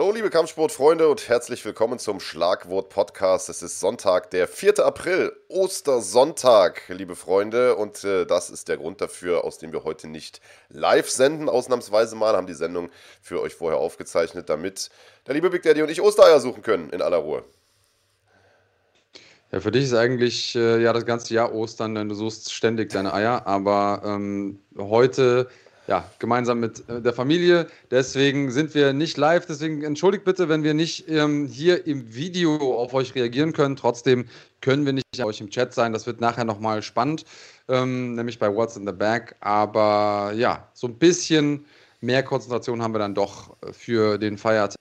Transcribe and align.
Hallo 0.00 0.12
liebe 0.12 0.30
Kampfsportfreunde 0.30 1.10
und 1.10 1.28
herzlich 1.28 1.62
willkommen 1.62 1.98
zum 1.98 2.20
Schlagwort 2.20 2.88
Podcast. 2.88 3.50
Es 3.50 3.60
ist 3.62 3.80
Sonntag, 3.80 4.30
der 4.30 4.48
4. 4.48 4.78
April, 4.78 5.30
Ostersonntag, 5.48 6.88
liebe 6.88 7.14
Freunde. 7.14 7.76
Und 7.76 8.02
äh, 8.04 8.24
das 8.24 8.48
ist 8.48 8.68
der 8.68 8.78
Grund 8.78 9.02
dafür, 9.02 9.44
aus 9.44 9.58
dem 9.58 9.72
wir 9.72 9.84
heute 9.84 10.08
nicht 10.08 10.40
live 10.70 11.10
senden. 11.10 11.50
Ausnahmsweise 11.50 12.16
mal 12.16 12.34
haben 12.34 12.46
die 12.46 12.54
Sendung 12.54 12.88
für 13.20 13.42
euch 13.42 13.54
vorher 13.54 13.78
aufgezeichnet, 13.78 14.48
damit 14.48 14.88
der 15.26 15.34
liebe 15.34 15.50
Big 15.50 15.64
Daddy 15.64 15.82
und 15.82 15.90
ich 15.90 16.00
Ostereier 16.00 16.40
suchen 16.40 16.62
können 16.62 16.88
in 16.88 17.02
aller 17.02 17.18
Ruhe. 17.18 17.44
Ja, 19.52 19.60
für 19.60 19.70
dich 19.70 19.84
ist 19.84 19.92
eigentlich 19.92 20.56
äh, 20.56 20.82
ja 20.82 20.94
das 20.94 21.04
ganze 21.04 21.34
Jahr 21.34 21.52
Ostern, 21.52 21.94
denn 21.94 22.08
du 22.08 22.14
suchst 22.14 22.54
ständig 22.54 22.88
deine 22.88 23.12
Eier. 23.12 23.46
Aber 23.46 24.00
ähm, 24.06 24.60
heute 24.78 25.50
ja, 25.86 26.08
gemeinsam 26.18 26.60
mit 26.60 26.88
äh, 26.88 27.00
der 27.00 27.12
Familie. 27.12 27.66
Deswegen 27.90 28.50
sind 28.50 28.74
wir 28.74 28.92
nicht 28.92 29.16
live. 29.16 29.46
Deswegen 29.46 29.82
entschuldigt 29.82 30.24
bitte, 30.24 30.48
wenn 30.48 30.62
wir 30.62 30.74
nicht 30.74 31.08
ähm, 31.08 31.46
hier 31.46 31.86
im 31.86 32.14
Video 32.14 32.78
auf 32.78 32.94
euch 32.94 33.14
reagieren 33.14 33.52
können. 33.52 33.76
Trotzdem 33.76 34.26
können 34.60 34.86
wir 34.86 34.92
nicht 34.92 35.04
auf 35.20 35.26
euch 35.26 35.40
im 35.40 35.50
Chat 35.50 35.74
sein. 35.74 35.92
Das 35.92 36.06
wird 36.06 36.20
nachher 36.20 36.44
nochmal 36.44 36.82
spannend, 36.82 37.24
ähm, 37.68 38.14
nämlich 38.14 38.38
bei 38.38 38.54
What's 38.54 38.76
in 38.76 38.86
the 38.86 38.92
Bag. 38.92 39.34
Aber 39.40 40.32
ja, 40.34 40.68
so 40.74 40.86
ein 40.86 40.94
bisschen 40.94 41.64
mehr 42.00 42.22
Konzentration 42.22 42.82
haben 42.82 42.94
wir 42.94 42.98
dann 42.98 43.14
doch 43.14 43.56
für 43.72 44.18
den 44.18 44.38
Feiertag. 44.38 44.76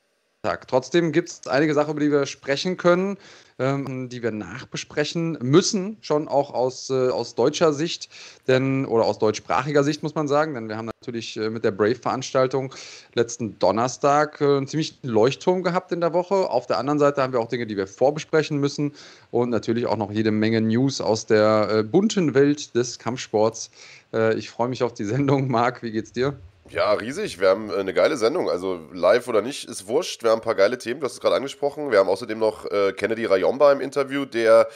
Trotzdem 0.67 1.11
gibt 1.11 1.29
es 1.29 1.47
einige 1.47 1.73
Sachen, 1.73 1.91
über 1.91 1.99
die 1.99 2.11
wir 2.11 2.25
sprechen 2.25 2.77
können 2.77 3.17
ähm, 3.59 4.07
die 4.09 4.23
wir 4.23 4.31
nachbesprechen 4.31 5.37
müssen, 5.41 5.97
schon 6.01 6.27
auch 6.27 6.53
aus, 6.53 6.89
äh, 6.89 7.09
aus 7.09 7.35
deutscher 7.35 7.73
Sicht, 7.73 8.09
denn, 8.47 8.85
oder 8.85 9.03
aus 9.03 9.19
deutschsprachiger 9.19 9.83
Sicht 9.83 10.01
muss 10.01 10.15
man 10.15 10.27
sagen, 10.27 10.53
denn 10.53 10.69
wir 10.69 10.77
haben 10.77 10.89
natürlich 11.01 11.37
äh, 11.37 11.49
mit 11.49 11.63
der 11.63 11.71
Brave-Veranstaltung 11.71 12.73
letzten 13.13 13.59
Donnerstag 13.59 14.39
äh, 14.39 14.45
einen 14.45 14.67
ziemlichen 14.67 14.97
Leuchtturm 15.03 15.61
gehabt 15.61 15.91
in 15.91 15.99
der 15.99 16.13
Woche. 16.13 16.49
Auf 16.49 16.67
der 16.67 16.77
anderen 16.77 16.99
Seite 16.99 17.21
haben 17.21 17.33
wir 17.33 17.41
auch 17.41 17.49
Dinge, 17.49 17.67
die 17.67 17.77
wir 17.77 17.87
vorbesprechen 17.87 18.57
müssen 18.59 18.93
und 19.31 19.49
natürlich 19.49 19.85
auch 19.85 19.97
noch 19.97 20.11
jede 20.11 20.31
Menge 20.31 20.61
News 20.61 21.01
aus 21.01 21.25
der 21.25 21.69
äh, 21.69 21.83
bunten 21.83 22.33
Welt 22.33 22.73
des 22.75 22.97
Kampfsports. 22.97 23.69
Äh, 24.13 24.35
ich 24.35 24.49
freue 24.49 24.69
mich 24.69 24.83
auf 24.83 24.93
die 24.93 25.05
Sendung. 25.05 25.49
Marc, 25.49 25.83
wie 25.83 25.91
geht's 25.91 26.13
dir? 26.13 26.37
Ja, 26.71 26.93
riesig. 26.93 27.39
Wir 27.39 27.49
haben 27.49 27.71
äh, 27.71 27.77
eine 27.77 27.95
geile 27.95 28.15
Sendung. 28.15 28.47
Also 28.47 28.79
live 28.93 29.27
oder 29.27 29.41
nicht, 29.41 29.67
ist 29.67 29.87
wurscht. 29.87 30.21
Wir 30.21 30.29
haben 30.29 30.37
ein 30.37 30.43
paar 30.43 30.53
geile 30.53 30.77
Themen, 30.77 30.99
du 30.99 31.05
hast 31.05 31.13
es 31.13 31.19
gerade 31.19 31.35
angesprochen. 31.35 31.89
Wir 31.89 31.97
haben 31.97 32.09
außerdem 32.09 32.37
noch 32.37 32.69
äh, 32.69 32.93
Kennedy 32.93 33.25
Rayomba 33.25 33.71
im 33.71 33.81
Interview, 33.81 34.25
der 34.25 34.67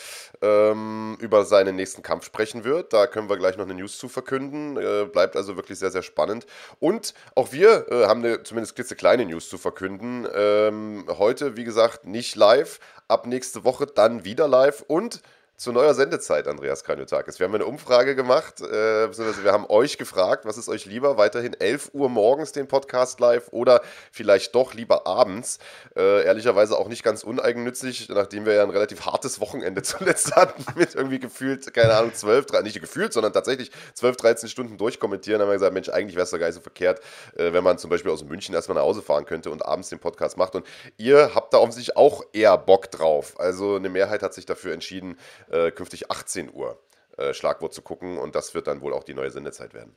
ähm, 0.42 1.16
über 1.20 1.46
seinen 1.46 1.76
nächsten 1.76 2.02
Kampf 2.02 2.26
sprechen 2.26 2.64
wird. 2.64 2.94
Da 2.94 3.06
können 3.06 3.30
wir 3.30 3.38
gleich 3.38 3.58
noch 3.58 3.66
eine 3.66 3.76
News 3.76 4.00
zu 4.00 4.10
verkünden. 4.10 4.76
Äh, 4.76 5.06
bleibt 5.06 5.36
also 5.36 5.56
wirklich 5.56 5.78
sehr, 5.78 5.92
sehr 5.92 6.02
spannend. 6.02 6.48
Und 6.80 7.14
auch 7.36 7.52
wir 7.52 7.86
äh, 7.92 8.06
haben 8.08 8.26
eine 8.26 8.42
zumindest 8.42 8.74
klitzekleine 8.74 9.26
News 9.26 9.48
zu 9.48 9.60
verkünden. 9.60 10.28
Ähm, 10.34 11.06
heute, 11.20 11.58
wie 11.58 11.64
gesagt, 11.64 12.06
nicht 12.06 12.36
live. 12.36 12.80
Ab 13.08 13.28
nächste 13.28 13.66
Woche 13.66 13.86
dann 13.86 14.26
wieder 14.26 14.48
live. 14.48 14.84
Und 14.88 15.22
zu 15.56 15.72
neuer 15.72 15.94
Sendezeit, 15.94 16.48
Andreas 16.48 16.84
Kranjotakis. 16.84 17.40
Wir 17.40 17.46
haben 17.46 17.54
eine 17.54 17.66
Umfrage 17.66 18.16
gemacht, 18.16 18.60
äh, 18.60 19.08
beziehungsweise 19.08 19.44
wir 19.44 19.52
haben 19.52 19.66
euch 19.70 19.98
gefragt, 19.98 20.46
was 20.46 20.58
ist 20.58 20.68
euch 20.68 20.86
lieber, 20.86 21.18
weiterhin 21.18 21.54
11 21.54 21.92
Uhr 21.94 22.10
morgens 22.10 22.52
den 22.52 22.68
Podcast 22.68 23.20
live 23.20 23.50
oder 23.52 23.82
vielleicht 24.12 24.56
doch 24.56 24.74
lieber 24.74 25.06
abends. 25.06 25.60
Äh, 25.96 26.26
ehrlicherweise 26.26 26.78
auch 26.78 26.88
nicht 26.88 27.04
ganz 27.04 27.24
uneigennützig, 27.24 28.10
nachdem 28.10 28.46
wir 28.48 28.54
ja 28.54 28.64
ein 28.64 28.72
relativ 28.72 29.06
hartes 29.06 29.40
Wochenende 29.40 29.82
zuletzt 29.84 30.36
hatten, 30.36 30.66
mit 30.76 30.96
irgendwie 30.96 31.20
gefühlt, 31.20 31.72
keine 31.74 31.94
Ahnung, 31.94 32.14
12, 32.14 32.48
13, 32.48 32.64
nicht 32.64 32.82
gefühlt, 32.82 33.14
sondern 33.14 33.32
tatsächlich 33.32 33.72
12, 33.94 34.18
13 34.18 34.50
Stunden 34.50 34.78
durchkommentieren. 34.78 35.40
Haben 35.40 35.50
wir 35.50 35.54
gesagt, 35.54 35.74
Mensch, 35.74 35.90
eigentlich 35.90 36.16
wäre 36.16 36.24
es 36.24 36.32
doch 36.32 36.40
gar 36.40 36.48
nicht 36.48 36.56
so 36.56 36.62
verkehrt, 36.62 37.00
äh, 37.38 37.54
wenn 37.54 37.64
man 37.64 37.78
zum 37.78 37.92
Beispiel 37.92 38.12
aus 38.12 38.24
München 38.24 38.56
erstmal 38.56 38.76
nach 38.76 38.84
Hause 38.84 39.04
fahren 39.04 39.26
könnte 39.26 39.52
und 39.52 39.64
abends 39.64 39.90
den 39.90 40.00
Podcast 40.00 40.36
macht. 40.36 40.56
Und 40.56 40.66
ihr 40.98 41.36
habt 41.36 41.54
da 41.54 41.60
offensichtlich 41.60 41.96
auch 41.96 42.24
eher 42.34 42.58
Bock 42.58 42.90
drauf. 42.90 43.40
Also 43.40 43.76
eine 43.76 43.90
Mehrheit 43.90 44.24
hat 44.24 44.34
sich 44.34 44.48
dafür 44.48 44.74
entschieden, 44.74 45.16
äh, 45.50 45.72
künftig 45.72 46.12
18 46.12 46.54
Uhr 46.54 46.80
äh, 47.18 47.34
Schlagwort 47.34 47.74
zu 47.74 47.82
gucken 47.82 48.18
und 48.18 48.36
das 48.36 48.54
wird 48.54 48.68
dann 48.68 48.82
wohl 48.82 48.94
auch 48.94 49.04
die 49.04 49.14
neue 49.14 49.32
Sendezeit 49.32 49.74
werden. 49.74 49.96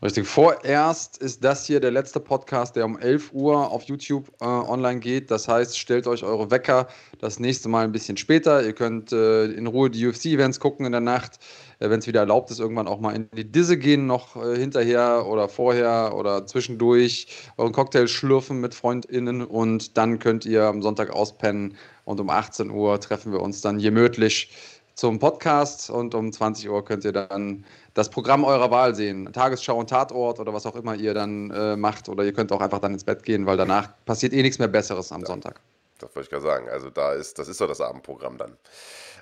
Richtig. 0.00 0.28
Vorerst 0.28 1.18
ist 1.18 1.42
das 1.42 1.66
hier 1.66 1.80
der 1.80 1.90
letzte 1.90 2.20
Podcast, 2.20 2.76
der 2.76 2.84
um 2.84 2.96
11 2.96 3.32
Uhr 3.32 3.72
auf 3.72 3.82
YouTube 3.82 4.28
äh, 4.40 4.44
online 4.44 5.00
geht. 5.00 5.28
Das 5.28 5.48
heißt, 5.48 5.76
stellt 5.76 6.06
euch 6.06 6.22
eure 6.22 6.52
Wecker 6.52 6.86
das 7.18 7.40
nächste 7.40 7.68
Mal 7.68 7.82
ein 7.82 7.90
bisschen 7.90 8.16
später. 8.16 8.64
Ihr 8.64 8.74
könnt 8.74 9.10
äh, 9.10 9.46
in 9.46 9.66
Ruhe 9.66 9.90
die 9.90 10.06
UFC-Events 10.06 10.60
gucken 10.60 10.86
in 10.86 10.92
der 10.92 11.00
Nacht. 11.00 11.40
Äh, 11.80 11.90
Wenn 11.90 11.98
es 11.98 12.06
wieder 12.06 12.20
erlaubt 12.20 12.52
ist, 12.52 12.60
irgendwann 12.60 12.86
auch 12.86 13.00
mal 13.00 13.16
in 13.16 13.28
die 13.32 13.50
Disse 13.50 13.76
gehen, 13.76 14.06
noch 14.06 14.36
äh, 14.36 14.56
hinterher 14.56 15.26
oder 15.26 15.48
vorher 15.48 16.14
oder 16.14 16.46
zwischendurch 16.46 17.26
euren 17.56 17.72
Cocktail 17.72 18.06
schlürfen 18.06 18.60
mit 18.60 18.76
FreundInnen 18.76 19.44
und 19.44 19.96
dann 19.96 20.20
könnt 20.20 20.46
ihr 20.46 20.62
am 20.62 20.80
Sonntag 20.80 21.10
auspennen 21.10 21.76
und 22.08 22.20
um 22.20 22.30
18 22.30 22.70
Uhr 22.70 22.98
treffen 23.00 23.32
wir 23.32 23.40
uns 23.40 23.60
dann 23.60 23.78
gemütlich 23.78 24.50
zum 24.94 25.18
Podcast 25.18 25.90
und 25.90 26.14
um 26.14 26.32
20 26.32 26.70
Uhr 26.70 26.82
könnt 26.82 27.04
ihr 27.04 27.12
dann 27.12 27.66
das 27.92 28.08
Programm 28.08 28.44
eurer 28.44 28.70
Wahl 28.70 28.94
sehen. 28.94 29.30
Tagesschau 29.30 29.78
und 29.78 29.90
Tatort 29.90 30.40
oder 30.40 30.54
was 30.54 30.64
auch 30.64 30.74
immer 30.74 30.94
ihr 30.94 31.12
dann 31.12 31.50
äh, 31.50 31.76
macht. 31.76 32.08
Oder 32.08 32.24
ihr 32.24 32.32
könnt 32.32 32.50
auch 32.50 32.62
einfach 32.62 32.78
dann 32.78 32.94
ins 32.94 33.04
Bett 33.04 33.22
gehen, 33.24 33.44
weil 33.44 33.58
danach 33.58 33.90
passiert 34.06 34.32
eh 34.32 34.40
nichts 34.40 34.58
mehr 34.58 34.68
Besseres 34.68 35.12
am 35.12 35.20
ja, 35.20 35.26
Sonntag. 35.26 35.60
Das 35.98 36.16
wollte 36.16 36.26
ich 36.26 36.30
gerade 36.30 36.44
sagen. 36.44 36.68
Also 36.70 36.88
da 36.88 37.12
ist, 37.12 37.38
das 37.38 37.46
ist 37.46 37.60
doch 37.60 37.68
das 37.68 37.82
Abendprogramm 37.82 38.38
dann. 38.38 38.56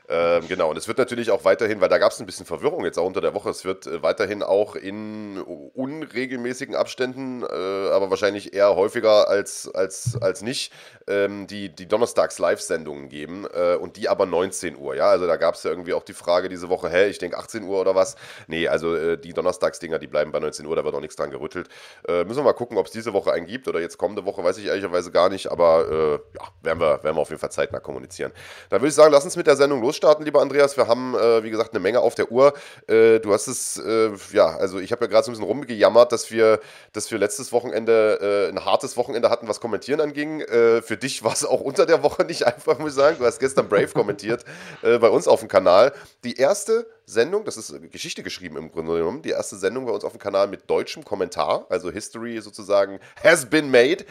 Ähm, 0.09 0.47
genau, 0.47 0.71
und 0.71 0.77
es 0.77 0.87
wird 0.87 0.99
natürlich 0.99 1.33
auch 1.33 1.45
weiterhin, 1.45 1.81
weil 1.81 1.89
da 1.89 1.99
gab 1.99 2.13
es 2.13 2.21
ein 2.21 2.27
bisschen 2.27 2.47
Verwirrung 2.47 2.85
jetzt 2.85 2.97
auch 2.97 3.07
unter 3.07 3.21
der 3.21 3.35
Woche, 3.35 3.51
es 3.51 3.65
wird 3.65 3.87
äh, 3.87 4.03
weiterhin 4.03 4.45
auch 4.45 4.77
in 4.77 5.41
unregelmäßigen 5.41 6.77
Abständen, 6.77 7.43
äh, 7.43 7.47
aber 7.47 8.09
wahrscheinlich 8.11 8.55
eher 8.55 8.77
häufiger 8.77 9.29
als, 9.29 9.69
als, 9.75 10.17
als 10.21 10.43
nicht, 10.43 10.73
ähm, 11.09 11.49
die, 11.49 11.75
die 11.75 11.89
Donnerstags-Live-Sendungen 11.89 13.09
geben 13.09 13.49
äh, 13.53 13.75
und 13.75 13.97
die 13.97 14.09
aber 14.09 14.27
19 14.27 14.77
Uhr. 14.77 14.95
Ja, 14.95 15.09
also 15.09 15.27
da 15.27 15.37
gab 15.37 15.57
es 15.57 15.65
ja 15.65 15.71
irgendwie 15.71 15.93
auch 15.93 16.05
die 16.05 16.13
Frage 16.13 16.49
diese 16.49 16.69
Woche, 16.69 16.89
hä, 16.89 17.09
ich 17.09 17.19
denke 17.19 17.37
18 17.39 17.65
Uhr 17.65 17.81
oder 17.81 17.97
was. 17.97 18.15
Nee, 18.47 18.69
also 18.69 18.95
äh, 18.95 19.19
die 19.19 19.33
Donnerstags-Dinger, 19.33 19.99
die 19.99 20.07
bleiben 20.07 20.31
bei 20.31 20.39
19 20.39 20.67
Uhr, 20.67 20.77
da 20.77 20.85
wird 20.85 20.95
auch 20.95 21.01
nichts 21.01 21.17
dran 21.17 21.31
gerüttelt. 21.31 21.69
Äh, 22.07 22.23
müssen 22.25 22.39
wir 22.39 22.45
mal 22.45 22.53
gucken, 22.53 22.79
ob 22.79 22.87
es 22.87 22.93
diese 22.93 23.13
Woche 23.13 23.33
einen 23.33 23.47
gibt 23.47 23.67
oder 23.67 23.81
jetzt 23.81 23.99
kommende 23.99 24.25
Woche, 24.25 24.45
weiß 24.45 24.59
ich 24.59 24.67
ehrlicherweise 24.67 25.11
gar 25.11 25.29
nicht, 25.29 25.51
aber 25.51 26.21
ja, 26.35 26.43
werden 26.63 26.81
wir, 26.81 27.03
werden 27.03 27.17
wir 27.17 27.21
auf 27.21 27.29
jeden 27.29 27.41
Fall 27.41 27.51
zeitnah 27.51 27.81
kommunizieren. 27.81 28.33
Dann 28.69 28.81
würde 28.81 28.89
ich 28.89 28.95
sagen, 28.95 29.13
lass 29.13 29.25
uns 29.25 29.37
mit 29.37 29.47
der 29.47 29.57
Sendung 29.57 29.81
los 29.81 29.96
losstarten, 29.97 30.25
lieber 30.25 30.41
Andreas. 30.41 30.77
Wir 30.77 30.89
haben, 30.89 31.15
äh, 31.15 31.43
wie 31.43 31.51
gesagt, 31.51 31.73
eine 31.73 31.81
Menge 31.81 32.01
auf 32.01 32.15
der 32.15 32.31
Uhr. 32.31 32.53
Äh, 32.87 33.19
du 33.21 33.33
hast 33.33 33.47
es, 33.47 33.79
äh, 33.79 34.11
ja, 34.33 34.57
also 34.57 34.79
ich 34.79 34.93
habe 34.93 35.05
ja 35.05 35.11
gerade 35.11 35.25
so 35.25 35.31
ein 35.31 35.35
bisschen 35.35 35.47
rumgejammert, 35.47 36.13
dass 36.13 36.31
wir, 36.31 36.61
dass 36.93 37.11
wir 37.11 37.19
letztes 37.19 37.53
Wochenende 37.53 38.49
äh, 38.49 38.53
ein 38.53 38.65
hartes 38.65 38.97
Wochenende 38.97 39.31
hatten, 39.31 39.49
was 39.49 39.61
Kommentieren 39.61 40.01
anging. 40.01 40.41
Äh, 40.41 40.83
für 40.83 40.97
dich 40.97 41.25
war 41.25 41.33
es 41.33 41.45
auch 41.45 41.61
unter 41.61 41.87
der 41.87 42.03
Woche 42.03 42.25
nicht 42.25 42.47
einfach, 42.47 42.79
muss 42.79 42.91
ich 42.91 42.97
sagen. 42.97 43.17
Du 43.19 43.25
hast 43.25 43.39
gestern 43.39 43.69
Brave 43.69 43.89
kommentiert 43.89 44.45
äh, 44.83 44.99
bei 44.99 45.09
uns 45.09 45.27
auf 45.29 45.41
dem 45.41 45.49
Kanal. 45.49 45.93
Die 46.25 46.37
erste 46.37 46.87
Sendung, 47.07 47.45
das 47.45 47.57
ist 47.57 47.73
Geschichte 47.91 48.23
geschrieben 48.23 48.57
im 48.57 48.71
Grunde 48.71 48.99
genommen, 48.99 49.23
die 49.23 49.31
erste 49.31 49.57
Sendung 49.57 49.87
bei 49.87 49.93
uns 49.93 50.05
auf 50.05 50.13
dem 50.13 50.19
Kanal 50.19 50.49
mit 50.49 50.69
deutschem 50.69 51.05
Kommentar, 51.05 51.65
also 51.69 51.91
History 51.91 52.41
sozusagen 52.41 52.99
has 53.23 53.47
been 53.47 53.71
made 53.71 54.05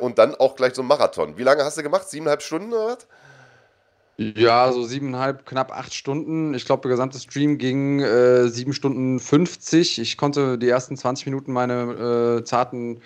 und 0.00 0.18
dann 0.18 0.34
auch 0.34 0.54
gleich 0.54 0.74
so 0.74 0.82
ein 0.82 0.88
Marathon. 0.88 1.38
Wie 1.38 1.42
lange 1.42 1.64
hast 1.64 1.78
du 1.78 1.82
gemacht? 1.82 2.10
Siebeneinhalb 2.10 2.42
Stunden 2.42 2.74
oder 2.74 2.96
was? 2.96 3.06
Ja, 4.20 4.72
so 4.72 4.82
siebeneinhalb, 4.82 5.46
knapp 5.46 5.70
acht 5.70 5.94
Stunden. 5.94 6.52
Ich 6.52 6.64
glaube, 6.64 6.82
der 6.82 6.90
gesamte 6.90 7.20
Stream 7.20 7.56
ging 7.56 8.00
äh, 8.00 8.48
sieben 8.48 8.72
Stunden 8.72 9.20
50. 9.20 10.00
Ich 10.00 10.16
konnte 10.16 10.58
die 10.58 10.68
ersten 10.68 10.96
20 10.96 11.26
Minuten 11.26 11.52
meine 11.52 12.38
äh, 12.40 12.44
zarten 12.44 13.00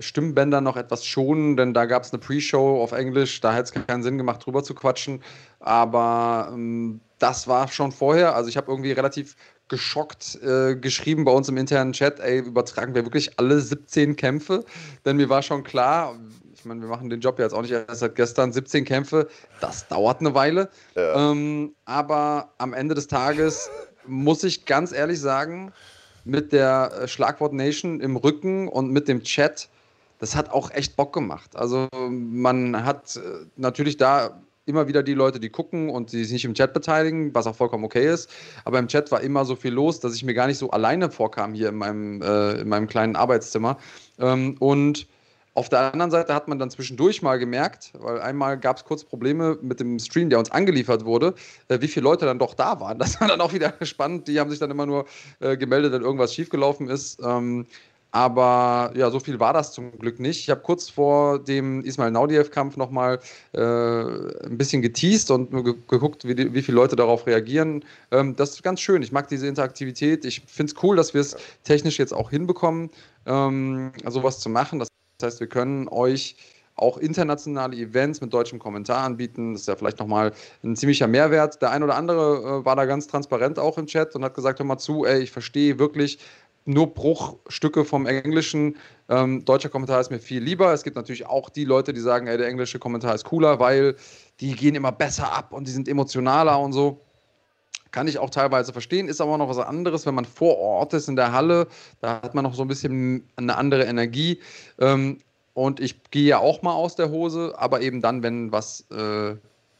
Stimmbänder 0.00 0.60
noch 0.60 0.76
etwas 0.76 1.06
schonen, 1.06 1.56
denn 1.56 1.72
da 1.72 1.84
gab 1.84 2.02
es 2.02 2.12
eine 2.12 2.18
Pre-Show 2.18 2.82
auf 2.82 2.90
Englisch. 2.90 3.40
Da 3.40 3.54
hätte 3.54 3.78
es 3.78 3.86
keinen 3.86 4.02
Sinn 4.02 4.18
gemacht, 4.18 4.44
drüber 4.44 4.64
zu 4.64 4.74
quatschen. 4.74 5.22
Aber 5.60 6.50
ähm, 6.52 7.00
das 7.20 7.46
war 7.46 7.68
schon 7.68 7.92
vorher. 7.92 8.34
Also 8.34 8.48
ich 8.48 8.56
habe 8.56 8.70
irgendwie 8.72 8.90
relativ 8.90 9.36
geschockt 9.68 10.40
äh, 10.42 10.74
geschrieben 10.74 11.24
bei 11.24 11.32
uns 11.32 11.48
im 11.48 11.56
internen 11.56 11.92
Chat, 11.92 12.18
ey, 12.20 12.38
übertragen 12.38 12.94
wir 12.94 13.04
wirklich 13.04 13.38
alle 13.38 13.60
17 13.60 14.16
Kämpfe? 14.16 14.64
Denn 15.04 15.16
mir 15.16 15.28
war 15.28 15.42
schon 15.42 15.62
klar, 15.64 16.18
meine, 16.66 16.80
wir 16.82 16.88
machen 16.88 17.08
den 17.08 17.20
Job 17.20 17.38
ja 17.38 17.44
jetzt 17.44 17.54
auch 17.54 17.62
nicht 17.62 17.72
erst 17.72 18.00
seit 18.00 18.14
gestern. 18.14 18.52
17 18.52 18.84
Kämpfe, 18.84 19.28
das 19.60 19.88
dauert 19.88 20.20
eine 20.20 20.34
Weile. 20.34 20.68
Ja. 20.94 21.30
Ähm, 21.30 21.74
aber 21.84 22.50
am 22.58 22.74
Ende 22.74 22.94
des 22.94 23.06
Tages 23.06 23.70
muss 24.06 24.44
ich 24.44 24.66
ganz 24.66 24.92
ehrlich 24.92 25.20
sagen, 25.20 25.72
mit 26.24 26.52
der 26.52 26.92
äh, 26.92 27.08
Schlagwort 27.08 27.52
Nation 27.52 28.00
im 28.00 28.16
Rücken 28.16 28.68
und 28.68 28.90
mit 28.90 29.08
dem 29.08 29.22
Chat, 29.22 29.68
das 30.18 30.34
hat 30.34 30.50
auch 30.50 30.70
echt 30.70 30.96
Bock 30.96 31.12
gemacht. 31.12 31.56
Also 31.56 31.88
man 32.08 32.84
hat 32.84 33.16
äh, 33.16 33.46
natürlich 33.56 33.96
da 33.96 34.42
immer 34.66 34.88
wieder 34.88 35.02
die 35.02 35.14
Leute, 35.14 35.38
die 35.38 35.48
gucken 35.48 35.88
und 35.88 36.12
die 36.12 36.24
sich 36.24 36.32
nicht 36.32 36.44
im 36.44 36.54
Chat 36.54 36.74
beteiligen, 36.74 37.32
was 37.34 37.46
auch 37.46 37.54
vollkommen 37.54 37.84
okay 37.84 38.12
ist. 38.12 38.28
Aber 38.64 38.78
im 38.80 38.88
Chat 38.88 39.10
war 39.12 39.20
immer 39.20 39.44
so 39.44 39.54
viel 39.54 39.72
los, 39.72 40.00
dass 40.00 40.14
ich 40.14 40.24
mir 40.24 40.34
gar 40.34 40.48
nicht 40.48 40.58
so 40.58 40.70
alleine 40.70 41.10
vorkam 41.10 41.54
hier 41.54 41.68
in 41.68 41.76
meinem, 41.76 42.20
äh, 42.20 42.60
in 42.60 42.68
meinem 42.68 42.88
kleinen 42.88 43.14
Arbeitszimmer. 43.14 43.78
Ähm, 44.18 44.56
und 44.58 45.06
auf 45.56 45.68
der 45.70 45.92
anderen 45.92 46.10
Seite 46.10 46.34
hat 46.34 46.48
man 46.48 46.58
dann 46.58 46.70
zwischendurch 46.70 47.22
mal 47.22 47.38
gemerkt, 47.38 47.92
weil 47.98 48.20
einmal 48.20 48.58
gab 48.58 48.76
es 48.76 48.84
kurz 48.84 49.04
Probleme 49.04 49.58
mit 49.62 49.80
dem 49.80 49.98
Stream, 49.98 50.28
der 50.28 50.38
uns 50.38 50.50
angeliefert 50.50 51.04
wurde, 51.06 51.34
äh, 51.68 51.80
wie 51.80 51.88
viele 51.88 52.04
Leute 52.04 52.26
dann 52.26 52.38
doch 52.38 52.54
da 52.54 52.78
waren. 52.80 52.98
Das 53.06 53.20
war 53.20 53.28
dann 53.28 53.40
auch 53.40 53.52
wieder 53.54 53.72
spannend. 53.82 54.28
Die 54.28 54.38
haben 54.38 54.50
sich 54.50 54.58
dann 54.58 54.70
immer 54.70 54.86
nur 54.86 55.06
äh, 55.40 55.56
gemeldet, 55.56 55.92
wenn 55.92 56.02
irgendwas 56.02 56.34
schiefgelaufen 56.34 56.88
ist. 56.88 57.20
Ähm, 57.24 57.66
Aber 58.10 58.92
ja, 58.96 59.10
so 59.10 59.20
viel 59.20 59.40
war 59.40 59.52
das 59.52 59.72
zum 59.72 59.92
Glück 59.98 60.20
nicht. 60.20 60.40
Ich 60.40 60.50
habe 60.50 60.60
kurz 60.62 60.88
vor 60.90 61.38
dem 61.38 61.82
Ismail 61.84 62.10
Naudiev-Kampf 62.10 62.76
nochmal 62.76 63.20
äh, 63.52 63.60
ein 63.60 64.56
bisschen 64.58 64.82
geteased 64.82 65.30
und 65.30 65.50
ge 65.50 65.74
geguckt, 65.88 66.26
wie, 66.26 66.34
die, 66.34 66.54
wie 66.54 66.62
viele 66.62 66.76
Leute 66.76 66.96
darauf 66.96 67.26
reagieren. 67.26 67.84
Ähm, 68.10 68.36
das 68.36 68.50
ist 68.50 68.62
ganz 68.62 68.80
schön. 68.80 69.02
Ich 69.02 69.12
mag 69.12 69.28
diese 69.28 69.46
Interaktivität. 69.46 70.24
Ich 70.24 70.42
finde 70.46 70.72
es 70.72 70.82
cool, 70.82 70.96
dass 70.96 71.14
wir 71.14 71.20
es 71.20 71.36
technisch 71.64 71.98
jetzt 71.98 72.14
auch 72.14 72.30
hinbekommen, 72.30 72.90
ähm, 73.26 73.92
sowas 74.06 74.40
zu 74.40 74.48
machen. 74.48 74.78
Das 74.78 74.88
heißt, 75.22 75.40
wir 75.40 75.48
können 75.48 75.88
euch 75.88 76.36
auch 76.76 76.98
internationale 76.98 77.76
Events 77.76 78.20
mit 78.20 78.32
deutschem 78.32 78.58
Kommentar 78.58 79.04
anbieten. 79.04 79.54
Das 79.54 79.62
ist 79.62 79.68
ja 79.68 79.76
vielleicht 79.76 79.98
nochmal 79.98 80.32
ein 80.62 80.76
ziemlicher 80.76 81.06
Mehrwert. 81.06 81.60
Der 81.62 81.70
ein 81.70 81.82
oder 81.82 81.96
andere 81.96 82.60
äh, 82.60 82.64
war 82.64 82.76
da 82.76 82.84
ganz 82.84 83.06
transparent 83.06 83.58
auch 83.58 83.78
im 83.78 83.86
Chat 83.86 84.14
und 84.14 84.24
hat 84.24 84.34
gesagt, 84.34 84.58
hör 84.58 84.66
mal 84.66 84.78
zu, 84.78 85.04
ey, 85.06 85.22
ich 85.22 85.32
verstehe 85.32 85.78
wirklich 85.78 86.18
nur 86.66 86.92
Bruchstücke 86.92 87.84
vom 87.84 88.06
Englischen. 88.06 88.76
Ähm, 89.08 89.44
deutscher 89.44 89.68
Kommentar 89.68 90.00
ist 90.00 90.10
mir 90.10 90.18
viel 90.18 90.42
lieber. 90.42 90.72
Es 90.72 90.82
gibt 90.82 90.96
natürlich 90.96 91.26
auch 91.26 91.48
die 91.48 91.64
Leute, 91.64 91.92
die 91.92 92.00
sagen, 92.00 92.26
ey, 92.26 92.36
der 92.36 92.48
englische 92.48 92.78
Kommentar 92.78 93.14
ist 93.14 93.24
cooler, 93.24 93.58
weil 93.60 93.96
die 94.40 94.54
gehen 94.54 94.74
immer 94.74 94.92
besser 94.92 95.32
ab 95.32 95.52
und 95.52 95.66
die 95.66 95.72
sind 95.72 95.88
emotionaler 95.88 96.58
und 96.60 96.72
so. 96.72 97.05
Kann 97.96 98.08
ich 98.08 98.18
auch 98.18 98.28
teilweise 98.28 98.74
verstehen, 98.74 99.08
ist 99.08 99.22
aber 99.22 99.38
noch 99.38 99.48
was 99.48 99.56
anderes, 99.56 100.04
wenn 100.04 100.14
man 100.14 100.26
vor 100.26 100.58
Ort 100.58 100.92
ist 100.92 101.08
in 101.08 101.16
der 101.16 101.32
Halle. 101.32 101.66
Da 102.02 102.20
hat 102.20 102.34
man 102.34 102.44
noch 102.44 102.52
so 102.52 102.60
ein 102.60 102.68
bisschen 102.68 103.26
eine 103.36 103.56
andere 103.56 103.84
Energie. 103.84 104.38
Ähm, 104.78 105.20
und 105.54 105.80
ich 105.80 106.02
gehe 106.10 106.24
ja 106.24 106.38
auch 106.38 106.60
mal 106.60 106.74
aus 106.74 106.94
der 106.96 107.08
Hose, 107.08 107.54
aber 107.56 107.80
eben 107.80 108.02
dann, 108.02 108.22
wenn 108.22 108.52
was, 108.52 108.84
äh, 108.90 109.36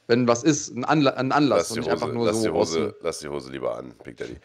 wenn 0.07 0.27
was 0.27 0.45
ist, 0.45 0.75
ein, 0.75 0.87
Anla 0.87 1.11
ein 1.11 1.31
Anlass 1.31 1.59
lass 1.59 1.71
und 1.73 1.77
nicht 1.81 1.89
Hose, 1.89 1.93
einfach 1.93 2.15
nur 2.15 2.25
lass 2.25 2.37
so. 2.37 2.45
Die 2.45 2.51
Hose, 2.53 2.95
lass 3.03 3.19
die 3.19 3.29
Hose 3.29 3.53
lieber 3.53 3.77
an, 3.77 3.93
Big 4.03 4.17
Daddy. 4.17 4.39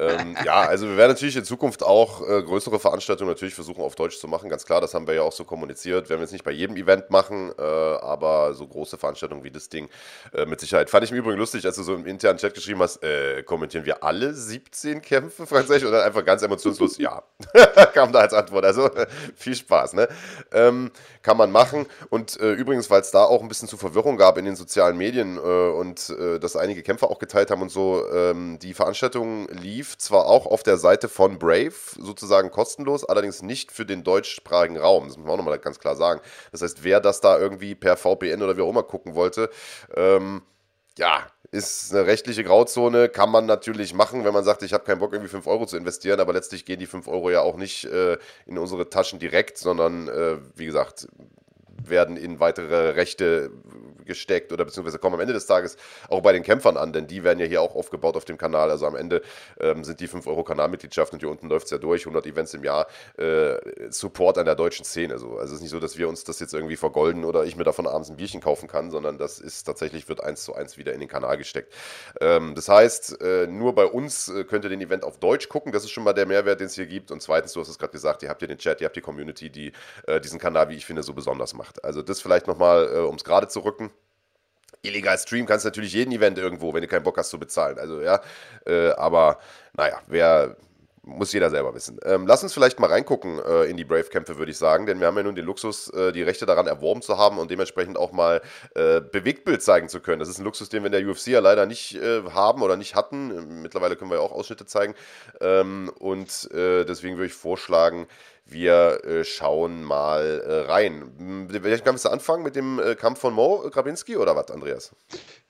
Ähm, 0.00 0.34
ja, 0.44 0.62
also 0.62 0.88
wir 0.88 0.96
werden 0.96 1.10
natürlich 1.10 1.36
in 1.36 1.44
Zukunft 1.44 1.82
auch 1.82 2.26
äh, 2.26 2.42
größere 2.42 2.80
Veranstaltungen 2.80 3.28
natürlich 3.28 3.54
versuchen 3.54 3.82
auf 3.82 3.96
Deutsch 3.96 4.18
zu 4.18 4.28
machen, 4.28 4.48
ganz 4.48 4.64
klar, 4.64 4.80
das 4.80 4.94
haben 4.94 5.06
wir 5.06 5.12
ja 5.12 5.22
auch 5.22 5.32
so 5.32 5.44
kommuniziert. 5.44 6.08
Werden 6.08 6.20
wir 6.20 6.24
jetzt 6.24 6.32
nicht 6.32 6.44
bei 6.44 6.52
jedem 6.52 6.76
Event 6.76 7.10
machen, 7.10 7.52
äh, 7.58 7.62
aber 7.62 8.54
so 8.54 8.66
große 8.66 8.96
Veranstaltungen 8.96 9.44
wie 9.44 9.50
das 9.50 9.68
Ding 9.68 9.90
äh, 10.32 10.46
mit 10.46 10.58
Sicherheit. 10.60 10.88
Fand 10.88 11.04
ich 11.04 11.10
im 11.10 11.18
Übrigen 11.18 11.38
lustig, 11.38 11.66
als 11.66 11.76
du 11.76 11.82
so 11.82 11.94
im 11.94 12.06
internen 12.06 12.38
Chat 12.38 12.54
geschrieben 12.54 12.80
hast, 12.80 13.02
äh, 13.02 13.42
kommentieren 13.42 13.84
wir 13.84 14.02
alle 14.02 14.32
17 14.32 15.02
Kämpfe, 15.02 15.46
Französisch, 15.46 15.84
und 15.84 15.92
dann 15.92 16.02
einfach 16.02 16.24
ganz 16.24 16.42
emotionslos, 16.42 16.96
ja, 16.96 17.22
kam 17.92 18.10
da 18.10 18.20
als 18.20 18.32
Antwort. 18.32 18.64
Also 18.64 18.88
viel 19.36 19.54
Spaß, 19.54 19.92
ne? 19.92 20.08
Ähm, 20.50 20.90
kann 21.20 21.36
man 21.36 21.52
machen. 21.52 21.86
Und 22.08 22.40
äh, 22.40 22.52
übrigens, 22.52 22.88
weil 22.88 23.02
es 23.02 23.10
da 23.10 23.24
auch 23.24 23.42
ein 23.42 23.48
bisschen 23.48 23.68
zu 23.68 23.76
Verwirrung 23.76 24.16
gab 24.16 24.38
in 24.38 24.46
den 24.46 24.56
sozialen 24.56 24.96
Medien 24.96 25.36
äh, 25.36 25.40
und 25.40 26.14
dass 26.40 26.56
einige 26.56 26.82
Kämpfer 26.82 27.10
auch 27.10 27.18
geteilt 27.18 27.50
haben 27.50 27.62
und 27.62 27.70
so, 27.70 28.04
ähm, 28.12 28.58
die 28.58 28.74
Veranstaltung 28.74 29.48
lief 29.48 29.89
zwar 29.98 30.26
auch 30.26 30.46
auf 30.46 30.62
der 30.62 30.76
Seite 30.76 31.08
von 31.08 31.38
Brave, 31.38 31.72
sozusagen 31.96 32.50
kostenlos, 32.50 33.04
allerdings 33.04 33.42
nicht 33.42 33.72
für 33.72 33.86
den 33.86 34.04
deutschsprachigen 34.04 34.76
Raum. 34.76 35.08
Das 35.08 35.16
muss 35.16 35.24
man 35.24 35.34
auch 35.34 35.38
nochmal 35.38 35.58
ganz 35.58 35.78
klar 35.78 35.96
sagen. 35.96 36.20
Das 36.52 36.62
heißt, 36.62 36.84
wer 36.84 37.00
das 37.00 37.20
da 37.20 37.38
irgendwie 37.38 37.74
per 37.74 37.96
VPN 37.96 38.42
oder 38.42 38.56
wie 38.56 38.62
auch 38.62 38.70
immer 38.70 38.82
gucken 38.82 39.14
wollte, 39.14 39.50
ähm, 39.94 40.42
ja, 40.98 41.26
ist 41.52 41.92
eine 41.92 42.06
rechtliche 42.06 42.44
Grauzone, 42.44 43.08
kann 43.08 43.30
man 43.30 43.46
natürlich 43.46 43.92
machen, 43.94 44.24
wenn 44.24 44.34
man 44.34 44.44
sagt, 44.44 44.62
ich 44.62 44.72
habe 44.72 44.84
keinen 44.84 45.00
Bock, 45.00 45.12
irgendwie 45.12 45.30
5 45.30 45.46
Euro 45.46 45.66
zu 45.66 45.76
investieren, 45.76 46.20
aber 46.20 46.32
letztlich 46.32 46.64
gehen 46.64 46.78
die 46.78 46.86
5 46.86 47.08
Euro 47.08 47.30
ja 47.30 47.40
auch 47.40 47.56
nicht 47.56 47.84
äh, 47.86 48.18
in 48.46 48.58
unsere 48.58 48.88
Taschen 48.88 49.18
direkt, 49.18 49.58
sondern 49.58 50.08
äh, 50.08 50.36
wie 50.54 50.66
gesagt, 50.66 51.08
werden 51.82 52.16
in 52.16 52.38
weitere 52.38 52.90
Rechte 52.90 53.50
gesteckt 54.10 54.52
oder 54.52 54.64
beziehungsweise 54.64 54.98
kommen 54.98 55.14
am 55.14 55.20
Ende 55.20 55.32
des 55.32 55.46
Tages 55.46 55.76
auch 56.08 56.20
bei 56.20 56.32
den 56.32 56.42
Kämpfern 56.42 56.76
an, 56.76 56.92
denn 56.92 57.06
die 57.06 57.22
werden 57.22 57.38
ja 57.38 57.46
hier 57.46 57.62
auch 57.62 57.76
aufgebaut 57.76 58.16
auf 58.16 58.24
dem 58.24 58.36
Kanal. 58.36 58.70
Also 58.70 58.86
am 58.86 58.96
Ende 58.96 59.22
ähm, 59.60 59.84
sind 59.84 60.00
die 60.00 60.08
5 60.08 60.26
Euro 60.26 60.42
Kanalmitgliedschaft 60.42 61.12
und 61.12 61.20
hier 61.20 61.30
unten 61.30 61.48
läuft 61.48 61.66
es 61.66 61.70
ja 61.70 61.78
durch, 61.78 62.02
100 62.02 62.26
Events 62.26 62.52
im 62.54 62.64
Jahr, 62.64 62.88
äh, 63.18 63.56
Support 63.90 64.38
an 64.38 64.46
der 64.46 64.56
deutschen 64.56 64.84
Szene. 64.84 65.18
So. 65.18 65.38
Also 65.38 65.44
es 65.44 65.52
ist 65.52 65.60
nicht 65.60 65.70
so, 65.70 65.78
dass 65.78 65.96
wir 65.96 66.08
uns 66.08 66.24
das 66.24 66.40
jetzt 66.40 66.52
irgendwie 66.52 66.76
vergolden 66.76 67.24
oder 67.24 67.44
ich 67.44 67.56
mir 67.56 67.64
davon 67.64 67.86
abends 67.86 68.10
ein 68.10 68.16
Bierchen 68.16 68.40
kaufen 68.40 68.68
kann, 68.68 68.90
sondern 68.90 69.16
das 69.16 69.38
ist 69.38 69.62
tatsächlich, 69.62 70.08
wird 70.08 70.24
eins 70.24 70.42
zu 70.42 70.54
eins 70.54 70.76
wieder 70.76 70.92
in 70.92 70.98
den 70.98 71.08
Kanal 71.08 71.36
gesteckt. 71.38 71.72
Ähm, 72.20 72.54
das 72.56 72.68
heißt, 72.68 73.22
äh, 73.22 73.46
nur 73.46 73.74
bei 73.74 73.84
uns 73.84 74.28
äh, 74.28 74.44
könnt 74.44 74.64
ihr 74.64 74.70
den 74.70 74.80
Event 74.80 75.04
auf 75.04 75.18
Deutsch 75.18 75.48
gucken, 75.48 75.70
das 75.70 75.84
ist 75.84 75.90
schon 75.90 76.02
mal 76.02 76.12
der 76.12 76.26
Mehrwert, 76.26 76.58
den 76.58 76.66
es 76.66 76.74
hier 76.74 76.86
gibt. 76.86 77.12
Und 77.12 77.22
zweitens, 77.22 77.52
du 77.52 77.60
hast 77.60 77.68
es 77.68 77.78
gerade 77.78 77.92
gesagt, 77.92 78.22
ihr 78.22 78.28
habt 78.28 78.40
hier 78.40 78.48
den 78.48 78.58
Chat, 78.58 78.80
ihr 78.80 78.86
habt 78.86 78.96
die 78.96 79.00
Community, 79.00 79.50
die 79.50 79.72
äh, 80.06 80.20
diesen 80.20 80.38
Kanal, 80.38 80.68
wie 80.68 80.76
ich 80.76 80.86
finde, 80.86 81.02
so 81.02 81.14
besonders 81.14 81.54
macht. 81.54 81.84
Also 81.84 82.02
das 82.02 82.20
vielleicht 82.20 82.46
nochmal, 82.46 82.90
äh, 82.92 82.98
um 82.98 83.14
es 83.14 83.24
gerade 83.24 83.48
zu 83.48 83.60
rücken 83.60 83.90
illegal 84.82 85.18
streamen 85.18 85.46
kannst 85.46 85.64
du 85.64 85.68
natürlich 85.68 85.92
jeden 85.92 86.12
Event 86.12 86.38
irgendwo, 86.38 86.72
wenn 86.72 86.82
du 86.82 86.88
keinen 86.88 87.02
Bock 87.02 87.18
hast 87.18 87.30
zu 87.30 87.38
bezahlen. 87.38 87.78
Also 87.78 88.00
ja, 88.00 88.20
äh, 88.66 88.90
aber 88.90 89.38
naja, 89.74 90.00
wer 90.06 90.56
muss 91.02 91.32
jeder 91.32 91.50
selber 91.50 91.74
wissen. 91.74 91.98
Ähm, 92.04 92.26
lass 92.26 92.42
uns 92.42 92.52
vielleicht 92.52 92.78
mal 92.78 92.88
reingucken 92.88 93.38
äh, 93.38 93.64
in 93.64 93.76
die 93.76 93.84
Brave-Kämpfe, 93.84 94.38
würde 94.38 94.52
ich 94.52 94.58
sagen, 94.58 94.86
denn 94.86 95.00
wir 95.00 95.06
haben 95.06 95.16
ja 95.16 95.22
nun 95.22 95.34
den 95.34 95.46
Luxus, 95.46 95.88
äh, 95.90 96.12
die 96.12 96.22
Rechte 96.22 96.46
daran 96.46 96.66
erworben 96.66 97.02
zu 97.02 97.16
haben 97.16 97.38
und 97.38 97.50
dementsprechend 97.50 97.96
auch 97.96 98.12
mal 98.12 98.42
äh, 98.74 99.00
Bewegtbild 99.00 99.62
zeigen 99.62 99.88
zu 99.88 100.00
können. 100.00 100.20
Das 100.20 100.28
ist 100.28 100.38
ein 100.38 100.44
Luxus, 100.44 100.68
den 100.68 100.82
wir 100.82 100.86
in 100.86 100.92
der 100.92 101.08
UFC 101.08 101.28
ja 101.28 101.40
leider 101.40 101.66
nicht 101.66 101.96
äh, 101.96 102.22
haben 102.32 102.62
oder 102.62 102.76
nicht 102.76 102.94
hatten. 102.94 103.62
Mittlerweile 103.62 103.96
können 103.96 104.10
wir 104.10 104.18
ja 104.18 104.22
auch 104.22 104.32
Ausschnitte 104.32 104.66
zeigen. 104.66 104.94
Ähm, 105.40 105.90
und 105.98 106.50
äh, 106.52 106.84
deswegen 106.84 107.16
würde 107.16 107.26
ich 107.26 107.34
vorschlagen, 107.34 108.06
wir 108.50 109.04
äh, 109.04 109.24
schauen 109.24 109.82
mal 109.82 110.42
äh, 110.46 110.70
rein. 110.70 111.48
Welchen 111.48 111.84
Kampf 111.84 112.02
du 112.02 112.08
anfangen 112.08 112.42
mit 112.42 112.56
dem 112.56 112.78
äh, 112.78 112.94
Kampf 112.94 113.20
von 113.20 113.34
Mo 113.34 113.68
Grabinski 113.70 114.16
oder 114.16 114.36
was, 114.36 114.50
Andreas? 114.50 114.92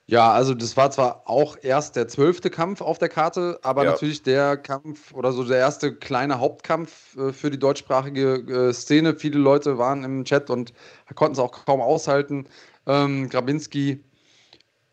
Ja, 0.07 0.33
also 0.33 0.55
das 0.55 0.77
war 0.77 0.91
zwar 0.91 1.23
auch 1.27 1.57
erst 1.63 1.95
der 1.95 2.09
zwölfte 2.09 2.51
Kampf 2.51 2.81
auf 2.81 2.99
der 2.99 3.09
Karte, 3.09 3.61
aber 3.63 3.85
ja. 3.85 3.93
natürlich 3.93 4.25
der 4.25 4.57
Kampf 4.57 5.15
oder 5.15 5.31
so 5.31 5.45
der 5.45 5.59
erste 5.59 5.95
kleine 5.95 6.41
Hauptkampf 6.41 7.17
für 7.33 7.49
die 7.49 7.59
deutschsprachige 7.61 8.73
Szene. 8.73 9.15
Viele 9.15 9.39
Leute 9.39 9.79
waren 9.79 10.03
im 10.03 10.25
Chat 10.25 10.51
und 10.51 10.73
konnten 11.15 11.35
es 11.35 11.39
auch 11.39 11.65
kaum 11.65 11.81
aushalten. 11.81 12.49
Ähm, 12.89 13.29
Grabinski 13.29 14.03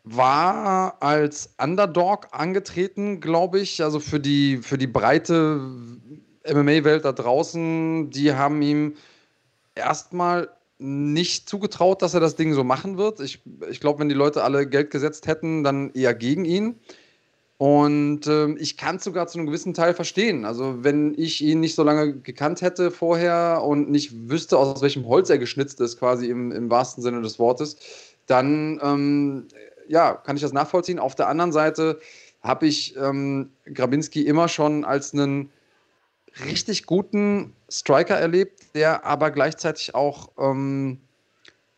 war 0.04 0.96
als 1.00 1.54
Underdog 1.60 2.28
angetreten, 2.30 3.20
glaube 3.20 3.60
ich. 3.60 3.82
Also 3.82 4.00
für 4.00 4.20
die, 4.20 4.58
für 4.58 4.78
die 4.78 4.86
breite 4.86 5.60
MMA-Welt 6.52 7.04
da 7.04 7.12
draußen, 7.12 8.10
die 8.10 8.34
haben 8.34 8.60
ihm 8.62 8.94
erstmal 9.74 10.50
nicht 10.78 11.48
zugetraut, 11.48 12.02
dass 12.02 12.14
er 12.14 12.20
das 12.20 12.36
Ding 12.36 12.54
so 12.54 12.62
machen 12.62 12.98
wird. 12.98 13.20
Ich, 13.20 13.40
ich 13.68 13.80
glaube, 13.80 14.00
wenn 14.00 14.08
die 14.08 14.14
Leute 14.14 14.44
alle 14.44 14.66
Geld 14.66 14.90
gesetzt 14.90 15.26
hätten, 15.26 15.64
dann 15.64 15.90
eher 15.92 16.14
gegen 16.14 16.44
ihn. 16.44 16.76
Und 17.58 18.28
äh, 18.28 18.52
ich 18.52 18.76
kann 18.76 18.96
es 18.96 19.04
sogar 19.04 19.26
zu 19.26 19.36
einem 19.36 19.48
gewissen 19.48 19.74
Teil 19.74 19.92
verstehen. 19.92 20.44
Also, 20.44 20.84
wenn 20.84 21.14
ich 21.18 21.42
ihn 21.42 21.58
nicht 21.58 21.74
so 21.74 21.82
lange 21.82 22.14
gekannt 22.20 22.62
hätte 22.62 22.92
vorher 22.92 23.62
und 23.64 23.90
nicht 23.90 24.30
wüsste, 24.30 24.56
aus 24.56 24.80
welchem 24.80 25.06
Holz 25.08 25.28
er 25.28 25.38
geschnitzt 25.38 25.80
ist, 25.80 25.98
quasi 25.98 26.28
im, 26.28 26.52
im 26.52 26.70
wahrsten 26.70 27.02
Sinne 27.02 27.20
des 27.20 27.40
Wortes, 27.40 27.76
dann 28.26 28.78
ähm, 28.80 29.48
ja, 29.88 30.14
kann 30.14 30.36
ich 30.36 30.42
das 30.42 30.52
nachvollziehen. 30.52 31.00
Auf 31.00 31.16
der 31.16 31.26
anderen 31.26 31.50
Seite 31.50 31.98
habe 32.42 32.68
ich 32.68 32.96
ähm, 32.96 33.50
Grabinski 33.74 34.22
immer 34.22 34.46
schon 34.46 34.84
als 34.84 35.12
einen 35.12 35.50
richtig 36.44 36.86
guten 36.86 37.54
Striker 37.70 38.16
erlebt, 38.16 38.74
der 38.74 39.04
aber 39.04 39.30
gleichzeitig 39.30 39.94
auch 39.94 40.30
ähm, 40.38 41.00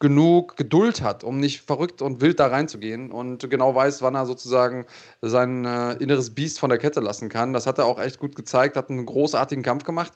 genug 0.00 0.56
Geduld 0.56 1.02
hat, 1.02 1.24
um 1.24 1.38
nicht 1.38 1.60
verrückt 1.60 2.00
und 2.00 2.20
wild 2.22 2.40
da 2.40 2.46
reinzugehen 2.46 3.12
und 3.12 3.48
genau 3.50 3.74
weiß, 3.74 4.00
wann 4.00 4.14
er 4.14 4.26
sozusagen 4.26 4.86
sein 5.20 5.64
äh, 5.66 5.92
inneres 5.94 6.34
Biest 6.34 6.58
von 6.58 6.70
der 6.70 6.78
Kette 6.78 7.00
lassen 7.00 7.28
kann. 7.28 7.52
Das 7.52 7.66
hat 7.66 7.78
er 7.78 7.84
auch 7.84 8.00
echt 8.00 8.18
gut 8.18 8.34
gezeigt, 8.34 8.76
hat 8.76 8.88
einen 8.88 9.04
großartigen 9.04 9.62
Kampf 9.62 9.84
gemacht. 9.84 10.12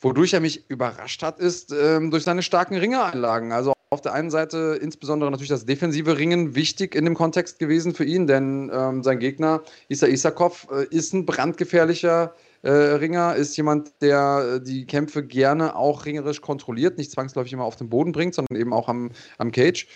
Wodurch 0.00 0.34
er 0.34 0.40
mich 0.40 0.68
überrascht 0.68 1.22
hat, 1.22 1.40
ist 1.40 1.72
ähm, 1.72 2.10
durch 2.10 2.24
seine 2.24 2.42
starken 2.42 2.76
Ringeranlagen. 2.76 3.52
Also 3.52 3.72
auf 3.88 4.02
der 4.02 4.12
einen 4.12 4.30
Seite 4.30 4.78
insbesondere 4.82 5.30
natürlich 5.30 5.48
das 5.48 5.64
defensive 5.64 6.18
Ringen 6.18 6.54
wichtig 6.54 6.94
in 6.94 7.06
dem 7.06 7.14
Kontext 7.14 7.58
gewesen 7.58 7.94
für 7.94 8.04
ihn, 8.04 8.26
denn 8.26 8.70
ähm, 8.74 9.02
sein 9.02 9.18
Gegner 9.18 9.62
Isa 9.88 10.06
Isakov 10.06 10.66
äh, 10.70 10.84
ist 10.94 11.14
ein 11.14 11.24
brandgefährlicher 11.24 12.34
äh, 12.64 12.70
Ringer 12.70 13.34
ist 13.34 13.56
jemand, 13.56 13.92
der 14.00 14.56
äh, 14.56 14.60
die 14.64 14.86
Kämpfe 14.86 15.22
gerne 15.22 15.76
auch 15.76 16.06
ringerisch 16.06 16.40
kontrolliert, 16.40 16.96
nicht 16.96 17.10
zwangsläufig 17.10 17.52
immer 17.52 17.64
auf 17.64 17.76
den 17.76 17.90
Boden 17.90 18.12
bringt, 18.12 18.34
sondern 18.34 18.56
eben 18.56 18.72
auch 18.72 18.88
am, 18.88 19.10
am 19.38 19.52
Cage. 19.52 19.86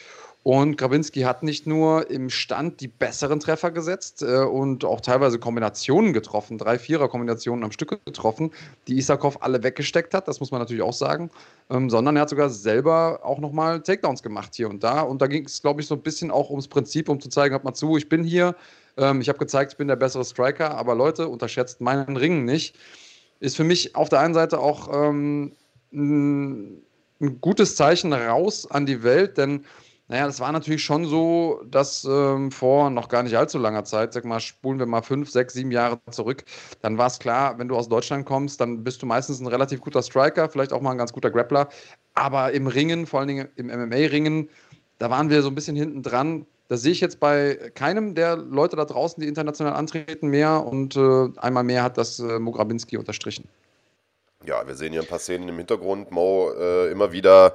Und 0.42 0.78
Grabinski 0.78 1.22
hat 1.22 1.42
nicht 1.42 1.66
nur 1.66 2.10
im 2.10 2.30
Stand 2.30 2.80
die 2.80 2.88
besseren 2.88 3.40
Treffer 3.40 3.70
gesetzt 3.70 4.22
äh, 4.22 4.44
und 4.44 4.84
auch 4.84 5.00
teilweise 5.00 5.38
Kombinationen 5.38 6.12
getroffen, 6.12 6.58
drei 6.58 6.78
Vierer-Kombinationen 6.78 7.64
am 7.64 7.72
Stück 7.72 8.04
getroffen, 8.04 8.52
die 8.86 8.98
Isakov 8.98 9.42
alle 9.42 9.62
weggesteckt 9.62 10.14
hat, 10.14 10.28
das 10.28 10.40
muss 10.40 10.50
man 10.50 10.60
natürlich 10.60 10.82
auch 10.82 10.92
sagen, 10.92 11.30
ähm, 11.70 11.90
sondern 11.90 12.16
er 12.16 12.22
hat 12.22 12.30
sogar 12.30 12.50
selber 12.50 13.20
auch 13.24 13.40
nochmal 13.40 13.82
Takedowns 13.82 14.22
gemacht 14.22 14.54
hier 14.54 14.70
und 14.70 14.82
da. 14.84 15.00
Und 15.00 15.20
da 15.20 15.26
ging 15.26 15.44
es, 15.44 15.60
glaube 15.60 15.80
ich, 15.80 15.86
so 15.86 15.96
ein 15.96 16.02
bisschen 16.02 16.30
auch 16.30 16.50
ums 16.50 16.68
Prinzip, 16.68 17.08
um 17.08 17.20
zu 17.20 17.28
zeigen, 17.28 17.52
hört 17.52 17.64
mal 17.64 17.74
zu, 17.74 17.96
ich 17.96 18.08
bin 18.08 18.24
hier, 18.24 18.54
ähm, 18.98 19.20
ich 19.20 19.28
habe 19.28 19.38
gezeigt, 19.38 19.72
ich 19.72 19.78
bin 19.78 19.88
der 19.88 19.96
bessere 19.96 20.24
Striker, 20.24 20.76
aber 20.76 20.94
Leute, 20.94 21.28
unterschätzt 21.28 21.80
meinen 21.80 22.16
Ring 22.16 22.44
nicht. 22.44 22.76
Ist 23.40 23.56
für 23.56 23.64
mich 23.64 23.94
auf 23.96 24.08
der 24.08 24.20
einen 24.20 24.34
Seite 24.34 24.58
auch 24.60 24.88
ähm, 24.92 25.56
ein, 25.92 26.82
ein 27.20 27.40
gutes 27.40 27.76
Zeichen 27.76 28.12
raus 28.12 28.70
an 28.70 28.86
die 28.86 29.02
Welt, 29.02 29.38
denn 29.38 29.64
Naja, 30.10 30.26
das 30.26 30.40
war 30.40 30.52
natürlich 30.52 30.82
schon 30.82 31.04
so, 31.04 31.62
dass 31.66 32.04
ähm, 32.04 32.50
vor 32.50 32.88
noch 32.88 33.08
gar 33.08 33.22
nicht 33.22 33.36
allzu 33.36 33.58
langer 33.58 33.84
Zeit, 33.84 34.14
sag 34.14 34.24
mal, 34.24 34.40
spulen 34.40 34.78
wir 34.78 34.86
mal 34.86 35.02
fünf, 35.02 35.30
sechs, 35.30 35.52
sieben 35.52 35.70
Jahre 35.70 36.00
zurück, 36.10 36.44
dann 36.80 36.96
war 36.96 37.08
es 37.08 37.18
klar, 37.18 37.58
wenn 37.58 37.68
du 37.68 37.76
aus 37.76 37.88
Deutschland 37.90 38.24
kommst, 38.24 38.58
dann 38.60 38.82
bist 38.84 39.02
du 39.02 39.06
meistens 39.06 39.38
ein 39.40 39.46
relativ 39.46 39.80
guter 39.82 40.02
Striker, 40.02 40.48
vielleicht 40.48 40.72
auch 40.72 40.80
mal 40.80 40.92
ein 40.92 40.98
ganz 40.98 41.12
guter 41.12 41.30
Grappler. 41.30 41.68
Aber 42.14 42.52
im 42.52 42.66
Ringen, 42.66 43.06
vor 43.06 43.20
allen 43.20 43.28
Dingen 43.28 43.48
im 43.56 43.66
MMA-Ringen, 43.66 44.48
da 44.98 45.10
waren 45.10 45.28
wir 45.28 45.42
so 45.42 45.48
ein 45.48 45.54
bisschen 45.54 45.76
hinten 45.76 46.02
dran. 46.02 46.46
Das 46.68 46.82
sehe 46.82 46.92
ich 46.92 47.00
jetzt 47.00 47.18
bei 47.18 47.70
keinem 47.74 48.14
der 48.14 48.36
Leute 48.36 48.76
da 48.76 48.84
draußen, 48.84 49.20
die 49.20 49.28
international 49.28 49.72
antreten, 49.72 50.28
mehr. 50.28 50.64
Und 50.64 50.96
äh, 50.96 51.28
einmal 51.38 51.64
mehr 51.64 51.82
hat 51.82 51.98
das 51.98 52.18
äh, 52.18 52.38
Mo 52.38 52.52
Grabinski 52.52 52.96
unterstrichen. 52.96 53.48
Ja, 54.44 54.66
wir 54.66 54.74
sehen 54.74 54.92
hier 54.92 55.00
ein 55.00 55.08
paar 55.08 55.18
Szenen 55.18 55.48
im 55.48 55.56
Hintergrund. 55.56 56.10
Mo 56.10 56.50
äh, 56.52 56.90
immer 56.90 57.12
wieder 57.12 57.54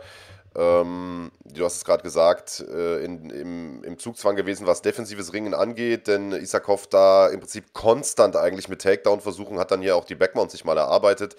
ähm, 0.55 1.31
du 1.45 1.65
hast 1.65 1.77
es 1.77 1.85
gerade 1.85 2.03
gesagt, 2.03 2.63
äh, 2.71 3.03
in, 3.03 3.29
im, 3.31 3.83
im 3.83 3.97
Zugzwang 3.97 4.35
gewesen, 4.35 4.67
was 4.67 4.83
defensives 4.83 5.33
Ringen 5.33 5.55
angeht, 5.55 6.07
denn 6.07 6.31
Isakov 6.31 6.87
da 6.87 7.27
im 7.29 7.39
Prinzip 7.39 7.73
konstant 7.73 8.35
eigentlich 8.35 8.69
mit 8.69 8.81
Takedown-Versuchen 8.81 9.57
hat 9.57 9.71
dann 9.71 9.81
hier 9.81 9.95
auch 9.95 10.05
die 10.05 10.15
Backmount 10.15 10.51
sich 10.51 10.63
mal 10.63 10.77
erarbeitet. 10.77 11.35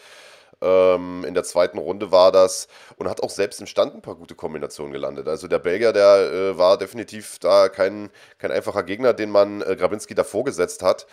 Ähm, 0.60 1.24
in 1.26 1.34
der 1.34 1.44
zweiten 1.44 1.78
Runde 1.78 2.12
war 2.12 2.32
das 2.32 2.68
und 2.96 3.08
hat 3.08 3.22
auch 3.22 3.30
selbst 3.30 3.60
im 3.60 3.66
Stand 3.66 3.94
ein 3.94 4.02
paar 4.02 4.16
gute 4.16 4.34
Kombinationen 4.34 4.92
gelandet. 4.92 5.28
Also 5.28 5.48
der 5.48 5.58
Belgier, 5.58 5.92
der 5.92 6.32
äh, 6.32 6.58
war 6.58 6.78
definitiv 6.78 7.38
da 7.38 7.68
kein, 7.68 8.10
kein 8.38 8.52
einfacher 8.52 8.82
Gegner, 8.82 9.12
den 9.12 9.30
man 9.30 9.62
äh, 9.62 9.76
Grabinski 9.76 10.14
davor 10.14 10.44
gesetzt 10.44 10.82
hat. 10.82 11.06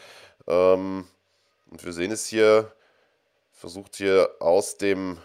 Ähm, 0.47 1.05
und 1.69 1.85
wir 1.85 1.93
sehen 1.93 2.11
es 2.11 2.25
hier, 2.27 2.71
versucht 3.51 3.95
hier 3.95 4.29
aus 4.39 4.77
dem 4.77 5.17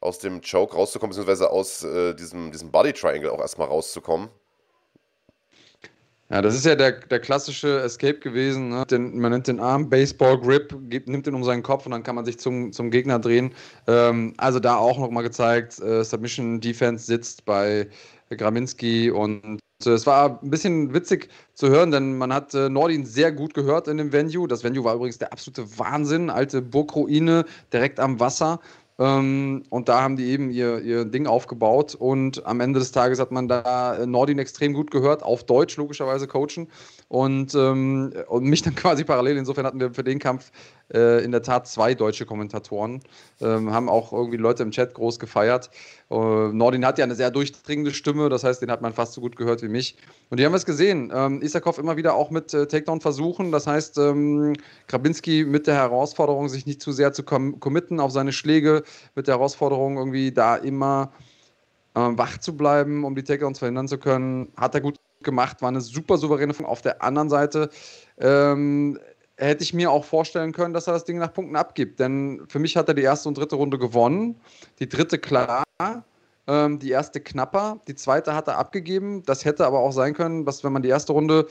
aus 0.00 0.18
dem 0.18 0.40
Choke 0.40 0.74
rauszukommen, 0.74 1.10
beziehungsweise 1.10 1.50
aus 1.50 1.84
äh, 1.84 2.14
diesem, 2.14 2.50
diesem 2.50 2.72
Body 2.72 2.92
Triangle 2.92 3.30
auch 3.30 3.38
erstmal 3.38 3.68
rauszukommen. 3.68 4.30
Ja, 6.32 6.40
das 6.40 6.54
ist 6.54 6.64
ja 6.64 6.74
der, 6.74 6.92
der 6.92 7.20
klassische 7.20 7.80
Escape 7.80 8.18
gewesen. 8.18 8.70
Ne? 8.70 8.86
Den, 8.86 9.18
man 9.18 9.32
nennt 9.32 9.48
den 9.48 9.60
Arm 9.60 9.90
Baseball 9.90 10.40
Grip, 10.40 10.74
gibt, 10.88 11.06
nimmt 11.06 11.26
ihn 11.26 11.34
um 11.34 11.44
seinen 11.44 11.62
Kopf 11.62 11.84
und 11.84 11.92
dann 11.92 12.02
kann 12.02 12.14
man 12.14 12.24
sich 12.24 12.38
zum, 12.38 12.72
zum 12.72 12.90
Gegner 12.90 13.18
drehen. 13.18 13.52
Ähm, 13.86 14.32
also 14.38 14.58
da 14.58 14.76
auch 14.76 14.98
nochmal 14.98 15.24
gezeigt, 15.24 15.78
äh, 15.80 16.02
Submission 16.02 16.58
Defense 16.58 17.04
sitzt 17.04 17.44
bei 17.44 17.86
Graminski 18.30 19.10
und 19.10 19.60
äh, 19.84 19.90
es 19.90 20.06
war 20.06 20.40
ein 20.42 20.48
bisschen 20.48 20.94
witzig 20.94 21.28
zu 21.52 21.68
hören, 21.68 21.90
denn 21.90 22.16
man 22.16 22.32
hat 22.32 22.54
äh, 22.54 22.70
Nordin 22.70 23.04
sehr 23.04 23.30
gut 23.30 23.52
gehört 23.52 23.86
in 23.86 23.98
dem 23.98 24.10
Venue. 24.10 24.48
Das 24.48 24.64
Venue 24.64 24.84
war 24.84 24.94
übrigens 24.94 25.18
der 25.18 25.34
absolute 25.34 25.78
Wahnsinn. 25.78 26.30
Alte 26.30 26.62
Burgruine 26.62 27.44
direkt 27.74 28.00
am 28.00 28.20
Wasser. 28.20 28.58
Ähm, 29.02 29.64
und 29.68 29.88
da 29.88 30.00
haben 30.00 30.16
die 30.16 30.26
eben 30.26 30.50
ihr, 30.50 30.80
ihr 30.80 31.04
Ding 31.04 31.26
aufgebaut. 31.26 31.96
Und 31.96 32.46
am 32.46 32.60
Ende 32.60 32.78
des 32.78 32.92
Tages 32.92 33.18
hat 33.18 33.32
man 33.32 33.48
da 33.48 34.06
Nordin 34.06 34.38
extrem 34.38 34.74
gut 34.74 34.92
gehört, 34.92 35.24
auf 35.24 35.42
Deutsch 35.44 35.76
logischerweise 35.76 36.28
coachen 36.28 36.68
und, 37.12 37.54
ähm, 37.54 38.10
und 38.28 38.44
mich 38.44 38.62
dann 38.62 38.74
quasi 38.74 39.04
parallel. 39.04 39.36
Insofern 39.36 39.66
hatten 39.66 39.78
wir 39.78 39.92
für 39.92 40.02
den 40.02 40.18
Kampf 40.18 40.50
äh, 40.94 41.22
in 41.22 41.30
der 41.30 41.42
Tat 41.42 41.68
zwei 41.68 41.92
deutsche 41.92 42.24
Kommentatoren, 42.24 43.02
ähm, 43.42 43.70
haben 43.70 43.90
auch 43.90 44.14
irgendwie 44.14 44.38
Leute 44.38 44.62
im 44.62 44.70
Chat 44.70 44.94
groß 44.94 45.18
gefeiert. 45.18 45.68
Äh, 46.10 46.14
Nordin 46.14 46.86
hat 46.86 46.96
ja 46.96 47.04
eine 47.04 47.14
sehr 47.14 47.30
durchdringende 47.30 47.92
Stimme, 47.92 48.30
das 48.30 48.44
heißt, 48.44 48.62
den 48.62 48.70
hat 48.70 48.80
man 48.80 48.94
fast 48.94 49.12
so 49.12 49.20
gut 49.20 49.36
gehört 49.36 49.62
wie 49.62 49.68
mich. 49.68 49.94
Und 50.30 50.40
die 50.40 50.46
haben 50.46 50.54
es 50.54 50.64
gesehen. 50.64 51.12
Ähm, 51.14 51.42
Isakov 51.42 51.76
immer 51.76 51.98
wieder 51.98 52.14
auch 52.14 52.30
mit 52.30 52.54
äh, 52.54 52.66
Takedown-Versuchen, 52.66 53.52
das 53.52 53.66
heißt, 53.66 53.98
ähm, 53.98 54.54
Krabinski 54.86 55.44
mit 55.44 55.66
der 55.66 55.74
Herausforderung, 55.74 56.48
sich 56.48 56.64
nicht 56.64 56.80
zu 56.80 56.92
sehr 56.92 57.12
zu 57.12 57.24
com 57.24 57.60
committen 57.60 58.00
auf 58.00 58.10
seine 58.10 58.32
Schläge, 58.32 58.84
mit 59.14 59.26
der 59.26 59.34
Herausforderung, 59.34 59.98
irgendwie 59.98 60.32
da 60.32 60.56
immer 60.56 61.12
äh, 61.94 62.00
wach 62.00 62.38
zu 62.38 62.56
bleiben, 62.56 63.04
um 63.04 63.14
die 63.14 63.22
Takedowns 63.22 63.58
verhindern 63.58 63.86
zu 63.86 63.98
können, 63.98 64.50
hat 64.56 64.74
er 64.74 64.80
gut 64.80 64.96
gemacht, 65.24 65.62
war 65.62 65.68
eine 65.68 65.80
super 65.80 66.16
souveräne 66.16 66.54
Funktion. 66.54 66.72
Auf 66.72 66.82
der 66.82 67.02
anderen 67.02 67.28
Seite 67.28 67.70
ähm, 68.18 68.98
hätte 69.36 69.62
ich 69.62 69.74
mir 69.74 69.90
auch 69.90 70.04
vorstellen 70.04 70.52
können, 70.52 70.74
dass 70.74 70.86
er 70.86 70.94
das 70.94 71.04
Ding 71.04 71.18
nach 71.18 71.32
Punkten 71.32 71.56
abgibt. 71.56 72.00
Denn 72.00 72.42
für 72.48 72.58
mich 72.58 72.76
hat 72.76 72.88
er 72.88 72.94
die 72.94 73.02
erste 73.02 73.28
und 73.28 73.38
dritte 73.38 73.56
Runde 73.56 73.78
gewonnen. 73.78 74.36
Die 74.78 74.88
dritte 74.88 75.18
klar, 75.18 75.64
ähm, 76.46 76.78
die 76.78 76.90
erste 76.90 77.20
knapper, 77.20 77.80
die 77.88 77.94
zweite 77.94 78.34
hat 78.34 78.48
er 78.48 78.58
abgegeben. 78.58 79.22
Das 79.24 79.44
hätte 79.44 79.66
aber 79.66 79.80
auch 79.80 79.92
sein 79.92 80.14
können, 80.14 80.44
dass 80.44 80.64
wenn 80.64 80.72
man 80.72 80.82
die 80.82 80.88
erste 80.88 81.12
Runde, 81.12 81.46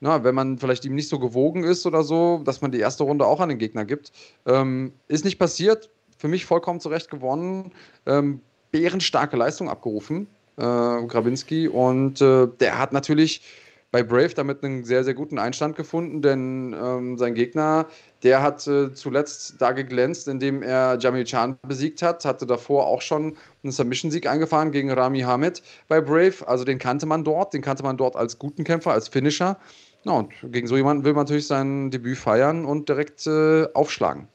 na, 0.00 0.24
wenn 0.24 0.34
man 0.34 0.58
vielleicht 0.58 0.84
ihm 0.84 0.94
nicht 0.94 1.08
so 1.08 1.18
gewogen 1.18 1.64
ist 1.64 1.86
oder 1.86 2.02
so, 2.02 2.42
dass 2.44 2.60
man 2.60 2.72
die 2.72 2.80
erste 2.80 3.04
Runde 3.04 3.26
auch 3.26 3.40
an 3.40 3.48
den 3.48 3.58
Gegner 3.58 3.84
gibt. 3.84 4.12
Ähm, 4.46 4.92
ist 5.08 5.24
nicht 5.24 5.38
passiert. 5.38 5.90
Für 6.18 6.28
mich 6.28 6.46
vollkommen 6.46 6.80
zurecht 6.80 7.10
gewonnen. 7.10 7.72
Ähm, 8.06 8.40
bärenstarke 8.72 9.36
Leistung 9.36 9.68
abgerufen, 9.68 10.26
äh, 10.56 10.62
Grabinski. 10.62 11.68
Und 11.68 12.20
äh, 12.20 12.48
der 12.60 12.78
hat 12.78 12.92
natürlich 12.92 13.42
bei 13.92 14.02
Brave 14.02 14.30
damit 14.34 14.64
einen 14.64 14.84
sehr, 14.84 15.04
sehr 15.04 15.12
guten 15.12 15.38
Einstand 15.38 15.76
gefunden, 15.76 16.22
denn 16.22 16.74
ähm, 16.82 17.18
sein 17.18 17.34
Gegner, 17.34 17.86
der 18.22 18.42
hat 18.42 18.66
äh, 18.66 18.94
zuletzt 18.94 19.56
da 19.60 19.72
geglänzt, 19.72 20.28
indem 20.28 20.62
er 20.62 20.96
Jamil 20.98 21.24
Chan 21.24 21.58
besiegt 21.68 22.00
hat, 22.00 22.24
hatte 22.24 22.46
davor 22.46 22.86
auch 22.86 23.02
schon 23.02 23.36
einen 23.62 23.70
Submission-Sieg 23.70 24.26
eingefahren 24.26 24.72
gegen 24.72 24.90
Rami 24.90 25.20
Hamed 25.20 25.62
bei 25.88 26.00
Brave. 26.00 26.36
Also 26.46 26.64
den 26.64 26.78
kannte 26.78 27.04
man 27.04 27.22
dort, 27.22 27.52
den 27.52 27.60
kannte 27.60 27.82
man 27.82 27.98
dort 27.98 28.16
als 28.16 28.38
guten 28.38 28.64
Kämpfer, 28.64 28.92
als 28.92 29.08
Finisher. 29.08 29.58
Ja, 30.04 30.12
und 30.12 30.32
gegen 30.50 30.66
so 30.66 30.76
jemanden 30.76 31.04
will 31.04 31.12
man 31.12 31.24
natürlich 31.24 31.46
sein 31.46 31.90
Debüt 31.90 32.16
feiern 32.16 32.64
und 32.64 32.88
direkt 32.88 33.26
äh, 33.26 33.66
aufschlagen. 33.74 34.26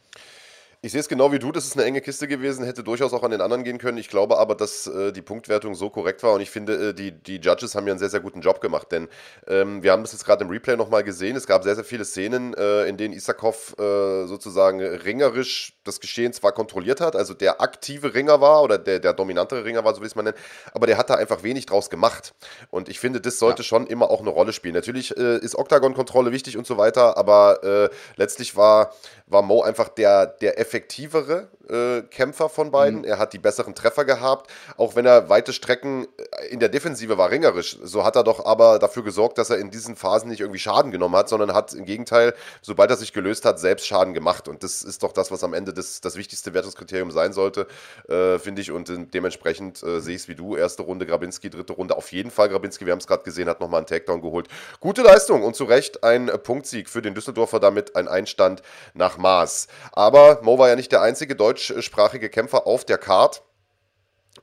Ich 0.84 0.92
sehe 0.92 1.02
es 1.02 1.08
genau 1.08 1.32
wie 1.32 1.40
du, 1.40 1.52
das 1.52 1.66
ist 1.66 1.76
eine 1.76 1.86
enge 1.86 2.02
Kiste 2.02 2.28
gewesen, 2.28 2.64
hätte 2.64 2.84
durchaus 2.84 3.12
auch 3.12 3.24
an 3.24 3.32
den 3.32 3.42
anderen 3.42 3.64
gehen 3.64 3.80
können. 3.80 3.98
Ich 3.98 4.10
glaube 4.10 4.38
aber, 4.38 4.54
dass 4.54 4.86
äh, 4.86 5.12
die 5.12 5.24
Punktwertung 5.24 5.74
so 5.74 5.90
korrekt 5.90 6.22
war 6.22 6.34
und 6.34 6.42
ich 6.42 6.52
finde, 6.52 6.90
äh, 6.90 6.94
die, 6.94 7.12
die 7.12 7.38
Judges 7.38 7.74
haben 7.74 7.88
ja 7.88 7.94
einen 7.94 8.00
sehr, 8.00 8.12
sehr 8.12 8.20
guten 8.20 8.42
Job 8.42 8.62
gemacht, 8.62 8.92
denn 8.92 9.08
ähm, 9.48 9.82
wir 9.82 9.92
haben 9.92 10.04
das 10.04 10.12
jetzt 10.12 10.24
gerade 10.24 10.44
im 10.44 10.52
Replay 10.52 10.78
nochmal 10.78 11.04
gesehen. 11.04 11.36
Es 11.36 11.48
gab 11.48 11.64
sehr, 11.64 11.74
sehr 11.74 11.84
viele 11.84 12.06
Szenen, 12.06 12.54
äh, 12.54 12.86
in 12.86 12.96
denen 12.96 13.16
Isakov 13.16 13.74
äh, 13.80 14.28
sozusagen 14.28 14.80
ringerisch 14.80 15.74
das 15.84 16.00
Geschehen 16.00 16.32
zwar 16.32 16.52
kontrolliert 16.52 17.02
hat, 17.02 17.16
also 17.16 17.34
der 17.34 17.60
aktive 17.60 18.14
Ringer 18.14 18.40
war 18.40 18.62
oder 18.62 18.78
der, 18.78 19.00
der 19.00 19.14
dominantere 19.14 19.66
Ringer 19.66 19.84
war, 19.84 19.96
so 19.96 20.04
wie 20.04 20.06
es 20.06 20.14
man 20.14 20.26
nennt, 20.26 20.38
aber 20.74 20.86
der 20.86 21.00
hat 21.00 21.10
da 21.10 21.16
einfach 21.16 21.42
wenig 21.42 21.66
draus 21.66 21.90
gemacht. 21.90 22.36
Und 22.70 22.88
ich 22.88 23.00
finde, 23.00 23.20
das 23.20 23.40
sollte 23.40 23.64
ja. 23.64 23.68
schon 23.68 23.88
immer 23.88 24.12
auch 24.12 24.22
eine 24.22 24.30
Rolle 24.30 24.54
spielen. 24.54 24.76
Natürlich 24.76 25.18
äh, 25.18 25.40
ist 25.40 25.56
Octagon-Kontrolle 25.56 26.32
wichtig 26.32 26.56
und 26.56 26.68
so 26.68 26.78
weiter, 26.78 27.18
aber 27.18 27.64
äh, 27.64 27.90
letztlich 28.16 28.56
war, 28.56 28.94
war 29.26 29.42
Mo 29.42 29.64
einfach 29.64 29.90
der, 29.90 30.28
der 30.28 30.67
effektivere 30.68 31.50
äh, 31.70 32.02
Kämpfer 32.04 32.50
von 32.50 32.72
beiden. 32.72 33.00
Mhm. 33.00 33.06
Er 33.06 33.20
hat 33.20 33.34
die 33.34 33.40
besseren 33.40 33.76
Treffer 33.76 34.06
gehabt, 34.06 34.50
auch 34.78 34.96
wenn 34.96 35.06
er 35.06 35.30
weite 35.30 35.54
Strecken 35.54 36.08
äh, 36.18 36.48
in 36.48 36.60
der 36.60 36.70
Defensive 36.70 37.18
war 37.18 37.32
ringerisch. 37.32 37.78
So 37.84 38.04
hat 38.04 38.16
er 38.16 38.24
doch 38.24 38.46
aber 38.46 38.80
dafür 38.80 39.04
gesorgt, 39.04 39.38
dass 39.38 39.50
er 39.50 39.58
in 39.58 39.72
diesen 39.72 39.96
Phasen 39.96 40.30
nicht 40.30 40.40
irgendwie 40.40 40.60
Schaden 40.60 40.92
genommen 40.92 41.16
hat, 41.16 41.30
sondern 41.30 41.54
hat 41.54 41.74
im 41.74 41.86
Gegenteil, 41.86 42.34
sobald 42.62 42.90
er 42.90 42.98
sich 42.98 43.14
gelöst 43.14 43.46
hat, 43.46 43.60
selbst 43.60 43.86
Schaden 43.88 44.14
gemacht. 44.14 44.48
Und 44.48 44.64
das 44.64 44.84
ist 44.84 45.04
doch 45.04 45.12
das, 45.12 45.32
was 45.32 45.44
am 45.44 45.54
Ende 45.54 45.74
das, 45.74 46.02
das 46.02 46.16
wichtigste 46.16 46.54
Wertungskriterium 46.54 47.12
sein 47.12 47.34
sollte, 47.34 47.68
äh, 48.08 48.40
finde 48.40 48.62
ich. 48.62 48.72
Und 48.72 48.92
dementsprechend 49.14 49.82
äh, 49.84 50.00
sehe 50.00 50.16
ich 50.16 50.24
es 50.24 50.28
wie 50.28 50.36
du. 50.36 50.56
Erste 50.56 50.84
Runde 50.84 51.06
Grabinski, 51.06 51.50
dritte 51.50 51.74
Runde 51.74 51.96
auf 51.96 52.12
jeden 52.12 52.32
Fall 52.32 52.50
Grabinski. 52.50 52.86
Wir 52.86 52.92
haben 52.92 53.00
es 53.00 53.08
gerade 53.08 53.24
gesehen, 53.24 53.50
hat 53.50 53.60
nochmal 53.60 53.80
einen 53.80 53.88
Takedown 53.88 54.22
geholt. 54.22 54.48
Gute 54.80 55.02
Leistung 55.02 55.44
und 55.44 55.56
zu 55.56 55.66
Recht 55.66 56.04
ein 56.04 56.32
Punktsieg 56.44 56.90
für 56.90 57.02
den 57.02 57.14
Düsseldorfer, 57.14 57.60
damit 57.60 57.96
ein 57.96 58.08
Einstand 58.08 58.62
nach 58.94 59.18
Maß. 59.18 59.68
Aber 59.92 60.40
Mo 60.42 60.58
war 60.58 60.70
ja 60.70 60.76
nicht 60.76 60.92
der 60.92 61.02
einzige 61.02 61.36
deutschsprachige 61.58 62.30
Kämpfer 62.30 62.68
auf 62.68 62.86
der 62.86 62.98
Card. 62.98 63.42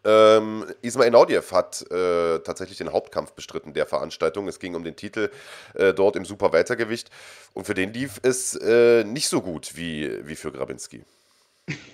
Ähm, 0.05 0.67
Ismail 0.83 1.11
Naudiev 1.13 1.53
hat 1.53 1.83
äh, 1.91 2.41
tatsächlich 2.41 2.79
den 2.79 2.93
Hauptkampf 2.93 3.33
bestritten 3.33 3.73
der 3.73 3.87
Veranstaltung. 3.87 4.49
Es 4.49 4.59
ging 4.59 4.75
um 4.75 4.83
den 4.83 4.97
Titel 4.97 5.31
äh, 5.75 5.95
dort 5.95 6.17
im 6.17 6.25
Superweltergewicht. 6.25 7.11
Und 7.55 7.65
für 7.65 7.75
den 7.75 7.93
lief 7.93 8.19
es 8.23 8.57
äh, 8.57 9.05
nicht 9.05 9.29
so 9.29 9.41
gut 9.41 9.77
wie, 9.77 10.27
wie 10.27 10.35
für 10.35 10.51
Grabinski. 10.51 11.05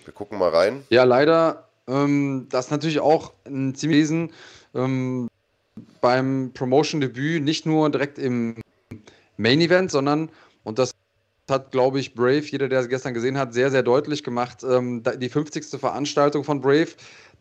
Wir 0.04 0.14
gucken 0.14 0.38
mal 0.38 0.48
rein. 0.48 0.84
Ja, 0.88 1.04
leider. 1.04 1.68
Ähm, 1.86 2.46
das 2.50 2.66
ist 2.66 2.70
natürlich 2.70 3.00
auch 3.00 3.32
ein 3.44 3.74
ziemlich 3.74 4.00
Wesen 4.00 4.32
ähm, 4.74 5.28
beim 6.00 6.52
Promotion-Debüt, 6.54 7.44
nicht 7.44 7.66
nur 7.66 7.90
direkt 7.90 8.18
im 8.18 8.56
Main-Event, 9.36 9.90
sondern, 9.90 10.30
und 10.64 10.78
das 10.78 10.92
hat, 11.50 11.72
glaube 11.72 12.00
ich, 12.00 12.14
Brave, 12.14 12.42
jeder, 12.42 12.68
der 12.68 12.80
es 12.80 12.88
gestern 12.88 13.14
gesehen 13.14 13.36
hat, 13.38 13.52
sehr, 13.52 13.70
sehr 13.70 13.82
deutlich 13.82 14.22
gemacht. 14.22 14.64
Ähm, 14.64 15.02
die 15.18 15.28
50. 15.28 15.78
Veranstaltung 15.78 16.44
von 16.44 16.60
Brave, 16.60 16.88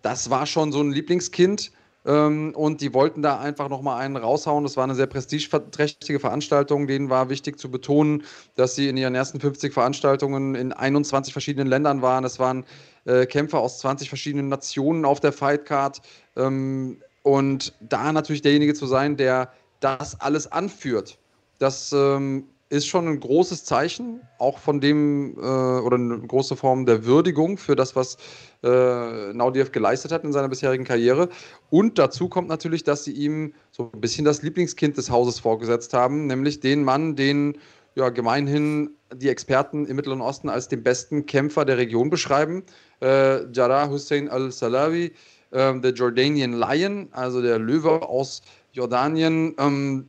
das 0.02 0.30
war 0.30 0.46
schon 0.46 0.72
so 0.72 0.82
ein 0.82 0.92
Lieblingskind. 0.92 1.72
Ähm, 2.06 2.54
und 2.56 2.82
die 2.82 2.94
wollten 2.94 3.22
da 3.22 3.40
einfach 3.40 3.70
nochmal 3.70 4.02
einen 4.02 4.16
raushauen. 4.16 4.64
Das 4.64 4.78
war 4.78 4.86
eine 4.86 4.96
sehr 4.96 5.08
prestigeträchtige 5.08 6.20
Veranstaltung. 6.20 6.88
Denen 6.88 7.10
war 7.10 7.30
wichtig 7.30 7.60
zu 7.60 7.70
betonen, 7.70 8.24
dass 8.56 8.76
sie 8.76 8.88
in 8.88 8.98
ihren 8.98 9.16
ersten 9.16 9.40
50 9.40 9.74
Veranstaltungen 9.74 10.56
in 10.56 10.72
21 10.72 11.34
verschiedenen 11.34 11.68
Ländern 11.68 12.02
waren. 12.02 12.24
Es 12.24 12.40
waren 12.40 12.66
äh, 13.06 13.26
Kämpfer 13.26 13.60
aus 13.60 13.80
20 13.80 14.08
verschiedenen 14.08 14.48
Nationen 14.48 15.04
auf 15.04 15.20
der 15.20 15.34
Fightcard. 15.34 16.02
Ähm, 16.38 17.02
und 17.24 17.74
da 17.82 18.14
natürlich 18.14 18.42
derjenige 18.42 18.74
zu 18.74 18.86
sein, 18.86 19.18
der 19.18 19.52
das 19.82 20.20
alles 20.22 20.52
anführt, 20.52 21.18
das 21.60 21.92
ähm, 21.92 22.46
ist 22.70 22.88
schon 22.88 23.08
ein 23.08 23.20
großes 23.20 23.66
Zeichen, 23.66 24.22
auch 24.38 24.60
von 24.60 24.80
dem, 24.80 25.36
äh, 25.38 25.40
oder 25.40 25.96
eine 25.96 26.20
große 26.20 26.56
Form 26.56 26.86
der 26.86 27.04
Würdigung 27.04 27.58
für 27.58 27.76
das, 27.76 27.96
was 27.96 28.18
äh, 28.64 29.34
Naudiev 29.34 29.72
geleistet 29.72 30.12
hat 30.12 30.24
in 30.24 30.32
seiner 30.32 30.50
bisherigen 30.50 30.84
Karriere. 30.84 31.30
Und 31.72 31.98
dazu 31.98 32.30
kommt 32.30 32.48
natürlich, 32.48 32.84
dass 32.84 33.04
sie 33.04 33.12
ihm 33.12 33.54
so 33.72 33.90
ein 33.92 34.02
bisschen 34.02 34.24
das 34.24 34.44
Lieblingskind 34.44 34.98
des 34.98 35.10
Hauses 35.10 35.40
vorgesetzt 35.40 35.94
haben, 35.94 36.28
nämlich 36.28 36.60
den 36.60 36.84
Mann, 36.84 37.16
den 37.16 37.58
ja 37.96 38.10
gemeinhin 38.10 38.92
die 39.16 39.30
Experten 39.30 39.88
im 39.88 39.96
Mittleren 39.96 40.22
Osten 40.22 40.50
als 40.50 40.68
den 40.68 40.84
besten 40.84 41.26
Kämpfer 41.26 41.66
der 41.66 41.78
Region 41.78 42.12
beschreiben. 42.12 42.64
Äh, 43.02 43.52
Jarrah 43.52 43.90
Hussein 43.90 44.30
al-Salawi, 44.30 45.12
äh, 45.52 45.80
der 45.80 45.94
Jordanian 45.94 46.54
Lion, 46.54 47.08
also 47.12 47.42
der 47.42 47.58
Löwe 47.58 48.08
aus 48.08 48.44
Jordanien. 48.74 49.56
Ähm, 49.58 50.08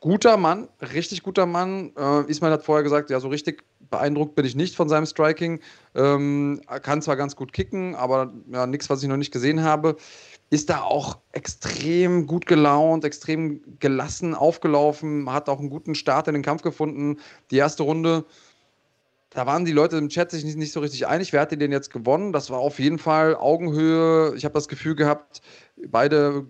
guter 0.00 0.36
Mann, 0.36 0.68
richtig 0.80 1.22
guter 1.22 1.46
Mann. 1.46 1.92
Äh, 1.96 2.30
Ismail 2.30 2.52
hat 2.52 2.64
vorher 2.64 2.82
gesagt, 2.82 3.10
ja, 3.10 3.20
so 3.20 3.28
richtig 3.28 3.64
beeindruckt 3.90 4.34
bin 4.34 4.44
ich 4.44 4.56
nicht 4.56 4.74
von 4.74 4.88
seinem 4.88 5.06
Striking. 5.06 5.60
Ähm, 5.94 6.60
kann 6.82 7.02
zwar 7.02 7.16
ganz 7.16 7.36
gut 7.36 7.52
kicken, 7.52 7.94
aber 7.94 8.32
ja, 8.50 8.66
nichts, 8.66 8.88
was 8.88 9.02
ich 9.02 9.08
noch 9.08 9.16
nicht 9.16 9.32
gesehen 9.32 9.62
habe. 9.62 9.96
Ist 10.48 10.70
da 10.70 10.80
auch 10.80 11.18
extrem 11.32 12.26
gut 12.26 12.46
gelaunt, 12.46 13.04
extrem 13.04 13.78
gelassen 13.78 14.34
aufgelaufen, 14.34 15.30
hat 15.32 15.48
auch 15.48 15.60
einen 15.60 15.70
guten 15.70 15.94
Start 15.94 16.26
in 16.26 16.34
den 16.34 16.42
Kampf 16.42 16.62
gefunden. 16.62 17.18
Die 17.50 17.56
erste 17.56 17.84
Runde, 17.84 18.24
da 19.30 19.46
waren 19.46 19.64
die 19.64 19.72
Leute 19.72 19.96
im 19.96 20.08
Chat 20.08 20.32
sich 20.32 20.44
nicht, 20.44 20.56
nicht 20.56 20.72
so 20.72 20.80
richtig 20.80 21.06
einig, 21.06 21.32
wer 21.32 21.42
hat 21.42 21.52
den 21.52 21.70
jetzt 21.70 21.92
gewonnen. 21.92 22.32
Das 22.32 22.50
war 22.50 22.58
auf 22.58 22.80
jeden 22.80 22.98
Fall 22.98 23.36
Augenhöhe. 23.36 24.34
Ich 24.34 24.44
habe 24.44 24.54
das 24.54 24.66
Gefühl 24.66 24.96
gehabt, 24.96 25.40
beide 25.86 26.46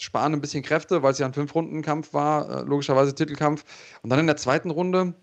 sparen 0.00 0.32
ein 0.32 0.40
bisschen 0.40 0.62
Kräfte, 0.62 1.02
weil 1.02 1.12
es 1.12 1.18
ja 1.18 1.26
ein 1.26 1.34
Fünf-Runden-Kampf 1.34 2.12
war, 2.12 2.48
äh, 2.48 2.62
logischerweise 2.62 3.14
Titelkampf. 3.14 3.64
Und 4.02 4.10
dann 4.10 4.18
in 4.18 4.26
der 4.26 4.36
zweiten 4.36 4.70
Runde 4.70 5.14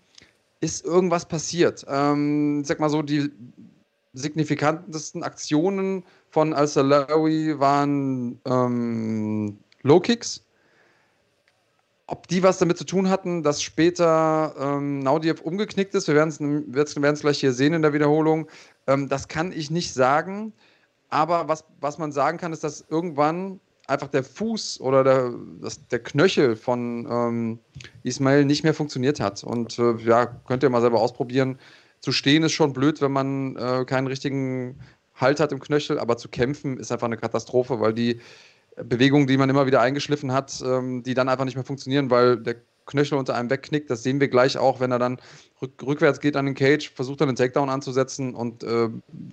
ist 0.60 0.84
irgendwas 0.84 1.26
passiert. 1.26 1.84
Ähm, 1.88 2.64
sag 2.64 2.80
mal 2.80 2.90
so, 2.90 3.02
die 3.02 3.30
signifikantesten 4.12 5.22
Aktionen 5.22 6.04
von 6.30 6.52
Al-Salawi 6.52 7.58
waren 7.58 8.40
ähm, 8.44 9.58
Low-Kicks. 9.82 10.44
Ob 12.06 12.26
die 12.26 12.42
was 12.42 12.58
damit 12.58 12.78
zu 12.78 12.84
tun 12.84 13.10
hatten, 13.10 13.42
dass 13.42 13.62
später 13.62 14.54
ähm, 14.58 15.00
Naudiev 15.00 15.42
umgeknickt 15.42 15.94
ist, 15.94 16.08
wir 16.08 16.14
werden 16.14 16.30
es 16.30 17.20
gleich 17.20 17.38
hier 17.38 17.52
sehen 17.52 17.74
in 17.74 17.82
der 17.82 17.92
Wiederholung, 17.92 18.48
ähm, 18.86 19.10
das 19.10 19.28
kann 19.28 19.52
ich 19.52 19.70
nicht 19.70 19.92
sagen. 19.92 20.54
Aber 21.10 21.48
was, 21.48 21.64
was 21.80 21.98
man 21.98 22.12
sagen 22.12 22.38
kann, 22.38 22.52
ist, 22.52 22.64
dass 22.64 22.84
irgendwann 22.88 23.60
einfach 23.88 24.08
der 24.08 24.22
Fuß 24.22 24.80
oder 24.80 25.02
der, 25.02 25.32
das, 25.60 25.86
der 25.88 25.98
Knöchel 26.00 26.56
von 26.56 27.06
ähm, 27.10 27.58
Ismail 28.02 28.44
nicht 28.44 28.62
mehr 28.62 28.74
funktioniert 28.74 29.18
hat. 29.18 29.42
Und 29.42 29.78
äh, 29.78 29.96
ja, 30.04 30.26
könnt 30.26 30.62
ihr 30.62 30.70
mal 30.70 30.80
selber 30.80 31.00
ausprobieren. 31.00 31.58
Zu 32.00 32.12
stehen 32.12 32.42
ist 32.42 32.52
schon 32.52 32.72
blöd, 32.72 33.00
wenn 33.00 33.12
man 33.12 33.56
äh, 33.56 33.84
keinen 33.84 34.06
richtigen 34.06 34.78
Halt 35.14 35.40
hat 35.40 35.50
im 35.50 35.58
Knöchel, 35.58 35.98
aber 35.98 36.16
zu 36.16 36.28
kämpfen 36.28 36.78
ist 36.78 36.92
einfach 36.92 37.06
eine 37.06 37.16
Katastrophe, 37.16 37.80
weil 37.80 37.92
die 37.92 38.20
Bewegungen, 38.76 39.26
die 39.26 39.36
man 39.36 39.50
immer 39.50 39.66
wieder 39.66 39.80
eingeschliffen 39.80 40.32
hat, 40.32 40.62
ähm, 40.64 41.02
die 41.02 41.14
dann 41.14 41.28
einfach 41.28 41.44
nicht 41.44 41.56
mehr 41.56 41.64
funktionieren, 41.64 42.10
weil 42.10 42.36
der 42.36 42.56
Knöchel 42.88 43.16
unter 43.16 43.36
einem 43.36 43.50
wegknickt. 43.50 43.88
Das 43.88 44.02
sehen 44.02 44.18
wir 44.18 44.28
gleich 44.28 44.58
auch, 44.58 44.80
wenn 44.80 44.90
er 44.90 44.98
dann 44.98 45.20
rück, 45.62 45.80
rückwärts 45.84 46.20
geht 46.20 46.36
an 46.36 46.46
den 46.46 46.54
Cage, 46.56 46.90
versucht 46.90 47.20
dann 47.20 47.28
einen 47.28 47.36
Takedown 47.36 47.70
anzusetzen 47.70 48.34
und 48.34 48.64
äh, 48.64 48.88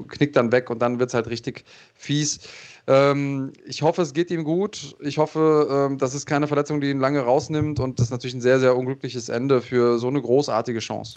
knickt 0.08 0.36
dann 0.36 0.52
weg 0.52 0.70
und 0.70 0.80
dann 0.80 1.00
wird 1.00 1.10
es 1.10 1.14
halt 1.16 1.28
richtig 1.28 1.66
fies. 1.96 2.42
Ähm, 2.88 3.54
ich 3.66 3.82
hoffe, 3.82 4.04
es 4.04 4.14
geht 4.14 4.30
ihm 4.30 4.44
gut. 4.44 4.96
Ich 5.00 5.18
hoffe, 5.18 5.88
ähm, 5.90 5.98
das 5.98 6.14
ist 6.14 6.26
keine 6.26 6.48
Verletzung, 6.48 6.82
die 6.82 6.92
ihn 6.92 7.00
lange 7.00 7.22
rausnimmt 7.22 7.80
und 7.80 8.00
das 8.00 8.08
ist 8.08 8.12
natürlich 8.12 8.36
ein 8.36 8.42
sehr, 8.42 8.60
sehr 8.60 8.78
unglückliches 8.78 9.30
Ende 9.30 9.62
für 9.62 9.98
so 9.98 10.08
eine 10.08 10.22
großartige 10.22 10.80
Chance. 10.80 11.16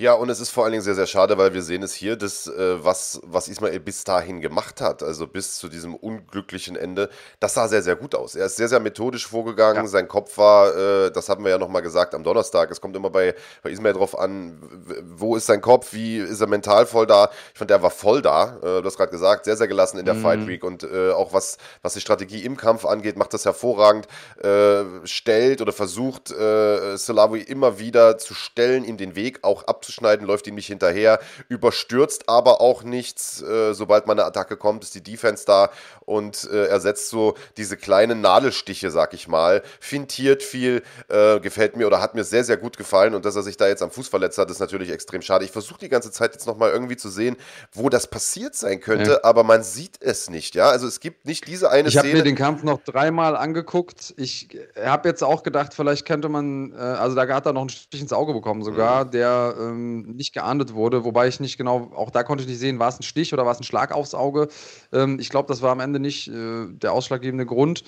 Ja, 0.00 0.14
und 0.14 0.30
es 0.30 0.40
ist 0.40 0.48
vor 0.48 0.64
allen 0.64 0.72
Dingen 0.72 0.82
sehr, 0.82 0.94
sehr 0.94 1.06
schade, 1.06 1.36
weil 1.36 1.52
wir 1.52 1.60
sehen 1.60 1.82
es 1.82 1.92
hier, 1.92 2.16
dass, 2.16 2.46
äh, 2.46 2.82
was, 2.82 3.20
was 3.22 3.48
Ismail 3.48 3.80
bis 3.80 4.02
dahin 4.02 4.40
gemacht 4.40 4.80
hat, 4.80 5.02
also 5.02 5.26
bis 5.26 5.58
zu 5.58 5.68
diesem 5.68 5.94
unglücklichen 5.94 6.74
Ende, 6.74 7.10
das 7.38 7.52
sah 7.52 7.68
sehr, 7.68 7.82
sehr 7.82 7.96
gut 7.96 8.14
aus. 8.14 8.34
Er 8.34 8.46
ist 8.46 8.56
sehr, 8.56 8.68
sehr 8.68 8.80
methodisch 8.80 9.26
vorgegangen, 9.26 9.82
ja. 9.82 9.86
sein 9.86 10.08
Kopf 10.08 10.38
war, 10.38 10.74
äh, 10.74 11.10
das 11.10 11.28
haben 11.28 11.44
wir 11.44 11.50
ja 11.50 11.58
nochmal 11.58 11.82
gesagt 11.82 12.14
am 12.14 12.24
Donnerstag, 12.24 12.70
es 12.70 12.80
kommt 12.80 12.96
immer 12.96 13.10
bei, 13.10 13.34
bei 13.62 13.68
Ismail 13.68 13.92
drauf 13.92 14.18
an, 14.18 14.58
wo 15.04 15.36
ist 15.36 15.44
sein 15.44 15.60
Kopf, 15.60 15.92
wie 15.92 16.16
ist 16.16 16.40
er 16.40 16.46
mental 16.46 16.86
voll 16.86 17.06
da. 17.06 17.28
Ich 17.52 17.58
fand, 17.58 17.70
er 17.70 17.82
war 17.82 17.90
voll 17.90 18.22
da, 18.22 18.56
äh, 18.56 18.80
du 18.80 18.84
hast 18.86 18.96
gerade 18.96 19.12
gesagt, 19.12 19.44
sehr, 19.44 19.58
sehr 19.58 19.68
gelassen 19.68 19.98
in 19.98 20.06
der 20.06 20.14
mhm. 20.14 20.22
Fight 20.22 20.46
Week 20.46 20.64
und 20.64 20.82
äh, 20.82 21.10
auch 21.10 21.34
was, 21.34 21.58
was 21.82 21.92
die 21.92 22.00
Strategie 22.00 22.42
im 22.42 22.56
Kampf 22.56 22.86
angeht, 22.86 23.18
macht 23.18 23.34
das 23.34 23.44
hervorragend, 23.44 24.08
äh, 24.42 24.82
stellt 25.04 25.60
oder 25.60 25.74
versucht 25.74 26.30
äh, 26.30 26.96
Salawi 26.96 27.42
immer 27.42 27.78
wieder 27.78 28.16
zu 28.16 28.32
stellen, 28.32 28.84
ihm 28.84 28.96
den 28.96 29.14
Weg 29.14 29.40
auch 29.42 29.64
abzuschneiden 29.64 29.89
abzuschneiden, 29.90 30.26
läuft 30.26 30.46
ihm 30.46 30.54
nicht 30.54 30.68
hinterher, 30.68 31.20
überstürzt 31.48 32.28
aber 32.28 32.60
auch 32.60 32.82
nichts. 32.82 33.42
Äh, 33.42 33.74
sobald 33.74 34.06
mal 34.06 34.12
eine 34.12 34.24
Attacke 34.24 34.56
kommt, 34.56 34.84
ist 34.84 34.94
die 34.94 35.02
Defense 35.02 35.44
da 35.46 35.70
und 36.04 36.48
äh, 36.50 36.66
ersetzt 36.66 37.08
so 37.08 37.34
diese 37.56 37.76
kleinen 37.76 38.20
Nadelstiche, 38.20 38.90
sag 38.90 39.14
ich 39.14 39.28
mal. 39.28 39.62
Fintiert 39.80 40.42
viel, 40.42 40.82
äh, 41.08 41.40
gefällt 41.40 41.76
mir 41.76 41.86
oder 41.86 42.00
hat 42.00 42.14
mir 42.14 42.24
sehr, 42.24 42.44
sehr 42.44 42.56
gut 42.56 42.76
gefallen 42.76 43.14
und 43.14 43.24
dass 43.24 43.36
er 43.36 43.42
sich 43.42 43.56
da 43.56 43.66
jetzt 43.66 43.82
am 43.82 43.90
Fuß 43.90 44.08
verletzt 44.08 44.38
hat, 44.38 44.50
ist 44.50 44.60
natürlich 44.60 44.90
extrem 44.90 45.22
schade. 45.22 45.44
Ich 45.44 45.50
versuche 45.50 45.80
die 45.80 45.88
ganze 45.88 46.10
Zeit 46.10 46.32
jetzt 46.32 46.46
nochmal 46.46 46.70
irgendwie 46.70 46.96
zu 46.96 47.08
sehen, 47.08 47.36
wo 47.72 47.88
das 47.88 48.06
passiert 48.06 48.54
sein 48.54 48.80
könnte, 48.80 49.12
ja. 49.12 49.24
aber 49.24 49.44
man 49.44 49.62
sieht 49.62 50.00
es 50.00 50.30
nicht, 50.30 50.54
ja. 50.54 50.68
Also 50.70 50.86
es 50.86 51.00
gibt 51.00 51.26
nicht 51.26 51.46
diese 51.46 51.70
eine 51.70 51.88
ich 51.88 51.94
Szene. 51.94 52.08
Ich 52.08 52.14
habe 52.14 52.18
mir 52.18 52.24
den 52.24 52.36
Kampf 52.36 52.62
noch 52.62 52.82
dreimal 52.82 53.36
angeguckt. 53.36 54.14
Ich 54.16 54.48
habe 54.80 55.08
jetzt 55.08 55.22
auch 55.22 55.42
gedacht, 55.42 55.74
vielleicht 55.74 56.06
könnte 56.06 56.28
man, 56.28 56.72
äh, 56.72 56.76
also 56.76 57.16
da 57.16 57.26
hat 57.28 57.46
er 57.46 57.52
noch 57.52 57.62
einen 57.62 57.70
Stich 57.70 58.00
ins 58.00 58.12
Auge 58.12 58.32
bekommen 58.32 58.62
sogar, 58.62 59.04
mhm. 59.04 59.10
der 59.10 59.54
ähm, 59.80 60.16
nicht 60.16 60.32
geahndet 60.32 60.74
wurde, 60.74 61.04
wobei 61.04 61.28
ich 61.28 61.40
nicht 61.40 61.56
genau, 61.58 61.90
auch 61.94 62.10
da 62.10 62.22
konnte 62.22 62.42
ich 62.42 62.48
nicht 62.48 62.58
sehen, 62.58 62.78
war 62.78 62.88
es 62.88 62.98
ein 62.98 63.02
Stich 63.02 63.32
oder 63.32 63.44
war 63.44 63.52
es 63.52 63.60
ein 63.60 63.64
Schlag 63.64 63.92
aufs 63.92 64.14
Auge. 64.14 64.48
Ähm, 64.92 65.18
ich 65.18 65.28
glaube, 65.30 65.48
das 65.48 65.62
war 65.62 65.72
am 65.72 65.80
Ende 65.80 66.00
nicht 66.00 66.28
äh, 66.28 66.66
der 66.68 66.92
ausschlaggebende 66.92 67.46
Grund. 67.46 67.84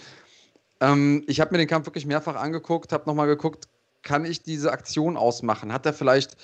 Ähm, 0.80 1.22
ich 1.26 1.40
habe 1.40 1.52
mir 1.52 1.58
den 1.58 1.68
Kampf 1.68 1.86
wirklich 1.86 2.06
mehrfach 2.06 2.36
angeguckt, 2.36 2.92
habe 2.92 3.04
nochmal 3.06 3.26
geguckt, 3.26 3.68
kann 4.02 4.24
ich 4.24 4.42
diese 4.42 4.72
Aktion 4.72 5.16
ausmachen? 5.16 5.72
Hat 5.72 5.86
er 5.86 5.92
vielleicht 5.92 6.36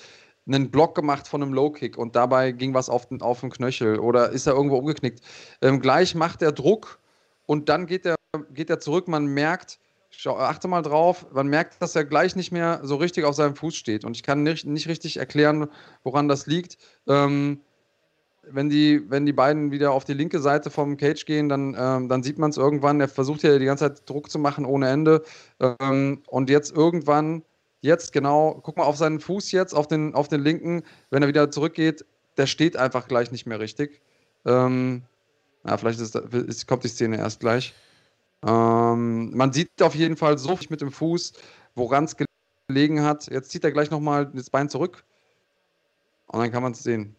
einen 0.47 0.71
Block 0.71 0.95
gemacht 0.95 1.27
von 1.27 1.43
einem 1.43 1.53
Low-Kick 1.53 1.97
und 1.97 2.15
dabei 2.15 2.51
ging 2.51 2.73
was 2.73 2.89
auf 2.89 3.07
den, 3.07 3.21
auf 3.21 3.41
den 3.41 3.49
Knöchel 3.49 3.99
oder 3.99 4.29
ist 4.29 4.47
er 4.47 4.53
irgendwo 4.53 4.77
umgeknickt? 4.77 5.21
Ähm, 5.61 5.79
gleich 5.79 6.15
macht 6.15 6.41
er 6.41 6.51
Druck 6.51 6.99
und 7.45 7.69
dann 7.69 7.85
geht 7.85 8.05
er, 8.05 8.15
geht 8.51 8.69
er 8.69 8.79
zurück. 8.79 9.07
Man 9.07 9.25
merkt, 9.25 9.79
Schau, 10.11 10.37
achte 10.37 10.67
mal 10.67 10.81
drauf, 10.81 11.27
man 11.31 11.47
merkt, 11.47 11.81
dass 11.81 11.95
er 11.95 12.03
gleich 12.03 12.35
nicht 12.35 12.51
mehr 12.51 12.81
so 12.83 12.95
richtig 12.95 13.25
auf 13.25 13.35
seinem 13.35 13.55
Fuß 13.55 13.75
steht. 13.75 14.03
Und 14.03 14.15
ich 14.15 14.23
kann 14.23 14.43
nicht, 14.43 14.65
nicht 14.65 14.87
richtig 14.87 15.17
erklären, 15.17 15.67
woran 16.03 16.27
das 16.27 16.47
liegt. 16.47 16.77
Ähm, 17.07 17.61
wenn, 18.43 18.69
die, 18.69 19.09
wenn 19.09 19.25
die 19.25 19.33
beiden 19.33 19.71
wieder 19.71 19.91
auf 19.91 20.05
die 20.05 20.13
linke 20.13 20.39
Seite 20.39 20.69
vom 20.69 20.97
Cage 20.97 21.25
gehen, 21.25 21.47
dann, 21.47 21.75
ähm, 21.77 22.09
dann 22.09 22.23
sieht 22.23 22.39
man 22.39 22.49
es 22.49 22.57
irgendwann. 22.57 22.99
Er 22.99 23.07
versucht 23.07 23.43
ja 23.43 23.57
die 23.59 23.65
ganze 23.65 23.85
Zeit 23.85 24.09
Druck 24.09 24.29
zu 24.29 24.39
machen 24.39 24.65
ohne 24.65 24.89
Ende. 24.89 25.23
Ähm, 25.59 26.23
und 26.27 26.49
jetzt 26.49 26.75
irgendwann, 26.75 27.43
jetzt 27.81 28.11
genau, 28.11 28.59
guck 28.63 28.77
mal 28.77 28.83
auf 28.83 28.97
seinen 28.97 29.19
Fuß 29.19 29.51
jetzt, 29.51 29.73
auf 29.73 29.87
den, 29.87 30.15
auf 30.15 30.27
den 30.27 30.41
linken, 30.41 30.83
wenn 31.11 31.21
er 31.21 31.27
wieder 31.27 31.51
zurückgeht, 31.51 32.05
der 32.37 32.47
steht 32.47 32.77
einfach 32.77 33.07
gleich 33.07 33.31
nicht 33.31 33.45
mehr 33.45 33.59
richtig. 33.59 34.01
Ähm, 34.45 35.03
ja, 35.65 35.77
vielleicht 35.77 35.99
ist, 35.99 36.15
ist, 36.15 36.67
kommt 36.67 36.83
die 36.83 36.87
Szene 36.87 37.17
erst 37.17 37.39
gleich. 37.39 37.73
Ähm, 38.45 39.35
man 39.35 39.51
sieht 39.51 39.81
auf 39.81 39.95
jeden 39.95 40.15
Fall 40.15 40.37
so 40.37 40.57
mit 40.69 40.81
dem 40.81 40.91
Fuß, 40.91 41.33
woran 41.75 42.05
es 42.05 42.15
gelegen 42.67 43.03
hat. 43.03 43.27
Jetzt 43.27 43.51
zieht 43.51 43.63
er 43.63 43.71
gleich 43.71 43.91
nochmal 43.91 44.27
das 44.33 44.49
Bein 44.49 44.69
zurück. 44.69 45.03
Und 46.27 46.39
dann 46.39 46.51
kann 46.51 46.63
man 46.63 46.73
es 46.73 46.83
sehen. 46.83 47.15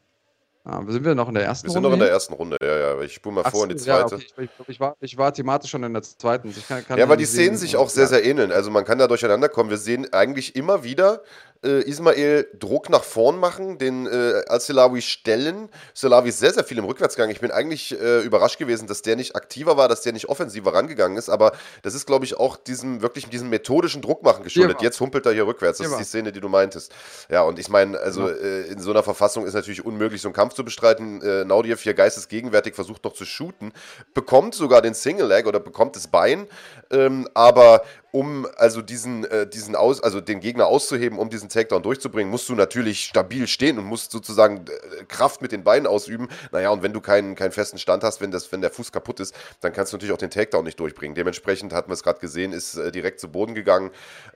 Ah, 0.63 0.83
sind 0.87 1.05
wir 1.05 1.15
noch 1.15 1.29
in 1.29 1.35
der 1.35 1.45
ersten 1.45 1.69
Runde? 1.69 1.75
Wir 1.75 1.83
sind 1.83 1.83
noch 1.83 1.93
in 1.95 2.01
der 2.01 2.11
ersten 2.11 2.35
Runde, 2.35 2.59
ja, 2.61 2.79
ja. 2.79 3.01
Ich 3.01 3.15
spule 3.15 3.35
mal 3.35 3.43
Ach 3.47 3.51
vor 3.51 3.65
in 3.65 3.71
die 3.71 3.77
zweite. 3.77 4.17
Ja, 4.17 4.23
okay. 4.23 4.49
ich, 4.61 4.69
ich, 4.69 4.81
war, 4.81 4.95
ich 5.01 5.17
war 5.17 5.33
thematisch 5.33 5.71
schon 5.71 5.83
in 5.83 5.93
der 5.95 6.03
zweiten. 6.03 6.55
Kann, 6.69 6.87
kann 6.87 6.99
ja, 6.99 7.09
weil 7.09 7.17
die 7.17 7.25
Szenen 7.25 7.57
sich 7.57 7.77
auch 7.77 7.89
sehr, 7.89 8.07
sehr 8.07 8.25
ähneln. 8.25 8.53
Also 8.53 8.71
man 8.71 8.85
kann 8.85 8.99
da 8.99 9.09
durcheinander 9.09 9.49
kommen. 9.49 9.71
Wir 9.71 9.79
sehen 9.79 10.13
eigentlich 10.13 10.55
immer 10.57 10.85
wieder 10.85 11.23
äh, 11.65 11.83
Ismail 11.83 12.49
Druck 12.59 12.89
nach 12.89 13.05
vorn 13.05 13.39
machen, 13.39 13.79
den 13.79 14.07
äh, 14.07 14.43
Al-Selawi 14.49 15.03
stellen. 15.03 15.69
Selawi 15.95 16.31
ist 16.31 16.39
sehr, 16.39 16.53
sehr 16.53 16.65
viel 16.65 16.79
im 16.79 16.85
Rückwärtsgang. 16.85 17.31
Ich 17.31 17.41
bin 17.41 17.51
eigentlich 17.51 17.99
äh, 18.01 18.21
überrascht 18.21 18.59
gewesen, 18.59 18.87
dass 18.87 19.03
der 19.03 19.17
nicht 19.17 19.37
aktiver 19.37 19.77
war, 19.77 19.89
dass 19.89 20.03
der 20.03 20.13
nicht 20.13 20.29
offensiver 20.29 20.73
rangegangen 20.73 21.19
ist, 21.19 21.29
aber 21.29 21.53
das 21.83 21.95
ist, 21.95 22.07
glaube 22.07 22.25
ich, 22.25 22.37
auch 22.39 22.57
diesem 22.57 23.03
wirklich 23.03 23.29
diesem 23.29 23.51
methodischen 23.51 24.03
Druckmachen 24.03 24.43
geschuldet. 24.43 24.79
Ja. 24.81 24.85
Jetzt 24.85 25.01
humpelt 25.01 25.27
er 25.27 25.33
hier 25.33 25.47
rückwärts. 25.47 25.79
Das 25.79 25.87
ja. 25.87 25.93
ist 25.93 25.99
die 25.99 26.05
Szene, 26.05 26.33
die 26.33 26.41
du 26.41 26.49
meintest. 26.49 26.93
Ja, 27.29 27.43
und 27.43 27.59
ich 27.59 27.69
meine, 27.69 27.99
also 27.99 28.29
ja. 28.29 28.35
Äh, 28.35 28.61
in 28.69 28.81
so 28.81 28.91
einer 28.91 29.03
Verfassung 29.03 29.47
ist 29.47 29.55
natürlich 29.55 29.85
unmöglich, 29.85 30.23
so 30.23 30.29
einen 30.29 30.35
Kampf 30.35 30.55
zu 30.55 30.65
bestreiten. 30.65 31.21
Äh, 31.23 31.45
Naudiev 31.45 31.83
hier 31.83 31.95
geistesgegenwärtig 31.95 32.75
versucht 32.75 33.05
noch 33.05 33.13
zu 33.13 33.25
shooten, 33.25 33.73
bekommt 34.15 34.55
sogar 34.55 34.83
den 34.83 34.95
Single 34.95 35.27
Leg 35.27 35.47
oder 35.47 35.61
bekommt 35.61 35.97
das 35.97 36.09
Bein, 36.09 36.47
ähm, 36.91 37.29
aber 37.35 37.83
um 38.13 38.47
also 38.57 38.83
diesen, 38.83 39.25
äh, 39.25 39.47
diesen 39.47 39.77
aus, 39.77 40.03
also 40.03 40.21
den 40.21 40.41
Gegner 40.41 40.67
auszuheben, 40.67 41.19
um 41.19 41.31
diesen 41.31 41.49
Takedown 41.49 41.83
durchzubringen, 41.83 42.31
musst 42.31 42.49
du 42.49 42.55
natürlich 42.55 43.05
stabil 43.05 43.47
stehen 43.47 43.79
und 43.79 43.85
musst 43.85 44.11
sozusagen 44.11 44.65
äh, 44.67 45.05
Kraft 45.05 45.43
mit 45.43 45.53
den 45.53 45.65
Beinen 45.65 45.87
ausüben. 45.87 46.29
Naja, 46.53 46.71
und 46.71 46.83
wenn 46.83 46.93
du 46.93 47.01
keinen, 47.01 47.35
keinen 47.35 47.53
festen 47.53 47.79
Stand 47.79 48.03
hast, 48.03 48.21
wenn, 48.21 48.31
das, 48.31 48.51
wenn 48.53 48.61
der 48.61 48.71
Fuß 48.71 48.93
kaputt 48.93 49.21
ist, 49.21 49.35
dann 49.61 49.73
kannst 49.73 49.93
du 49.93 49.97
natürlich 49.97 50.13
auch 50.13 50.19
den 50.19 50.31
Takedown 50.31 50.65
nicht 50.65 50.81
durchbringen. 50.81 51.15
Dementsprechend 51.15 51.73
hatten 51.73 51.89
wir 51.91 51.95
es 51.95 52.03
gerade 52.03 52.21
gesehen, 52.21 52.53
ist 52.53 52.77
äh, 52.77 52.91
direkt 52.91 53.21
zu 53.21 53.29
Boden 53.29 53.55
gegangen. 53.55 53.91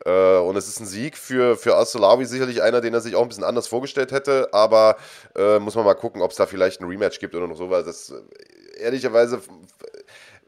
Äh, 0.05 0.37
und 0.39 0.57
es 0.57 0.69
ist 0.69 0.81
ein 0.81 0.87
Sieg 0.87 1.17
für, 1.17 1.57
für 1.57 1.77
Al-Salawi, 1.77 2.27
sicherlich 2.27 2.63
einer, 2.63 2.81
den 2.81 2.95
er 2.95 3.01
sich 3.01 3.17
auch 3.17 3.23
ein 3.23 3.29
bisschen 3.29 3.45
anders 3.45 3.67
vorgestellt 3.67 4.13
hätte, 4.13 4.49
aber 4.53 4.97
äh, 5.35 5.59
muss 5.59 5.75
man 5.75 5.85
mal 5.85 5.95
gucken, 5.95 6.23
ob 6.23 6.31
es 6.31 6.37
da 6.37 6.47
vielleicht 6.47 6.81
ein 6.81 6.89
Rematch 6.89 7.19
gibt 7.19 7.35
oder 7.35 7.47
noch 7.47 7.57
so, 7.57 7.71
weil 7.71 7.83
das 7.83 8.11
äh, 8.11 8.83
ehrlicherweise 8.83 9.41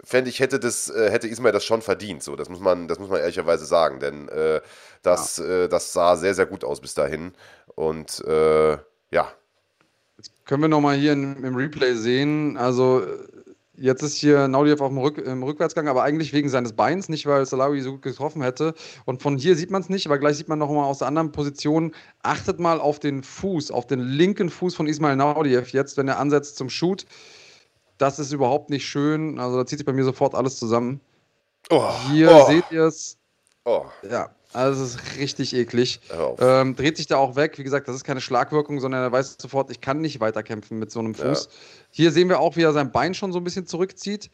fände 0.06 0.30
ich, 0.30 0.38
hätte, 0.38 0.60
das, 0.60 0.88
äh, 0.88 1.10
hätte 1.10 1.26
Ismail 1.26 1.52
das 1.52 1.64
schon 1.64 1.82
verdient. 1.82 2.22
So, 2.22 2.36
das, 2.36 2.48
muss 2.48 2.60
man, 2.60 2.86
das 2.86 3.00
muss 3.00 3.10
man 3.10 3.18
ehrlicherweise 3.18 3.66
sagen, 3.66 3.98
denn 3.98 4.28
äh, 4.28 4.60
das, 5.02 5.38
ja. 5.38 5.64
äh, 5.64 5.68
das 5.68 5.92
sah 5.92 6.16
sehr, 6.16 6.32
sehr 6.32 6.46
gut 6.46 6.64
aus 6.64 6.80
bis 6.80 6.94
dahin. 6.94 7.32
Und 7.74 8.24
äh, 8.24 8.78
ja. 9.10 9.32
Jetzt 10.16 10.32
können 10.46 10.62
wir 10.62 10.68
nochmal 10.68 10.96
hier 10.96 11.12
im, 11.12 11.44
im 11.44 11.56
Replay 11.56 11.94
sehen. 11.94 12.56
Also, 12.56 13.04
jetzt 13.74 14.02
ist 14.02 14.16
hier 14.16 14.46
Naudiev 14.46 14.80
auch 14.80 14.90
im, 14.90 14.98
Rück, 14.98 15.18
im, 15.18 15.42
Rückwärtsgang, 15.42 15.88
aber 15.88 16.04
eigentlich 16.04 16.32
wegen 16.32 16.48
seines 16.48 16.72
Beins, 16.72 17.08
nicht 17.08 17.26
weil 17.26 17.44
Salawi 17.44 17.80
so 17.80 17.92
gut 17.92 18.02
getroffen 18.02 18.42
hätte. 18.42 18.74
Und 19.06 19.22
von 19.22 19.36
hier 19.36 19.56
sieht 19.56 19.72
man 19.72 19.82
es 19.82 19.88
nicht, 19.88 20.06
aber 20.06 20.18
gleich 20.18 20.36
sieht 20.36 20.48
man 20.48 20.60
nochmal 20.60 20.84
aus 20.84 20.98
der 20.98 21.08
anderen 21.08 21.32
Position. 21.32 21.92
Achtet 22.22 22.60
mal 22.60 22.78
auf 22.78 23.00
den 23.00 23.24
Fuß, 23.24 23.72
auf 23.72 23.88
den 23.88 23.98
linken 23.98 24.50
Fuß 24.50 24.76
von 24.76 24.86
Ismail 24.86 25.16
Naudiev 25.16 25.70
jetzt, 25.70 25.96
wenn 25.96 26.06
er 26.06 26.20
ansetzt 26.20 26.56
zum 26.58 26.70
Shoot. 26.70 27.06
Das 27.98 28.18
ist 28.18 28.32
überhaupt 28.32 28.70
nicht 28.70 28.86
schön. 28.86 29.38
Also 29.38 29.56
da 29.56 29.66
zieht 29.66 29.78
sich 29.78 29.86
bei 29.86 29.92
mir 29.92 30.04
sofort 30.04 30.34
alles 30.34 30.58
zusammen. 30.58 31.00
Oh, 31.70 31.90
Hier 32.10 32.30
oh. 32.30 32.46
seht 32.46 32.64
ihr 32.70 32.84
es. 32.84 33.18
Oh. 33.64 33.84
Ja, 34.08 34.30
also 34.52 34.84
es 34.84 34.94
ist 34.94 35.16
richtig 35.18 35.54
eklig. 35.54 36.00
Ähm, 36.38 36.76
dreht 36.76 36.96
sich 36.96 37.06
da 37.06 37.16
auch 37.16 37.36
weg. 37.36 37.58
Wie 37.58 37.64
gesagt, 37.64 37.88
das 37.88 37.96
ist 37.96 38.04
keine 38.04 38.20
Schlagwirkung, 38.20 38.80
sondern 38.80 39.02
er 39.02 39.12
weiß 39.12 39.36
sofort, 39.40 39.70
ich 39.70 39.80
kann 39.80 40.00
nicht 40.00 40.20
weiterkämpfen 40.20 40.78
mit 40.78 40.90
so 40.90 41.00
einem 41.00 41.14
Fuß. 41.14 41.44
Ja. 41.44 41.50
Hier 41.90 42.12
sehen 42.12 42.28
wir 42.28 42.40
auch, 42.40 42.56
wie 42.56 42.62
er 42.62 42.72
sein 42.72 42.92
Bein 42.92 43.14
schon 43.14 43.32
so 43.32 43.38
ein 43.38 43.44
bisschen 43.44 43.66
zurückzieht. 43.66 44.30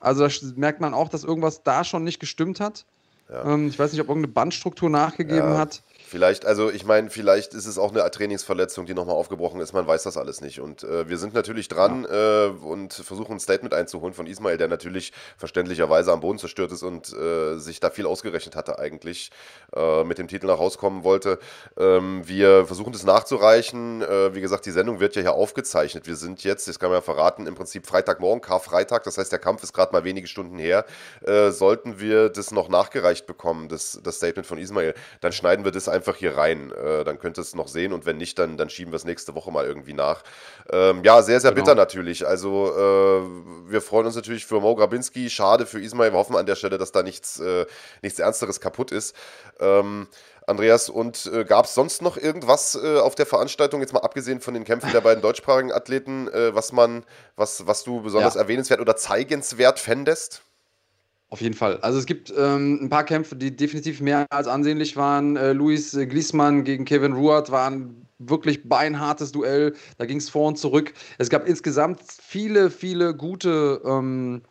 Also 0.00 0.26
da 0.26 0.34
merkt 0.56 0.80
man 0.80 0.94
auch, 0.94 1.08
dass 1.08 1.24
irgendwas 1.24 1.62
da 1.62 1.84
schon 1.84 2.04
nicht 2.04 2.20
gestimmt 2.20 2.60
hat. 2.60 2.84
Ja. 3.28 3.54
Ähm, 3.54 3.68
ich 3.68 3.78
weiß 3.78 3.92
nicht, 3.92 4.00
ob 4.00 4.08
irgendeine 4.08 4.32
Bandstruktur 4.32 4.90
nachgegeben 4.90 5.52
ja. 5.52 5.58
hat. 5.58 5.82
Vielleicht, 6.08 6.46
also 6.46 6.70
ich 6.70 6.86
meine, 6.86 7.10
vielleicht 7.10 7.52
ist 7.52 7.66
es 7.66 7.76
auch 7.76 7.94
eine 7.94 8.10
Trainingsverletzung, 8.10 8.86
die 8.86 8.94
nochmal 8.94 9.14
aufgebrochen 9.14 9.60
ist. 9.60 9.74
Man 9.74 9.86
weiß 9.86 10.04
das 10.04 10.16
alles 10.16 10.40
nicht. 10.40 10.58
Und 10.58 10.82
äh, 10.82 11.06
wir 11.06 11.18
sind 11.18 11.34
natürlich 11.34 11.68
dran 11.68 12.06
ja. 12.08 12.46
äh, 12.46 12.48
und 12.48 12.94
versuchen 12.94 13.32
ein 13.32 13.40
Statement 13.40 13.74
einzuholen 13.74 14.14
von 14.14 14.26
Ismail, 14.26 14.56
der 14.56 14.68
natürlich 14.68 15.12
verständlicherweise 15.36 16.10
am 16.10 16.20
Boden 16.20 16.38
zerstört 16.38 16.72
ist 16.72 16.82
und 16.82 17.12
äh, 17.12 17.58
sich 17.58 17.80
da 17.80 17.90
viel 17.90 18.06
ausgerechnet 18.06 18.56
hatte 18.56 18.78
eigentlich, 18.78 19.30
äh, 19.76 20.02
mit 20.04 20.16
dem 20.16 20.28
Titel 20.28 20.46
nach 20.46 20.58
rauskommen 20.58 21.04
wollte. 21.04 21.38
Ähm, 21.78 22.26
wir 22.26 22.64
versuchen 22.64 22.94
das 22.94 23.04
nachzureichen. 23.04 24.00
Äh, 24.00 24.34
wie 24.34 24.40
gesagt, 24.40 24.64
die 24.64 24.70
Sendung 24.70 25.00
wird 25.00 25.14
ja 25.14 25.20
hier 25.20 25.34
aufgezeichnet. 25.34 26.06
Wir 26.06 26.16
sind 26.16 26.42
jetzt, 26.42 26.68
das 26.68 26.78
kann 26.78 26.88
man 26.88 26.98
ja 26.98 27.02
verraten, 27.02 27.46
im 27.46 27.54
Prinzip 27.54 27.86
Freitagmorgen, 27.86 28.40
Karfreitag. 28.40 29.04
Das 29.04 29.18
heißt, 29.18 29.30
der 29.30 29.40
Kampf 29.40 29.62
ist 29.62 29.74
gerade 29.74 29.92
mal 29.92 30.04
wenige 30.04 30.26
Stunden 30.26 30.58
her. 30.58 30.86
Äh, 31.20 31.50
sollten 31.50 32.00
wir 32.00 32.30
das 32.30 32.50
noch 32.50 32.70
nachgereicht 32.70 33.26
bekommen, 33.26 33.68
das, 33.68 34.00
das 34.02 34.16
Statement 34.16 34.46
von 34.46 34.56
Ismail, 34.56 34.94
dann 35.20 35.32
schneiden 35.32 35.66
wir 35.66 35.72
das 35.72 35.86
einfach 35.86 35.97
einfach 35.98 36.16
hier 36.16 36.36
rein. 36.36 36.72
Äh, 36.72 37.04
dann 37.04 37.18
könnt 37.18 37.38
ihr 37.38 37.42
es 37.42 37.54
noch 37.54 37.68
sehen 37.68 37.92
und 37.92 38.06
wenn 38.06 38.16
nicht, 38.16 38.38
dann, 38.38 38.56
dann 38.56 38.70
schieben 38.70 38.92
wir 38.92 38.96
es 38.96 39.04
nächste 39.04 39.34
Woche 39.34 39.50
mal 39.50 39.66
irgendwie 39.66 39.92
nach. 39.92 40.22
Ähm, 40.70 41.02
ja, 41.04 41.22
sehr, 41.22 41.40
sehr 41.40 41.52
genau. 41.52 41.64
bitter 41.64 41.74
natürlich. 41.74 42.26
Also 42.26 42.72
äh, 42.72 43.70
wir 43.70 43.80
freuen 43.80 44.06
uns 44.06 44.16
natürlich 44.16 44.46
für 44.46 44.60
Mo 44.60 44.74
Grabinski. 44.74 45.28
Schade 45.28 45.66
für 45.66 45.80
Ismail. 45.80 46.12
Wir 46.12 46.18
hoffen 46.18 46.36
an 46.36 46.46
der 46.46 46.56
Stelle, 46.56 46.78
dass 46.78 46.92
da 46.92 47.02
nichts, 47.02 47.40
äh, 47.40 47.66
nichts 48.02 48.18
Ernsteres 48.18 48.60
kaputt 48.60 48.92
ist. 48.92 49.14
Ähm, 49.60 50.06
Andreas, 50.46 50.88
und 50.88 51.26
äh, 51.26 51.44
gab 51.44 51.66
es 51.66 51.74
sonst 51.74 52.00
noch 52.00 52.16
irgendwas 52.16 52.74
äh, 52.82 52.98
auf 52.98 53.14
der 53.14 53.26
Veranstaltung, 53.26 53.82
jetzt 53.82 53.92
mal 53.92 54.00
abgesehen 54.00 54.40
von 54.40 54.54
den 54.54 54.64
Kämpfen 54.64 54.90
der 54.92 55.02
beiden 55.02 55.20
deutschsprachigen 55.20 55.72
Athleten, 55.72 56.26
äh, 56.28 56.54
was 56.54 56.72
man, 56.72 57.04
was, 57.36 57.66
was 57.66 57.84
du 57.84 58.00
besonders 58.00 58.34
ja. 58.34 58.40
erwähnenswert 58.40 58.80
oder 58.80 58.96
zeigenswert 58.96 59.78
fändest? 59.78 60.42
Auf 61.30 61.42
jeden 61.42 61.54
Fall. 61.54 61.78
Also 61.80 61.98
es 61.98 62.06
gibt 62.06 62.32
ähm, 62.36 62.78
ein 62.82 62.88
paar 62.88 63.04
Kämpfe, 63.04 63.36
die 63.36 63.54
definitiv 63.54 64.00
mehr 64.00 64.26
als 64.30 64.46
ansehnlich 64.46 64.96
waren. 64.96 65.36
Äh, 65.36 65.52
Luis 65.52 65.92
Gliesmann 65.92 66.64
gegen 66.64 66.86
Kevin 66.86 67.12
Ruart 67.12 67.50
war 67.50 67.70
ein 67.70 68.06
wirklich 68.18 68.66
beinhartes 68.66 69.30
Duell. 69.32 69.74
Da 69.98 70.06
ging 70.06 70.16
es 70.16 70.30
vor 70.30 70.48
und 70.48 70.58
zurück. 70.58 70.94
Es 71.18 71.28
gab 71.28 71.46
insgesamt 71.46 72.00
viele, 72.02 72.70
viele 72.70 73.14
gute 73.14 73.82
ähm, 73.84 74.42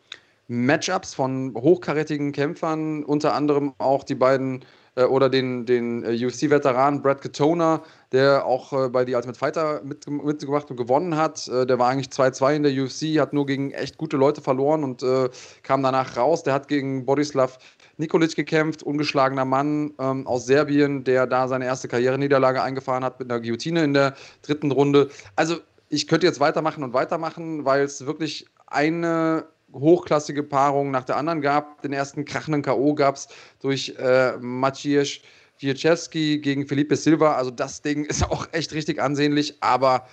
Matchups 0.46 1.14
von 1.14 1.52
hochkarätigen 1.54 2.30
Kämpfern, 2.32 3.02
unter 3.04 3.34
anderem 3.34 3.74
auch 3.78 4.04
die 4.04 4.14
beiden 4.14 4.64
oder 5.04 5.28
den, 5.28 5.66
den 5.66 6.04
äh, 6.04 6.26
UFC-Veteran 6.26 7.02
Brad 7.02 7.20
Katona, 7.20 7.82
der 8.12 8.44
auch 8.46 8.72
äh, 8.72 8.88
bei 8.88 9.04
The 9.04 9.14
Ultimate 9.14 9.38
Fighter 9.38 9.80
mit, 9.84 10.08
mitgemacht 10.08 10.70
und 10.70 10.76
gewonnen 10.76 11.16
hat. 11.16 11.46
Äh, 11.48 11.66
der 11.66 11.78
war 11.78 11.88
eigentlich 11.88 12.08
2-2 12.08 12.56
in 12.56 12.62
der 12.62 12.72
UFC, 12.72 13.20
hat 13.20 13.32
nur 13.32 13.46
gegen 13.46 13.70
echt 13.72 13.98
gute 13.98 14.16
Leute 14.16 14.40
verloren 14.40 14.84
und 14.84 15.02
äh, 15.02 15.28
kam 15.62 15.82
danach 15.82 16.16
raus. 16.16 16.42
Der 16.42 16.54
hat 16.54 16.68
gegen 16.68 17.04
Borislav 17.04 17.58
Nikolic 17.96 18.36
gekämpft, 18.36 18.82
ungeschlagener 18.82 19.44
Mann 19.44 19.92
ähm, 19.98 20.26
aus 20.26 20.46
Serbien, 20.46 21.04
der 21.04 21.26
da 21.26 21.48
seine 21.48 21.64
erste 21.64 21.88
Karriereniederlage 21.88 22.62
eingefahren 22.62 23.04
hat 23.04 23.18
mit 23.18 23.30
einer 23.30 23.40
Guillotine 23.40 23.82
in 23.84 23.94
der 23.94 24.14
dritten 24.42 24.70
Runde. 24.70 25.08
Also 25.36 25.56
ich 25.88 26.06
könnte 26.06 26.26
jetzt 26.26 26.40
weitermachen 26.40 26.84
und 26.84 26.92
weitermachen, 26.92 27.64
weil 27.64 27.82
es 27.82 28.06
wirklich 28.06 28.46
eine 28.66 29.46
hochklassige 29.78 30.42
Paarungen 30.42 30.90
nach 30.90 31.04
der 31.04 31.16
anderen 31.16 31.40
gab. 31.40 31.82
Den 31.82 31.92
ersten 31.92 32.24
krachenden 32.24 32.62
K.O. 32.62 32.94
gab 32.94 33.16
es 33.16 33.28
durch 33.60 33.94
äh, 33.98 34.36
Maciej 34.38 35.22
Wieczewski 35.60 36.38
gegen 36.38 36.66
Felipe 36.66 36.96
Silva. 36.96 37.34
Also 37.34 37.50
das 37.50 37.82
Ding 37.82 38.04
ist 38.04 38.24
auch 38.24 38.46
echt 38.52 38.72
richtig 38.72 39.00
ansehnlich, 39.00 39.56
aber 39.60 40.06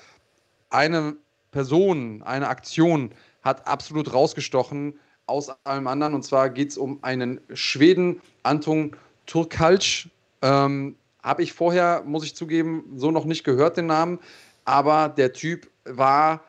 eine 0.69 1.15
Person, 1.51 2.21
eine 2.23 2.47
Aktion 2.47 3.11
hat 3.43 3.67
absolut 3.67 4.13
rausgestochen 4.13 4.99
aus 5.27 5.49
allem 5.65 5.87
anderen. 5.87 6.13
Und 6.13 6.23
zwar 6.23 6.49
geht 6.49 6.71
es 6.71 6.77
um 6.77 7.03
einen 7.03 7.39
Schweden, 7.53 8.21
Anton 8.43 8.95
Turkalc. 9.25 10.09
Ähm, 10.41 10.95
Habe 11.23 11.43
ich 11.43 11.53
vorher, 11.53 12.03
muss 12.05 12.25
ich 12.25 12.35
zugeben, 12.35 12.83
so 12.95 13.11
noch 13.11 13.25
nicht 13.25 13.43
gehört, 13.43 13.77
den 13.77 13.87
Namen. 13.87 14.19
Aber 14.65 15.09
der 15.09 15.33
Typ 15.33 15.69
war, 15.85 16.43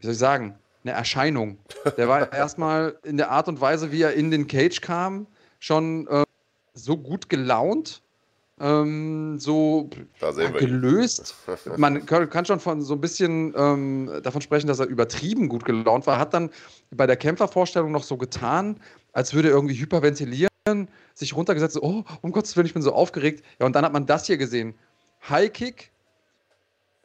wie 0.00 0.06
soll 0.06 0.12
ich 0.12 0.18
sagen, 0.18 0.58
eine 0.88 0.96
Erscheinung. 0.96 1.58
Der 1.96 2.08
war 2.08 2.32
erstmal 2.32 2.96
in 3.04 3.16
der 3.16 3.30
Art 3.30 3.48
und 3.48 3.60
Weise, 3.60 3.92
wie 3.92 4.02
er 4.02 4.14
in 4.14 4.30
den 4.30 4.46
Cage 4.46 4.80
kam, 4.80 5.26
schon 5.58 6.06
äh, 6.08 6.24
so 6.74 6.96
gut 6.96 7.28
gelaunt, 7.28 8.02
ähm, 8.60 9.38
so 9.38 9.90
ja, 10.20 10.30
gelöst. 10.50 11.34
Man 11.76 12.04
kann 12.06 12.44
schon 12.44 12.60
von 12.60 12.82
so 12.82 12.94
ein 12.94 13.00
bisschen 13.00 13.54
ähm, 13.56 14.10
davon 14.22 14.40
sprechen, 14.40 14.66
dass 14.66 14.78
er 14.78 14.86
übertrieben 14.86 15.48
gut 15.48 15.64
gelaunt 15.64 16.06
war. 16.06 16.18
Hat 16.18 16.34
dann 16.34 16.50
bei 16.90 17.06
der 17.06 17.16
Kämpfervorstellung 17.16 17.92
noch 17.92 18.02
so 18.02 18.16
getan, 18.16 18.80
als 19.12 19.34
würde 19.34 19.48
er 19.48 19.54
irgendwie 19.54 19.78
hyperventilieren, 19.78 20.48
sich 21.14 21.36
runtergesetzt, 21.36 21.78
oh, 21.80 22.04
um 22.22 22.32
Gottes 22.32 22.56
Willen, 22.56 22.66
ich 22.66 22.74
bin 22.74 22.82
so 22.82 22.92
aufgeregt. 22.92 23.44
Ja, 23.60 23.66
und 23.66 23.74
dann 23.74 23.84
hat 23.84 23.92
man 23.92 24.06
das 24.06 24.26
hier 24.26 24.38
gesehen. 24.38 24.74
High 25.28 25.52
Kick, 25.52 25.90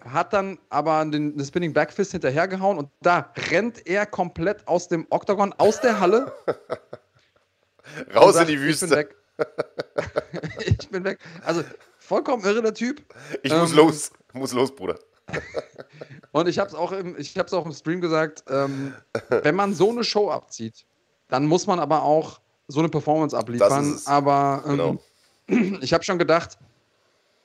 hat 0.05 0.33
dann 0.33 0.59
aber 0.69 1.03
den, 1.05 1.37
den 1.37 1.45
Spinning 1.45 1.73
Backfist 1.73 2.11
hinterhergehauen 2.11 2.77
und 2.77 2.89
da 3.01 3.31
rennt 3.51 3.85
er 3.87 4.05
komplett 4.05 4.67
aus 4.67 4.87
dem 4.87 5.07
Oktagon, 5.09 5.53
aus 5.53 5.79
der 5.81 5.99
Halle. 5.99 6.31
Raus 8.15 8.35
sagt, 8.35 8.49
in 8.49 8.55
die 8.55 8.61
Wüste. 8.61 8.85
Ich 8.85 8.91
bin 8.91 8.97
weg. 8.97 9.15
ich 10.79 10.89
bin 10.89 11.03
weg. 11.03 11.19
Also 11.43 11.63
vollkommen 11.99 12.43
irre 12.43 12.61
der 12.61 12.73
Typ. 12.73 13.01
Ich 13.41 13.51
ähm, 13.51 13.59
muss 13.59 13.73
los. 13.73 14.11
Ich 14.29 14.39
muss 14.39 14.53
los, 14.53 14.75
Bruder. 14.75 14.97
und 16.31 16.47
ich 16.47 16.59
habe 16.59 16.69
es 16.69 16.75
auch, 16.75 16.91
im, 16.91 17.15
auch 17.15 17.65
im 17.65 17.73
Stream 17.73 18.01
gesagt, 18.01 18.43
ähm, 18.49 18.93
wenn 19.29 19.55
man 19.55 19.73
so 19.73 19.89
eine 19.89 20.03
Show 20.03 20.29
abzieht, 20.29 20.85
dann 21.29 21.45
muss 21.45 21.67
man 21.67 21.79
aber 21.79 22.03
auch 22.03 22.41
so 22.67 22.79
eine 22.79 22.89
Performance 22.89 23.37
abliefern. 23.37 23.99
Aber 24.05 24.63
ähm, 24.65 24.99
genau. 25.47 25.77
ich 25.81 25.93
habe 25.93 26.03
schon 26.03 26.19
gedacht, 26.19 26.57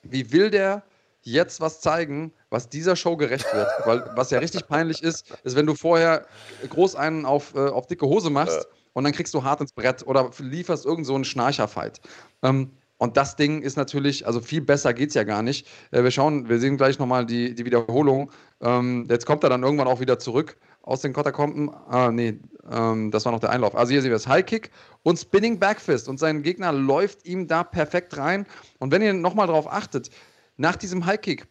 wie 0.02 0.30
will 0.32 0.50
der 0.50 0.82
jetzt 1.22 1.60
was 1.60 1.80
zeigen, 1.80 2.32
was 2.50 2.68
dieser 2.68 2.96
Show 2.96 3.16
gerecht 3.16 3.46
wird. 3.52 3.68
Weil 3.84 4.10
was 4.14 4.30
ja 4.30 4.38
richtig 4.38 4.66
peinlich 4.66 5.02
ist, 5.02 5.26
ist, 5.44 5.56
wenn 5.56 5.66
du 5.66 5.74
vorher 5.74 6.26
groß 6.68 6.94
einen 6.94 7.26
auf, 7.26 7.54
äh, 7.54 7.68
auf 7.68 7.86
dicke 7.86 8.06
Hose 8.06 8.30
machst 8.30 8.66
und 8.92 9.04
dann 9.04 9.12
kriegst 9.12 9.34
du 9.34 9.42
hart 9.42 9.60
ins 9.60 9.72
Brett 9.72 10.06
oder 10.06 10.30
lieferst 10.38 10.84
irgend 10.84 11.06
so 11.06 11.14
einen 11.14 11.24
Schnarcherfight. 11.24 12.00
Ähm, 12.42 12.72
und 12.98 13.16
das 13.16 13.36
Ding 13.36 13.62
ist 13.62 13.76
natürlich, 13.76 14.26
also 14.26 14.40
viel 14.40 14.60
besser 14.60 14.92
geht 14.92 15.10
es 15.10 15.14
ja 15.14 15.22
gar 15.22 15.42
nicht. 15.42 15.68
Äh, 15.92 16.02
wir 16.02 16.10
schauen, 16.10 16.48
wir 16.48 16.58
sehen 16.58 16.76
gleich 16.76 16.98
nochmal 16.98 17.24
die, 17.24 17.54
die 17.54 17.64
Wiederholung. 17.64 18.32
Ähm, 18.60 19.06
jetzt 19.08 19.24
kommt 19.24 19.44
er 19.44 19.50
dann 19.50 19.62
irgendwann 19.62 19.86
auch 19.86 20.00
wieder 20.00 20.18
zurück 20.18 20.56
aus 20.82 21.00
den 21.00 21.12
Katakomben. 21.12 21.70
Ah, 21.88 22.10
nee, 22.10 22.40
ähm, 22.70 23.10
das 23.10 23.24
war 23.24 23.32
noch 23.32 23.40
der 23.40 23.50
Einlauf. 23.50 23.76
Also 23.76 23.92
hier 23.92 24.02
sehen 24.02 24.10
wir 24.10 24.16
das 24.16 24.26
High 24.26 24.44
Kick 24.44 24.70
und 25.04 25.16
Spinning 25.18 25.60
Backfist. 25.60 26.08
Und 26.08 26.18
sein 26.18 26.42
Gegner 26.42 26.72
läuft 26.72 27.24
ihm 27.26 27.46
da 27.46 27.62
perfekt 27.62 28.16
rein. 28.16 28.46
Und 28.78 28.90
wenn 28.90 29.02
ihr 29.02 29.12
nochmal 29.12 29.46
drauf 29.46 29.70
achtet, 29.72 30.10
nach 30.58 30.76
diesem 30.76 31.06
Highkick 31.06 31.46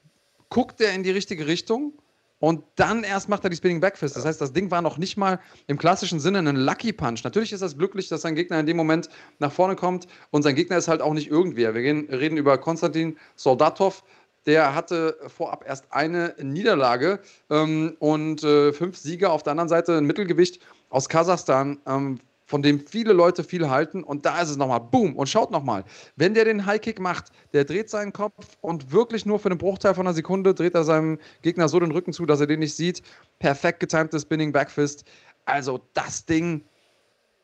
guckt 0.49 0.79
er 0.79 0.93
in 0.93 1.01
die 1.03 1.11
richtige 1.11 1.47
Richtung, 1.47 1.93
und 2.39 2.63
dann 2.75 3.03
erst 3.03 3.29
macht 3.29 3.43
er 3.43 3.49
die 3.49 3.55
Spinning 3.55 3.79
Backfist. 3.79 4.15
Das 4.15 4.25
heißt, 4.25 4.39
das 4.39 4.53
Ding 4.53 4.69
war 4.69 4.81
noch 4.81 4.97
nicht 4.97 5.17
mal 5.17 5.39
im 5.65 5.77
klassischen 5.77 6.19
Sinne 6.19 6.39
ein 6.39 6.55
Lucky 6.55 6.93
Punch. 6.93 7.23
Natürlich 7.23 7.51
ist 7.51 7.61
das 7.61 7.77
glücklich, 7.77 8.09
dass 8.09 8.21
sein 8.21 8.35
Gegner 8.35 8.59
in 8.59 8.67
dem 8.67 8.77
Moment 8.77 9.09
nach 9.39 9.51
vorne 9.51 9.75
kommt 9.75 10.07
und 10.29 10.43
sein 10.43 10.55
Gegner 10.55 10.77
ist 10.77 10.87
halt 10.87 11.01
auch 11.01 11.13
nicht 11.13 11.31
irgendwer. 11.31 11.73
Wir 11.73 11.83
reden 11.83 12.37
über 12.37 12.57
Konstantin 12.59 13.17
Soldatov. 13.35 14.03
Der 14.45 14.75
hatte 14.75 15.17
vorab 15.27 15.65
erst 15.67 15.91
eine 15.91 16.33
Niederlage 16.41 17.19
ähm, 17.49 17.97
und 17.99 18.43
äh, 18.43 18.71
fünf 18.71 18.97
Siege. 18.97 19.29
Auf 19.29 19.43
der 19.43 19.51
anderen 19.51 19.67
Seite 19.67 19.97
ein 19.97 20.05
Mittelgewicht 20.05 20.61
aus 20.89 21.09
Kasachstan. 21.09 21.79
Ähm, 21.85 22.19
von 22.47 22.61
dem 22.61 22.79
viele 22.79 23.13
Leute 23.13 23.43
viel 23.43 23.69
halten. 23.69 24.03
Und 24.03 24.25
da 24.25 24.41
ist 24.41 24.49
es 24.49 24.57
nochmal, 24.57 24.79
boom, 24.79 25.15
und 25.15 25.27
schaut 25.27 25.51
nochmal, 25.51 25.83
wenn 26.15 26.33
der 26.33 26.45
den 26.45 26.65
Highkick 26.65 26.99
macht, 26.99 27.25
der 27.53 27.65
dreht 27.65 27.89
seinen 27.89 28.13
Kopf 28.13 28.57
und 28.61 28.91
wirklich 28.91 29.25
nur 29.25 29.37
für 29.37 29.49
einen 29.49 29.57
Bruchteil 29.57 29.93
von 29.93 30.07
einer 30.07 30.15
Sekunde 30.15 30.53
dreht 30.53 30.73
er 30.73 30.85
seinem 30.85 31.19
Gegner 31.41 31.67
so 31.67 31.79
den 31.79 31.91
Rücken 31.91 32.13
zu, 32.13 32.25
dass 32.25 32.39
er 32.39 32.47
den 32.47 32.61
nicht 32.61 32.75
sieht. 32.75 33.03
Perfekt 33.39 33.81
getimtes 33.81 34.23
Spinning 34.23 34.53
Backfist. 34.53 35.03
Also 35.45 35.81
das 35.93 36.25
Ding 36.25 36.63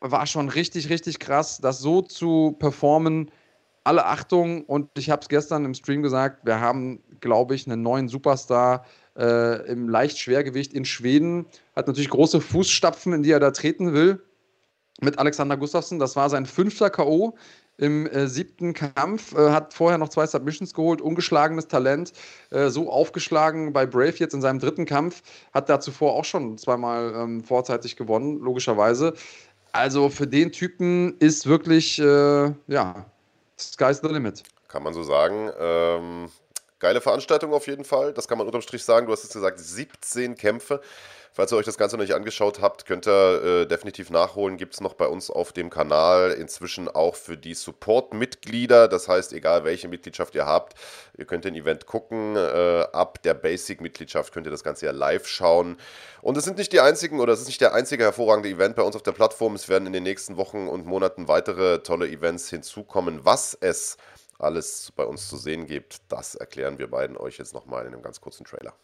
war 0.00 0.26
schon 0.26 0.48
richtig, 0.48 0.88
richtig 0.88 1.18
krass, 1.18 1.58
das 1.60 1.80
so 1.80 2.00
zu 2.02 2.56
performen. 2.58 3.30
Alle 3.84 4.06
Achtung 4.06 4.64
und 4.64 4.88
ich 4.96 5.10
habe 5.10 5.20
es 5.20 5.28
gestern 5.28 5.66
im 5.66 5.74
Stream 5.74 6.02
gesagt, 6.02 6.46
wir 6.46 6.60
haben, 6.60 7.02
glaube 7.20 7.54
ich, 7.54 7.66
einen 7.66 7.82
neuen 7.82 8.08
Superstar 8.08 8.86
äh, 9.18 9.70
im 9.70 9.90
Leichtschwergewicht 9.90 10.72
in 10.72 10.86
Schweden. 10.86 11.44
Hat 11.76 11.86
natürlich 11.86 12.08
große 12.08 12.40
Fußstapfen, 12.40 13.12
in 13.12 13.22
die 13.22 13.32
er 13.32 13.40
da 13.40 13.50
treten 13.50 13.92
will 13.92 14.22
mit 15.00 15.18
Alexander 15.18 15.56
Gustafsson. 15.56 15.98
Das 15.98 16.16
war 16.16 16.30
sein 16.30 16.46
fünfter 16.46 16.90
K.O. 16.90 17.34
im 17.76 18.06
äh, 18.06 18.26
siebten 18.28 18.74
Kampf. 18.74 19.34
Äh, 19.34 19.50
hat 19.50 19.74
vorher 19.74 19.98
noch 19.98 20.08
zwei 20.08 20.26
Submissions 20.26 20.74
geholt, 20.74 21.00
ungeschlagenes 21.00 21.68
Talent. 21.68 22.12
Äh, 22.50 22.68
so 22.68 22.90
aufgeschlagen 22.90 23.72
bei 23.72 23.86
Brave 23.86 24.14
jetzt 24.16 24.34
in 24.34 24.40
seinem 24.40 24.58
dritten 24.58 24.86
Kampf. 24.86 25.22
Hat 25.52 25.68
da 25.68 25.80
zuvor 25.80 26.14
auch 26.14 26.24
schon 26.24 26.58
zweimal 26.58 27.12
ähm, 27.16 27.42
vorzeitig 27.42 27.96
gewonnen, 27.96 28.38
logischerweise. 28.40 29.14
Also 29.72 30.08
für 30.08 30.26
den 30.26 30.52
Typen 30.52 31.18
ist 31.18 31.46
wirklich, 31.46 31.98
äh, 31.98 32.52
ja, 32.68 33.06
sky's 33.58 34.00
the 34.02 34.08
limit. 34.08 34.44
Kann 34.68 34.84
man 34.84 34.94
so 34.94 35.02
sagen. 35.02 35.50
Ähm, 35.58 36.28
geile 36.78 37.00
Veranstaltung 37.00 37.52
auf 37.52 37.66
jeden 37.66 37.84
Fall. 37.84 38.12
Das 38.12 38.28
kann 38.28 38.38
man 38.38 38.46
unterm 38.46 38.62
Strich 38.62 38.84
sagen. 38.84 39.06
Du 39.06 39.12
hast 39.12 39.24
es 39.24 39.32
gesagt, 39.32 39.58
17 39.58 40.36
Kämpfe. 40.36 40.80
Falls 41.36 41.50
ihr 41.50 41.56
euch 41.56 41.66
das 41.66 41.78
Ganze 41.78 41.96
noch 41.96 42.04
nicht 42.04 42.14
angeschaut 42.14 42.60
habt, 42.60 42.86
könnt 42.86 43.08
ihr 43.08 43.42
äh, 43.42 43.66
definitiv 43.66 44.08
nachholen. 44.08 44.56
Gibt 44.56 44.74
es 44.74 44.80
noch 44.80 44.94
bei 44.94 45.08
uns 45.08 45.30
auf 45.30 45.52
dem 45.52 45.68
Kanal 45.68 46.30
inzwischen 46.30 46.88
auch 46.88 47.16
für 47.16 47.36
die 47.36 47.54
Support-Mitglieder. 47.54 48.86
Das 48.86 49.08
heißt, 49.08 49.32
egal 49.32 49.64
welche 49.64 49.88
Mitgliedschaft 49.88 50.36
ihr 50.36 50.46
habt, 50.46 50.74
ihr 51.18 51.24
könnt 51.24 51.44
den 51.44 51.56
Event 51.56 51.86
gucken. 51.86 52.36
Äh, 52.36 52.86
ab 52.92 53.20
der 53.24 53.34
Basic-Mitgliedschaft 53.34 54.32
könnt 54.32 54.46
ihr 54.46 54.52
das 54.52 54.62
Ganze 54.62 54.86
ja 54.86 54.92
live 54.92 55.26
schauen. 55.26 55.76
Und 56.22 56.36
es 56.36 56.44
sind 56.44 56.56
nicht 56.56 56.72
die 56.72 56.78
einzigen 56.78 57.18
oder 57.18 57.32
es 57.32 57.40
ist 57.40 57.48
nicht 57.48 57.60
der 57.60 57.74
einzige 57.74 58.04
hervorragende 58.04 58.48
Event 58.48 58.76
bei 58.76 58.82
uns 58.82 58.94
auf 58.94 59.02
der 59.02 59.10
Plattform. 59.10 59.56
Es 59.56 59.68
werden 59.68 59.88
in 59.88 59.92
den 59.92 60.04
nächsten 60.04 60.36
Wochen 60.36 60.68
und 60.68 60.86
Monaten 60.86 61.26
weitere 61.26 61.80
tolle 61.80 62.08
Events 62.08 62.48
hinzukommen. 62.48 63.24
Was 63.24 63.58
es 63.60 63.96
alles 64.38 64.92
bei 64.94 65.02
uns 65.02 65.28
zu 65.28 65.36
sehen 65.36 65.66
gibt, 65.66 65.96
das 66.12 66.36
erklären 66.36 66.78
wir 66.78 66.88
beiden 66.88 67.16
euch 67.16 67.38
jetzt 67.38 67.54
nochmal 67.54 67.86
in 67.86 67.92
einem 67.92 68.02
ganz 68.02 68.20
kurzen 68.20 68.44
Trailer. 68.44 68.74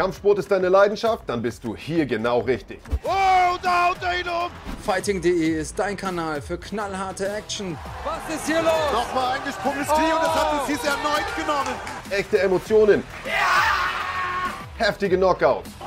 Kampfsport 0.00 0.38
ist 0.38 0.50
deine 0.50 0.70
Leidenschaft? 0.70 1.24
Dann 1.26 1.42
bist 1.42 1.62
du 1.62 1.76
hier 1.76 2.06
genau 2.06 2.38
richtig. 2.38 2.80
Oh, 3.04 3.58
da 3.62 3.90
haut 3.90 3.98
er 4.00 4.18
ihn 4.18 4.28
um! 4.30 4.50
Fighting.de 4.82 5.60
ist 5.60 5.78
dein 5.78 5.94
Kanal 5.94 6.40
für 6.40 6.56
knallharte 6.56 7.28
Action. 7.28 7.76
Was 8.02 8.34
ist 8.34 8.46
hier 8.46 8.62
los? 8.62 8.72
Nochmal 8.94 9.36
eingesprungenes 9.36 9.88
Knie 9.88 10.06
oh. 10.10 10.16
und 10.16 10.22
es 10.22 10.34
hat 10.34 10.52
uns 10.54 10.62
dies 10.68 10.84
erneut 10.84 11.36
genommen. 11.36 11.74
Echte 12.08 12.40
Emotionen. 12.40 13.04
Ja! 13.26 14.86
Heftige 14.86 15.18
Knockouts. 15.18 15.68
Oh 15.80 15.84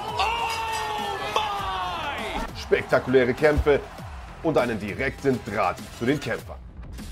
my! 1.34 2.60
Spektakuläre 2.62 3.34
Kämpfe 3.34 3.80
und 4.43 4.60
einen 4.60 4.80
direkten 4.80 5.39
Draht 5.43 5.78
zu 5.97 6.06
den 6.06 6.19
Kämpfern. 6.19 6.58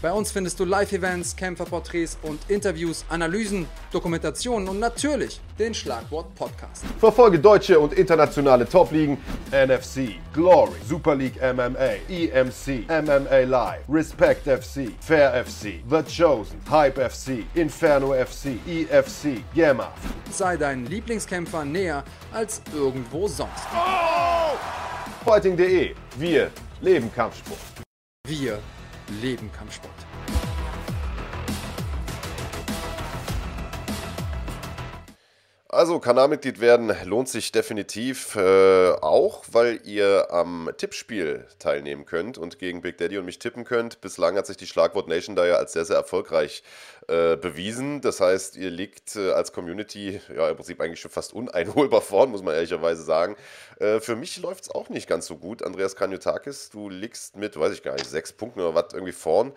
Bei 0.02 0.12
uns 0.12 0.32
findest 0.32 0.60
du 0.60 0.66
Live-Events, 0.66 1.36
Kämpferporträts 1.36 2.18
und 2.24 2.40
Interviews, 2.50 3.06
Analysen, 3.10 3.68
Dokumentationen 3.92 4.68
und 4.68 4.80
natürlich 4.80 5.40
den 5.60 5.74
Schlagwort 5.74 6.34
Podcast. 6.36 6.84
Verfolge 7.00 7.40
deutsche 7.40 7.80
und 7.80 7.94
internationale 7.94 8.68
Top-Ligen, 8.68 9.18
NFC, 9.52 10.16
Glory, 10.34 10.78
Super 10.88 11.16
League 11.16 11.36
MMA, 11.42 11.98
EMC, 12.10 12.88
MMA 12.90 13.40
Live, 13.46 13.82
Respect 13.88 14.48
FC, 14.48 14.92
Fair 15.00 15.46
FC, 15.46 15.84
The 15.90 16.02
Chosen, 16.04 16.60
Hype 16.70 16.98
FC, 16.98 17.44
Inferno 17.54 18.14
FC, 18.14 18.58
EFC, 18.68 19.44
Yammer. 19.54 19.92
Sei 20.32 20.58
deinen 20.58 20.86
Lieblingskämpfer 20.88 21.64
näher 21.64 22.04
als 22.34 22.62
irgendwo 22.74 23.28
sonst. 23.28 23.68
Oh! 23.76 24.58
Fighting.de, 25.24 25.94
wir 26.18 26.50
leben 26.82 27.12
Kampfsport. 27.14 27.60
Wir 28.28 28.60
leben 29.22 29.52
Kampfsport. 29.52 30.01
Also 35.74 36.00
Kanalmitglied 36.00 36.60
werden 36.60 36.94
lohnt 37.06 37.30
sich 37.30 37.54
definitiv 37.54 38.36
äh, 38.36 38.92
auch, 38.92 39.46
weil 39.54 39.80
ihr 39.86 40.30
am 40.30 40.70
Tippspiel 40.76 41.48
teilnehmen 41.60 42.06
könnt 42.06 42.38
und 42.38 42.60
gegen 42.60 42.82
Big 42.82 42.98
Daddy 42.98 43.18
und 43.18 43.24
mich 43.24 43.40
tippen 43.40 43.64
könnt. 43.64 44.02
Bislang 44.02 44.36
hat 44.36 44.48
sich 44.48 44.58
die 44.58 44.68
Schlagwort 44.68 45.08
Nation 45.08 45.38
da 45.38 45.46
ja 45.46 45.56
als 45.56 45.72
sehr, 45.72 45.86
sehr 45.86 45.96
erfolgreich 45.96 46.62
äh, 47.08 47.38
bewiesen. 47.38 48.02
Das 48.02 48.20
heißt, 48.20 48.58
ihr 48.58 48.70
liegt 48.70 49.16
äh, 49.16 49.32
als 49.32 49.54
Community 49.54 50.20
ja 50.36 50.50
im 50.50 50.58
Prinzip 50.58 50.82
eigentlich 50.82 51.00
schon 51.00 51.10
fast 51.10 51.32
uneinholbar 51.32 52.02
vorn, 52.02 52.32
muss 52.32 52.44
man 52.44 52.54
ehrlicherweise 52.54 53.04
sagen. 53.04 53.38
Äh, 53.80 54.02
für 54.02 54.18
mich 54.18 54.42
läuft 54.42 54.66
es 54.66 54.72
auch 54.72 54.90
nicht 54.90 55.08
ganz 55.08 55.26
so 55.26 55.38
gut. 55.38 55.64
Andreas 55.64 55.96
Kanyotakis, 55.96 56.70
du 56.70 56.90
liegst 56.90 57.38
mit, 57.38 57.58
weiß 57.58 57.72
ich 57.72 57.82
gar 57.82 57.94
nicht, 57.94 58.10
sechs 58.10 58.34
Punkten 58.34 58.60
oder 58.60 58.76
was 58.76 58.94
irgendwie 58.94 59.14
vorn. 59.14 59.54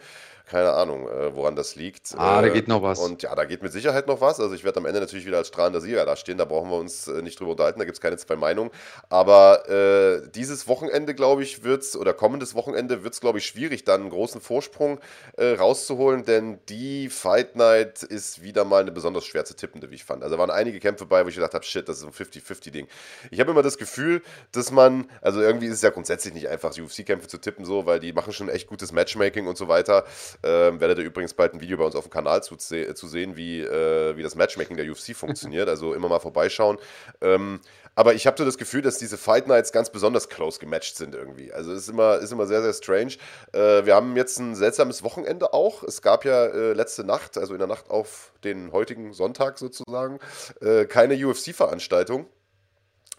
Keine 0.47 0.75
Ahnung, 0.75 1.09
äh, 1.09 1.35
woran 1.35 1.57
das 1.57 1.75
liegt. 1.75 2.15
Ah, 2.19 2.43
da 2.43 2.49
äh, 2.49 2.51
geht 2.51 2.69
noch 2.69 2.83
was. 2.83 2.99
Und 2.99 3.23
ja, 3.23 3.35
da 3.35 3.47
geht 3.47 3.63
mit 3.63 3.73
Sicherheit 3.73 4.07
noch 4.07 4.21
was. 4.21 4.41
Also 4.41 4.55
ich 4.55 4.63
werde 4.63 4.79
am 4.79 4.85
Ende 4.85 5.01
natürlich 5.01 5.25
wieder 5.25 5.39
als 5.39 5.49
strahlender 5.49 5.81
Sieger 5.81 6.05
da 6.05 6.17
stehen. 6.17 6.37
Da 6.37 6.45
brauchen 6.45 6.69
wir 6.69 6.77
uns 6.77 7.09
äh, 7.09 7.23
nicht 7.23 7.41
drüber 7.41 7.53
unterhalten. 7.53 7.79
Da 7.79 7.87
gibt 7.87 7.97
es 7.97 8.01
keine 8.03 8.19
zwei 8.19 8.37
Meinungen. 8.37 8.71
Aber 9.09 9.67
äh, 9.71 10.29
dieses 10.35 10.69
Wochenende, 10.69 11.15
glaube 11.15 11.43
ich, 11.43 11.65
wird 11.65 11.83
es, 11.83 11.97
oder 11.97 12.13
kommendes 12.13 12.55
Wochenende 12.55 13.05
wird 13.05 13.15
es, 13.15 13.21
glaube 13.23 13.39
ich, 13.39 13.47
schwierig, 13.47 13.85
dann 13.85 14.03
einen 14.03 14.11
großen 14.11 14.43
Vorsprung 14.43 15.01
äh, 15.39 15.55
rauszuholen. 15.55 16.27
Denn 16.27 16.59
die 16.69 17.09
Fight 17.09 17.57
Night 17.57 18.03
ist 18.03 18.43
wieder 18.43 18.67
mal 18.67 18.83
eine 18.83 18.93
besonders 18.93 19.25
schwer 19.25 19.47
zu 19.47 19.57
tippende, 19.57 19.91
wie 19.91 19.95
ich 19.95 20.05
fand. 20.05 20.23
Also 20.23 20.37
da 20.37 20.41
waren 20.41 20.51
einige 20.51 20.79
Kämpfe 20.79 21.07
bei, 21.07 21.25
wo 21.25 21.29
ich 21.31 21.37
gedacht 21.37 21.55
habe, 21.55 21.65
shit, 21.65 21.89
das 21.89 21.99
ist 21.99 22.05
ein 22.05 22.13
50-50-Ding. 22.13 22.87
Ich 23.31 23.41
habe 23.41 23.51
immer 23.51 23.63
das 23.63 23.79
Gefühl, 23.79 24.21
dass 24.53 24.71
man, 24.71 25.11
also 25.23 25.41
irgendwie 25.41 25.69
ist 25.69 25.75
es 25.77 25.83
ja 25.83 25.89
grundsätzlich 25.89 26.35
nicht 26.35 26.49
einfach, 26.49 26.77
UFC-Kämpfe 26.77 27.29
zu 27.29 27.39
tippen, 27.39 27.65
so, 27.65 27.87
weil 27.87 27.99
die 27.99 28.13
machen 28.13 28.35
schon 28.35 28.51
echt 28.51 28.67
gutes 28.67 28.93
Matchmaking 28.93 29.47
und 29.47 29.57
so 29.57 29.69
weiter. 29.69 30.05
Ähm, 30.43 30.81
werdet 30.81 30.99
ihr 30.99 31.05
übrigens 31.05 31.35
bald 31.35 31.55
ein 31.55 31.61
Video 31.61 31.77
bei 31.77 31.85
uns 31.85 31.95
auf 31.95 32.05
dem 32.05 32.11
Kanal 32.11 32.43
zu, 32.43 32.57
zu 32.57 33.07
sehen, 33.07 33.37
wie, 33.37 33.61
äh, 33.61 34.17
wie 34.17 34.23
das 34.23 34.35
Matchmaking 34.35 34.77
der 34.77 34.91
UFC 34.91 35.15
funktioniert. 35.15 35.69
Also 35.69 35.95
immer 35.95 36.09
mal 36.09 36.21
vorbeischauen. 36.21 36.79
Ähm, 37.21 37.61
aber 37.97 38.15
ich 38.15 38.27
habe 38.27 38.37
so 38.37 38.45
das 38.45 38.59
Gefühl, 38.59 38.83
dass 38.83 38.99
diese 38.99 39.17
Fight 39.17 39.47
Nights 39.47 39.71
ganz 39.73 39.91
besonders 39.91 40.29
close 40.29 40.59
gematcht 40.59 40.97
sind 40.97 41.15
irgendwie. 41.15 41.53
Also 41.53 41.73
es 41.73 41.83
ist 41.83 41.89
immer, 41.89 42.19
ist 42.19 42.33
immer 42.33 42.47
sehr, 42.47 42.63
sehr 42.63 42.73
strange. 42.73 43.15
Äh, 43.53 43.87
wir 43.87 43.95
haben 43.95 44.17
jetzt 44.17 44.39
ein 44.39 44.55
seltsames 44.55 45.03
Wochenende 45.05 45.53
auch. 45.53 45.83
Es 45.85 46.03
gab 46.03 46.25
ja 46.25 46.47
äh, 46.47 46.73
letzte 46.73 47.05
Nacht, 47.05 47.39
also 47.39 47.55
in 47.55 47.59
der 47.59 47.69
Nacht 47.69 47.91
auf 47.91 48.33
den 48.43 48.73
heutigen 48.73 49.13
Sonntag 49.13 49.59
sozusagen, 49.59 50.19
äh, 50.61 50.87
keine 50.87 51.15
UFC-Veranstaltung 51.15 52.27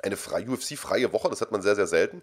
eine 0.01 0.15
UFC-freie 0.15 1.11
Woche, 1.13 1.29
das 1.29 1.41
hat 1.41 1.51
man 1.51 1.61
sehr, 1.61 1.75
sehr 1.75 1.87
selten. 1.87 2.21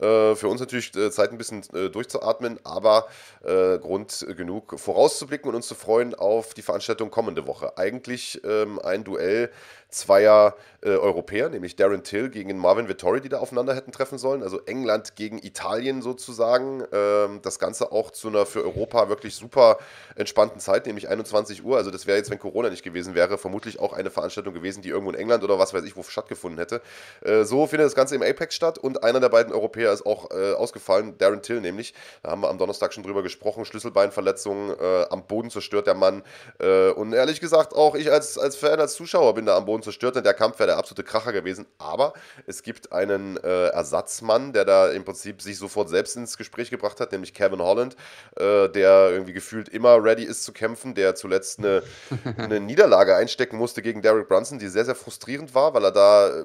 Äh, 0.00 0.34
für 0.34 0.48
uns 0.48 0.60
natürlich 0.60 0.94
äh, 0.96 1.10
Zeit 1.10 1.32
ein 1.32 1.38
bisschen 1.38 1.62
äh, 1.74 1.90
durchzuatmen, 1.90 2.60
aber 2.64 3.08
äh, 3.42 3.78
Grund 3.78 4.26
genug 4.36 4.78
vorauszublicken 4.78 5.48
und 5.48 5.56
uns 5.56 5.66
zu 5.66 5.74
freuen 5.74 6.14
auf 6.14 6.54
die 6.54 6.62
Veranstaltung 6.62 7.10
kommende 7.10 7.46
Woche. 7.46 7.76
Eigentlich 7.76 8.40
ähm, 8.44 8.78
ein 8.78 9.04
Duell 9.04 9.50
zweier 9.94 10.56
äh, 10.82 10.90
Europäer, 10.90 11.48
nämlich 11.48 11.76
Darren 11.76 12.02
Till 12.02 12.28
gegen 12.28 12.58
Marvin 12.58 12.88
Vittori, 12.88 13.20
die 13.20 13.28
da 13.28 13.38
aufeinander 13.38 13.74
hätten 13.74 13.92
treffen 13.92 14.18
sollen. 14.18 14.42
Also 14.42 14.60
England 14.66 15.16
gegen 15.16 15.38
Italien 15.38 16.02
sozusagen. 16.02 16.82
Ähm, 16.92 17.40
das 17.42 17.58
Ganze 17.58 17.92
auch 17.92 18.10
zu 18.10 18.28
einer 18.28 18.44
für 18.44 18.62
Europa 18.62 19.08
wirklich 19.08 19.34
super 19.36 19.78
entspannten 20.16 20.60
Zeit, 20.60 20.86
nämlich 20.86 21.08
21 21.08 21.64
Uhr. 21.64 21.76
Also 21.76 21.90
das 21.90 22.06
wäre 22.06 22.18
jetzt, 22.18 22.30
wenn 22.30 22.38
Corona 22.38 22.70
nicht 22.70 22.82
gewesen 22.82 23.14
wäre, 23.14 23.38
vermutlich 23.38 23.78
auch 23.78 23.92
eine 23.92 24.10
Veranstaltung 24.10 24.52
gewesen, 24.52 24.82
die 24.82 24.88
irgendwo 24.90 25.10
in 25.12 25.18
England 25.18 25.44
oder 25.44 25.58
was 25.58 25.72
weiß 25.72 25.84
ich 25.84 25.96
wo 25.96 26.02
stattgefunden 26.02 26.58
hätte. 26.58 26.82
Äh, 27.22 27.44
so 27.44 27.66
findet 27.66 27.86
das 27.86 27.94
Ganze 27.94 28.14
im 28.14 28.22
Apex 28.22 28.54
statt 28.54 28.78
und 28.78 29.02
einer 29.04 29.20
der 29.20 29.28
beiden 29.28 29.52
Europäer 29.52 29.92
ist 29.92 30.06
auch 30.06 30.30
äh, 30.30 30.52
ausgefallen, 30.52 31.16
Darren 31.18 31.42
Till 31.42 31.60
nämlich. 31.60 31.94
Da 32.22 32.30
haben 32.30 32.42
wir 32.42 32.50
am 32.50 32.58
Donnerstag 32.58 32.92
schon 32.92 33.02
drüber 33.02 33.22
gesprochen. 33.22 33.64
Schlüsselbeinverletzung, 33.64 34.70
äh, 34.78 35.06
am 35.10 35.26
Boden 35.26 35.50
zerstört 35.50 35.86
der 35.86 35.94
Mann. 35.94 36.22
Äh, 36.58 36.90
und 36.90 37.12
ehrlich 37.12 37.40
gesagt, 37.40 37.74
auch 37.74 37.94
ich 37.94 38.10
als, 38.10 38.38
als 38.38 38.56
Fan, 38.56 38.80
als 38.80 38.94
Zuschauer 38.94 39.34
bin 39.34 39.46
da 39.46 39.56
am 39.56 39.64
Boden 39.64 39.82
zerstört, 39.82 40.16
denn 40.16 40.24
der 40.24 40.34
Kampf 40.34 40.58
wäre 40.58 40.68
der 40.68 40.78
absolute 40.78 41.04
Kracher 41.04 41.32
gewesen. 41.32 41.66
Aber 41.78 42.12
es 42.46 42.62
gibt 42.62 42.92
einen 42.92 43.36
äh, 43.38 43.68
Ersatzmann, 43.68 44.52
der 44.52 44.64
da 44.64 44.90
im 44.90 45.04
Prinzip 45.04 45.42
sich 45.42 45.58
sofort 45.58 45.88
selbst 45.88 46.16
ins 46.16 46.36
Gespräch 46.36 46.70
gebracht 46.70 47.00
hat, 47.00 47.12
nämlich 47.12 47.34
Kevin 47.34 47.60
Holland, 47.60 47.96
der 48.38 49.10
irgendwie 49.10 49.32
gefühlt 49.32 49.68
immer 49.68 50.02
ready 50.02 50.24
ist 50.24 50.44
zu 50.44 50.52
kämpfen, 50.52 50.94
der 50.94 51.14
zuletzt 51.14 51.58
eine, 51.58 51.82
eine 52.36 52.60
Niederlage 52.60 53.14
einstecken 53.14 53.56
musste 53.56 53.82
gegen 53.82 54.02
Derek 54.02 54.28
Brunson, 54.28 54.58
die 54.58 54.68
sehr, 54.68 54.84
sehr 54.84 54.94
frustrierend 54.94 55.54
war, 55.54 55.74
weil 55.74 55.84
er 55.84 55.92
da 55.92 56.44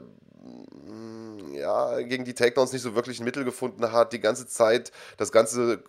ja, 1.59 1.99
gegen 2.01 2.25
die 2.25 2.33
Takedowns 2.33 2.73
nicht 2.73 2.81
so 2.81 2.95
wirklich 2.95 3.19
ein 3.19 3.25
Mittel 3.25 3.43
gefunden 3.43 3.91
hat, 3.91 4.13
die 4.13 4.19
ganze 4.19 4.47
Zeit 4.47 4.91
das 5.17 5.31
ganze 5.31 5.83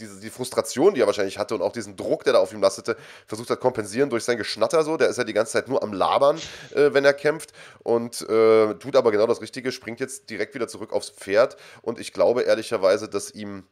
diese, 0.00 0.20
die 0.20 0.30
Frustration, 0.30 0.94
die 0.94 1.00
er 1.00 1.06
wahrscheinlich 1.06 1.38
hatte 1.38 1.54
und 1.54 1.62
auch 1.62 1.72
diesen 1.72 1.96
Druck, 1.96 2.24
der 2.24 2.34
da 2.34 2.38
auf 2.38 2.52
ihm 2.52 2.60
lastete, 2.60 2.96
versucht 3.26 3.50
hat 3.50 3.60
kompensieren 3.60 4.10
durch 4.10 4.24
sein 4.24 4.38
Geschnatter 4.38 4.84
so. 4.84 4.96
Der 4.96 5.08
ist 5.08 5.16
ja 5.16 5.24
die 5.24 5.32
ganze 5.32 5.52
Zeit 5.52 5.68
nur 5.68 5.82
am 5.82 5.92
Labern, 5.92 6.38
äh, 6.74 6.92
wenn 6.92 7.04
er 7.04 7.14
kämpft 7.14 7.52
und 7.82 8.22
äh, 8.22 8.74
tut 8.74 8.96
aber 8.96 9.10
genau 9.10 9.26
das 9.26 9.40
Richtige, 9.40 9.72
springt 9.72 10.00
jetzt 10.00 10.30
direkt 10.30 10.54
wieder 10.54 10.68
zurück 10.68 10.92
aufs 10.92 11.10
Pferd 11.10 11.56
und 11.82 11.98
ich 11.98 12.12
glaube 12.12 12.42
ehrlicherweise, 12.42 13.08
dass 13.08 13.30
ihm 13.30 13.64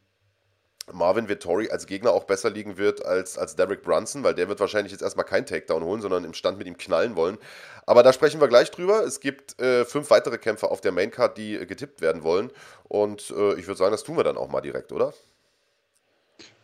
Marvin 0.91 1.27
Vittori 1.27 1.69
als 1.69 1.85
Gegner 1.85 2.11
auch 2.11 2.23
besser 2.23 2.49
liegen 2.49 2.77
wird 2.77 3.05
als, 3.05 3.37
als 3.37 3.55
Derek 3.55 3.81
Brunson, 3.81 4.23
weil 4.23 4.33
der 4.33 4.47
wird 4.47 4.59
wahrscheinlich 4.59 4.91
jetzt 4.91 5.01
erstmal 5.01 5.25
keinen 5.25 5.45
Takedown 5.45 5.83
holen, 5.83 6.01
sondern 6.01 6.23
im 6.23 6.33
Stand 6.33 6.57
mit 6.57 6.67
ihm 6.67 6.77
knallen 6.77 7.15
wollen. 7.15 7.37
Aber 7.85 8.03
da 8.03 8.13
sprechen 8.13 8.39
wir 8.39 8.47
gleich 8.47 8.71
drüber. 8.71 9.03
Es 9.03 9.19
gibt 9.19 9.59
äh, 9.61 9.85
fünf 9.85 10.09
weitere 10.09 10.37
Kämpfer 10.37 10.71
auf 10.71 10.81
der 10.81 10.91
Maincard, 10.91 11.37
die 11.37 11.55
äh, 11.55 11.65
getippt 11.65 12.01
werden 12.01 12.23
wollen. 12.23 12.51
Und 12.87 13.31
äh, 13.31 13.55
ich 13.55 13.67
würde 13.67 13.77
sagen, 13.77 13.91
das 13.91 14.03
tun 14.03 14.17
wir 14.17 14.23
dann 14.23 14.37
auch 14.37 14.49
mal 14.49 14.61
direkt, 14.61 14.91
oder? 14.91 15.13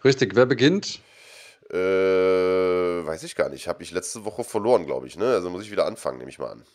Richtig, 0.04 0.36
wer 0.36 0.46
beginnt? 0.46 1.02
Äh, 1.70 1.76
weiß 1.78 3.24
ich 3.24 3.36
gar 3.36 3.50
nicht. 3.50 3.68
Habe 3.68 3.84
ich 3.84 3.92
letzte 3.92 4.26
Woche 4.26 4.44
verloren, 4.44 4.86
glaube 4.86 5.08
ich. 5.08 5.18
Ne? 5.18 5.26
Also 5.26 5.50
muss 5.50 5.64
ich 5.64 5.72
wieder 5.72 5.86
anfangen, 5.86 6.18
nehme 6.18 6.30
ich 6.30 6.40
mal 6.40 6.52
an. 6.52 6.66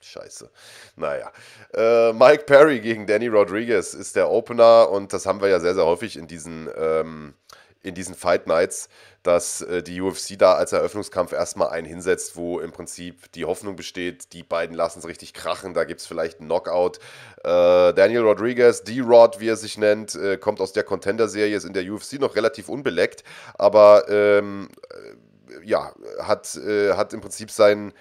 Scheiße. 0.00 0.50
Naja. 0.96 1.30
Äh, 1.74 2.12
Mike 2.12 2.44
Perry 2.44 2.80
gegen 2.80 3.06
Danny 3.06 3.28
Rodriguez 3.28 3.94
ist 3.94 4.16
der 4.16 4.30
Opener 4.30 4.88
und 4.90 5.12
das 5.12 5.26
haben 5.26 5.40
wir 5.40 5.48
ja 5.48 5.60
sehr, 5.60 5.74
sehr 5.74 5.84
häufig 5.84 6.16
in 6.16 6.26
diesen, 6.26 6.68
ähm, 6.76 7.34
in 7.82 7.94
diesen 7.94 8.14
Fight 8.14 8.46
Nights, 8.46 8.88
dass 9.22 9.60
äh, 9.60 9.82
die 9.82 10.00
UFC 10.00 10.38
da 10.38 10.54
als 10.54 10.72
Eröffnungskampf 10.72 11.32
erstmal 11.32 11.68
einen 11.68 11.86
hinsetzt, 11.86 12.36
wo 12.36 12.60
im 12.60 12.72
Prinzip 12.72 13.30
die 13.32 13.44
Hoffnung 13.44 13.76
besteht, 13.76 14.32
die 14.32 14.42
beiden 14.42 14.74
lassen 14.74 15.00
es 15.00 15.06
richtig 15.06 15.34
krachen, 15.34 15.74
da 15.74 15.84
gibt 15.84 16.00
es 16.00 16.06
vielleicht 16.06 16.40
einen 16.40 16.48
Knockout. 16.48 16.98
Äh, 17.44 17.92
Daniel 17.92 18.22
Rodriguez, 18.22 18.82
D-Rod, 18.82 19.40
wie 19.40 19.48
er 19.48 19.56
sich 19.56 19.76
nennt, 19.76 20.14
äh, 20.14 20.38
kommt 20.38 20.60
aus 20.60 20.72
der 20.72 20.84
Contender-Serie, 20.84 21.56
ist 21.56 21.64
in 21.64 21.74
der 21.74 21.90
UFC 21.90 22.14
noch 22.14 22.36
relativ 22.36 22.68
unbeleckt, 22.68 23.22
aber 23.54 24.08
ähm, 24.08 24.68
äh, 24.90 25.66
ja, 25.66 25.92
hat, 26.20 26.56
äh, 26.56 26.94
hat 26.94 27.12
im 27.12 27.20
Prinzip 27.20 27.50
seinen 27.50 27.92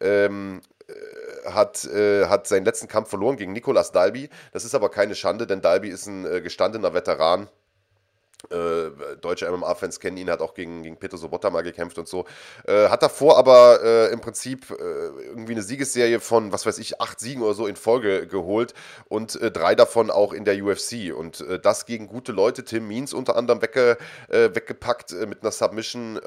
ähm, 0.00 0.60
hat, 1.46 1.84
äh, 1.84 2.26
hat 2.26 2.46
seinen 2.46 2.64
letzten 2.64 2.88
Kampf 2.88 3.10
verloren 3.10 3.36
gegen 3.36 3.52
Nicolas 3.52 3.92
Dalby. 3.92 4.30
Das 4.52 4.64
ist 4.64 4.74
aber 4.74 4.90
keine 4.90 5.14
Schande, 5.14 5.46
denn 5.46 5.60
Dalby 5.60 5.88
ist 5.88 6.06
ein 6.06 6.24
äh, 6.26 6.40
gestandener 6.40 6.94
Veteran 6.94 7.48
äh, 8.50 9.16
deutsche 9.20 9.50
MMA-Fans 9.50 10.00
kennen 10.00 10.16
ihn, 10.16 10.30
hat 10.30 10.40
auch 10.40 10.54
gegen, 10.54 10.82
gegen 10.82 10.96
Peter 10.96 11.16
Sobotta 11.16 11.50
mal 11.50 11.62
gekämpft 11.62 11.98
und 11.98 12.08
so. 12.08 12.24
Äh, 12.66 12.88
hat 12.88 13.02
davor 13.02 13.38
aber 13.38 13.80
äh, 13.82 14.12
im 14.12 14.20
Prinzip 14.20 14.70
äh, 14.70 14.74
irgendwie 14.74 15.52
eine 15.52 15.62
Siegesserie 15.62 16.20
von, 16.20 16.52
was 16.52 16.66
weiß 16.66 16.78
ich, 16.78 17.00
acht 17.00 17.20
Siegen 17.20 17.42
oder 17.42 17.54
so 17.54 17.66
in 17.66 17.76
Folge 17.76 18.26
geholt 18.26 18.74
und 19.08 19.40
äh, 19.40 19.50
drei 19.50 19.74
davon 19.74 20.10
auch 20.10 20.32
in 20.32 20.44
der 20.44 20.62
UFC. 20.62 21.14
Und 21.16 21.40
äh, 21.40 21.58
das 21.58 21.86
gegen 21.86 22.06
gute 22.06 22.32
Leute, 22.32 22.64
Tim 22.64 22.88
Means 22.88 23.12
unter 23.12 23.36
anderem 23.36 23.62
wegge, 23.62 23.96
weggepackt 24.28 25.12
mit 25.28 25.42
einer 25.42 25.50
Submission, 25.50 26.20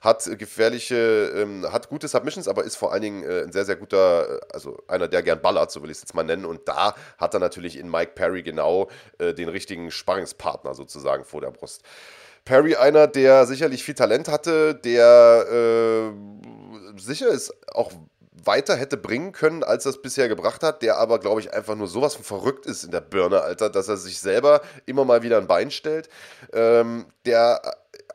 hat 0.00 0.38
gefährliche, 0.38 1.32
ähm, 1.36 1.66
hat 1.70 1.88
gute 1.88 2.08
Submissions, 2.08 2.48
aber 2.48 2.64
ist 2.64 2.76
vor 2.76 2.92
allen 2.92 3.02
Dingen 3.02 3.24
ein 3.24 3.52
sehr, 3.52 3.64
sehr 3.64 3.76
guter, 3.76 4.40
also 4.52 4.82
einer, 4.88 5.08
der 5.08 5.22
gern 5.22 5.40
ballert, 5.40 5.70
so 5.70 5.82
will 5.82 5.90
ich 5.90 5.96
es 5.96 6.02
jetzt 6.02 6.14
mal 6.14 6.22
nennen. 6.22 6.44
Und 6.44 6.68
da 6.68 6.94
hat 7.18 7.34
er 7.34 7.40
natürlich 7.40 7.78
in 7.78 7.90
Mike 7.90 8.12
Perry 8.14 8.42
genau 8.42 8.88
den 9.18 9.48
richtigen 9.48 9.90
Sparringspartner 9.90 10.74
sozusagen 10.74 11.24
vor 11.24 11.39
der 11.40 11.50
Brust. 11.50 11.82
Perry, 12.44 12.76
einer, 12.76 13.06
der 13.06 13.46
sicherlich 13.46 13.84
viel 13.84 13.94
Talent 13.94 14.28
hatte, 14.28 14.74
der 14.74 15.46
äh, 15.50 16.98
sicher 16.98 17.28
ist, 17.28 17.52
auch 17.72 17.92
weiter 18.44 18.76
hätte 18.76 18.96
bringen 18.96 19.32
können, 19.32 19.62
als 19.62 19.84
er 19.84 19.90
es 19.90 20.02
bisher 20.02 20.28
gebracht 20.28 20.62
hat, 20.62 20.82
der 20.82 20.96
aber, 20.96 21.18
glaube 21.18 21.40
ich, 21.40 21.52
einfach 21.52 21.74
nur 21.74 21.88
sowas 21.88 22.14
von 22.14 22.24
verrückt 22.24 22.66
ist 22.66 22.84
in 22.84 22.90
der 22.90 23.00
Birne, 23.00 23.42
Alter, 23.42 23.70
dass 23.70 23.88
er 23.88 23.96
sich 23.96 24.18
selber 24.18 24.62
immer 24.86 25.04
mal 25.04 25.22
wieder 25.22 25.38
ein 25.38 25.46
Bein 25.46 25.70
stellt. 25.70 26.08
Ähm, 26.52 27.06
der 27.26 27.60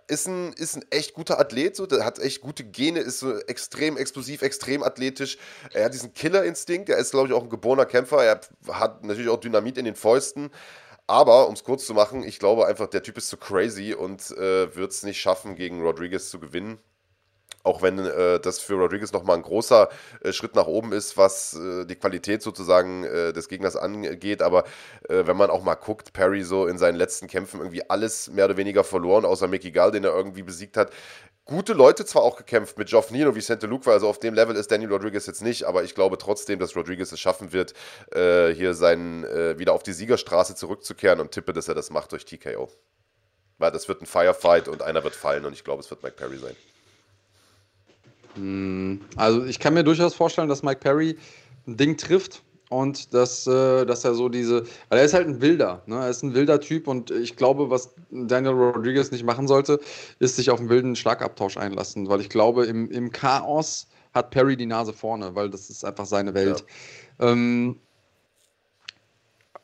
ist 0.08 0.28
ein, 0.28 0.54
ist 0.54 0.76
ein 0.76 0.86
echt 0.92 1.14
guter 1.14 1.40
Athlet, 1.40 1.76
so, 1.76 1.86
der 1.86 2.06
hat 2.06 2.20
echt 2.20 2.42
gute 2.42 2.64
Gene, 2.64 3.00
ist 3.00 3.20
so 3.20 3.38
extrem 3.40 3.98
explosiv, 3.98 4.42
extrem 4.42 4.84
athletisch. 4.84 5.38
Er 5.74 5.86
hat 5.86 5.94
diesen 5.94 6.14
Killerinstinkt, 6.14 6.90
er 6.90 6.98
ist, 6.98 7.12
glaube 7.12 7.28
ich, 7.28 7.34
auch 7.34 7.44
ein 7.44 7.50
geborener 7.50 7.86
Kämpfer, 7.86 8.24
er 8.24 8.42
hat 8.72 9.04
natürlich 9.04 9.30
auch 9.30 9.40
Dynamit 9.40 9.78
in 9.78 9.86
den 9.86 9.96
Fäusten. 9.96 10.52
Aber, 11.08 11.48
um 11.48 11.54
es 11.54 11.64
kurz 11.64 11.86
zu 11.86 11.94
machen, 11.94 12.24
ich 12.24 12.40
glaube 12.40 12.66
einfach, 12.68 12.88
der 12.88 13.04
Typ 13.04 13.18
ist 13.18 13.28
zu 13.30 13.38
crazy 13.38 13.94
und 13.94 14.32
äh, 14.32 14.76
wird 14.76 14.92
es 14.92 15.04
nicht 15.04 15.20
schaffen, 15.22 15.56
gegen 15.56 15.82
Rodriguez 15.82 16.30
zu 16.30 16.40
gewinnen. 16.40 16.80
Auch 17.66 17.82
wenn 17.82 17.98
äh, 17.98 18.40
das 18.40 18.60
für 18.60 18.76
Rodriguez 18.76 19.12
nochmal 19.12 19.38
ein 19.38 19.42
großer 19.42 19.90
äh, 20.22 20.32
Schritt 20.32 20.54
nach 20.54 20.68
oben 20.68 20.94
ist, 20.94 21.18
was 21.18 21.56
äh, 21.56 21.86
die 21.86 21.96
Qualität 21.96 22.44
sozusagen 22.44 23.04
äh, 23.04 23.34
des 23.34 23.50
Gegners 23.50 23.76
angeht. 23.76 24.44
Aber 24.44 24.66
äh, 25.10 25.26
wenn 25.26 25.36
man 25.36 25.50
auch 25.50 25.64
mal 25.64 25.74
guckt, 25.74 26.14
Perry 26.14 26.44
so 26.44 26.68
in 26.68 26.78
seinen 26.78 26.96
letzten 26.96 27.26
Kämpfen 27.26 27.60
irgendwie 27.60 27.90
alles 27.90 28.30
mehr 28.30 28.46
oder 28.46 28.58
weniger 28.58 28.84
verloren, 28.84 29.26
außer 29.26 29.48
Mickey 29.48 29.72
Gall, 29.72 29.92
den 29.92 30.04
er 30.04 30.16
irgendwie 30.16 30.44
besiegt 30.44 30.78
hat 30.78 30.92
gute 31.48 31.74
Leute 31.74 32.06
zwar 32.06 32.24
auch 32.24 32.38
gekämpft 32.38 32.80
mit 32.80 32.90
Geoff 32.90 33.12
und 33.12 33.36
Vicente 33.36 33.68
Luque, 33.68 33.92
also 33.92 34.10
auf 34.10 34.18
dem 34.18 34.34
Level 34.34 34.56
ist 34.56 34.72
Daniel 34.72 34.92
Rodriguez 34.92 35.28
jetzt 35.28 35.44
nicht, 35.44 35.66
aber 35.66 35.84
ich 35.84 35.94
glaube 35.94 36.18
trotzdem, 36.18 36.58
dass 36.58 36.76
Rodriguez 36.76 37.12
es 37.12 37.20
schaffen 37.20 37.54
wird, 37.54 37.76
äh, 38.16 38.52
hier 38.52 38.74
seinen, 38.74 39.24
wieder 39.60 39.74
auf 39.74 39.84
die 39.84 39.94
Siegerstraße 39.94 40.56
zurückzukehren 40.56 41.20
und 41.20 41.30
tippe, 41.30 41.54
dass 41.54 41.68
er 41.68 41.76
das 41.76 41.92
macht 41.92 42.14
durch 42.14 42.26
TKO. 42.26 42.72
Weil 43.60 43.70
das 43.70 43.88
wird 43.88 44.02
ein 44.02 44.08
Firefight 44.08 44.68
und 44.68 44.82
einer 44.82 45.04
wird 45.04 45.14
fallen 45.14 45.46
und 45.46 45.54
ich 45.54 45.64
glaube, 45.64 45.82
es 45.82 45.90
wird 45.92 46.02
Mike 46.02 46.16
Perry 46.16 46.40
sein. 46.40 46.56
Hm, 48.36 49.02
also 49.16 49.46
ich 49.46 49.60
kann 49.60 49.74
mir 49.74 49.84
durchaus 49.84 50.14
vorstellen, 50.14 50.50
dass 50.50 50.64
Mike 50.64 50.80
Perry 50.80 51.18
ein 51.68 51.78
Ding 51.78 51.98
trifft 51.98 52.44
und 52.70 53.14
dass, 53.14 53.48
äh, 53.48 53.86
dass 53.86 54.04
er 54.04 54.14
so 54.14 54.30
diese, 54.30 54.64
weil 54.90 55.00
er 55.00 55.06
ist 55.06 55.14
halt 55.14 55.28
ein 55.28 55.42
Wilder, 55.42 55.82
ne? 55.86 55.98
er 55.98 56.10
ist 56.10 56.24
ein 56.24 56.34
wilder 56.34 56.60
Typ 56.60 56.88
und 56.88 57.12
ich 57.12 57.36
glaube, 57.36 57.70
was 57.70 57.94
Daniel 58.10 58.54
Rodriguez 58.54 59.12
nicht 59.12 59.24
machen 59.24 59.48
sollte, 59.48 59.80
ist 60.20 60.36
sich 60.36 60.50
auf 60.50 60.60
einen 60.60 60.70
wilden 60.70 60.96
Schlagabtausch 60.96 61.58
einlassen, 61.58 62.10
weil 62.10 62.22
ich 62.22 62.30
glaube, 62.30 62.66
im, 62.66 62.90
im 62.92 63.12
Chaos 63.12 63.88
hat 64.14 64.32
Perry 64.32 64.56
die 64.56 64.66
Nase 64.66 64.94
vorne, 64.94 65.36
weil 65.36 65.50
das 65.50 65.70
ist 65.70 65.84
einfach 65.84 66.06
seine 66.06 66.34
Welt. 66.34 66.66
Ja. 67.20 67.32
Ähm, 67.32 67.80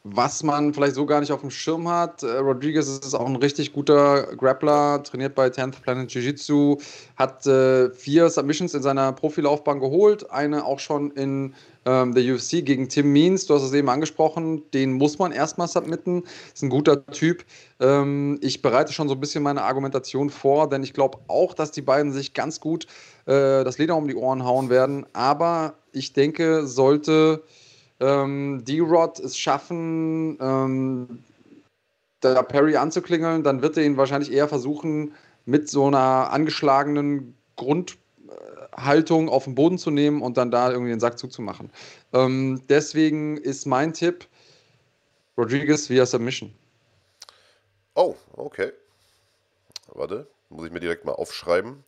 was 0.04 0.42
man 0.42 0.74
vielleicht 0.74 0.96
so 0.96 1.06
gar 1.06 1.20
nicht 1.20 1.32
auf 1.32 1.42
dem 1.42 1.52
Schirm 1.52 1.88
hat, 1.88 2.24
äh, 2.24 2.38
Rodriguez 2.38 2.88
ist 2.88 3.14
auch 3.14 3.28
ein 3.28 3.36
richtig 3.36 3.72
guter 3.72 4.36
Grappler, 4.36 5.04
trainiert 5.04 5.36
bei 5.36 5.48
10th 5.48 5.82
Planet 5.82 6.12
Jiu-Jitsu, 6.12 6.78
hat 7.16 7.46
äh, 7.46 7.92
vier 7.92 8.30
Submissions 8.30 8.74
in 8.74 8.82
seiner 8.82 9.14
Profilaufbahn 9.14 9.80
geholt, 9.80 10.30
eine 10.32 10.66
auch 10.66 10.80
schon 10.80 11.12
in 11.12 11.54
ähm, 11.86 12.16
der 12.16 12.34
UFC 12.34 12.66
gegen 12.66 12.90
Tim 12.90 13.14
Means, 13.14 13.46
du 13.46 13.54
hast 13.54 13.62
es 13.64 13.74
eben 13.74 13.90
angesprochen, 13.90 14.64
den 14.72 14.94
muss 14.94 15.20
man 15.20 15.32
erstmal 15.32 15.68
submitten, 15.68 16.24
ist 16.54 16.64
ein 16.64 16.70
guter 16.70 17.06
Typ. 17.08 17.44
Ähm, 17.80 18.40
ich 18.42 18.64
bereite 18.64 18.94
schon 18.94 19.08
so 19.08 19.14
ein 19.14 19.20
bisschen 19.20 19.44
meine 19.44 19.64
Argumentation 19.64 20.32
vor, 20.32 20.68
denn 20.68 20.82
ich 20.82 20.94
glaube 20.94 21.20
auch, 21.28 21.54
dass 21.54 21.72
die 21.72 21.82
beiden 21.82 22.12
sich 22.12 22.34
ganz 22.34 22.60
gut 22.60 22.86
äh, 23.28 23.64
das 23.64 23.78
Leder 23.78 23.96
um 23.96 24.08
die 24.08 24.16
Ohren 24.16 24.46
hauen 24.46 24.72
werden, 24.72 25.06
aber 25.14 25.76
ich 25.92 26.14
denke, 26.14 26.66
sollte 26.66 27.44
ähm, 28.02 28.64
D-Rod 28.66 29.20
es 29.20 29.38
schaffen, 29.38 30.38
ähm, 30.42 31.24
da 32.20 32.44
Perry 32.44 32.76
anzuklingeln, 32.76 33.44
dann 33.44 33.62
wird 33.62 33.78
er 33.78 33.84
ihn 33.84 33.98
wahrscheinlich 33.98 34.32
eher 34.32 34.48
versuchen, 34.48 35.14
mit 35.46 35.70
so 35.70 35.88
einer 35.88 36.32
angeschlagenen 36.32 37.36
Grund 37.56 37.98
Haltung 38.76 39.30
auf 39.30 39.46
den 39.46 39.56
Boden 39.56 39.78
zu 39.78 39.92
nehmen 39.92 40.22
und 40.22 40.38
dann 40.38 40.52
da 40.52 40.72
irgendwie 40.72 40.92
den 40.92 41.00
Sack 41.00 41.18
zuzumachen. 41.18 41.70
Ähm, 42.14 42.62
deswegen 42.70 43.38
ist 43.38 43.66
mein 43.66 43.94
Tipp 43.94 44.28
Rodriguez 45.38 45.90
via 45.90 46.06
Submission. 46.06 46.54
Oh, 47.96 48.16
okay. 48.34 48.72
Warte, 49.94 50.28
muss 50.50 50.66
ich 50.66 50.72
mir 50.72 50.80
direkt 50.80 51.06
mal 51.06 51.14
aufschreiben. 51.14 51.84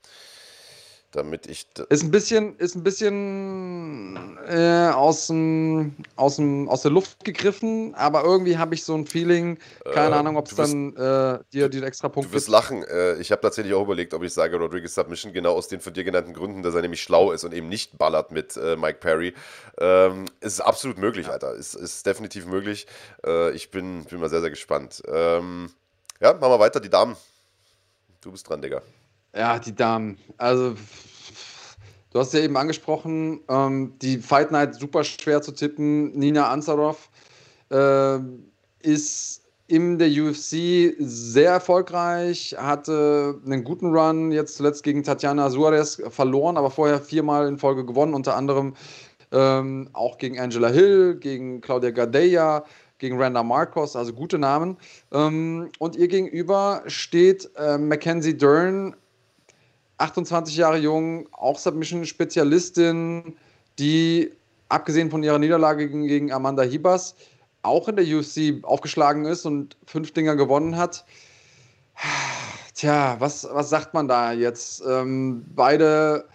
Damit 1.13 1.47
ich. 1.47 1.67
Ist 1.89 2.03
ein 2.03 2.11
bisschen, 2.11 2.57
ist 2.57 2.75
ein 2.75 2.83
bisschen 2.83 4.37
äh, 4.47 4.89
aus, 4.93 5.27
dem, 5.27 5.95
aus, 6.15 6.35
dem, 6.37 6.67
aus 6.67 6.81
der 6.81 6.91
Luft 6.91 7.23
gegriffen, 7.23 7.95
aber 7.95 8.23
irgendwie 8.23 8.57
habe 8.57 8.75
ich 8.75 8.83
so 8.83 8.95
ein 8.95 9.05
Feeling, 9.05 9.57
keine 9.93 10.15
äh, 10.15 10.19
Ahnung, 10.19 10.37
ob 10.37 10.47
es 10.47 10.55
dann 10.55 10.95
äh, 10.95 11.39
dir 11.53 11.69
den 11.69 11.83
extra 11.83 12.09
Punkt 12.09 12.29
Du 12.29 12.33
wirst 12.33 12.49
lachen. 12.49 12.83
Äh, 12.83 13.15
ich 13.15 13.31
habe 13.31 13.41
tatsächlich 13.41 13.73
auch 13.73 13.83
überlegt, 13.83 14.13
ob 14.13 14.23
ich 14.23 14.33
sage 14.33 14.57
Rodriguez 14.57 14.95
Submission, 14.95 15.33
genau 15.33 15.53
aus 15.53 15.67
den 15.67 15.79
von 15.79 15.93
dir 15.93 16.03
genannten 16.03 16.33
Gründen, 16.33 16.63
dass 16.63 16.75
er 16.75 16.81
nämlich 16.81 17.01
schlau 17.01 17.31
ist 17.31 17.43
und 17.43 17.53
eben 17.53 17.69
nicht 17.69 17.97
ballert 17.97 18.31
mit 18.31 18.57
äh, 18.57 18.75
Mike 18.75 18.99
Perry. 18.99 19.33
Ähm, 19.79 20.25
ist 20.41 20.59
absolut 20.59 20.97
möglich, 20.97 21.27
ja. 21.27 21.33
Alter. 21.33 21.53
Ist, 21.53 21.75
ist 21.75 22.05
definitiv 22.05 22.45
möglich. 22.45 22.87
Äh, 23.25 23.51
ich 23.51 23.71
bin, 23.71 24.03
bin 24.05 24.19
mal 24.19 24.29
sehr, 24.29 24.41
sehr 24.41 24.49
gespannt. 24.49 25.03
Ähm, 25.07 25.69
ja, 26.19 26.33
machen 26.33 26.51
wir 26.51 26.59
weiter. 26.59 26.79
Die 26.79 26.89
Damen. 26.89 27.15
Du 28.21 28.31
bist 28.31 28.47
dran, 28.47 28.61
Digga. 28.61 28.81
Ja, 29.35 29.57
die 29.57 29.73
Damen. 29.73 30.17
Also, 30.37 30.75
du 32.11 32.19
hast 32.19 32.33
ja 32.33 32.41
eben 32.41 32.55
angesprochen, 32.55 33.41
ähm, 33.49 33.93
die 34.01 34.19
Fight 34.19 34.51
Night 34.51 34.75
super 34.75 35.03
schwer 35.03 35.41
zu 35.41 35.51
tippen. 35.51 36.11
Nina 36.17 36.49
Ansarov 36.49 37.09
äh, 37.71 38.19
ist 38.81 39.41
in 39.67 39.97
der 39.97 40.09
UFC 40.09 40.95
sehr 40.99 41.51
erfolgreich, 41.51 42.55
hatte 42.59 43.39
einen 43.45 43.63
guten 43.63 43.95
Run, 43.95 44.31
jetzt 44.31 44.57
zuletzt 44.57 44.83
gegen 44.83 45.03
Tatjana 45.03 45.49
Suarez 45.49 46.01
verloren, 46.09 46.57
aber 46.57 46.69
vorher 46.69 46.99
viermal 46.99 47.47
in 47.47 47.57
Folge 47.57 47.85
gewonnen, 47.85 48.13
unter 48.13 48.35
anderem 48.35 48.75
ähm, 49.31 49.89
auch 49.93 50.19
gegen 50.19 50.39
Angela 50.39 50.67
Hill, 50.67 51.15
gegen 51.15 51.61
Claudia 51.61 51.89
Gadeja, 51.89 52.65
gegen 52.99 53.19
Randa 53.19 53.41
Marcos, 53.41 53.95
also 53.95 54.13
gute 54.13 54.37
Namen. 54.37 54.77
Ähm, 55.11 55.71
und 55.79 55.95
ihr 55.95 56.07
gegenüber 56.07 56.83
steht 56.85 57.49
äh, 57.57 57.77
Mackenzie 57.79 58.37
Dern, 58.37 58.95
28 59.97 60.55
Jahre 60.55 60.77
jung, 60.77 61.27
auch 61.31 61.59
Submission-Spezialistin, 61.59 63.35
die 63.79 64.31
abgesehen 64.69 65.11
von 65.11 65.23
ihrer 65.23 65.39
Niederlage 65.39 65.89
gegen, 65.89 66.31
Amanda 66.31 66.63
Hibas 66.63 67.15
auch 67.61 67.87
in 67.87 67.95
der 67.95 68.05
UFC 68.05 68.63
aufgeschlagen 68.63 69.25
ist 69.25 69.45
und 69.45 69.77
fünf 69.85 70.11
Dinger 70.11 70.35
gewonnen 70.35 70.75
hat. 70.75 71.05
Tja, 72.75 73.15
was, 73.19 73.47
was 73.49 73.69
sagt 73.69 73.93
man 73.93 74.07
da 74.07 74.33
jetzt? 74.33 74.83
Ähm, 74.85 75.45
beide 75.55 76.25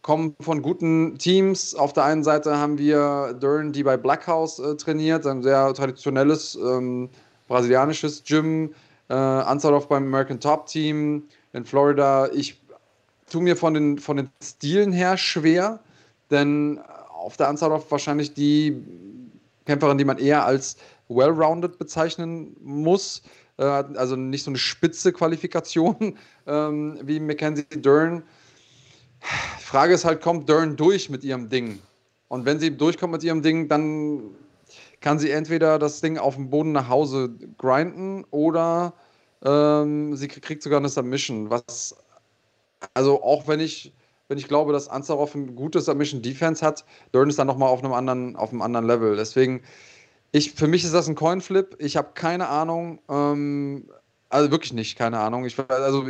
kommen 0.00 0.34
von 0.40 0.62
guten 0.62 1.18
Teams. 1.18 1.74
Auf 1.74 1.92
der 1.92 2.04
einen 2.04 2.24
Seite 2.24 2.56
haben 2.56 2.78
wir 2.78 3.34
Dern, 3.40 3.72
die 3.72 3.84
bei 3.84 3.96
Blackhouse 3.96 4.58
äh, 4.58 4.76
trainiert, 4.76 5.26
ein 5.26 5.42
sehr 5.42 5.72
traditionelles 5.74 6.56
ähm, 6.56 7.08
brasilianisches 7.46 8.24
Gym. 8.24 8.74
Äh, 9.08 9.14
Ansarov 9.14 9.88
beim 9.88 10.04
American 10.04 10.40
Top 10.40 10.66
Team 10.66 11.24
in 11.52 11.64
Florida. 11.64 12.28
Ich 12.32 12.60
tue 13.32 13.42
mir 13.42 13.56
von 13.56 13.74
den, 13.74 13.98
von 13.98 14.18
den 14.18 14.30
Stilen 14.42 14.92
her 14.92 15.16
schwer, 15.16 15.80
denn 16.30 16.80
auf 17.10 17.36
der 17.36 17.48
Ansarov 17.48 17.90
wahrscheinlich 17.90 18.34
die 18.34 18.76
Kämpferin, 19.66 19.98
die 19.98 20.04
man 20.04 20.18
eher 20.18 20.44
als 20.44 20.76
well-rounded 21.08 21.78
bezeichnen 21.78 22.56
muss. 22.60 23.22
Äh, 23.58 23.64
also 23.64 24.16
nicht 24.16 24.44
so 24.44 24.50
eine 24.50 24.58
spitze 24.58 25.12
Qualifikation 25.12 26.16
ähm, 26.46 26.98
wie 27.02 27.20
Mackenzie 27.20 27.64
Dern. 27.70 28.22
Frage 29.60 29.94
ist 29.94 30.04
halt, 30.04 30.20
kommt 30.20 30.48
Dern 30.48 30.76
durch 30.76 31.08
mit 31.08 31.22
ihrem 31.24 31.48
Ding? 31.48 31.78
Und 32.28 32.44
wenn 32.44 32.58
sie 32.58 32.76
durchkommt 32.76 33.12
mit 33.12 33.22
ihrem 33.22 33.42
Ding, 33.42 33.68
dann 33.68 34.22
kann 35.00 35.18
sie 35.18 35.30
entweder 35.30 35.78
das 35.78 36.00
Ding 36.00 36.18
auf 36.18 36.34
dem 36.34 36.50
Boden 36.50 36.72
nach 36.72 36.88
Hause 36.88 37.30
grinden 37.58 38.24
oder 38.30 38.94
ähm, 39.44 40.16
sie 40.16 40.28
kriegt 40.28 40.62
sogar 40.62 40.78
eine 40.78 40.88
Submission. 40.88 41.50
Was, 41.50 41.94
also 42.94 43.22
auch 43.22 43.48
wenn 43.48 43.60
ich, 43.60 43.92
wenn 44.28 44.38
ich 44.38 44.48
glaube, 44.48 44.72
dass 44.72 44.88
Ansarov 44.88 45.34
ein 45.34 45.54
gutes 45.54 45.86
Submission 45.86 46.22
Defense 46.22 46.64
hat, 46.64 46.84
Dern 47.14 47.28
ist 47.28 47.38
dann 47.38 47.46
nochmal 47.46 47.68
auf 47.68 47.82
einem 47.82 47.92
anderen, 47.92 48.36
auf 48.36 48.50
einem 48.50 48.62
anderen 48.62 48.86
Level. 48.86 49.16
Deswegen, 49.16 49.62
ich, 50.32 50.52
für 50.52 50.66
mich 50.66 50.84
ist 50.84 50.94
das 50.94 51.08
ein 51.08 51.14
Coinflip. 51.14 51.76
Ich 51.78 51.96
habe 51.96 52.10
keine 52.14 52.48
Ahnung. 52.48 53.00
Ähm, 53.08 53.88
also 54.32 54.50
wirklich 54.50 54.72
nicht, 54.72 54.96
keine 54.96 55.18
Ahnung. 55.18 55.44
Ich, 55.44 55.58
also, 55.68 56.06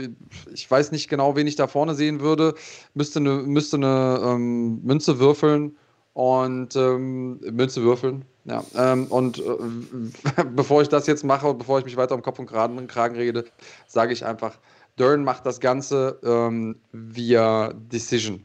ich 0.53 0.70
weiß 0.70 0.93
nicht 0.93 1.09
genau, 1.09 1.35
wen 1.35 1.49
ich 1.49 1.57
da 1.57 1.66
vorne 1.66 1.95
sehen 1.95 2.20
würde. 2.20 2.55
Müsste 2.95 3.18
eine, 3.18 3.35
müsste 3.43 3.77
eine 3.77 4.20
ähm, 4.25 4.81
Münze 4.85 5.18
würfeln 5.18 5.77
und 6.12 6.77
ähm, 6.77 7.41
Münze 7.41 7.83
würfeln. 7.83 8.25
Ja. 8.45 8.64
Ähm, 8.77 9.07
und 9.07 9.39
äh, 9.39 10.43
bevor 10.55 10.83
ich 10.83 10.89
das 10.89 11.07
jetzt 11.07 11.25
mache, 11.25 11.53
bevor 11.55 11.81
ich 11.81 11.85
mich 11.85 11.97
weiter 11.97 12.14
um 12.14 12.23
Kopf 12.23 12.39
und 12.39 12.47
Kragen, 12.47 12.87
Kragen 12.87 13.16
rede, 13.16 13.45
sage 13.87 14.12
ich 14.12 14.25
einfach, 14.25 14.57
Dern 15.03 15.25
macht 15.25 15.45
das 15.47 15.59
Ganze 15.59 16.21
ähm, 16.23 16.81
via 16.93 17.73
Decision. 17.75 18.45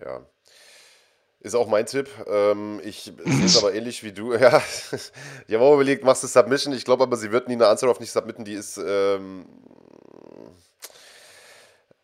Ja, 0.00 0.24
ist 1.40 1.54
auch 1.54 1.68
mein 1.68 1.86
Tipp. 1.86 2.08
Ähm, 2.26 2.80
ich 2.84 3.12
sehe 3.24 3.44
es 3.44 3.56
aber 3.62 3.74
ähnlich 3.74 4.04
wie 4.04 4.12
du. 4.12 4.32
Ja, 4.40 4.62
ich 5.48 5.54
habe 5.54 5.64
auch 5.64 5.74
überlegt, 5.74 6.04
machst 6.04 6.22
du 6.22 6.26
Submission? 6.26 6.74
Ich 6.74 6.84
glaube 6.84 7.02
aber, 7.02 7.16
sie 7.16 7.32
wird 7.32 7.48
Nina 7.48 7.68
Ansaroff 7.68 7.98
nicht 7.98 8.12
submitten. 8.12 8.44
Die 8.44 8.52
ist 8.52 8.78
ähm, 8.78 9.46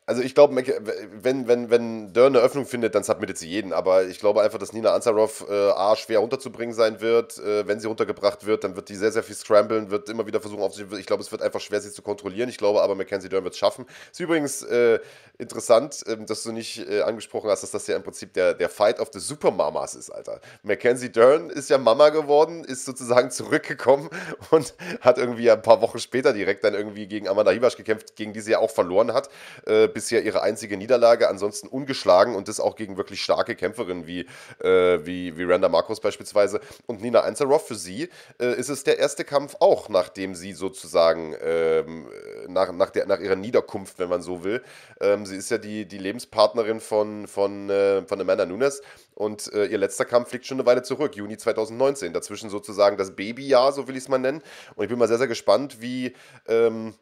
also 0.08 0.22
ich 0.22 0.36
glaube, 0.36 0.54
wenn, 0.54 1.48
wenn, 1.48 1.68
wenn 1.68 2.12
Dörr 2.12 2.28
eine 2.28 2.38
Öffnung 2.38 2.64
findet, 2.64 2.94
dann 2.94 3.02
submittet 3.02 3.38
sie 3.38 3.48
jeden. 3.48 3.72
Aber 3.72 4.04
ich 4.04 4.20
glaube 4.20 4.40
einfach, 4.40 4.58
dass 4.58 4.72
Nina 4.72 4.94
Ansarov 4.94 5.44
äh, 5.50 5.70
A, 5.70 5.96
schwer 5.96 6.20
runterzubringen 6.20 6.72
sein 6.72 7.00
wird. 7.00 7.38
Äh, 7.38 7.66
wenn 7.66 7.80
sie 7.80 7.88
runtergebracht 7.88 8.46
wird, 8.46 8.62
dann 8.62 8.76
wird 8.76 8.88
die 8.88 8.94
sehr, 8.94 9.10
sehr 9.10 9.24
viel 9.24 9.34
scramblen, 9.34 9.90
wird 9.90 10.08
immer 10.08 10.24
wieder 10.24 10.40
versuchen, 10.40 10.62
auf 10.62 10.74
sie. 10.74 10.86
Ich 10.98 11.06
glaube, 11.06 11.24
es 11.24 11.32
wird 11.32 11.42
einfach 11.42 11.60
schwer, 11.60 11.80
sie 11.80 11.90
zu 11.90 12.02
kontrollieren. 12.02 12.48
Ich 12.48 12.56
glaube 12.56 12.82
aber, 12.82 12.94
Mackenzie 12.94 13.28
Dern 13.28 13.42
wird 13.42 13.54
es 13.54 13.58
schaffen. 13.58 13.84
Ist 14.12 14.20
übrigens 14.20 14.62
äh, 14.62 15.00
interessant, 15.38 16.04
ähm, 16.06 16.24
dass 16.24 16.44
du 16.44 16.52
nicht 16.52 16.88
äh, 16.88 17.02
angesprochen 17.02 17.50
hast, 17.50 17.64
dass 17.64 17.72
das 17.72 17.88
ja 17.88 17.96
im 17.96 18.04
Prinzip 18.04 18.32
der, 18.32 18.54
der 18.54 18.68
Fight 18.68 19.00
of 19.00 19.10
the 19.12 19.18
Supermamas 19.18 19.96
ist, 19.96 20.10
Alter. 20.10 20.40
Mackenzie 20.62 21.10
Dern 21.10 21.50
ist 21.50 21.68
ja 21.68 21.78
Mama 21.78 22.10
geworden, 22.10 22.62
ist 22.62 22.84
sozusagen 22.84 23.32
zurückgekommen 23.32 24.08
und 24.52 24.72
hat 25.00 25.18
irgendwie 25.18 25.50
ein 25.50 25.62
paar 25.62 25.80
Wochen 25.82 25.98
später 25.98 26.32
direkt 26.32 26.62
dann 26.62 26.74
irgendwie 26.74 27.08
gegen 27.08 27.26
Amanda 27.26 27.50
Hibasch 27.50 27.76
gekämpft, 27.76 28.14
gegen 28.14 28.32
die 28.32 28.40
sie 28.40 28.52
ja 28.52 28.60
auch 28.60 28.70
verloren 28.70 29.12
hat 29.12 29.30
äh, 29.66 29.88
bisher 29.96 30.22
ihre 30.22 30.42
einzige 30.42 30.76
Niederlage, 30.76 31.26
ansonsten 31.26 31.68
ungeschlagen 31.68 32.34
und 32.34 32.48
das 32.48 32.60
auch 32.60 32.76
gegen 32.76 32.98
wirklich 32.98 33.22
starke 33.22 33.56
Kämpferinnen 33.56 34.06
wie, 34.06 34.26
äh, 34.62 35.06
wie, 35.06 35.38
wie 35.38 35.44
Randa 35.44 35.70
Marcos 35.70 36.00
beispielsweise. 36.00 36.60
Und 36.84 37.00
Nina 37.00 37.20
Ansaroff, 37.20 37.66
für 37.66 37.76
sie 37.76 38.10
äh, 38.38 38.52
ist 38.58 38.68
es 38.68 38.84
der 38.84 38.98
erste 38.98 39.24
Kampf 39.24 39.56
auch, 39.60 39.88
nachdem 39.88 40.34
sie 40.34 40.52
sozusagen 40.52 41.34
ähm, 41.42 42.10
nach, 42.46 42.72
nach, 42.72 42.90
der, 42.90 43.06
nach 43.06 43.20
ihrer 43.20 43.36
Niederkunft, 43.36 43.98
wenn 43.98 44.10
man 44.10 44.20
so 44.20 44.44
will. 44.44 44.62
Ähm, 45.00 45.24
sie 45.24 45.36
ist 45.36 45.50
ja 45.50 45.56
die, 45.56 45.86
die 45.86 45.96
Lebenspartnerin 45.96 46.80
von, 46.80 47.26
von, 47.26 47.70
äh, 47.70 48.02
von 48.02 48.20
Amanda 48.20 48.44
Nunes 48.44 48.82
und 49.14 49.50
äh, 49.54 49.64
ihr 49.64 49.78
letzter 49.78 50.04
Kampf 50.04 50.30
liegt 50.34 50.44
schon 50.44 50.58
eine 50.58 50.66
Weile 50.66 50.82
zurück, 50.82 51.16
Juni 51.16 51.38
2019. 51.38 52.12
Dazwischen 52.12 52.50
sozusagen 52.50 52.98
das 52.98 53.16
Babyjahr, 53.16 53.72
so 53.72 53.88
will 53.88 53.96
ich 53.96 54.02
es 54.02 54.08
mal 54.10 54.18
nennen. 54.18 54.42
Und 54.74 54.84
ich 54.84 54.90
bin 54.90 54.98
mal 54.98 55.08
sehr, 55.08 55.16
sehr 55.16 55.26
gespannt, 55.26 55.80
wie. 55.80 56.14
Ähm, 56.46 56.92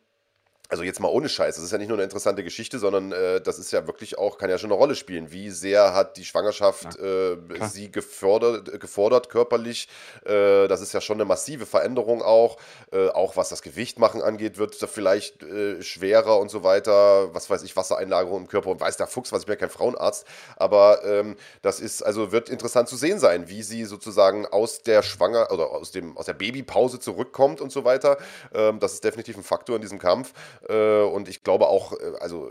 also 0.71 0.83
jetzt 0.83 0.99
mal 0.99 1.09
ohne 1.09 1.29
Scheiß, 1.29 1.57
das 1.57 1.65
ist 1.65 1.73
ja 1.73 1.79
nicht 1.79 1.89
nur 1.89 1.99
eine 1.99 2.05
interessante 2.05 2.43
Geschichte, 2.43 2.79
sondern 2.79 3.12
äh, 3.12 3.41
das 3.41 3.59
ist 3.59 3.71
ja 3.71 3.87
wirklich 3.87 4.17
auch, 4.17 4.39
kann 4.39 4.49
ja 4.49 4.57
schon 4.57 4.71
eine 4.71 4.79
Rolle 4.79 4.95
spielen. 4.95 5.31
Wie 5.31 5.51
sehr 5.51 5.95
hat 5.95 6.17
die 6.17 6.25
Schwangerschaft 6.25 6.99
äh, 6.99 7.37
sie 7.71 7.93
gefördert, 7.93 8.81
gefordert 8.81 9.29
körperlich? 9.29 9.89
Äh, 10.25 10.67
das 10.67 10.81
ist 10.81 10.95
ja 10.95 11.03
schon 11.03 11.19
eine 11.19 11.27
massive 11.27 11.67
Veränderung 11.67 12.23
auch. 12.23 12.57
Äh, 12.93 13.09
auch 13.09 13.37
was 13.37 13.51
das 13.51 13.61
Gewicht 13.61 13.99
machen 13.99 14.23
angeht, 14.23 14.57
wird 14.57 14.75
es 14.75 14.91
vielleicht 14.91 15.43
äh, 15.43 15.83
schwerer 15.83 16.39
und 16.39 16.51
so 16.51 16.65
weiter. 16.65 17.35
Was 17.35 17.51
weiß 17.51 17.62
ich, 17.62 17.77
Wassereinlagerung 17.77 18.43
im 18.43 18.49
Körper 18.49 18.71
und 18.71 18.81
weiß 18.81 18.97
der 18.97 19.07
Fuchs, 19.07 19.33
was 19.33 19.41
ich 19.43 19.47
bin 19.47 19.55
ja 19.55 19.61
kein 19.61 19.71
Frauenarzt. 19.71 20.27
Aber 20.57 21.05
ähm, 21.05 21.37
das 21.61 21.79
ist, 21.79 22.03
also 22.03 22.33
wird 22.33 22.49
interessant 22.49 22.89
zu 22.89 22.97
sehen 22.97 23.19
sein, 23.19 23.51
wie 23.51 23.62
sie 23.62 23.85
sozusagen 23.85 24.47
aus 24.47 24.83
der 24.83 25.03
Schwanger 25.03 25.51
oder 25.53 25.71
aus, 25.73 25.91
dem, 25.91 26.17
aus 26.17 26.25
der 26.25 26.35
Babypause 26.35 27.01
zurückkommt 27.01 27.61
und 27.61 27.71
so 27.71 27.85
weiter. 27.85 28.17
Ähm, 28.55 28.81
das 28.81 28.95
ist 28.95 29.05
definitiv 29.05 29.37
ein 29.37 29.43
Faktor 29.43 29.77
in 29.77 29.83
diesem 29.83 29.99
Kampf. 29.99 30.33
Äh, 30.69 31.03
und 31.03 31.29
ich 31.29 31.43
glaube 31.43 31.67
auch, 31.67 31.93
äh, 31.93 32.13
also 32.21 32.51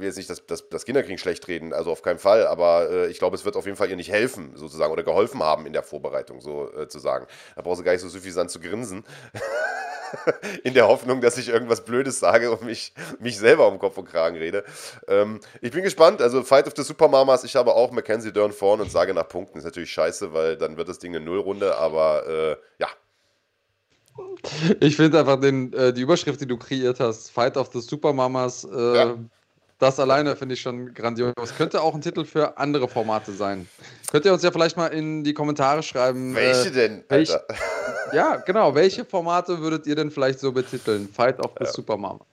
will 0.00 0.06
jetzt 0.06 0.16
nicht 0.16 0.30
das, 0.30 0.46
das, 0.46 0.68
das 0.68 0.84
Kinderkriegen 0.84 1.18
schlecht 1.18 1.46
reden, 1.46 1.72
also 1.72 1.90
auf 1.92 2.02
keinen 2.02 2.18
Fall, 2.18 2.46
aber 2.46 2.90
äh, 2.90 3.06
ich 3.08 3.18
glaube, 3.18 3.36
es 3.36 3.44
wird 3.44 3.56
auf 3.56 3.66
jeden 3.66 3.76
Fall 3.76 3.90
ihr 3.90 3.96
nicht 3.96 4.10
helfen, 4.10 4.56
sozusagen, 4.56 4.92
oder 4.92 5.02
geholfen 5.02 5.42
haben 5.42 5.66
in 5.66 5.72
der 5.72 5.82
Vorbereitung, 5.82 6.40
so 6.40 6.70
äh. 6.72 6.86
Da 6.86 7.62
brauchst 7.62 7.80
du 7.80 7.84
gar 7.84 7.92
nicht 7.92 8.00
so 8.00 8.08
suffisant 8.08 8.50
zu 8.50 8.60
grinsen. 8.60 9.04
in 10.64 10.74
der 10.74 10.88
Hoffnung, 10.88 11.20
dass 11.20 11.38
ich 11.38 11.48
irgendwas 11.48 11.84
Blödes 11.84 12.18
sage 12.18 12.50
und 12.50 12.62
mich, 12.62 12.92
mich 13.18 13.38
selber 13.38 13.68
um 13.68 13.78
Kopf 13.78 13.96
und 13.96 14.06
Kragen 14.06 14.36
rede. 14.36 14.64
Ähm, 15.06 15.40
ich 15.60 15.70
bin 15.70 15.82
gespannt. 15.82 16.20
Also, 16.20 16.42
Fight 16.42 16.66
of 16.66 16.72
the 16.76 16.82
Supermamas, 16.82 17.44
ich 17.44 17.56
habe 17.56 17.74
auch 17.74 17.92
Mackenzie 17.92 18.32
Dern 18.32 18.52
vorn 18.52 18.80
und 18.80 18.90
sage 18.90 19.14
nach 19.14 19.28
Punkten. 19.28 19.58
Ist 19.58 19.64
natürlich 19.64 19.92
scheiße, 19.92 20.32
weil 20.32 20.56
dann 20.56 20.76
wird 20.76 20.88
das 20.88 20.98
Ding 20.98 21.14
eine 21.14 21.24
Nullrunde, 21.24 21.76
aber 21.76 22.26
äh, 22.26 22.56
ja, 22.78 22.88
ich 24.80 24.96
finde 24.96 25.20
einfach 25.20 25.40
den, 25.40 25.72
äh, 25.72 25.92
die 25.92 26.02
Überschrift, 26.02 26.40
die 26.40 26.46
du 26.46 26.56
kreiert 26.56 27.00
hast, 27.00 27.30
Fight 27.30 27.56
of 27.56 27.70
the 27.72 27.80
Supermamas, 27.80 28.64
äh, 28.64 28.96
ja. 28.96 29.14
das 29.78 30.00
alleine 30.00 30.36
finde 30.36 30.54
ich 30.54 30.60
schon 30.60 30.92
grandios. 30.94 31.34
Könnte 31.56 31.80
auch 31.82 31.94
ein 31.94 32.00
Titel 32.00 32.24
für 32.24 32.56
andere 32.58 32.88
Formate 32.88 33.32
sein. 33.32 33.68
Könnt 34.10 34.24
ihr 34.24 34.32
uns 34.32 34.42
ja 34.42 34.50
vielleicht 34.50 34.76
mal 34.76 34.88
in 34.88 35.24
die 35.24 35.34
Kommentare 35.34 35.82
schreiben. 35.82 36.34
Welche 36.34 36.68
äh, 36.68 36.72
denn? 36.72 37.04
Welch, 37.08 37.30
ja, 38.12 38.36
genau. 38.36 38.74
Welche 38.74 39.04
Formate 39.04 39.60
würdet 39.60 39.86
ihr 39.86 39.94
denn 39.94 40.10
vielleicht 40.10 40.40
so 40.40 40.52
betiteln? 40.52 41.08
Fight 41.08 41.38
of 41.40 41.52
the 41.58 41.64
ja. 41.64 41.72
Supermamas. 41.72 42.26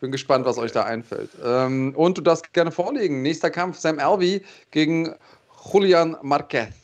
bin 0.00 0.10
gespannt, 0.10 0.46
was 0.46 0.58
euch 0.58 0.72
da 0.72 0.84
einfällt. 0.84 1.30
Ähm, 1.44 1.94
und 1.94 2.18
du 2.18 2.22
darfst 2.22 2.52
gerne 2.52 2.70
vorlegen. 2.70 3.22
Nächster 3.22 3.50
Kampf: 3.50 3.78
Sam 3.78 3.98
Alvey 3.98 4.42
gegen 4.70 5.14
Julian 5.72 6.16
Marquez. 6.22 6.74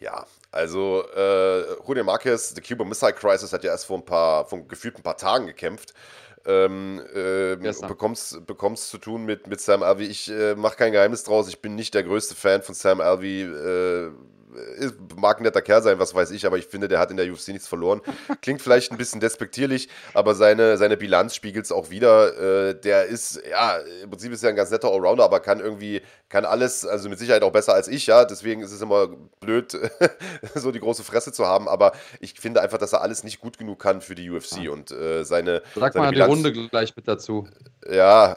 Ja, 0.00 0.26
also 0.50 1.04
äh, 1.14 1.76
Julian 1.86 2.06
Marquez, 2.06 2.54
The 2.54 2.60
Cuban 2.60 2.88
Missile 2.88 3.12
Crisis, 3.12 3.52
hat 3.52 3.64
ja 3.64 3.70
erst 3.70 3.86
vor 3.86 3.98
ein 3.98 4.04
paar, 4.04 4.46
vor 4.46 4.66
gefühlt 4.66 4.96
ein 4.96 5.02
paar 5.02 5.16
Tagen 5.16 5.46
gekämpft. 5.46 5.94
Ähm, 6.46 7.02
äh, 7.14 7.56
bekommst, 7.56 8.46
bekommst 8.46 8.88
zu 8.88 8.98
tun 8.98 9.24
mit, 9.24 9.46
mit 9.48 9.60
Sam 9.60 9.82
Alvey. 9.82 10.06
Ich 10.06 10.30
äh, 10.30 10.54
mache 10.54 10.76
kein 10.76 10.92
Geheimnis 10.92 11.24
draus, 11.24 11.48
ich 11.48 11.60
bin 11.60 11.74
nicht 11.74 11.92
der 11.94 12.04
größte 12.04 12.34
Fan 12.34 12.62
von 12.62 12.74
Sam 12.74 13.00
Alvey. 13.00 13.42
Äh, 13.42 14.10
mag 15.16 15.38
ein 15.38 15.42
netter 15.42 15.62
Kerl 15.62 15.82
sein, 15.82 15.98
was 15.98 16.14
weiß 16.14 16.30
ich, 16.30 16.46
aber 16.46 16.58
ich 16.58 16.66
finde, 16.66 16.88
der 16.88 16.98
hat 16.98 17.10
in 17.10 17.16
der 17.16 17.30
UFC 17.30 17.48
nichts 17.48 17.68
verloren. 17.68 18.00
Klingt 18.40 18.62
vielleicht 18.62 18.90
ein 18.92 18.98
bisschen 18.98 19.20
despektierlich, 19.20 19.88
aber 20.14 20.34
seine, 20.34 20.76
seine 20.76 20.96
Bilanz 20.96 21.34
spiegelt 21.34 21.64
es 21.64 21.72
auch 21.72 21.90
wieder. 21.90 22.68
Äh, 22.68 22.74
der 22.74 23.06
ist, 23.06 23.40
ja, 23.48 23.78
im 24.02 24.10
Prinzip 24.10 24.32
ist 24.32 24.42
er 24.42 24.50
ein 24.50 24.56
ganz 24.56 24.70
netter 24.70 24.88
Allrounder, 24.88 25.24
aber 25.24 25.40
kann 25.40 25.60
irgendwie, 25.60 26.02
kann 26.28 26.44
alles, 26.44 26.86
also 26.86 27.08
mit 27.08 27.18
Sicherheit 27.18 27.42
auch 27.42 27.52
besser 27.52 27.74
als 27.74 27.88
ich, 27.88 28.06
ja. 28.06 28.24
Deswegen 28.24 28.62
ist 28.62 28.72
es 28.72 28.80
immer 28.80 29.08
blöd, 29.40 29.76
so 30.54 30.70
die 30.70 30.80
große 30.80 31.04
Fresse 31.04 31.32
zu 31.32 31.46
haben, 31.46 31.68
aber 31.68 31.92
ich 32.20 32.34
finde 32.40 32.62
einfach, 32.62 32.78
dass 32.78 32.92
er 32.92 33.02
alles 33.02 33.24
nicht 33.24 33.40
gut 33.40 33.58
genug 33.58 33.78
kann 33.80 34.00
für 34.00 34.14
die 34.14 34.30
UFC 34.30 34.64
ja. 34.64 34.70
und 34.70 34.90
äh, 34.90 35.24
seine. 35.24 35.62
Sag 35.74 35.92
seine 35.92 36.06
mal 36.06 36.10
Bilanz, 36.10 36.34
die 36.34 36.48
Runde 36.48 36.68
gleich 36.68 36.96
mit 36.96 37.06
dazu. 37.06 37.46
Ja, 37.90 38.36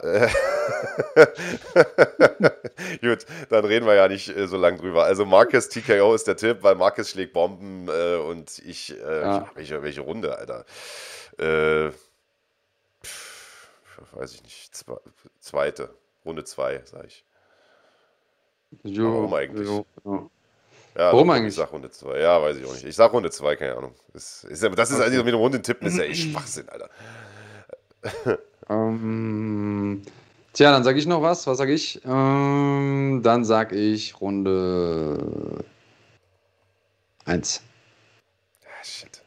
gut, 3.00 3.26
dann 3.48 3.64
reden 3.64 3.86
wir 3.86 3.94
ja 3.94 4.08
nicht 4.08 4.28
äh, 4.28 4.46
so 4.46 4.56
lange 4.56 4.78
drüber. 4.78 5.04
Also 5.04 5.24
Marcus 5.24 5.68
TKO 5.68 6.14
ist 6.14 6.26
der 6.26 6.36
Tipp, 6.36 6.58
weil 6.62 6.74
Marcus 6.74 7.10
schlägt 7.10 7.32
Bomben 7.32 7.88
äh, 7.88 8.16
und 8.16 8.58
ich, 8.60 8.96
äh, 8.98 9.22
ja. 9.22 9.50
welche, 9.54 9.82
welche 9.82 10.02
Runde, 10.02 10.36
Alter? 10.36 10.64
Äh, 11.38 11.90
pff, 13.02 13.70
weiß 14.12 14.34
ich 14.34 14.42
nicht, 14.42 14.74
Zwe 14.74 15.00
zweite, 15.40 15.94
Runde 16.24 16.44
zwei, 16.44 16.82
sag 16.84 17.06
ich. 17.06 17.24
Jo, 18.84 19.14
Warum 19.14 19.34
eigentlich? 19.34 19.68
Jo, 19.68 19.86
jo. 20.04 20.30
Ja, 20.94 21.12
Warum 21.12 21.30
eigentlich? 21.30 21.50
Ich 21.50 21.54
sag 21.54 21.72
Runde 21.72 21.90
2. 21.90 22.20
Ja, 22.20 22.42
weiß 22.42 22.58
ich 22.58 22.66
auch 22.66 22.74
nicht. 22.74 22.84
Ich 22.84 22.96
sag 22.96 23.12
Runde 23.12 23.30
2, 23.30 23.56
keine 23.56 23.76
Ahnung. 23.76 23.94
Das 24.12 24.44
ist, 24.44 24.62
das 24.62 24.90
ist 24.90 25.00
also 25.00 25.24
mit 25.24 25.32
dem 25.32 25.40
Runde 25.40 25.62
tippen, 25.62 25.88
ist 25.88 25.96
ja 25.96 26.04
echt 26.04 26.22
Schwachsinn, 26.30 26.68
Alter. 26.68 26.90
Ähm, 28.68 30.02
tja, 30.52 30.72
dann 30.72 30.84
sage 30.84 30.98
ich 30.98 31.06
noch 31.06 31.22
was. 31.22 31.46
Was 31.46 31.58
sage 31.58 31.72
ich? 31.72 32.00
Ähm, 32.04 33.20
dann 33.22 33.44
sage 33.44 33.76
ich 33.76 34.20
Runde 34.20 35.64
1. 37.24 37.62
Ah, 38.64 38.84
shit. 38.84 39.22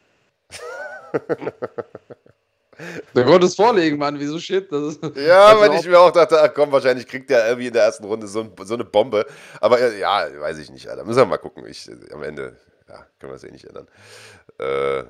Du 3.14 3.24
konntest 3.24 3.56
vorlegen, 3.56 3.98
Mann. 3.98 4.20
Wieso 4.20 4.40
shit? 4.40 4.72
Das 4.72 4.96
ist, 4.96 5.04
ja, 5.16 5.60
weil 5.60 5.74
ich 5.76 5.88
mir 5.88 6.00
auch 6.00 6.12
dachte, 6.12 6.42
ach 6.42 6.54
komm, 6.54 6.72
wahrscheinlich 6.72 7.08
kriegt 7.08 7.30
der 7.30 7.48
irgendwie 7.48 7.68
in 7.68 7.74
der 7.74 7.84
ersten 7.84 8.04
Runde 8.04 8.28
so, 8.28 8.52
so 8.64 8.74
eine 8.74 8.84
Bombe. 8.84 9.26
Aber 9.62 9.80
äh, 9.80 10.00
ja, 10.00 10.28
weiß 10.40 10.58
ich 10.58 10.70
nicht, 10.70 10.88
Alter. 10.90 11.06
Müssen 11.06 11.20
wir 11.20 11.26
mal 11.26 11.38
gucken. 11.38 11.66
Ich, 11.68 11.90
am 12.12 12.24
Ende, 12.24 12.58
ja, 12.90 13.06
können 13.20 13.32
wir 13.32 13.36
es 13.36 13.44
eh 13.44 13.52
nicht 13.52 13.66
ändern. 13.66 13.88
Äh, 14.60 15.04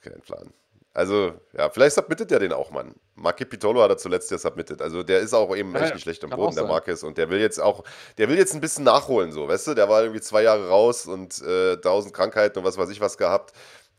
kein 0.00 0.20
Plan. 0.22 0.52
Also, 0.94 1.32
ja, 1.52 1.68
vielleicht 1.70 1.96
submittet 1.96 2.30
er 2.30 2.38
den 2.38 2.52
auch, 2.52 2.70
Mann. 2.70 2.94
Marke 3.16 3.44
Pitolo 3.44 3.82
hat 3.82 3.90
er 3.90 3.98
zuletzt 3.98 4.30
ja 4.30 4.38
submitted. 4.38 4.80
Also, 4.80 5.02
der 5.02 5.18
ist 5.18 5.34
auch 5.34 5.54
eben 5.56 5.74
ja, 5.74 5.80
echt 5.80 5.94
nicht 5.94 6.04
schlecht 6.04 6.22
am 6.22 6.30
Boden, 6.30 6.54
der 6.54 6.66
Marquez. 6.66 7.02
Und 7.02 7.18
der 7.18 7.28
will 7.30 7.40
jetzt 7.40 7.60
auch, 7.60 7.82
der 8.16 8.28
will 8.28 8.38
jetzt 8.38 8.54
ein 8.54 8.60
bisschen 8.60 8.84
nachholen, 8.84 9.32
so, 9.32 9.48
weißt 9.48 9.66
du? 9.66 9.74
Der 9.74 9.88
war 9.88 10.02
irgendwie 10.02 10.20
zwei 10.20 10.44
Jahre 10.44 10.68
raus 10.68 11.06
und 11.06 11.42
äh, 11.42 11.76
tausend 11.78 12.14
Krankheiten 12.14 12.60
und 12.60 12.64
was 12.64 12.78
weiß 12.78 12.90
ich 12.90 13.00
was 13.00 13.18
gehabt. 13.18 13.52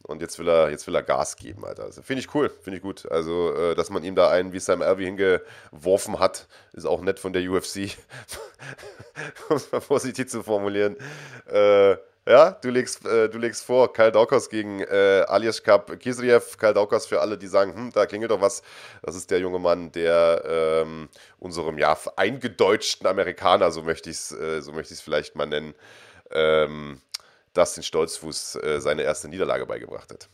Und 0.04 0.22
jetzt 0.22 0.40
will 0.40 0.48
er, 0.48 0.70
jetzt 0.70 0.88
will 0.88 0.96
er 0.96 1.04
Gas 1.04 1.36
geben, 1.36 1.66
Alter. 1.66 1.84
Also, 1.84 2.02
finde 2.02 2.22
ich 2.22 2.34
cool, 2.34 2.50
finde 2.62 2.78
ich 2.78 2.84
gut. 2.84 3.12
Also, 3.12 3.54
äh, 3.54 3.76
dass 3.76 3.90
man 3.90 4.06
ihm 4.06 4.16
da 4.16 4.30
einen 4.30 4.54
wie 4.54 4.60
Sam 4.60 4.82
Alvey 4.82 5.04
hingeworfen 5.04 6.20
hat, 6.20 6.48
ist 6.72 6.86
auch 6.86 7.02
nett 7.02 7.20
von 7.20 7.34
der 7.34 7.44
UFC. 7.50 7.90
um 9.50 9.56
es 9.58 9.70
mal 9.70 9.82
vorsichtig 9.82 10.30
zu 10.30 10.44
formulieren. 10.44 10.96
Äh, 11.48 11.98
ja, 12.28 12.52
du 12.52 12.70
legst, 12.70 13.06
äh, 13.06 13.30
du 13.30 13.38
legst 13.38 13.64
vor, 13.64 13.94
Kyle 13.94 14.12
Daukos 14.12 14.50
gegen 14.50 14.80
äh, 14.82 15.24
Alias 15.28 15.62
Cup 15.62 16.00
Kisriev. 16.00 16.58
Kyle 16.58 16.74
Daukos 16.74 17.06
für 17.06 17.22
alle, 17.22 17.38
die 17.38 17.48
sagen, 17.48 17.76
hm, 17.76 17.92
da 17.92 18.06
klingelt 18.06 18.32
doch 18.32 18.42
was. 18.42 18.64
Das 19.04 19.16
ist 19.16 19.30
der 19.30 19.40
junge 19.40 19.60
Mann, 19.60 19.92
der 19.92 20.44
ähm, 20.46 21.10
unserem 21.38 21.78
ja 21.78 21.98
eingedeutschten 22.16 23.08
Amerikaner, 23.08 23.72
so 23.72 23.84
möchte 23.84 24.10
ich 24.10 24.18
es 24.18 24.32
äh, 24.32 24.62
so 24.62 24.74
vielleicht 24.74 25.36
mal 25.36 25.46
nennen, 25.46 25.76
ähm, 26.32 27.02
Dustin 27.54 27.84
Stolzfuß 27.84 28.56
äh, 28.56 28.82
seine 28.82 29.04
erste 29.04 29.28
Niederlage 29.28 29.66
beigebracht 29.66 30.12
hat. 30.12 30.28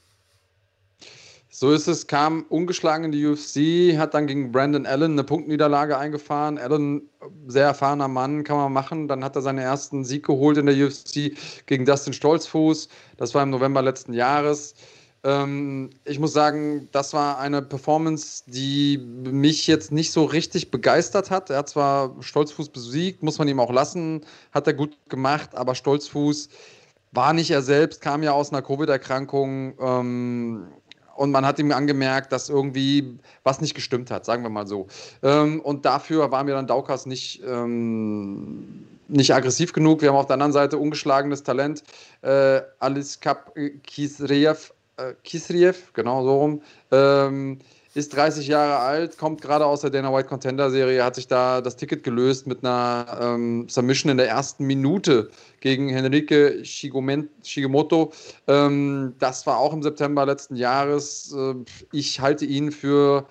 So 1.53 1.73
ist 1.73 1.87
es, 1.87 2.07
kam 2.07 2.45
ungeschlagen 2.47 3.03
in 3.03 3.11
die 3.11 3.25
UFC, 3.25 3.99
hat 3.99 4.13
dann 4.13 4.25
gegen 4.25 4.53
Brandon 4.53 4.85
Allen 4.85 5.11
eine 5.11 5.25
Punktniederlage 5.25 5.97
eingefahren. 5.97 6.57
Allen, 6.57 7.09
sehr 7.45 7.65
erfahrener 7.65 8.07
Mann, 8.07 8.45
kann 8.45 8.55
man 8.55 8.71
machen. 8.71 9.09
Dann 9.09 9.21
hat 9.21 9.35
er 9.35 9.41
seinen 9.41 9.59
ersten 9.59 10.05
Sieg 10.05 10.25
geholt 10.25 10.57
in 10.57 10.65
der 10.65 10.75
UFC 10.75 11.33
gegen 11.65 11.85
Dustin 11.85 12.13
Stolzfuß. 12.13 12.87
Das 13.17 13.35
war 13.35 13.43
im 13.43 13.49
November 13.49 13.81
letzten 13.81 14.13
Jahres. 14.13 14.75
Ähm, 15.25 15.89
ich 16.05 16.19
muss 16.19 16.31
sagen, 16.31 16.87
das 16.93 17.13
war 17.13 17.37
eine 17.37 17.61
Performance, 17.61 18.43
die 18.47 18.97
mich 18.97 19.67
jetzt 19.67 19.91
nicht 19.91 20.13
so 20.13 20.23
richtig 20.23 20.71
begeistert 20.71 21.31
hat. 21.31 21.49
Er 21.49 21.57
hat 21.57 21.69
zwar 21.69 22.15
Stolzfuß 22.21 22.69
besiegt, 22.69 23.23
muss 23.23 23.39
man 23.39 23.49
ihm 23.49 23.59
auch 23.59 23.73
lassen, 23.73 24.21
hat 24.53 24.67
er 24.67 24.73
gut 24.73 24.97
gemacht, 25.09 25.53
aber 25.53 25.75
Stolzfuß 25.75 26.47
war 27.11 27.33
nicht 27.33 27.51
er 27.51 27.61
selbst, 27.61 28.01
kam 28.01 28.23
ja 28.23 28.31
aus 28.31 28.51
einer 28.51 28.61
Covid-Erkrankung. 28.61 29.73
Ähm, 29.79 30.67
und 31.15 31.31
man 31.31 31.45
hat 31.45 31.59
ihm 31.59 31.71
angemerkt, 31.71 32.31
dass 32.31 32.49
irgendwie 32.49 33.17
was 33.43 33.61
nicht 33.61 33.73
gestimmt 33.73 34.11
hat, 34.11 34.25
sagen 34.25 34.43
wir 34.43 34.49
mal 34.49 34.67
so. 34.67 34.87
Ähm, 35.23 35.59
und 35.61 35.85
dafür 35.85 36.31
war 36.31 36.43
mir 36.43 36.53
dann 36.53 36.67
Daukas 36.67 37.05
nicht, 37.05 37.41
ähm, 37.45 38.87
nicht 39.07 39.33
aggressiv 39.33 39.73
genug. 39.73 40.01
Wir 40.01 40.09
haben 40.09 40.17
auf 40.17 40.27
der 40.27 40.35
anderen 40.35 40.53
Seite 40.53 40.77
ungeschlagenes 40.77 41.43
Talent. 41.43 41.83
Äh, 42.21 42.61
Alice 42.79 43.19
Kap 43.19 43.53
Kisriev, 43.83 44.73
äh, 44.97 45.13
Kisriev, 45.23 45.91
genau 45.93 46.23
so 46.23 46.39
rum. 46.39 46.61
Ähm, 46.91 47.59
ist 47.93 48.15
30 48.15 48.47
Jahre 48.47 48.79
alt, 48.79 49.17
kommt 49.17 49.41
gerade 49.41 49.65
aus 49.65 49.81
der 49.81 49.89
Dana 49.89 50.13
White 50.13 50.29
Contender 50.29 50.71
Serie, 50.71 51.03
hat 51.03 51.15
sich 51.15 51.27
da 51.27 51.59
das 51.59 51.75
Ticket 51.75 52.03
gelöst 52.03 52.47
mit 52.47 52.63
einer 52.63 53.19
ähm, 53.21 53.67
Submission 53.67 54.09
in 54.09 54.17
der 54.17 54.29
ersten 54.29 54.65
Minute 54.65 55.29
gegen 55.59 55.89
Henrique 55.89 56.63
Shigemoto. 56.63 58.13
Ähm, 58.47 59.13
das 59.19 59.45
war 59.45 59.57
auch 59.57 59.73
im 59.73 59.83
September 59.83 60.25
letzten 60.25 60.55
Jahres. 60.55 61.35
Äh, 61.37 61.55
ich 61.91 62.21
halte 62.21 62.45
ihn 62.45 62.71
für 62.71 63.25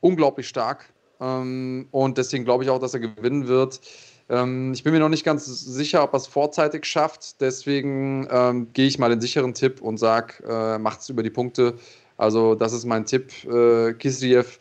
unglaublich 0.00 0.48
stark 0.48 0.92
ähm, 1.20 1.86
und 1.92 2.18
deswegen 2.18 2.44
glaube 2.44 2.64
ich 2.64 2.70
auch, 2.70 2.80
dass 2.80 2.94
er 2.94 3.00
gewinnen 3.00 3.46
wird. 3.46 3.80
Ähm, 4.28 4.72
ich 4.72 4.82
bin 4.82 4.92
mir 4.92 4.98
noch 4.98 5.08
nicht 5.08 5.24
ganz 5.24 5.46
sicher, 5.46 6.02
ob 6.02 6.14
er 6.14 6.16
es 6.16 6.26
vorzeitig 6.26 6.86
schafft. 6.86 7.40
Deswegen 7.40 8.26
ähm, 8.30 8.72
gehe 8.72 8.86
ich 8.86 8.98
mal 8.98 9.10
den 9.10 9.20
sicheren 9.20 9.54
Tipp 9.54 9.80
und 9.80 9.98
sage, 9.98 10.42
äh, 10.48 10.78
macht 10.78 11.00
es 11.00 11.08
über 11.08 11.22
die 11.22 11.30
Punkte. 11.30 11.74
Also 12.22 12.54
das 12.54 12.72
ist 12.72 12.84
mein 12.84 13.04
Tipp, 13.04 13.32
äh, 13.44 13.94
Kisriev 13.94 14.60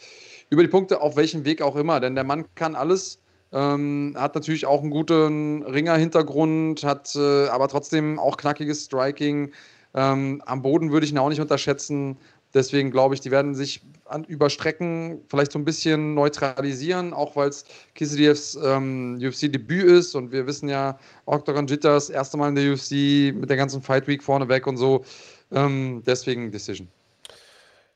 über 0.50 0.64
die 0.64 0.68
Punkte, 0.68 1.00
auf 1.00 1.16
welchem 1.16 1.46
Weg 1.46 1.62
auch 1.62 1.76
immer, 1.76 2.00
denn 2.00 2.16
der 2.16 2.24
Mann 2.24 2.46
kann 2.56 2.74
alles. 2.74 3.20
Ähm, 3.54 4.16
hat 4.18 4.34
natürlich 4.34 4.66
auch 4.66 4.82
einen 4.82 4.90
guten 4.90 5.62
Ringer-Hintergrund, 5.62 6.84
hat 6.84 7.16
äh, 7.16 7.48
aber 7.50 7.68
trotzdem 7.68 8.18
auch 8.18 8.38
knackiges 8.38 8.86
Striking. 8.86 9.52
Ähm, 9.94 10.42
am 10.48 10.64
Boden 10.64 10.92
würde 10.92 11.06
ich 11.06 11.12
ihn 11.12 11.20
auch 11.20 11.30
nicht 11.30 11.40
unterschätzen. 11.40 12.18
Deswegen 12.56 12.90
glaube 12.90 13.14
ich, 13.14 13.22
die 13.22 13.30
werden 13.30 13.54
sich 13.54 13.82
an, 14.06 14.24
über 14.24 14.50
Strecken 14.50 15.22
vielleicht 15.28 15.52
so 15.52 15.60
ein 15.60 15.66
bisschen 15.66 16.16
neutralisieren, 16.16 17.14
auch 17.14 17.36
weil 17.36 17.50
es 17.50 17.66
Kisrievs 17.94 18.58
ähm, 18.64 19.20
UFC-Debüt 19.22 19.84
ist 19.84 20.16
und 20.16 20.32
wir 20.32 20.48
wissen 20.48 20.68
ja, 20.68 20.98
Octagon 21.28 21.68
Jitters, 21.68 22.10
erste 22.10 22.38
Mal 22.38 22.50
in 22.50 22.56
der 22.56 22.74
UFC 22.74 23.36
mit 23.40 23.52
der 23.52 23.58
ganzen 23.58 23.84
Fight 23.84 24.08
Week 24.08 24.24
vorneweg 24.24 24.66
und 24.66 24.78
so. 24.78 25.04
Ähm, 25.52 26.02
deswegen 26.08 26.52
Decision. 26.52 26.88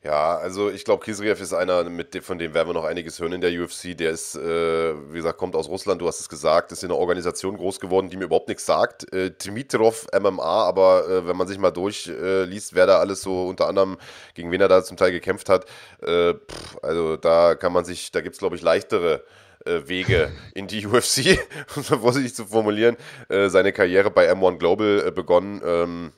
Ja, 0.05 0.37
also 0.37 0.69
ich 0.69 0.85
glaube, 0.85 1.03
Kisriev 1.03 1.41
ist 1.41 1.51
einer, 1.51 1.83
mit 1.85 2.13
dem, 2.13 2.21
von 2.21 2.37
dem 2.37 2.53
werden 2.53 2.69
wir 2.69 2.75
noch 2.75 2.83
einiges 2.83 3.19
hören 3.19 3.33
in 3.33 3.41
der 3.41 3.59
UFC. 3.59 3.97
Der 3.97 4.11
ist, 4.11 4.35
äh, 4.35 4.93
wie 5.11 5.15
gesagt, 5.15 5.39
kommt 5.39 5.55
aus 5.55 5.67
Russland, 5.67 5.99
du 5.99 6.07
hast 6.07 6.19
es 6.19 6.29
gesagt, 6.29 6.71
ist 6.71 6.83
in 6.83 6.91
einer 6.91 6.99
Organisation 6.99 7.57
groß 7.57 7.79
geworden, 7.79 8.11
die 8.11 8.17
mir 8.17 8.25
überhaupt 8.25 8.47
nichts 8.47 8.67
sagt. 8.67 9.11
Äh, 9.11 9.31
Dimitrov 9.31 10.05
MMA, 10.13 10.43
aber 10.43 11.09
äh, 11.09 11.27
wenn 11.27 11.35
man 11.35 11.47
sich 11.47 11.57
mal 11.57 11.71
durchliest, 11.71 12.71
äh, 12.71 12.75
wer 12.75 12.85
da 12.85 12.99
alles 12.99 13.23
so 13.23 13.47
unter 13.47 13.67
anderem, 13.67 13.97
gegen 14.35 14.51
wen 14.51 14.61
er 14.61 14.67
da 14.67 14.83
zum 14.83 14.95
Teil 14.95 15.11
gekämpft 15.11 15.49
hat, 15.49 15.65
äh, 16.03 16.35
pff, 16.35 16.77
also 16.83 17.17
da 17.17 17.55
kann 17.55 17.73
man 17.73 17.83
sich, 17.83 18.11
da 18.11 18.21
gibt 18.21 18.35
es, 18.35 18.39
glaube 18.39 18.55
ich, 18.57 18.61
leichtere 18.61 19.23
äh, 19.65 19.87
Wege 19.87 20.31
in 20.53 20.67
die 20.67 20.85
UFC, 20.85 21.39
um 21.75 21.81
so 21.81 21.97
vorsichtig 21.97 22.35
zu 22.35 22.45
formulieren. 22.45 22.95
seine 23.27 23.73
Karriere 23.73 24.11
bei 24.11 24.31
M1 24.31 24.59
Global 24.59 25.11
begonnen. 25.11 25.63
Ähm, 25.65 26.11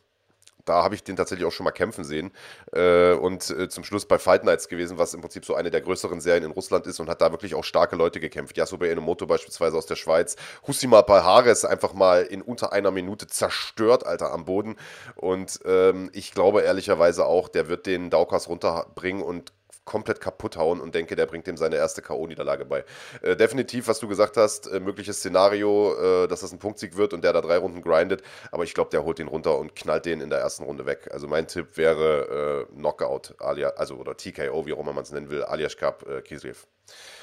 da 0.68 0.84
habe 0.84 0.96
ich 0.96 1.04
den 1.04 1.16
tatsächlich 1.16 1.48
auch 1.48 1.52
schon 1.52 1.64
mal 1.64 1.72
kämpfen 1.72 2.04
sehen. 2.04 2.32
Äh, 2.74 3.14
und 3.14 3.50
äh, 3.50 3.70
zum 3.70 3.84
Schluss 3.84 4.06
bei 4.06 4.20
Fight 4.20 4.44
Nights 4.44 4.68
gewesen, 4.68 4.98
was 4.98 5.14
im 5.14 5.22
Prinzip 5.22 5.46
so 5.46 5.56
eine 5.56 5.72
der 5.72 5.82
größeren 5.82 6.22
Serien 6.22 6.44
in 6.44 6.52
Russland 6.52 6.88
ist 6.88 7.00
und 7.00 7.10
hat 7.10 7.22
da 7.22 7.32
wirklich 7.32 7.56
auch 7.56 7.64
starke 7.64 7.96
Leute 7.96 8.20
gekämpft. 8.20 8.58
Yasube 8.58 8.90
Enomoto 8.90 9.26
beispielsweise 9.26 9.78
aus 9.78 9.86
der 9.86 9.96
Schweiz. 9.96 10.36
Husima 10.68 11.02
Palhares 11.02 11.66
einfach 11.66 11.94
mal 11.94 12.24
in 12.24 12.42
unter 12.42 12.74
einer 12.74 12.92
Minute 12.92 13.28
zerstört, 13.28 14.06
Alter, 14.06 14.32
am 14.32 14.46
Boden. 14.46 14.76
Und 15.16 15.60
ähm, 15.66 16.10
ich 16.14 16.32
glaube 16.32 16.62
ehrlicherweise 16.62 17.26
auch, 17.26 17.50
der 17.50 17.68
wird 17.68 17.86
den 17.86 18.10
Daukas 18.10 18.48
runterbringen 18.48 19.24
und 19.24 19.52
komplett 19.88 20.22
kaputt 20.22 20.58
hauen 20.58 20.80
und 20.80 20.94
denke, 20.94 21.16
der 21.16 21.26
bringt 21.26 21.48
ihm 21.48 21.58
seine 21.58 21.78
erste 21.78 22.04
K.O.-Niederlage 22.04 22.66
bei. 22.66 22.86
Äh, 23.24 23.36
definitiv, 23.36 23.88
was 23.88 24.00
du 24.00 24.08
gesagt 24.08 24.38
hast, 24.38 24.68
äh, 24.68 24.80
mögliches 24.80 25.18
Szenario, 25.18 25.96
äh, 25.96 26.28
dass 26.28 26.42
das 26.42 26.52
ein 26.52 26.60
Punktsieg 26.60 26.96
wird 26.96 27.14
und 27.14 27.24
der 27.24 27.34
da 27.34 27.42
drei 27.42 27.58
Runden 27.58 27.82
grindet, 27.82 28.22
aber 28.52 28.64
ich 28.64 28.76
glaube, 28.76 28.92
der 28.92 29.04
holt 29.04 29.18
den 29.18 29.28
runter 29.28 29.58
und 29.58 29.76
knallt 29.76 30.06
den 30.06 30.22
in 30.22 30.30
der 30.30 30.40
ersten 30.40 30.64
Runde 30.64 30.86
weg. 30.86 31.10
Also 31.12 31.28
mein 31.28 31.48
Tipp 31.48 31.78
wäre 31.78 32.68
äh, 32.70 32.76
Knockout, 32.76 33.34
alia, 33.40 33.70
also 33.70 33.96
oder 33.96 34.16
TKO, 34.16 34.66
wie 34.68 34.74
auch 34.74 34.80
immer 34.80 34.94
man 34.94 35.04
es 35.04 35.12
nennen 35.12 35.30
will, 35.32 35.44
Alias 35.44 35.78
Cup 35.78 36.08
äh, 36.08 36.22
Kislev. 36.22 36.68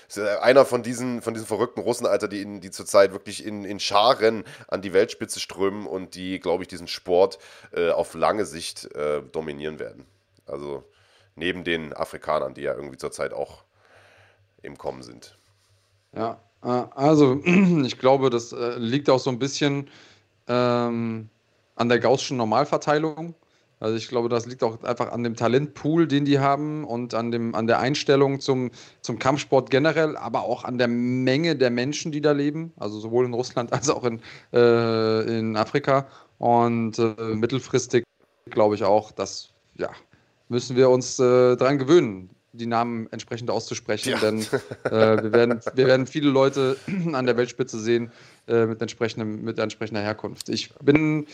Ist 0.09 0.19
einer 0.19 0.65
von 0.65 0.83
diesen, 0.83 1.23
von 1.23 1.33
diesen 1.35 1.47
verrückten 1.47 1.81
Russen, 1.81 2.07
Alter, 2.07 2.29
die, 2.29 2.61
die 2.61 2.71
zurzeit 2.71 3.12
wirklich 3.12 3.45
in, 3.45 3.65
in 3.65 3.81
Scharen 3.81 4.45
an 4.69 4.83
die 4.83 4.93
Weltspitze 4.93 5.41
strömen 5.41 5.87
und 5.87 6.15
die, 6.15 6.41
glaube 6.41 6.62
ich, 6.62 6.69
diesen 6.69 6.89
Sport 6.89 7.39
äh, 7.73 7.91
auf 7.91 8.15
lange 8.15 8.45
Sicht 8.45 8.95
äh, 8.95 9.23
dominieren 9.23 9.79
werden. 9.79 10.07
Also 10.47 10.85
neben 11.37 11.64
den 11.64 11.93
Afrikanern, 11.93 12.55
die 12.55 12.62
ja 12.62 12.74
irgendwie 12.74 12.97
zurzeit 12.97 13.32
auch 13.32 13.64
im 14.62 14.78
Kommen 14.78 15.03
sind. 15.03 15.37
Ja, 16.14 16.39
äh, 16.62 16.68
also 16.95 17.41
ich 17.85 17.99
glaube, 17.99 18.30
das 18.30 18.53
äh, 18.53 18.78
liegt 18.78 19.11
auch 19.11 19.18
so 19.20 19.30
ein 19.30 19.39
bisschen 19.39 19.89
ähm, 20.49 21.28
an 21.76 21.89
der 21.89 22.01
Gaußschen 22.01 22.37
Normalverteilung. 22.37 23.35
Also 23.80 23.97
ich 23.97 24.09
glaube, 24.09 24.28
das 24.28 24.47
liegt 24.47 24.62
auch 24.62 24.82
einfach 24.82 25.12
an 25.12 25.24
dem 25.24 25.37
Talentpool, 25.37 26.07
den 26.07 26.24
die 26.24 26.39
haben 26.39 26.85
und 26.85 27.12
an, 27.12 27.30
dem, 27.30 27.55
an 27.55 27.66
der 27.66 27.80
Einstellung 27.80 28.41
zum, 28.41 28.70
zum 29.03 29.18
Kampfsport 29.18 29.68
generell, 29.68 30.16
aber 30.16 30.45
auch 30.45 30.64
an 30.64 30.78
der 30.78 30.89
Menge 30.89 31.57
der 31.57 31.70
Menschen, 31.70 32.11
die 32.11 32.22
da 32.22 32.32
leben, 32.32 32.72
also 32.78 32.99
sowohl 32.99 33.26
in 33.26 33.35
Russland 33.35 33.72
als 33.74 33.91
auch 33.91 34.05
in, 34.05 34.22
äh, 34.53 35.39
in 35.39 35.57
Afrika. 35.57 36.07
Und 36.39 36.99
äh, 36.99 37.14
mittelfristig 37.35 38.05
glaube 38.49 38.74
ich 38.74 38.85
auch, 38.85 39.12
dass 39.12 39.51
ja, 39.76 39.91
müssen 40.49 40.76
wir 40.76 40.90
uns 40.90 41.18
äh, 41.18 41.57
daran 41.57 41.78
gewöhnen, 41.78 42.30
die 42.53 42.66
Namen 42.66 43.09
entsprechend 43.11 43.51
auszusprechen, 43.51 44.11
ja. 44.11 44.18
denn 44.18 44.40
äh, 44.84 45.22
wir, 45.22 45.32
werden, 45.32 45.61
wir 45.74 45.86
werden 45.86 46.07
viele 46.07 46.30
Leute 46.30 46.76
an 47.12 47.26
der 47.26 47.36
Weltspitze 47.36 47.78
sehen 47.78 48.12
äh, 48.47 48.66
mit, 48.66 48.80
entsprechendem, 48.80 49.42
mit 49.42 49.59
entsprechender 49.59 50.01
Herkunft. 50.01 50.49
Ich 50.49 50.72
bin 50.80 51.26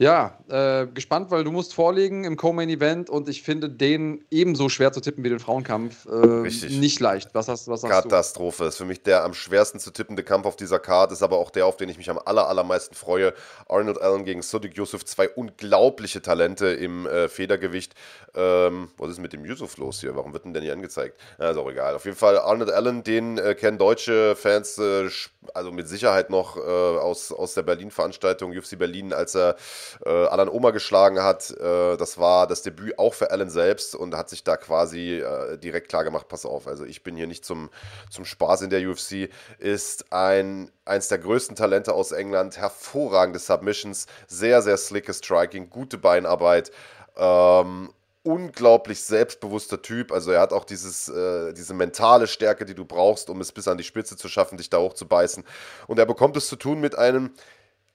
ja, 0.00 0.38
äh, 0.48 0.86
gespannt, 0.86 1.32
weil 1.32 1.42
du 1.42 1.50
musst 1.50 1.74
vorlegen 1.74 2.22
im 2.22 2.36
Co-Main-Event 2.36 3.10
und 3.10 3.28
ich 3.28 3.42
finde 3.42 3.68
den 3.68 4.24
ebenso 4.30 4.68
schwer 4.68 4.92
zu 4.92 5.00
tippen 5.00 5.24
wie 5.24 5.28
den 5.28 5.40
Frauenkampf. 5.40 6.06
Äh, 6.06 6.10
Richtig. 6.10 6.78
Nicht 6.78 7.00
leicht. 7.00 7.30
Was 7.34 7.48
hast, 7.48 7.66
was 7.66 7.82
hast 7.82 7.90
Katastrophe. 7.90 8.62
Du? 8.62 8.68
Ist 8.68 8.76
für 8.76 8.84
mich 8.84 9.02
der 9.02 9.24
am 9.24 9.34
schwersten 9.34 9.80
zu 9.80 9.90
tippende 9.90 10.22
Kampf 10.22 10.46
auf 10.46 10.54
dieser 10.54 10.78
Karte, 10.78 11.14
ist 11.14 11.22
aber 11.22 11.38
auch 11.38 11.50
der, 11.50 11.66
auf 11.66 11.76
den 11.76 11.88
ich 11.88 11.98
mich 11.98 12.08
am 12.10 12.18
aller, 12.24 12.46
allermeisten 12.46 12.94
freue. 12.94 13.34
Arnold 13.68 14.00
Allen 14.00 14.24
gegen 14.24 14.40
Sodiq 14.40 14.76
Yusuf, 14.76 15.04
zwei 15.04 15.28
unglaubliche 15.28 16.22
Talente 16.22 16.68
im 16.68 17.06
äh, 17.06 17.28
Federgewicht. 17.28 17.96
Ähm, 18.36 18.90
was 18.98 19.10
ist 19.10 19.18
mit 19.18 19.32
dem 19.32 19.44
Yusuf 19.44 19.78
los 19.78 20.00
hier? 20.00 20.14
Warum 20.14 20.32
wird 20.32 20.44
denn 20.44 20.52
der 20.52 20.62
nicht 20.62 20.70
angezeigt? 20.70 21.18
Ja, 21.40 21.50
ist 21.50 21.56
auch 21.56 21.68
egal. 21.68 21.96
Auf 21.96 22.04
jeden 22.04 22.16
Fall 22.16 22.38
Arnold 22.38 22.70
Allen, 22.70 23.02
den 23.02 23.36
äh, 23.38 23.56
kennen 23.56 23.78
deutsche 23.78 24.36
Fans 24.36 24.78
äh, 24.78 25.08
also 25.54 25.72
mit 25.72 25.88
Sicherheit 25.88 26.30
noch 26.30 26.56
äh, 26.56 26.60
aus, 26.60 27.32
aus 27.32 27.54
der 27.54 27.62
Berlin-Veranstaltung, 27.62 28.56
UFC 28.56 28.78
Berlin, 28.78 29.12
als 29.12 29.34
er 29.34 29.56
äh, 30.04 30.08
Alan 30.08 30.48
Oma 30.48 30.70
geschlagen 30.70 31.22
hat. 31.22 31.50
Äh, 31.50 31.96
das 31.96 32.18
war 32.18 32.46
das 32.46 32.62
Debüt 32.62 32.98
auch 32.98 33.14
für 33.14 33.30
Alan 33.30 33.50
selbst 33.50 33.94
und 33.94 34.16
hat 34.16 34.28
sich 34.28 34.44
da 34.44 34.56
quasi 34.56 35.18
äh, 35.18 35.58
direkt 35.58 35.88
klar 35.88 36.04
gemacht, 36.04 36.28
pass 36.28 36.46
auf, 36.46 36.66
also 36.66 36.84
ich 36.84 37.02
bin 37.02 37.16
hier 37.16 37.26
nicht 37.26 37.44
zum, 37.44 37.70
zum 38.10 38.24
Spaß 38.24 38.62
in 38.62 38.70
der 38.70 38.88
UFC, 38.88 39.30
ist 39.58 40.12
ein, 40.12 40.70
eins 40.84 41.08
der 41.08 41.18
größten 41.18 41.56
Talente 41.56 41.92
aus 41.92 42.12
England, 42.12 42.56
hervorragende 42.56 43.38
Submissions, 43.38 44.06
sehr, 44.26 44.62
sehr 44.62 44.76
slickes 44.76 45.18
Striking, 45.18 45.70
gute 45.70 45.98
Beinarbeit 45.98 46.70
ähm, 47.16 47.90
unglaublich 48.22 49.00
selbstbewusster 49.02 49.82
Typ. 49.82 50.12
Also 50.12 50.30
er 50.32 50.40
hat 50.40 50.52
auch 50.52 50.64
dieses, 50.64 51.08
äh, 51.08 51.52
diese 51.54 51.74
mentale 51.74 52.26
Stärke, 52.26 52.64
die 52.64 52.74
du 52.74 52.84
brauchst, 52.84 53.30
um 53.30 53.40
es 53.40 53.52
bis 53.52 53.68
an 53.68 53.78
die 53.78 53.84
Spitze 53.84 54.16
zu 54.16 54.28
schaffen, 54.28 54.58
dich 54.58 54.70
da 54.70 54.78
hochzubeißen. 54.78 55.44
Und 55.86 55.98
er 55.98 56.06
bekommt 56.06 56.36
es 56.36 56.46
zu 56.46 56.56
tun 56.56 56.80
mit 56.80 56.96
einem 56.96 57.30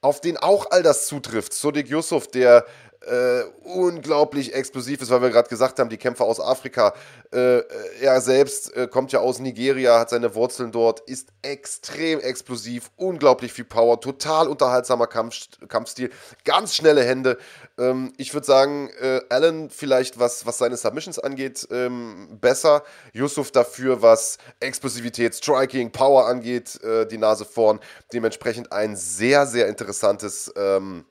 auf 0.04 0.20
den 0.20 0.36
auch 0.36 0.70
all 0.70 0.82
das 0.82 1.06
zutrifft. 1.06 1.54
Sodik 1.54 1.88
Yusuf, 1.88 2.28
der 2.28 2.66
äh, 3.06 3.44
unglaublich 3.64 4.54
explosiv 4.54 5.00
ist, 5.02 5.10
weil 5.10 5.22
wir 5.22 5.30
gerade 5.30 5.48
gesagt 5.48 5.78
haben, 5.78 5.88
die 5.88 5.96
Kämpfer 5.96 6.24
aus 6.24 6.40
Afrika. 6.40 6.94
Äh, 7.32 7.62
er 8.00 8.20
selbst 8.20 8.74
äh, 8.76 8.88
kommt 8.88 9.12
ja 9.12 9.20
aus 9.20 9.38
Nigeria, 9.38 9.98
hat 9.98 10.10
seine 10.10 10.34
Wurzeln 10.34 10.72
dort, 10.72 11.00
ist 11.00 11.28
extrem 11.42 12.20
explosiv, 12.20 12.90
unglaublich 12.96 13.52
viel 13.52 13.64
Power, 13.64 14.00
total 14.00 14.48
unterhaltsamer 14.48 15.06
Kampf, 15.06 15.46
Kampfstil, 15.68 16.10
ganz 16.44 16.74
schnelle 16.74 17.04
Hände. 17.04 17.38
Ähm, 17.78 18.12
ich 18.16 18.32
würde 18.34 18.46
sagen, 18.46 18.90
äh, 19.00 19.20
Allen 19.28 19.70
vielleicht, 19.70 20.18
was, 20.18 20.46
was 20.46 20.58
seine 20.58 20.76
Submissions 20.76 21.18
angeht, 21.18 21.66
ähm, 21.70 22.38
besser. 22.40 22.82
Yusuf 23.12 23.50
dafür, 23.50 24.02
was 24.02 24.38
Explosivität, 24.60 25.34
Striking, 25.34 25.90
Power 25.90 26.26
angeht, 26.26 26.82
äh, 26.82 27.06
die 27.06 27.18
Nase 27.18 27.44
vorn. 27.44 27.80
Dementsprechend 28.12 28.72
ein 28.72 28.96
sehr, 28.96 29.46
sehr 29.46 29.68
interessantes. 29.68 30.52
Ähm, 30.56 31.04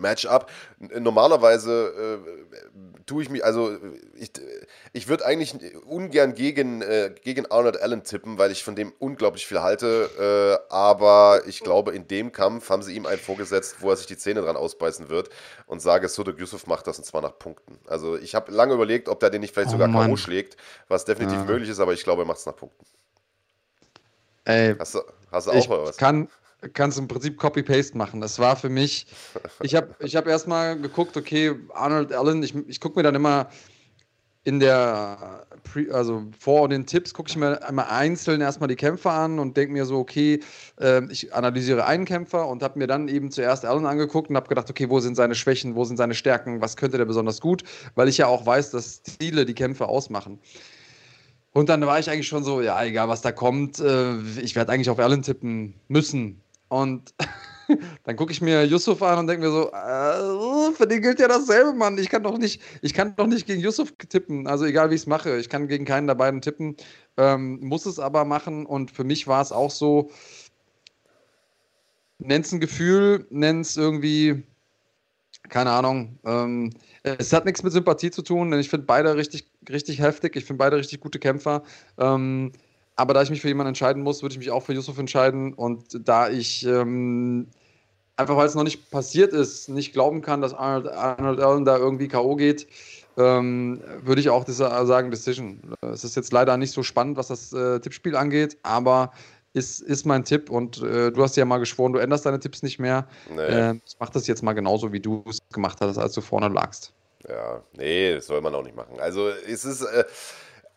Matchup. 0.00 0.50
Normalerweise 0.78 2.22
äh, 2.24 2.98
tue 3.06 3.22
ich 3.22 3.30
mich, 3.30 3.44
also 3.44 3.76
ich, 4.14 4.32
ich 4.92 5.08
würde 5.08 5.24
eigentlich 5.24 5.54
ungern 5.86 6.34
gegen, 6.34 6.82
äh, 6.82 7.14
gegen 7.22 7.50
Arnold 7.50 7.80
Allen 7.80 8.04
tippen, 8.04 8.38
weil 8.38 8.50
ich 8.50 8.62
von 8.62 8.76
dem 8.76 8.92
unglaublich 8.98 9.46
viel 9.46 9.60
halte. 9.60 10.58
Äh, 10.70 10.72
aber 10.72 11.42
ich 11.46 11.60
glaube, 11.60 11.92
in 11.92 12.06
dem 12.06 12.32
Kampf 12.32 12.70
haben 12.70 12.82
sie 12.82 12.94
ihm 12.94 13.06
einen 13.06 13.18
vorgesetzt, 13.18 13.76
wo 13.80 13.90
er 13.90 13.96
sich 13.96 14.06
die 14.06 14.16
Zähne 14.16 14.42
dran 14.42 14.56
ausbeißen 14.56 15.08
wird 15.08 15.30
und 15.66 15.80
sage, 15.80 16.08
Sudok 16.08 16.38
Yusuf 16.38 16.66
macht 16.66 16.86
das 16.86 16.98
und 16.98 17.04
zwar 17.04 17.22
nach 17.22 17.38
Punkten. 17.38 17.78
Also 17.86 18.16
ich 18.16 18.34
habe 18.34 18.52
lange 18.52 18.74
überlegt, 18.74 19.08
ob 19.08 19.20
der 19.20 19.30
den 19.30 19.40
nicht 19.40 19.54
vielleicht 19.54 19.70
oh, 19.70 19.72
sogar 19.72 19.88
K.O. 19.88 20.16
schlägt, 20.16 20.56
was 20.88 21.04
definitiv 21.04 21.38
ja. 21.38 21.44
möglich 21.44 21.68
ist, 21.68 21.80
aber 21.80 21.92
ich 21.92 22.04
glaube, 22.04 22.22
er 22.22 22.26
macht 22.26 22.38
es 22.38 22.46
nach 22.46 22.56
Punkten. 22.56 22.84
Ey, 24.44 24.74
hast 24.78 24.94
du, 24.94 25.00
hast 25.30 25.46
du 25.46 25.50
auch 25.50 25.54
ich 25.54 25.68
was? 25.68 25.96
Kann, 25.98 26.28
kannst 26.72 26.98
im 26.98 27.08
Prinzip 27.08 27.36
Copy-Paste 27.36 27.96
machen. 27.96 28.20
Das 28.20 28.38
war 28.38 28.56
für 28.56 28.68
mich, 28.68 29.06
ich 29.62 29.74
habe 29.74 29.94
ich 30.00 30.16
hab 30.16 30.26
erstmal 30.26 30.78
geguckt, 30.80 31.16
okay, 31.16 31.54
Arnold 31.72 32.12
Allen, 32.12 32.42
ich, 32.42 32.54
ich 32.66 32.80
gucke 32.80 32.98
mir 32.98 33.02
dann 33.02 33.14
immer 33.14 33.48
in 34.44 34.60
der, 34.60 35.46
Pre, 35.64 35.92
also 35.92 36.22
vor 36.38 36.68
den 36.68 36.86
Tipps, 36.86 37.12
gucke 37.12 37.28
ich 37.28 37.36
mir 37.36 37.62
einmal 37.62 37.86
einzeln 37.90 38.40
erstmal 38.40 38.68
die 38.68 38.76
Kämpfer 38.76 39.12
an 39.12 39.38
und 39.38 39.56
denke 39.56 39.72
mir 39.72 39.84
so, 39.84 39.98
okay, 39.98 40.40
äh, 40.80 41.04
ich 41.10 41.34
analysiere 41.34 41.84
einen 41.84 42.04
Kämpfer 42.04 42.48
und 42.48 42.62
habe 42.62 42.78
mir 42.78 42.86
dann 42.86 43.08
eben 43.08 43.30
zuerst 43.30 43.64
Allen 43.64 43.84
angeguckt 43.84 44.30
und 44.30 44.36
habe 44.36 44.48
gedacht, 44.48 44.70
okay, 44.70 44.88
wo 44.88 45.00
sind 45.00 45.16
seine 45.16 45.34
Schwächen, 45.34 45.74
wo 45.74 45.84
sind 45.84 45.96
seine 45.96 46.14
Stärken, 46.14 46.62
was 46.62 46.76
könnte 46.76 46.96
der 46.96 47.04
besonders 47.04 47.40
gut, 47.40 47.62
weil 47.94 48.08
ich 48.08 48.18
ja 48.18 48.26
auch 48.26 48.46
weiß, 48.46 48.70
dass 48.70 49.02
Stile 49.06 49.44
die 49.44 49.54
Kämpfe 49.54 49.86
ausmachen. 49.86 50.38
Und 51.52 51.68
dann 51.68 51.84
war 51.84 51.98
ich 51.98 52.08
eigentlich 52.08 52.28
schon 52.28 52.44
so, 52.44 52.60
ja, 52.60 52.82
egal 52.84 53.08
was 53.08 53.20
da 53.20 53.32
kommt, 53.32 53.80
äh, 53.80 54.18
ich 54.40 54.54
werde 54.54 54.72
eigentlich 54.72 54.90
auf 54.90 54.98
Allen 54.98 55.22
tippen 55.22 55.74
müssen. 55.88 56.40
Und 56.68 57.14
dann 58.04 58.16
gucke 58.16 58.32
ich 58.32 58.40
mir 58.40 58.64
Yusuf 58.64 59.02
an 59.02 59.18
und 59.18 59.26
denke 59.26 59.46
mir 59.46 59.52
so, 59.52 59.70
äh, 59.72 60.72
für 60.72 60.86
den 60.86 61.02
gilt 61.02 61.20
ja 61.20 61.28
dasselbe, 61.28 61.72
Mann. 61.72 61.98
Ich 61.98 62.08
kann 62.08 62.22
doch 62.22 62.38
nicht, 62.38 62.62
ich 62.82 62.94
kann 62.94 63.16
doch 63.16 63.26
nicht 63.26 63.46
gegen 63.46 63.60
Yusuf 63.60 63.92
tippen. 64.08 64.46
Also 64.46 64.64
egal 64.64 64.90
wie 64.90 64.94
ich 64.94 65.02
es 65.02 65.06
mache, 65.06 65.38
ich 65.38 65.48
kann 65.48 65.68
gegen 65.68 65.84
keinen 65.84 66.06
der 66.06 66.14
beiden 66.14 66.40
tippen, 66.40 66.76
ähm, 67.16 67.60
muss 67.60 67.86
es 67.86 67.98
aber 67.98 68.24
machen. 68.24 68.66
Und 68.66 68.90
für 68.90 69.04
mich 69.04 69.26
war 69.26 69.42
es 69.42 69.52
auch 69.52 69.70
so, 69.70 70.10
nenn's 72.18 72.52
ein 72.52 72.60
Gefühl, 72.60 73.26
nenn's 73.30 73.76
irgendwie, 73.76 74.42
keine 75.48 75.70
Ahnung. 75.70 76.18
Ähm, 76.24 76.70
es 77.02 77.32
hat 77.32 77.44
nichts 77.44 77.62
mit 77.62 77.72
Sympathie 77.72 78.10
zu 78.10 78.22
tun, 78.22 78.50
denn 78.50 78.60
ich 78.60 78.68
finde 78.68 78.86
beide 78.86 79.16
richtig, 79.16 79.50
richtig 79.68 80.00
heftig. 80.00 80.36
Ich 80.36 80.44
finde 80.44 80.58
beide 80.58 80.76
richtig 80.76 81.00
gute 81.00 81.18
Kämpfer. 81.18 81.62
Ähm, 81.96 82.52
aber 82.98 83.14
da 83.14 83.22
ich 83.22 83.30
mich 83.30 83.40
für 83.40 83.48
jemanden 83.48 83.68
entscheiden 83.68 84.02
muss, 84.02 84.22
würde 84.22 84.32
ich 84.32 84.38
mich 84.40 84.50
auch 84.50 84.64
für 84.64 84.72
Yusuf 84.72 84.98
entscheiden. 84.98 85.54
Und 85.54 86.00
da 86.08 86.28
ich 86.28 86.66
ähm, 86.66 87.46
einfach, 88.16 88.36
weil 88.36 88.46
es 88.46 88.56
noch 88.56 88.64
nicht 88.64 88.90
passiert 88.90 89.32
ist, 89.32 89.68
nicht 89.68 89.92
glauben 89.92 90.20
kann, 90.20 90.40
dass 90.40 90.52
Arnold, 90.52 90.88
Arnold 90.88 91.38
Allen 91.38 91.64
da 91.64 91.78
irgendwie 91.78 92.08
K.O. 92.08 92.34
geht, 92.34 92.66
ähm, 93.16 93.80
würde 94.02 94.20
ich 94.20 94.30
auch 94.30 94.42
das, 94.42 94.56
sagen 94.56 95.12
Decision. 95.12 95.76
Es 95.80 96.02
ist 96.02 96.16
jetzt 96.16 96.32
leider 96.32 96.56
nicht 96.56 96.72
so 96.72 96.82
spannend, 96.82 97.16
was 97.16 97.28
das 97.28 97.52
äh, 97.52 97.78
Tippspiel 97.78 98.16
angeht, 98.16 98.58
aber 98.64 99.12
ist, 99.52 99.80
ist 99.80 100.04
mein 100.04 100.24
Tipp. 100.24 100.50
Und 100.50 100.82
äh, 100.82 101.12
du 101.12 101.22
hast 101.22 101.36
ja 101.36 101.44
mal 101.44 101.58
geschworen, 101.58 101.92
du 101.92 102.00
änderst 102.00 102.26
deine 102.26 102.40
Tipps 102.40 102.64
nicht 102.64 102.80
mehr. 102.80 103.06
Nee. 103.30 103.42
Äh, 103.42 103.74
ich 103.86 103.96
mache 104.00 104.12
das 104.12 104.26
jetzt 104.26 104.42
mal 104.42 104.54
genauso, 104.54 104.92
wie 104.92 105.00
du 105.00 105.22
es 105.28 105.38
gemacht 105.52 105.78
hast, 105.80 105.98
als 105.98 106.14
du 106.14 106.20
vorne 106.20 106.48
lagst. 106.48 106.92
Ja, 107.28 107.62
nee, 107.76 108.14
das 108.14 108.26
soll 108.26 108.40
man 108.40 108.56
auch 108.56 108.64
nicht 108.64 108.74
machen. 108.74 108.98
Also 108.98 109.28
es 109.28 109.64
ist 109.64 109.82
äh, 109.82 110.04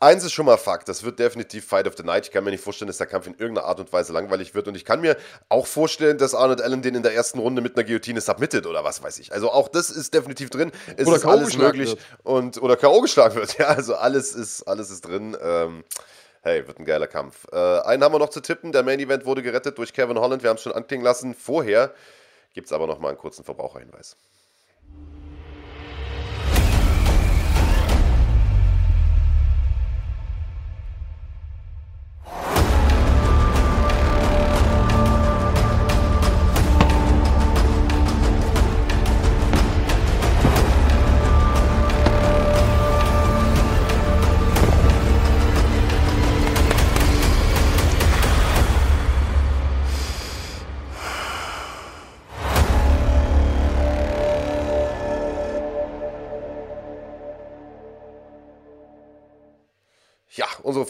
Eins 0.02 0.24
ist 0.24 0.34
schon 0.34 0.47
mal 0.47 0.58
Fakt, 0.58 0.89
das 0.89 1.04
wird 1.04 1.20
definitiv 1.20 1.64
Fight 1.64 1.86
of 1.88 1.93
the 1.95 2.02
Night. 2.02 2.26
Ich 2.26 2.32
kann 2.32 2.43
mir 2.43 2.49
nicht 2.49 2.64
vorstellen, 2.64 2.88
dass 2.88 2.97
der 2.97 3.06
Kampf 3.06 3.28
in 3.28 3.36
irgendeiner 3.36 3.68
Art 3.68 3.80
und 3.80 3.93
Weise 3.93 4.12
langweilig 4.12 4.56
wird. 4.56 4.68
Und 4.68 4.76
ich 4.76 4.84
kann 4.84 4.99
mir 4.99 5.16
auch 5.47 5.68
vorstellen, 5.68 6.18
dass 6.18 6.34
Arnold 6.34 6.60
Allen 6.60 6.82
den 6.82 6.95
in 6.95 7.04
der 7.04 7.14
ersten 7.14 7.38
Runde 7.38 7.62
mit 7.62 7.78
einer 7.78 7.84
Guillotine 7.84 8.20
submittet 8.20 8.66
oder 8.66 8.84
was 8.84 9.04
weiß 9.04 9.20
ich. 9.20 9.32
Also 9.32 9.52
auch 9.52 9.68
das 9.68 9.91
ist 9.91 10.16
definitiv 10.16 10.49
drin. 10.49 10.72
Es 10.97 11.06
oder 11.06 11.18
ist 11.18 11.26
alles 11.26 11.56
möglich. 11.56 11.89
Wird. 11.91 11.99
Und, 12.24 12.60
oder 12.64 12.78
K.O. 12.78 12.99
geschlagen 13.02 13.36
wird. 13.36 13.56
Ja, 13.60 13.68
also 13.68 13.93
alles 13.93 14.34
ist, 14.34 14.64
alles 14.64 14.89
ist 14.89 15.02
drin. 15.02 15.38
Ähm, 15.39 15.84
hey, 16.41 16.68
wird 16.68 16.80
ein 16.80 16.86
geiler 16.86 17.06
Kampf. 17.06 17.45
Äh, 17.52 17.58
einen 17.58 18.04
haben 18.04 18.16
wir 18.16 18.18
noch 18.18 18.30
zu 18.30 18.41
tippen. 18.41 18.72
Der 18.72 18.82
Main 18.82 18.99
Event 18.99 19.26
wurde 19.26 19.43
gerettet 19.43 19.78
durch 19.78 19.93
Kevin 19.93 20.18
Holland. 20.18 20.41
Wir 20.41 20.49
haben 20.49 20.58
es 20.58 20.64
schon 20.64 20.72
anklingen 20.72 21.06
lassen. 21.06 21.36
Vorher 21.36 21.93
gibt 22.56 22.66
es 22.66 22.74
aber 22.74 22.88
noch 22.88 22.97
mal 22.97 23.10
einen 23.10 23.20
kurzen 23.20 23.43
Verbraucherhinweis. 23.43 24.16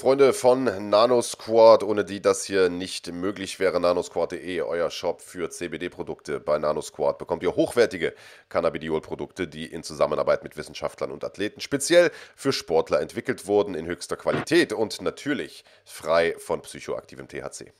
Freunde 0.02 0.34
von 0.34 0.64
NanoSquad, 0.64 1.84
ohne 1.84 2.04
die 2.04 2.24
das 2.24 2.44
hier 2.44 2.70
nicht 2.70 3.14
möglich 3.14 3.60
wäre. 3.60 3.80
nanosquad.de, 3.80 4.62
euer 4.62 4.90
Shop 4.90 5.22
für 5.22 5.52
CBD-Produkte. 5.52 6.40
Bei 6.40 6.58
NanoSquad 6.58 7.20
bekommt 7.20 7.44
ihr 7.44 7.56
hochwertige 7.56 8.16
Cannabidiol-Produkte, 8.50 9.48
die 9.48 9.68
in 9.68 9.84
Zusammenarbeit 9.84 10.44
mit 10.44 10.58
Wissenschaftlern 10.58 11.12
und 11.12 11.24
Athleten 11.24 11.62
speziell 11.62 12.10
für 12.36 12.52
Sportler 12.52 13.00
entwickelt 13.00 13.46
wurden, 13.46 13.76
in 13.76 13.86
höchster 13.86 14.16
Qualität 14.16 14.74
und 14.74 15.04
natürlich 15.04 15.64
frei 15.86 16.34
von 16.40 16.64
psychoaktivem 16.64 17.28
THC. 17.28 17.72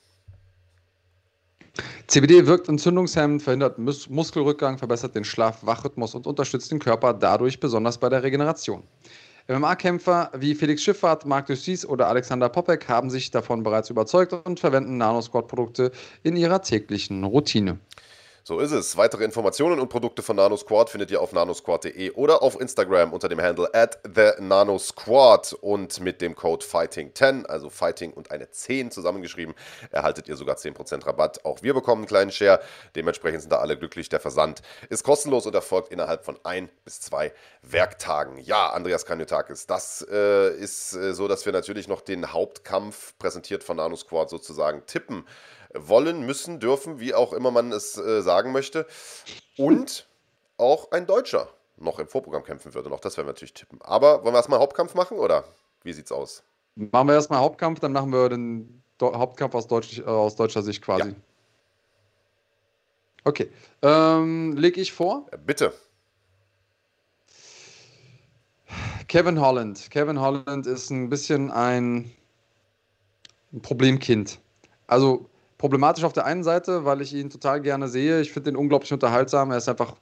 CBD 2.06 2.46
wirkt 2.46 2.68
entzündungshemmend, 2.68 3.42
verhindert 3.42 3.78
Mus 3.78 4.08
Muskelrückgang, 4.08 4.78
verbessert 4.78 5.16
den 5.16 5.24
Schlaf-Wachrhythmus 5.24 6.14
und 6.14 6.28
unterstützt 6.28 6.70
den 6.70 6.78
Körper 6.78 7.14
dadurch 7.14 7.58
besonders 7.58 7.98
bei 7.98 8.08
der 8.08 8.22
Regeneration. 8.22 8.84
MMA-Kämpfer 9.58 10.30
wie 10.36 10.54
Felix 10.54 10.82
Schifffahrt, 10.82 11.26
Marc 11.26 11.46
Dussis 11.46 11.84
oder 11.86 12.08
Alexander 12.08 12.48
Popek 12.48 12.88
haben 12.88 13.10
sich 13.10 13.30
davon 13.30 13.62
bereits 13.62 13.90
überzeugt 13.90 14.32
und 14.32 14.60
verwenden 14.60 14.96
Nanosquad-Produkte 14.96 15.92
in 16.22 16.36
ihrer 16.36 16.62
täglichen 16.62 17.24
Routine. 17.24 17.78
So 18.44 18.58
ist 18.58 18.72
es. 18.72 18.96
Weitere 18.96 19.22
Informationen 19.22 19.78
und 19.78 19.88
Produkte 19.88 20.20
von 20.20 20.34
NanoSquad 20.34 20.90
findet 20.90 21.12
ihr 21.12 21.20
auf 21.20 21.32
nanosquad.de 21.32 22.10
oder 22.10 22.42
auf 22.42 22.60
Instagram 22.60 23.12
unter 23.12 23.28
dem 23.28 23.40
Handle 23.40 23.72
at 23.72 24.00
the 24.02 24.32
nanosquad 24.40 25.52
und 25.60 26.00
mit 26.00 26.20
dem 26.20 26.34
Code 26.34 26.66
Fighting10, 26.66 27.46
also 27.46 27.70
Fighting 27.70 28.12
und 28.12 28.32
eine 28.32 28.50
10 28.50 28.90
zusammengeschrieben, 28.90 29.54
erhaltet 29.92 30.26
ihr 30.26 30.34
sogar 30.36 30.56
10% 30.56 31.06
Rabatt. 31.06 31.44
Auch 31.44 31.62
wir 31.62 31.72
bekommen 31.72 32.00
einen 32.00 32.08
kleinen 32.08 32.32
Share. 32.32 32.60
Dementsprechend 32.96 33.42
sind 33.42 33.52
da 33.52 33.58
alle 33.58 33.78
glücklich. 33.78 34.08
Der 34.08 34.18
Versand 34.18 34.62
ist 34.88 35.04
kostenlos 35.04 35.46
und 35.46 35.54
erfolgt 35.54 35.92
innerhalb 35.92 36.24
von 36.24 36.36
ein 36.42 36.68
bis 36.84 37.00
zwei 37.00 37.32
Werktagen. 37.62 38.38
Ja, 38.38 38.70
Andreas 38.70 39.06
Kanyotakis, 39.06 39.68
das 39.68 40.04
äh, 40.10 40.52
ist 40.56 40.94
äh, 40.94 41.14
so, 41.14 41.28
dass 41.28 41.46
wir 41.46 41.52
natürlich 41.52 41.86
noch 41.86 42.00
den 42.00 42.32
Hauptkampf 42.32 43.16
präsentiert 43.20 43.62
von 43.62 43.76
NanoSquad 43.76 44.30
sozusagen 44.30 44.84
tippen 44.86 45.26
wollen, 45.74 46.24
müssen, 46.26 46.60
dürfen, 46.60 47.00
wie 47.00 47.14
auch 47.14 47.32
immer 47.32 47.50
man 47.50 47.72
es 47.72 47.96
äh, 47.98 48.22
sagen 48.22 48.52
möchte. 48.52 48.86
Und 49.56 50.06
auch 50.58 50.90
ein 50.92 51.06
Deutscher 51.06 51.48
noch 51.76 51.98
im 51.98 52.08
Vorprogramm 52.08 52.44
kämpfen 52.44 52.74
würde. 52.74 52.88
Noch 52.88 53.00
das 53.00 53.16
werden 53.16 53.26
wir 53.26 53.32
natürlich 53.32 53.54
tippen. 53.54 53.80
Aber 53.82 54.22
wollen 54.22 54.34
wir 54.34 54.38
erstmal 54.38 54.60
Hauptkampf 54.60 54.94
machen 54.94 55.18
oder 55.18 55.44
wie 55.82 55.92
sieht's 55.92 56.12
aus? 56.12 56.42
Machen 56.74 57.08
wir 57.08 57.14
erstmal 57.14 57.40
Hauptkampf, 57.40 57.80
dann 57.80 57.92
machen 57.92 58.12
wir 58.12 58.28
den 58.28 58.82
Do 58.98 59.14
Hauptkampf 59.14 59.54
aus, 59.54 59.66
Deutsch, 59.66 59.98
äh, 59.98 60.04
aus, 60.04 60.36
deutscher 60.36 60.62
Sicht 60.62 60.82
quasi. 60.82 61.10
Ja. 61.10 61.14
Okay. 63.24 63.50
Ähm, 63.82 64.56
leg 64.56 64.76
ich 64.76 64.92
vor? 64.92 65.26
Bitte. 65.44 65.72
Kevin 69.08 69.40
Holland. 69.40 69.90
Kevin 69.90 70.20
Holland 70.20 70.66
ist 70.66 70.90
ein 70.90 71.08
bisschen 71.10 71.50
ein 71.50 72.10
Problemkind. 73.60 74.40
Also 74.86 75.28
problematisch 75.62 76.02
auf 76.02 76.12
der 76.12 76.26
einen 76.26 76.42
Seite, 76.42 76.84
weil 76.84 77.00
ich 77.02 77.14
ihn 77.14 77.30
total 77.30 77.60
gerne 77.60 77.86
sehe. 77.86 78.20
Ich 78.20 78.32
finde 78.32 78.50
ihn 78.50 78.56
unglaublich 78.56 78.92
unterhaltsam. 78.92 79.52
Er 79.52 79.58
ist 79.58 79.68
einfach, 79.68 79.94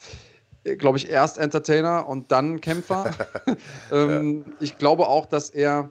glaube 0.78 0.96
ich, 0.96 1.10
erst 1.10 1.36
Entertainer 1.36 2.08
und 2.08 2.32
dann 2.32 2.62
Kämpfer. 2.62 3.10
ähm, 3.92 4.44
ja. 4.46 4.52
Ich 4.60 4.78
glaube 4.78 5.06
auch, 5.06 5.26
dass 5.26 5.50
er, 5.50 5.90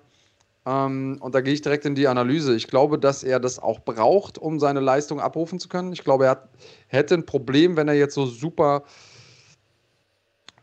ähm, 0.66 1.20
und 1.22 1.36
da 1.36 1.42
gehe 1.42 1.54
ich 1.54 1.62
direkt 1.62 1.86
in 1.86 1.94
die 1.94 2.08
Analyse, 2.08 2.56
ich 2.56 2.66
glaube, 2.66 2.98
dass 2.98 3.24
er 3.24 3.40
das 3.40 3.60
auch 3.60 3.82
braucht, 3.82 4.40
um 4.40 4.60
seine 4.60 4.80
Leistung 4.80 5.20
abrufen 5.20 5.60
zu 5.60 5.70
können. 5.70 5.94
Ich 5.94 6.04
glaube, 6.04 6.24
er 6.24 6.32
hat, 6.32 6.50
hätte 6.88 7.14
ein 7.14 7.28
Problem, 7.28 7.78
wenn 7.78 7.88
er 7.88 7.94
jetzt 7.94 8.16
so 8.16 8.26
super 8.26 8.86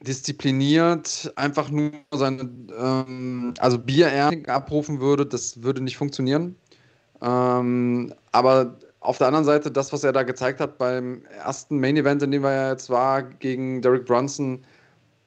diszipliniert 0.01 1.33
einfach 1.37 1.71
nur 1.71 1.93
seine, 2.13 2.51
ähm, 2.77 3.55
also 3.61 3.79
Bier 3.79 4.33
abrufen 4.49 5.01
würde, 5.01 5.27
das 5.27 5.63
würde 5.63 5.81
nicht 5.81 5.97
funktionieren. 5.97 6.57
Ähm, 7.23 8.13
aber 8.33 8.79
auf 9.01 9.19
der 9.19 9.29
anderen 9.29 9.45
Seite, 9.45 9.71
das, 9.71 9.93
was 9.93 10.05
er 10.05 10.13
da 10.13 10.23
gezeigt 10.23 10.61
hat 10.61 10.79
beim 10.79 11.23
ersten 11.27 11.79
Main 11.79 11.97
Event, 11.97 12.23
in 12.23 12.31
dem 12.31 12.45
er 12.45 12.71
jetzt 12.73 12.91
war, 12.91 13.23
gegen 13.23 13.83
Derek 13.83 14.05
Brunson, 14.05 14.65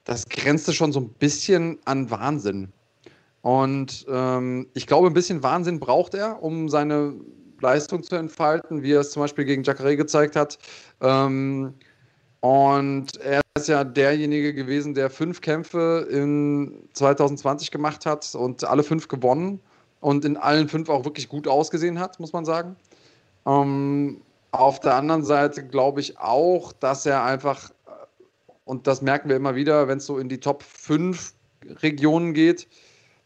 das 0.03 0.27
grenzte 0.27 0.73
schon 0.73 0.91
so 0.91 1.01
ein 1.01 1.09
bisschen 1.09 1.79
an 1.85 2.09
Wahnsinn. 2.09 2.71
Und 3.41 4.05
ähm, 4.09 4.67
ich 4.73 4.87
glaube, 4.87 5.07
ein 5.07 5.13
bisschen 5.13 5.43
Wahnsinn 5.43 5.79
braucht 5.79 6.13
er, 6.13 6.41
um 6.43 6.67
seine 6.67 7.13
Leistung 7.61 8.03
zu 8.03 8.15
entfalten, 8.15 8.83
wie 8.83 8.93
er 8.93 9.01
es 9.01 9.11
zum 9.11 9.21
Beispiel 9.21 9.45
gegen 9.45 9.63
Jacare 9.63 9.95
gezeigt 9.95 10.35
hat. 10.35 10.57
Ähm, 11.01 11.73
und 12.41 13.17
er 13.17 13.41
ist 13.57 13.67
ja 13.67 13.83
derjenige 13.83 14.53
gewesen, 14.53 14.93
der 14.93 15.09
fünf 15.09 15.41
Kämpfe 15.41 16.07
in 16.09 16.87
2020 16.93 17.71
gemacht 17.71 18.05
hat 18.05 18.33
und 18.35 18.63
alle 18.63 18.83
fünf 18.83 19.07
gewonnen 19.07 19.59
und 19.99 20.23
in 20.23 20.37
allen 20.37 20.69
fünf 20.69 20.89
auch 20.89 21.03
wirklich 21.03 21.27
gut 21.27 21.47
ausgesehen 21.47 21.99
hat, 21.99 22.19
muss 22.19 22.31
man 22.31 22.45
sagen. 22.45 22.77
Ähm, 23.45 24.21
auf 24.51 24.79
der 24.79 24.95
anderen 24.95 25.23
Seite 25.23 25.65
glaube 25.65 26.01
ich 26.01 26.17
auch, 26.17 26.73
dass 26.73 27.05
er 27.05 27.23
einfach, 27.23 27.71
und 28.65 28.87
das 28.87 29.01
merken 29.01 29.29
wir 29.29 29.35
immer 29.35 29.55
wieder, 29.55 29.87
wenn 29.87 29.99
es 29.99 30.05
so 30.05 30.17
in 30.17 30.29
die 30.29 30.39
Top 30.39 30.63
5 30.63 31.33
Regionen 31.81 32.33
geht, 32.33 32.67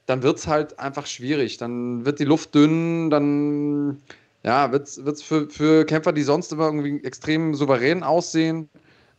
dann 0.06 0.22
wird 0.22 0.38
es 0.38 0.48
halt 0.48 0.80
einfach 0.80 1.06
schwierig. 1.06 1.58
Dann 1.58 2.06
wird 2.06 2.20
die 2.20 2.26
Luft 2.26 2.54
dünn, 2.56 3.10
dann 3.10 4.02
ja, 4.44 4.72
wird 4.72 4.88
es 4.88 5.22
für, 5.22 5.50
für 5.50 5.86
Kämpfer, 5.86 6.12
die 6.12 6.24
sonst 6.24 6.52
immer 6.52 6.66
irgendwie 6.66 7.04
extrem 7.06 7.56
souverän 7.56 8.04
aussehen, 8.04 8.70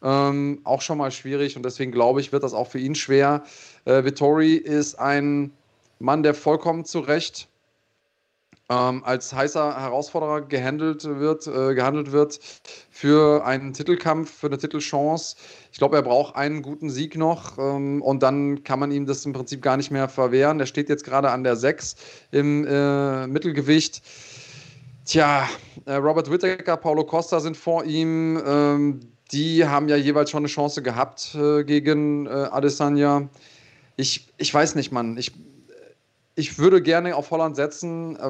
ähm, 0.03 0.61
auch 0.65 0.83
schon 0.83 0.99
mal 0.99 1.11
schwierig. 1.11 1.57
Und 1.57 1.65
deswegen 1.65 1.93
glaube 1.93 2.21
ich, 2.21 2.33
wird 2.33 2.43
das 2.43 2.53
auch 2.53 2.69
für 2.69 2.79
ihn 2.79 2.95
schwer. 2.95 3.43
Äh, 3.87 4.05
Vittori 4.05 4.55
ist 4.55 4.99
ein 4.99 5.53
Mann, 5.99 6.23
der 6.23 6.35
vollkommen 6.35 6.85
zu 6.85 7.01
Recht 7.01 7.49
ähm, 8.71 9.05
als 9.05 9.33
heißer 9.33 9.81
Herausforderer 9.81 10.43
gehandelt 10.43 11.05
wird, 11.05 11.47
äh, 11.47 11.75
gehandelt 11.75 12.13
wird 12.13 12.39
für 12.91 13.45
einen 13.45 13.73
Titelkampf, 13.73 14.31
für 14.33 14.47
eine 14.47 14.59
Titelchance. 14.59 15.37
Ich 15.73 15.79
glaube, 15.79 15.97
er 15.97 16.03
braucht 16.03 16.37
einen 16.37 16.63
guten 16.63 16.89
Sieg 16.89 17.17
noch 17.17 17.59
ähm, 17.59 18.01
und 18.01 18.23
dann 18.23 18.65
kann 18.65 18.79
man 18.79 18.91
ihm 18.91 19.07
das 19.07 19.27
im 19.27 19.33
Prinzip 19.33 19.61
gar 19.61 19.77
nicht 19.77 19.91
mehr 19.91 20.09
verwehren. 20.09 20.59
Der 20.59 20.67
steht 20.67 20.89
jetzt 20.89 21.05
gerade 21.05 21.31
an 21.31 21.45
der 21.45 21.57
6 21.57 21.97
im 22.31 22.67
äh, 22.67 23.27
Mittelgewicht. 23.27 24.03
Tja, 25.05 25.47
äh, 25.85 25.95
Robert 25.95 26.31
Whittaker, 26.31 26.79
Paulo 26.79 27.05
Costa 27.05 27.41
sind 27.41 27.59
vor 27.59 27.85
ihm. 27.85 28.41
Ähm, 28.47 29.01
die 29.33 29.67
haben 29.67 29.89
ja 29.89 29.97
jeweils 29.97 30.31
schon 30.31 30.41
eine 30.41 30.49
Chance 30.49 30.81
gehabt 30.81 31.35
äh, 31.35 31.65
gegen 31.65 32.27
äh, 32.27 32.31
Adesanya. 32.31 33.29
Ich, 33.97 34.33
ich 34.39 34.53
weiß 34.53 34.75
nicht, 34.75 34.93
Mann. 34.93 35.19
Ich, 35.19 35.33
ich 36.37 36.59
würde 36.59 36.83
gerne 36.83 37.15
auf 37.17 37.31
Holland 37.31 37.57
setzen, 37.57 38.17
äh, 38.17 38.21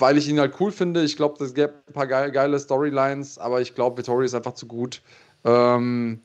weil 0.00 0.18
ich 0.18 0.28
ihn 0.28 0.40
halt 0.40 0.54
cool 0.60 0.72
finde. 0.72 1.02
Ich 1.02 1.16
glaube, 1.16 1.42
es 1.44 1.54
gäbe 1.54 1.74
ein 1.88 1.92
paar 1.92 2.06
geile 2.06 2.58
Storylines, 2.58 3.38
aber 3.38 3.60
ich 3.60 3.74
glaube, 3.74 3.98
Vittori 3.98 4.24
ist 4.24 4.34
einfach 4.34 4.54
zu 4.54 4.66
gut. 4.66 5.02
Ähm, 5.44 6.20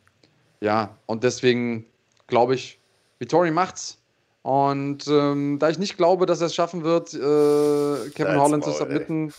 ja, 0.62 0.98
und 1.06 1.24
deswegen 1.24 1.86
glaube 2.28 2.56
ich, 2.56 2.80
Vittori 3.20 3.52
macht's. 3.52 4.00
Und 4.42 5.08
ähm, 5.10 5.60
da 5.60 5.70
ich 5.70 5.78
nicht 5.78 5.98
glaube, 5.98 6.26
dass 6.26 6.40
er 6.40 6.48
es 6.48 6.56
schaffen 6.56 6.84
wird, 6.86 7.14
äh, 7.14 7.18
Kevin 7.18 8.12
That's 8.16 8.40
Holland 8.40 8.64
zu 8.64 8.72
submitten, 8.72 9.34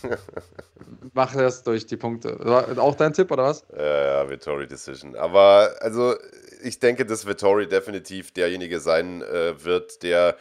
macht 1.13 1.35
er 1.35 1.47
es 1.47 1.63
durch 1.63 1.87
die 1.87 1.97
Punkte. 1.97 2.37
Auch 2.77 2.93
dein 2.93 3.13
Tipp, 3.13 3.31
oder 3.31 3.45
was? 3.45 3.65
Ja, 3.75 4.23
ja, 4.23 4.29
Vittori 4.29 4.67
Decision. 4.67 5.15
Aber 5.15 5.73
also 5.79 6.13
ich 6.61 6.77
denke, 6.79 7.07
dass 7.07 7.25
Vittori 7.25 7.67
definitiv 7.67 8.31
derjenige 8.33 8.79
sein 8.79 9.23
äh, 9.23 9.63
wird, 9.63 10.03
der 10.03 10.37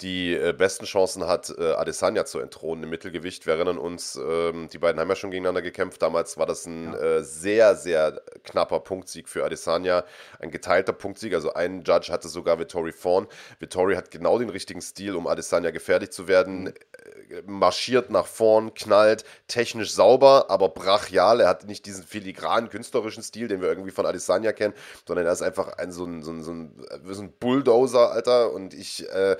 die 0.00 0.34
äh, 0.34 0.52
besten 0.52 0.84
Chancen 0.86 1.26
hat, 1.26 1.52
äh, 1.58 1.72
Adesanya 1.72 2.24
zu 2.24 2.38
entthronen 2.38 2.84
im 2.84 2.90
Mittelgewicht. 2.90 3.46
Wir 3.46 3.54
erinnern 3.54 3.78
uns, 3.78 4.16
ähm, 4.16 4.68
die 4.72 4.78
beiden 4.78 5.00
haben 5.00 5.08
ja 5.08 5.16
schon 5.16 5.30
gegeneinander 5.30 5.62
gekämpft. 5.62 6.00
Damals 6.02 6.38
war 6.38 6.46
das 6.46 6.66
ein 6.66 6.92
ja. 6.92 6.98
äh, 6.98 7.24
sehr, 7.24 7.76
sehr 7.76 8.20
knapper 8.44 8.80
Punktsieg 8.80 9.28
für 9.28 9.44
Adesanya. 9.44 10.04
Ein 10.38 10.50
geteilter 10.50 10.92
Punktsieg. 10.92 11.34
Also 11.34 11.52
ein 11.52 11.82
Judge 11.82 12.12
hatte 12.12 12.28
sogar 12.28 12.58
Vittori 12.58 12.92
vorn. 12.92 13.26
Vittori 13.58 13.94
hat 13.94 14.10
genau 14.10 14.38
den 14.38 14.50
richtigen 14.50 14.80
Stil, 14.80 15.16
um 15.16 15.26
Adesanya 15.26 15.70
gefährlich 15.70 16.10
zu 16.10 16.28
werden. 16.28 16.64
Mhm 16.64 16.74
marschiert 17.46 18.10
nach 18.10 18.26
vorn, 18.26 18.74
knallt, 18.74 19.24
technisch 19.48 19.92
sauber, 19.92 20.46
aber 20.48 20.68
brachial. 20.68 21.40
Er 21.40 21.48
hat 21.48 21.66
nicht 21.66 21.86
diesen 21.86 22.04
filigranen 22.04 22.70
künstlerischen 22.70 23.22
Stil, 23.22 23.48
den 23.48 23.60
wir 23.60 23.68
irgendwie 23.68 23.90
von 23.90 24.06
Adesanya 24.06 24.52
kennen, 24.52 24.74
sondern 25.06 25.26
er 25.26 25.32
ist 25.32 25.42
einfach 25.42 25.78
ein 25.78 25.92
so 25.92 26.04
ein, 26.04 26.22
so 26.22 26.32
ein, 26.32 26.42
so 26.42 26.52
ein, 26.52 26.72
so 27.04 27.22
ein 27.22 27.32
Bulldozer, 27.32 28.10
Alter. 28.12 28.52
Und 28.52 28.74
ich, 28.74 29.08
äh, 29.10 29.36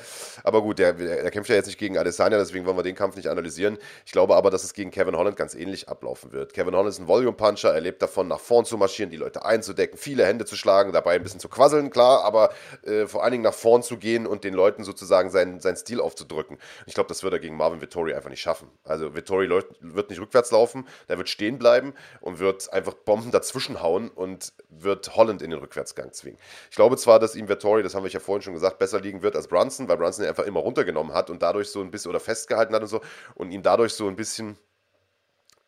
aber 0.50 0.62
gut, 0.62 0.80
der, 0.80 0.94
der 0.94 1.30
kämpft 1.30 1.48
ja 1.48 1.54
jetzt 1.54 1.66
nicht 1.66 1.78
gegen 1.78 1.96
Adesanya, 1.96 2.36
deswegen 2.36 2.66
wollen 2.66 2.76
wir 2.76 2.82
den 2.82 2.96
Kampf 2.96 3.14
nicht 3.14 3.28
analysieren. 3.28 3.78
Ich 4.04 4.10
glaube 4.10 4.34
aber, 4.34 4.50
dass 4.50 4.64
es 4.64 4.74
gegen 4.74 4.90
Kevin 4.90 5.16
Holland 5.16 5.36
ganz 5.36 5.54
ähnlich 5.54 5.88
ablaufen 5.88 6.32
wird. 6.32 6.54
Kevin 6.54 6.74
Holland 6.74 6.88
ist 6.88 6.98
ein 6.98 7.06
Volume-Puncher, 7.06 7.72
er 7.72 7.80
lebt 7.80 8.02
davon, 8.02 8.26
nach 8.26 8.40
vorn 8.40 8.64
zu 8.64 8.76
marschieren, 8.76 9.12
die 9.12 9.16
Leute 9.16 9.44
einzudecken, 9.44 9.96
viele 9.96 10.26
Hände 10.26 10.44
zu 10.46 10.56
schlagen, 10.56 10.92
dabei 10.92 11.14
ein 11.14 11.22
bisschen 11.22 11.38
zu 11.38 11.48
quasseln, 11.48 11.90
klar, 11.90 12.24
aber 12.24 12.50
äh, 12.82 13.06
vor 13.06 13.22
allen 13.22 13.30
Dingen 13.30 13.44
nach 13.44 13.54
vorn 13.54 13.84
zu 13.84 13.96
gehen 13.96 14.26
und 14.26 14.42
den 14.42 14.52
Leuten 14.52 14.82
sozusagen 14.82 15.30
seinen, 15.30 15.60
seinen 15.60 15.76
Stil 15.76 16.00
aufzudrücken. 16.00 16.58
Ich 16.86 16.94
glaube, 16.94 17.06
das 17.06 17.22
wird 17.22 17.32
er 17.32 17.38
gegen 17.38 17.56
Marvin 17.56 17.80
Vittori 17.80 18.12
einfach 18.12 18.30
nicht 18.30 18.40
schaffen. 18.40 18.68
Also 18.82 19.14
Vittori 19.14 19.48
wird 19.48 20.10
nicht 20.10 20.20
rückwärts 20.20 20.50
laufen, 20.50 20.84
der 21.08 21.16
wird 21.16 21.28
stehen 21.28 21.58
bleiben 21.58 21.94
und 22.20 22.40
wird 22.40 22.72
einfach 22.72 22.94
Bomben 22.94 23.30
dazwischen 23.30 23.82
hauen 23.82 24.08
und 24.08 24.52
wird 24.68 25.14
Holland 25.14 25.42
in 25.42 25.50
den 25.50 25.60
Rückwärtsgang 25.60 26.12
zwingen. 26.12 26.40
Ich 26.70 26.76
glaube 26.76 26.96
zwar, 26.96 27.20
dass 27.20 27.36
ihm 27.36 27.48
Vittori, 27.48 27.84
das 27.84 27.94
haben 27.94 28.02
wir 28.02 28.10
ja 28.10 28.18
vorhin 28.18 28.42
schon 28.42 28.54
gesagt, 28.54 28.80
besser 28.80 29.00
liegen 29.00 29.22
wird 29.22 29.36
als 29.36 29.46
Brunson, 29.46 29.88
weil 29.88 29.96
Brunson 29.96 30.24
einfach 30.24 30.39
einfach 30.40 30.48
immer 30.48 30.60
runtergenommen 30.60 31.14
hat 31.14 31.30
und 31.30 31.42
dadurch 31.42 31.68
so 31.70 31.80
ein 31.80 31.90
bisschen 31.90 32.10
oder 32.10 32.20
festgehalten 32.20 32.74
hat 32.74 32.82
und 32.82 32.88
so 32.88 33.00
und 33.34 33.50
ihn 33.50 33.62
dadurch 33.62 33.94
so 33.94 34.08
ein 34.08 34.16
bisschen 34.16 34.56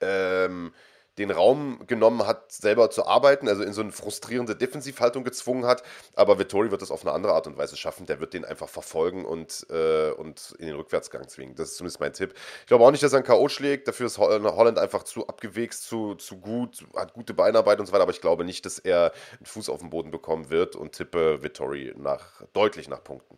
ähm, 0.01 0.73
den 1.18 1.31
Raum 1.31 1.87
genommen 1.87 2.27
hat, 2.27 2.53
selber 2.53 2.89
zu 2.91 3.07
arbeiten, 3.07 3.47
also 3.47 3.62
in 3.62 3.75
so 3.75 3.83
eine 3.83 3.93
frustrierende 3.93 4.57
Defensivhaltung 4.57 5.25
gezwungen 5.25 5.66
hat. 5.66 5.83
Aber 6.14 6.39
Vittori 6.39 6.70
wird 6.70 6.81
das 6.81 6.91
auf 6.91 7.03
eine 7.03 7.12
andere 7.12 7.35
Art 7.35 7.47
und 7.47 7.59
Weise 7.59 7.77
schaffen. 7.77 8.07
Der 8.07 8.18
wird 8.18 8.33
den 8.33 8.47
einfach 8.47 8.68
verfolgen 8.68 9.27
und, 9.27 9.66
äh, 9.68 10.11
und 10.12 10.55
in 10.59 10.68
den 10.68 10.77
Rückwärtsgang 10.77 11.29
zwingen. 11.29 11.55
Das 11.55 11.73
ist 11.73 11.77
zumindest 11.77 12.01
mein 12.01 12.14
Tipp. 12.14 12.33
Ich 12.61 12.66
glaube 12.66 12.85
auch 12.85 12.91
nicht, 12.91 13.03
dass 13.03 13.12
er 13.12 13.18
ein 13.18 13.25
K.O. 13.25 13.49
schlägt. 13.51 13.89
Dafür 13.89 14.07
ist 14.07 14.16
Holland 14.16 14.79
einfach 14.79 15.03
zu 15.03 15.27
abgewichst, 15.27 15.85
zu, 15.85 16.14
zu 16.14 16.39
gut, 16.39 16.87
hat 16.97 17.12
gute 17.12 17.35
Beinarbeit 17.35 17.79
und 17.79 17.85
so 17.85 17.93
weiter. 17.93 18.05
Aber 18.05 18.12
ich 18.12 18.23
glaube 18.23 18.45
nicht, 18.45 18.64
dass 18.64 18.79
er 18.79 19.12
einen 19.37 19.47
Fuß 19.47 19.68
auf 19.68 19.81
den 19.81 19.91
Boden 19.91 20.11
bekommen 20.11 20.49
wird 20.49 20.77
und 20.77 20.93
tippe 20.93 21.43
Vittori 21.43 21.93
nach, 21.95 22.43
deutlich 22.55 22.89
nach 22.89 23.05
Punkten. 23.05 23.37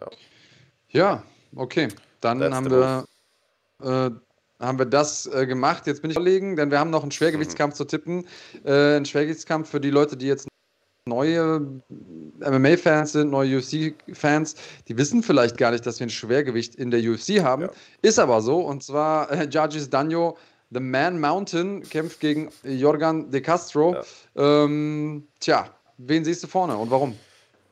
Ja, 0.00 0.08
ja 0.90 1.22
okay. 1.54 1.88
Dann 2.20 2.40
That's 2.40 2.54
haben 2.54 2.70
wir. 2.70 3.06
Äh, 3.82 4.10
haben 4.58 4.78
wir 4.78 4.86
das 4.86 5.26
äh, 5.26 5.46
gemacht. 5.46 5.86
Jetzt 5.86 6.02
bin 6.02 6.10
ich 6.10 6.16
überlegen, 6.16 6.56
denn 6.56 6.70
wir 6.70 6.78
haben 6.78 6.90
noch 6.90 7.02
einen 7.02 7.10
Schwergewichtskampf 7.10 7.74
mhm. 7.74 7.76
zu 7.76 7.84
tippen. 7.84 8.26
Äh, 8.64 8.96
ein 8.96 9.04
Schwergewichtskampf 9.04 9.68
für 9.68 9.80
die 9.80 9.90
Leute, 9.90 10.16
die 10.16 10.26
jetzt 10.26 10.48
neue 11.06 11.60
MMA-Fans 12.40 13.12
sind, 13.12 13.30
neue 13.30 13.58
UFC-Fans, 13.58 14.56
die 14.88 14.98
wissen 14.98 15.22
vielleicht 15.22 15.56
gar 15.56 15.70
nicht, 15.70 15.86
dass 15.86 16.00
wir 16.00 16.06
ein 16.06 16.10
Schwergewicht 16.10 16.74
in 16.74 16.90
der 16.90 17.00
UFC 17.00 17.42
haben. 17.42 17.62
Ja. 17.62 17.70
Ist 18.02 18.18
aber 18.18 18.40
so. 18.40 18.60
Und 18.60 18.82
zwar 18.82 19.30
äh, 19.30 19.44
Judges 19.44 19.88
Danjo, 19.88 20.36
The 20.70 20.80
Man 20.80 21.20
Mountain, 21.20 21.82
kämpft 21.82 22.20
gegen 22.20 22.50
Jorgan 22.64 23.30
De 23.30 23.40
Castro. 23.40 23.94
Ja. 24.34 24.64
Ähm, 24.64 25.28
tja, 25.38 25.70
wen 25.98 26.24
siehst 26.24 26.42
du 26.42 26.48
vorne 26.48 26.76
und 26.76 26.90
warum? 26.90 27.14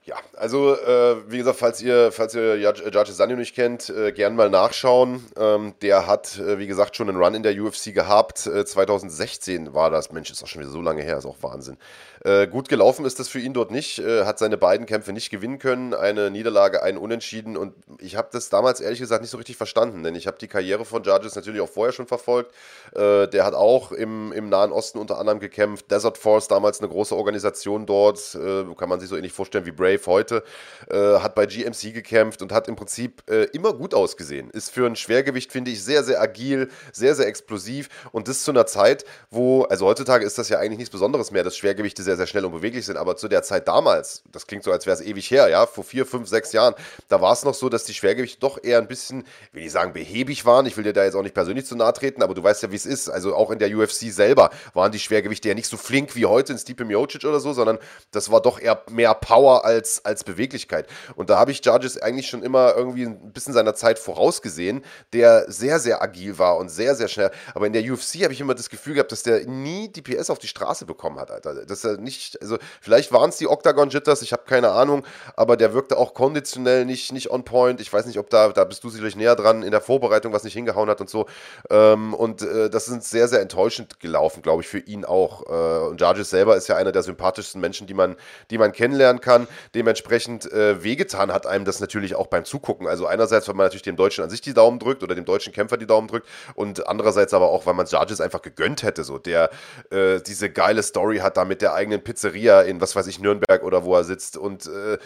Ja, 0.07 0.17
also 0.37 0.75
äh, 0.75 1.31
wie 1.31 1.39
gesagt, 1.39 1.59
falls 1.59 1.81
ihr, 1.81 2.13
falls 2.13 2.35
ihr 2.35 2.57
Judge 2.59 3.13
Sanyo 3.13 3.37
nicht 3.37 3.55
kennt, 3.55 3.89
äh, 3.89 4.13
gern 4.13 4.37
mal 4.37 4.51
nachschauen. 4.51 5.25
Ähm, 5.39 5.73
der 5.81 6.07
hat, 6.07 6.39
äh, 6.39 6.59
wie 6.59 6.67
gesagt, 6.67 6.95
schon 6.95 7.09
einen 7.09 7.17
Run 7.17 7.35
in 7.35 7.43
der 7.43 7.59
UFC 7.59 7.95
gehabt. 7.95 8.37
2016 8.37 9.67
äh, 9.69 9.75
war 9.75 9.89
das. 9.91 10.13
Mensch, 10.13 10.31
ist 10.31 10.43
auch 10.43 10.47
schon 10.47 10.61
wieder 10.61 10.71
so 10.71 10.83
lange 10.83 11.03
her, 11.03 11.17
ist 11.17 11.25
auch 11.25 11.43
Wahnsinn. 11.43 11.79
Äh, 12.23 12.47
gut 12.47 12.71
gelaufen 12.71 13.05
ist 13.05 13.19
das 13.19 13.29
für 13.29 13.39
ihn 13.39 13.53
dort 13.53 13.71
nicht, 13.71 13.99
äh, 13.99 14.25
hat 14.25 14.39
seine 14.39 14.57
beiden 14.57 14.87
Kämpfe 14.87 15.13
nicht 15.13 15.29
gewinnen 15.29 15.59
können, 15.59 15.93
eine 15.93 16.31
Niederlage, 16.31 16.83
einen 16.83 16.97
Unentschieden 16.97 17.55
und 17.55 17.75
ich 17.99 18.17
habe 18.17 18.29
das 18.33 18.49
damals 18.49 18.81
ehrlich 18.81 18.99
gesagt 18.99 19.21
nicht 19.21 19.31
so 19.31 19.37
richtig 19.37 19.59
verstanden, 19.59 20.03
denn 20.03 20.15
ich 20.15 20.27
habe 20.27 20.39
die 20.39 20.49
Karriere 20.49 20.87
von 20.87 21.03
Judges 21.03 21.35
natürlich 21.35 21.61
auch 21.61 21.69
vorher 21.69 21.93
schon 21.93 22.07
verfolgt. 22.07 22.55
Äh, 22.95 23.29
der 23.29 23.45
hat 23.45 23.53
auch 23.53 23.93
im, 23.93 24.33
im 24.33 24.49
Nahen 24.49 24.73
Osten 24.73 24.99
unter 24.99 25.19
anderem 25.19 25.39
gekämpft, 25.39 25.91
Desert 25.91 26.17
Force 26.17 26.49
damals 26.49 26.81
eine 26.81 26.89
große 26.89 27.15
Organisation 27.15 27.85
dort, 27.85 28.35
äh, 28.37 28.65
kann 28.75 28.89
man 28.89 29.01
sich 29.01 29.11
so 29.11 29.17
ähnlich 29.17 29.33
vorstellen 29.33 29.67
wie 29.67 29.73
Brave 29.73 29.94
heute, 30.07 30.43
äh, 30.89 31.19
hat 31.19 31.35
bei 31.35 31.47
GMC 31.47 31.93
gekämpft 31.93 32.41
und 32.41 32.53
hat 32.53 32.69
im 32.69 32.77
Prinzip 32.77 33.23
äh, 33.29 33.45
immer 33.53 33.75
gut 33.75 33.95
ausgesehen. 33.95 34.51
Ist 34.51 34.71
für 34.71 34.87
ein 34.87 34.97
Schwergewicht, 34.97 35.53
finde 35.53 35.71
ich, 35.71 35.85
sehr, 35.85 36.05
sehr 36.05 36.21
agil, 36.23 36.71
sehr, 36.93 37.15
sehr 37.15 37.27
explosiv 37.27 37.89
und 38.13 38.29
das 38.29 38.43
zu 38.43 38.51
einer 38.51 38.67
Zeit, 38.67 39.05
wo, 39.31 39.65
also 39.65 39.87
heutzutage 39.87 40.25
ist 40.25 40.39
das 40.39 40.49
ja 40.49 40.59
eigentlich 40.59 40.79
nichts 40.79 40.93
Besonderes 40.93 41.31
mehr, 41.31 41.45
dass 41.45 41.57
Schwergewichte 41.57 42.03
sehr 42.03 42.15
sehr, 42.17 42.27
sehr 42.27 42.27
schnell 42.27 42.45
und 42.45 42.53
beweglich 42.53 42.87
sind. 42.87 42.97
Aber 42.97 43.17
zu 43.17 43.29
der 43.29 43.43
Zeit 43.43 43.69
damals, 43.69 44.23
das 44.31 44.47
klingt 44.47 44.65
so, 44.65 44.73
als 44.73 44.87
wäre 44.87 44.95
es 44.95 45.03
ewig 45.03 45.31
her, 45.31 45.49
ja, 45.49 45.67
vor 45.67 45.85
vier, 45.85 46.07
fünf, 46.07 46.29
sechs 46.29 46.53
Jahren, 46.53 46.75
da 47.09 47.21
war 47.21 47.33
es 47.33 47.45
noch 47.45 47.55
so, 47.55 47.69
dass 47.69 47.85
die 47.85 47.95
Schwergewichte 47.95 48.41
doch 48.41 48.63
eher 48.63 48.79
ein 48.79 48.89
bisschen, 48.89 49.25
will 49.53 49.65
ich 49.65 49.73
sagen, 49.73 49.93
behäbig 49.93 50.45
waren. 50.45 50.67
Ich 50.67 50.77
will 50.77 50.85
dir 50.85 50.93
da 50.93 51.05
jetzt 51.05 51.15
auch 51.15 51.23
nicht 51.23 51.35
persönlich 51.35 51.67
zu 51.67 51.77
nahe 51.77 51.93
treten, 51.93 52.23
aber 52.23 52.35
du 52.35 52.43
weißt 52.43 52.63
ja, 52.63 52.71
wie 52.71 52.77
es 52.77 52.87
ist. 52.87 53.09
Also 53.09 53.35
auch 53.35 53.51
in 53.51 53.59
der 53.59 53.75
UFC 53.77 54.13
selber 54.13 54.51
waren 54.73 54.93
die 54.93 54.99
Schwergewichte 54.99 55.49
ja 55.49 55.55
nicht 55.55 55.69
so 55.69 55.77
flink 55.77 56.15
wie 56.15 56.27
heute 56.27 56.53
in 56.53 56.59
Stipe 56.59 56.85
Miocic 56.85 57.25
oder 57.25 57.41
so, 57.41 57.53
sondern 57.53 57.79
das 58.13 58.31
war 58.31 58.41
doch 58.41 58.61
eher 58.61 58.83
mehr 58.91 59.15
Power 59.15 59.65
als, 59.65 59.84
als 60.05 60.25
Beweglichkeit. 60.25 60.87
Und 61.17 61.31
da 61.31 61.39
habe 61.39 61.51
ich 61.51 61.65
Judges 61.65 62.01
eigentlich 62.01 62.29
schon 62.29 62.43
immer 62.43 62.75
irgendwie 62.77 63.05
ein 63.05 63.33
bisschen 63.33 63.53
seiner 63.53 63.75
Zeit 63.75 63.99
vorausgesehen, 63.99 64.85
der 65.13 65.51
sehr, 65.51 65.79
sehr 65.79 66.03
agil 66.03 66.39
war 66.39 66.57
und 66.57 66.69
sehr, 66.69 66.95
sehr 66.95 67.09
schnell. 67.09 67.31
Aber 67.55 67.67
in 67.67 67.73
der 67.73 67.83
UFC 67.83 68.23
habe 68.23 68.33
ich 68.33 68.41
immer 68.41 68.55
das 68.55 68.71
Gefühl 68.71 68.95
gehabt, 68.95 69.13
dass 69.13 69.23
der 69.23 69.47
nie 69.47 69.89
die 69.89 70.03
PS 70.03 70.31
auf 70.31 70.39
die 70.39 70.49
Straße 70.49 70.87
bekommen 70.87 71.19
hat, 71.19 71.31
Alter. 71.31 71.67
Dass 71.67 71.85
er 71.85 71.99
nicht, 71.99 72.41
also 72.41 72.59
vielleicht 72.81 73.13
waren 73.13 73.31
es 73.31 73.37
die 73.37 73.49
Octagon 73.49 73.91
Jitters, 73.91 74.23
ich 74.23 74.33
habe 74.33 74.45
keine 74.47 74.71
Ahnung, 74.71 75.05
aber 75.37 75.57
der 75.57 75.75
wirkte 75.75 75.97
auch 75.97 76.15
konditionell 76.15 76.85
nicht, 76.85 77.13
nicht 77.13 77.31
on 77.31 77.45
point. 77.45 77.81
Ich 77.81 77.93
weiß 77.93 78.07
nicht, 78.07 78.19
ob 78.19 78.31
da, 78.31 78.49
da 78.49 78.65
bist 78.65 78.85
du 78.85 78.91
sicherlich 78.91 79.17
näher 79.17 79.37
dran 79.37 79.63
in 79.63 79.71
der 79.71 79.81
Vorbereitung, 79.81 80.33
was 80.33 80.45
nicht 80.45 80.55
hingehauen 80.55 80.89
hat 80.89 81.01
und 81.01 81.11
so. 81.11 81.27
Ähm, 81.71 82.15
und 82.15 82.43
äh, 82.43 82.71
das 82.71 82.89
ist 82.89 83.11
sehr, 83.11 83.29
sehr 83.29 83.41
enttäuschend 83.41 84.01
gelaufen, 84.01 84.43
glaube 84.43 84.63
ich, 84.63 84.69
für 84.69 84.79
ihn 84.79 85.05
auch. 85.05 85.43
Äh, 85.47 85.89
und 85.89 86.01
Jarges 86.01 86.31
selber 86.31 86.57
ist 86.57 86.69
ja 86.69 86.77
einer 86.77 86.93
der 86.93 87.03
sympathischsten 87.03 87.61
Menschen, 87.61 87.87
die 87.87 87.95
man, 87.95 88.17
die 88.51 88.59
man 88.59 88.73
kennenlernen 88.73 89.21
kann. 89.21 89.47
Dementsprechend 89.75 90.51
äh, 90.53 90.83
wehgetan 90.83 91.33
hat 91.33 91.47
einem 91.47 91.65
das 91.65 91.81
natürlich 91.81 92.15
auch 92.15 92.27
beim 92.27 92.45
Zugucken. 92.45 92.87
Also 92.87 93.07
einerseits, 93.07 93.49
weil 93.49 93.55
man 93.55 93.67
natürlich 93.67 93.83
dem 93.83 93.97
Deutschen 93.97 94.25
an 94.25 94.31
sich 94.31 94.41
die 94.41 94.55
Daumen 94.55 94.79
drückt 94.79 95.03
oder 95.03 95.15
dem 95.15 95.25
deutschen 95.25 95.53
Kämpfer 95.53 95.77
die 95.77 95.87
Daumen 95.87 96.09
drückt 96.09 96.29
und 96.55 96.87
andererseits 96.87 97.35
aber 97.35 97.49
auch, 97.49 97.67
weil 97.67 97.75
man 97.75 97.87
Jarges 97.87 98.21
einfach 98.21 98.43
gegönnt 98.43 98.83
hätte, 98.83 99.05
so 99.05 99.19
der 99.19 99.51
äh, 99.91 100.21
diese 100.21 100.51
geile 100.51 100.83
Story 100.83 101.19
hat 101.19 101.37
da 101.37 101.45
mit 101.45 101.63
der 101.63 101.75
eigenen 101.75 102.03
Pizzeria 102.03 102.63
in, 102.63 102.81
was 102.81 102.97
weiß 102.97 103.07
ich, 103.07 103.21
Nürnberg 103.21 103.63
oder 103.63 103.85
wo 103.85 103.95
er 103.95 104.05
sitzt. 104.05 104.37
Und 104.37 104.67
äh, 104.67 104.95
äh, 104.95 104.99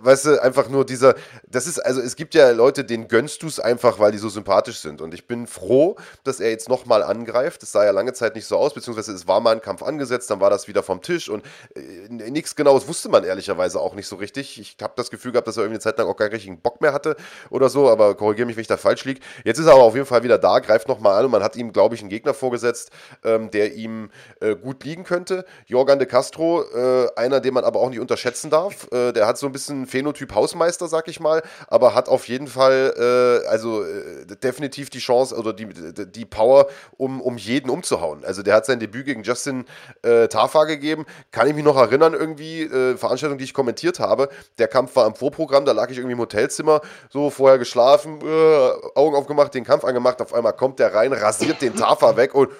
weißt 0.00 0.26
du, 0.26 0.42
einfach 0.42 0.68
nur 0.68 0.84
dieser, 0.84 1.14
das 1.46 1.66
ist, 1.66 1.78
also 1.78 2.00
es 2.00 2.16
gibt 2.16 2.34
ja 2.34 2.50
Leute, 2.50 2.84
denen 2.84 3.08
gönnst 3.08 3.42
du 3.42 3.46
es 3.46 3.60
einfach, 3.60 3.98
weil 3.98 4.12
die 4.12 4.18
so 4.18 4.28
sympathisch 4.28 4.78
sind. 4.78 5.00
Und 5.00 5.14
ich 5.14 5.26
bin 5.26 5.46
froh, 5.46 5.96
dass 6.24 6.40
er 6.40 6.50
jetzt 6.50 6.68
nochmal 6.68 7.02
angreift. 7.02 7.62
Das 7.62 7.72
sah 7.72 7.84
ja 7.84 7.90
lange 7.90 8.12
Zeit 8.12 8.34
nicht 8.34 8.46
so 8.46 8.56
aus, 8.56 8.74
beziehungsweise 8.74 9.12
es 9.12 9.26
war 9.26 9.40
mal 9.40 9.54
ein 9.54 9.62
Kampf 9.62 9.82
angesetzt, 9.82 10.30
dann 10.30 10.40
war 10.40 10.50
das 10.50 10.68
wieder 10.68 10.82
vom 10.82 11.02
Tisch 11.02 11.28
und 11.28 11.44
äh, 11.74 12.30
nichts 12.30 12.56
Genaues 12.56 12.88
wusste 12.88 13.08
man 13.08 13.24
ehrlicherweise 13.24 13.80
auch 13.80 13.89
nicht 13.94 14.06
so 14.06 14.16
richtig. 14.16 14.60
Ich 14.60 14.76
habe 14.82 14.94
das 14.96 15.10
Gefühl 15.10 15.32
gehabt, 15.32 15.48
dass 15.48 15.56
er 15.56 15.62
irgendwie 15.62 15.76
eine 15.76 15.80
Zeit 15.80 15.98
lang 15.98 16.08
auch 16.08 16.16
keinen 16.16 16.32
richtigen 16.32 16.60
Bock 16.60 16.80
mehr 16.80 16.92
hatte 16.92 17.16
oder 17.50 17.68
so, 17.68 17.90
aber 17.90 18.14
korrigiere 18.14 18.46
mich, 18.46 18.56
wenn 18.56 18.62
ich 18.62 18.68
da 18.68 18.76
falsch 18.76 19.04
liege. 19.04 19.20
Jetzt 19.44 19.58
ist 19.58 19.66
er 19.66 19.72
aber 19.72 19.82
auf 19.82 19.94
jeden 19.94 20.06
Fall 20.06 20.22
wieder 20.22 20.38
da, 20.38 20.58
greift 20.58 20.88
nochmal 20.88 21.18
an 21.18 21.26
und 21.26 21.30
man 21.30 21.42
hat 21.42 21.56
ihm, 21.56 21.72
glaube 21.72 21.94
ich, 21.94 22.00
einen 22.00 22.10
Gegner 22.10 22.34
vorgesetzt, 22.34 22.90
ähm, 23.24 23.50
der 23.50 23.74
ihm 23.74 24.10
äh, 24.40 24.56
gut 24.56 24.84
liegen 24.84 25.04
könnte. 25.04 25.44
Jorgan 25.66 25.98
de 25.98 26.08
Castro, 26.08 26.62
äh, 26.62 27.08
einer, 27.16 27.40
den 27.40 27.54
man 27.54 27.64
aber 27.64 27.80
auch 27.80 27.90
nicht 27.90 28.00
unterschätzen 28.00 28.50
darf. 28.50 28.88
Äh, 28.92 29.12
der 29.12 29.26
hat 29.26 29.38
so 29.38 29.46
ein 29.46 29.52
bisschen 29.52 29.86
Phänotyp 29.86 30.34
Hausmeister, 30.34 30.88
sag 30.88 31.08
ich 31.08 31.20
mal, 31.20 31.42
aber 31.68 31.94
hat 31.94 32.08
auf 32.08 32.28
jeden 32.28 32.46
Fall 32.46 32.94
äh, 32.96 33.48
also 33.48 33.84
äh, 33.84 34.26
definitiv 34.42 34.90
die 34.90 34.98
Chance 34.98 35.36
oder 35.36 35.52
die, 35.52 35.66
die 35.66 36.24
Power, 36.24 36.68
um, 36.96 37.20
um 37.20 37.36
jeden 37.36 37.70
umzuhauen. 37.70 38.24
Also 38.24 38.42
der 38.42 38.54
hat 38.54 38.66
sein 38.66 38.80
Debüt 38.80 39.06
gegen 39.06 39.22
Justin 39.22 39.64
äh, 40.02 40.28
Tafa 40.28 40.64
gegeben. 40.64 41.06
Kann 41.30 41.48
ich 41.48 41.54
mich 41.54 41.64
noch 41.64 41.76
erinnern, 41.76 42.14
irgendwie, 42.14 42.68
Veranstaltung, 42.96 43.38
die 43.38 43.44
ich 43.44 43.54
kommentiert 43.80 44.00
habe. 44.00 44.28
Der 44.58 44.68
Kampf 44.68 44.96
war 44.96 45.06
im 45.06 45.14
Vorprogramm, 45.14 45.64
da 45.64 45.72
lag 45.72 45.90
ich 45.90 45.98
irgendwie 45.98 46.12
im 46.12 46.20
Hotelzimmer, 46.20 46.80
so 47.08 47.30
vorher 47.30 47.58
geschlafen, 47.58 48.20
äh, 48.22 48.70
Augen 48.94 49.16
aufgemacht, 49.16 49.54
den 49.54 49.64
Kampf 49.64 49.84
angemacht. 49.84 50.20
Auf 50.20 50.34
einmal 50.34 50.52
kommt 50.52 50.78
der 50.78 50.94
rein, 50.94 51.12
rasiert 51.12 51.62
den 51.62 51.74
Tafa 51.74 52.16
weg 52.16 52.34
und 52.34 52.50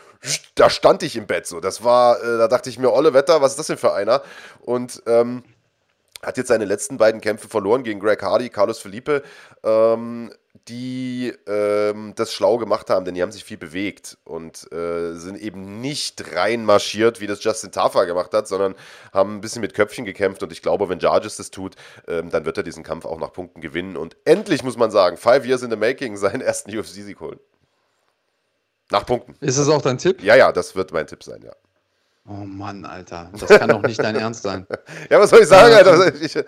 da 0.55 0.69
stand 0.69 1.03
ich 1.03 1.17
im 1.17 1.27
Bett 1.27 1.47
so. 1.47 1.61
Das 1.61 1.85
war, 1.85 2.23
äh, 2.23 2.39
da 2.39 2.49
dachte 2.49 2.71
ich 2.71 2.79
mir, 2.79 2.93
olle 2.93 3.15
Wetter, 3.15 3.41
was 3.41 3.53
ist 3.53 3.59
das 3.59 3.67
denn 3.69 3.79
für 3.79 3.93
einer? 3.93 4.23
Und 4.61 5.03
ähm, 5.07 5.43
hat 6.23 6.37
jetzt 6.37 6.49
seine 6.49 6.65
letzten 6.65 6.99
beiden 6.99 7.21
Kämpfe 7.21 7.49
verloren 7.49 7.83
gegen 7.83 8.01
Greg 8.01 8.23
Hardy, 8.23 8.49
Carlos 8.49 8.79
Felipe, 8.79 9.23
ähm, 9.65 10.31
die 10.69 11.33
ähm, 11.47 12.13
das 12.17 12.33
schlau 12.33 12.59
gemacht 12.59 12.91
haben, 12.91 13.05
denn 13.05 13.15
die 13.15 13.23
haben 13.23 13.33
sich 13.33 13.45
viel 13.45 13.57
bewegt 13.57 14.19
und 14.25 14.71
äh, 14.73 15.15
sind 15.15 15.37
eben 15.37 15.81
nicht 15.81 16.35
reinmarschiert, 16.35 17.21
wie 17.21 17.27
das 17.27 17.43
Justin 17.43 17.73
Tafa 17.73 18.05
gemacht 18.05 18.35
hat, 18.35 18.49
sondern 18.49 18.75
haben 19.13 19.37
ein 19.37 19.41
bisschen 19.41 19.63
mit 19.63 19.75
Köpfchen 19.75 20.05
gekämpft 20.05 20.43
und 20.43 20.53
ich 20.53 20.61
glaube, 20.61 20.89
wenn 20.89 20.99
Jarges 20.99 21.37
das 21.37 21.51
tut, 21.51 21.77
ähm, 22.09 22.31
dann 22.31 22.45
wird 22.45 22.57
er 22.57 22.63
diesen 22.63 22.83
Kampf 22.83 23.05
auch 23.05 23.19
nach 23.19 23.33
Punkten 23.33 23.61
gewinnen 23.61 23.97
und 23.97 24.17
endlich, 24.25 24.63
muss 24.63 24.77
man 24.77 24.91
sagen, 24.91 25.17
five 25.17 25.47
years 25.47 25.63
in 25.63 25.71
the 25.71 25.77
making, 25.77 26.17
seinen 26.17 26.41
ersten 26.41 26.77
UFC-Sieg 26.77 27.21
holen. 27.21 27.39
Nach 28.91 29.07
Punkten. 29.07 29.37
Ist 29.41 29.59
das 29.59 29.69
auch 29.69 29.83
dein 29.83 29.99
Tipp? 29.99 30.21
Ja, 30.21 30.35
ja, 30.35 30.51
das 30.51 30.75
wird 30.75 30.93
mein 30.93 31.07
Tipp 31.07 31.23
sein, 31.23 31.43
ja. 31.43 31.53
Oh 32.31 32.45
Mann, 32.45 32.85
Alter. 32.85 33.29
Das 33.37 33.49
kann 33.59 33.71
doch 33.71 33.83
nicht 33.83 33.99
dein 33.99 34.15
Ernst 34.17 34.45
sein. 34.45 34.65
Ja, 35.11 35.19
was 35.19 35.31
soll 35.31 35.41
ich 35.41 35.49
sagen, 35.49 35.75
Alter? 35.75 36.15
Ich, 36.23 36.39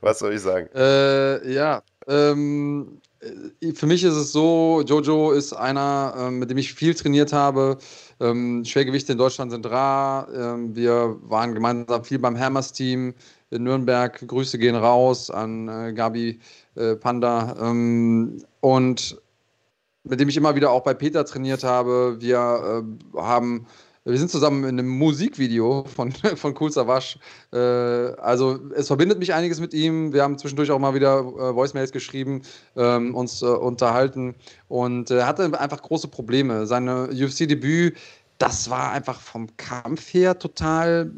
was 0.00 0.18
soll 0.18 0.34
ich 0.34 0.40
sagen? 0.40 0.68
Äh, 0.74 1.52
ja, 1.52 1.82
ähm, 2.08 3.00
äh, 3.20 3.72
für 3.72 3.86
mich 3.86 4.02
ist 4.02 4.14
es 4.14 4.32
so, 4.32 4.82
Jojo 4.84 5.30
ist 5.30 5.52
einer, 5.52 6.14
ähm, 6.18 6.40
mit 6.40 6.50
dem 6.50 6.58
ich 6.58 6.74
viel 6.74 6.94
trainiert 6.94 7.32
habe. 7.32 7.78
Ähm, 8.18 8.64
Schwergewichte 8.64 9.12
in 9.12 9.18
Deutschland 9.18 9.52
sind 9.52 9.70
rar. 9.70 10.26
Ähm, 10.34 10.74
wir 10.74 11.16
waren 11.22 11.54
gemeinsam 11.54 12.02
viel 12.02 12.18
beim 12.18 12.36
Hammers-Team 12.36 13.14
in 13.50 13.62
Nürnberg. 13.62 14.26
Grüße 14.26 14.58
gehen 14.58 14.74
raus 14.74 15.30
an 15.30 15.68
äh, 15.68 15.92
Gabi 15.92 16.40
äh, 16.74 16.96
Panda. 16.96 17.54
Ähm, 17.60 18.42
und 18.58 19.16
mit 20.02 20.18
dem 20.18 20.28
ich 20.28 20.36
immer 20.36 20.56
wieder 20.56 20.72
auch 20.72 20.82
bei 20.82 20.92
Peter 20.92 21.24
trainiert 21.24 21.62
habe. 21.62 22.16
Wir 22.18 22.82
äh, 23.14 23.20
haben 23.20 23.66
wir 24.04 24.18
sind 24.18 24.30
zusammen 24.30 24.64
in 24.64 24.78
einem 24.78 24.88
Musikvideo 24.88 25.84
von, 25.84 26.12
von 26.36 26.54
Cool 26.58 26.70
Savage. 26.70 27.18
Äh, 27.52 27.56
also 28.20 28.58
es 28.74 28.88
verbindet 28.88 29.18
mich 29.18 29.32
einiges 29.32 29.60
mit 29.60 29.72
ihm. 29.72 30.12
Wir 30.12 30.22
haben 30.22 30.38
zwischendurch 30.38 30.70
auch 30.70 30.78
mal 30.78 30.94
wieder 30.94 31.20
äh, 31.20 31.54
Voicemails 31.54 31.92
geschrieben, 31.92 32.42
ähm, 32.76 33.14
uns 33.14 33.42
äh, 33.42 33.46
unterhalten 33.46 34.34
und 34.68 35.10
er 35.10 35.26
hatte 35.26 35.58
einfach 35.58 35.82
große 35.82 36.08
Probleme. 36.08 36.66
Seine 36.66 37.08
UFC-Debüt, 37.08 37.96
das 38.38 38.68
war 38.68 38.92
einfach 38.92 39.20
vom 39.20 39.56
Kampf 39.56 40.12
her 40.12 40.38
total, 40.38 41.10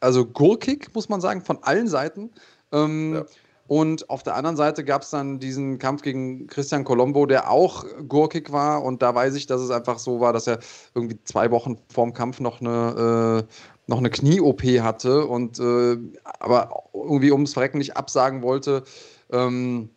also 0.00 0.24
gurkig, 0.24 0.94
muss 0.94 1.08
man 1.08 1.20
sagen, 1.20 1.42
von 1.42 1.58
allen 1.62 1.88
Seiten. 1.88 2.30
Ähm, 2.72 3.14
ja 3.14 3.24
Und 3.68 4.08
auf 4.08 4.22
der 4.22 4.34
anderen 4.34 4.56
Seite 4.56 4.82
gab 4.82 5.02
es 5.02 5.10
dann 5.10 5.40
diesen 5.40 5.78
Kampf 5.78 6.00
gegen 6.00 6.46
Christian 6.46 6.84
Colombo, 6.84 7.26
der 7.26 7.50
auch 7.50 7.84
gurkig 8.08 8.50
war. 8.50 8.82
Und 8.82 9.02
da 9.02 9.14
weiß 9.14 9.34
ich, 9.34 9.46
dass 9.46 9.60
es 9.60 9.70
einfach 9.70 9.98
so 9.98 10.20
war, 10.20 10.32
dass 10.32 10.46
er 10.46 10.58
irgendwie 10.94 11.22
zwei 11.24 11.50
Wochen 11.50 11.76
vorm 11.92 12.14
Kampf 12.14 12.40
noch 12.40 12.62
eine, 12.62 13.44
äh, 13.46 13.52
noch 13.86 13.98
eine 13.98 14.08
Knie-OP 14.08 14.62
hatte 14.80 15.26
und 15.26 15.60
äh, 15.60 15.98
aber 16.24 16.84
irgendwie 16.94 17.30
ums 17.30 17.52
Verrecken 17.52 17.76
nicht 17.76 17.94
absagen 17.94 18.40
wollte. 18.40 18.84
Ähm, 19.30 19.90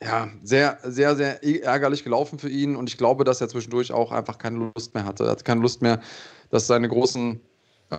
ja, 0.00 0.28
sehr, 0.44 0.78
sehr, 0.84 1.16
sehr 1.16 1.42
ärgerlich 1.64 2.04
gelaufen 2.04 2.38
für 2.38 2.48
ihn 2.48 2.76
und 2.76 2.88
ich 2.88 2.98
glaube, 2.98 3.24
dass 3.24 3.40
er 3.40 3.48
zwischendurch 3.48 3.90
auch 3.90 4.12
einfach 4.12 4.38
keine 4.38 4.70
Lust 4.76 4.94
mehr 4.94 5.04
hatte. 5.04 5.24
Er 5.24 5.30
hat 5.30 5.44
keine 5.44 5.60
Lust 5.60 5.82
mehr, 5.82 6.00
dass 6.50 6.68
seine 6.68 6.88
großen 6.88 7.40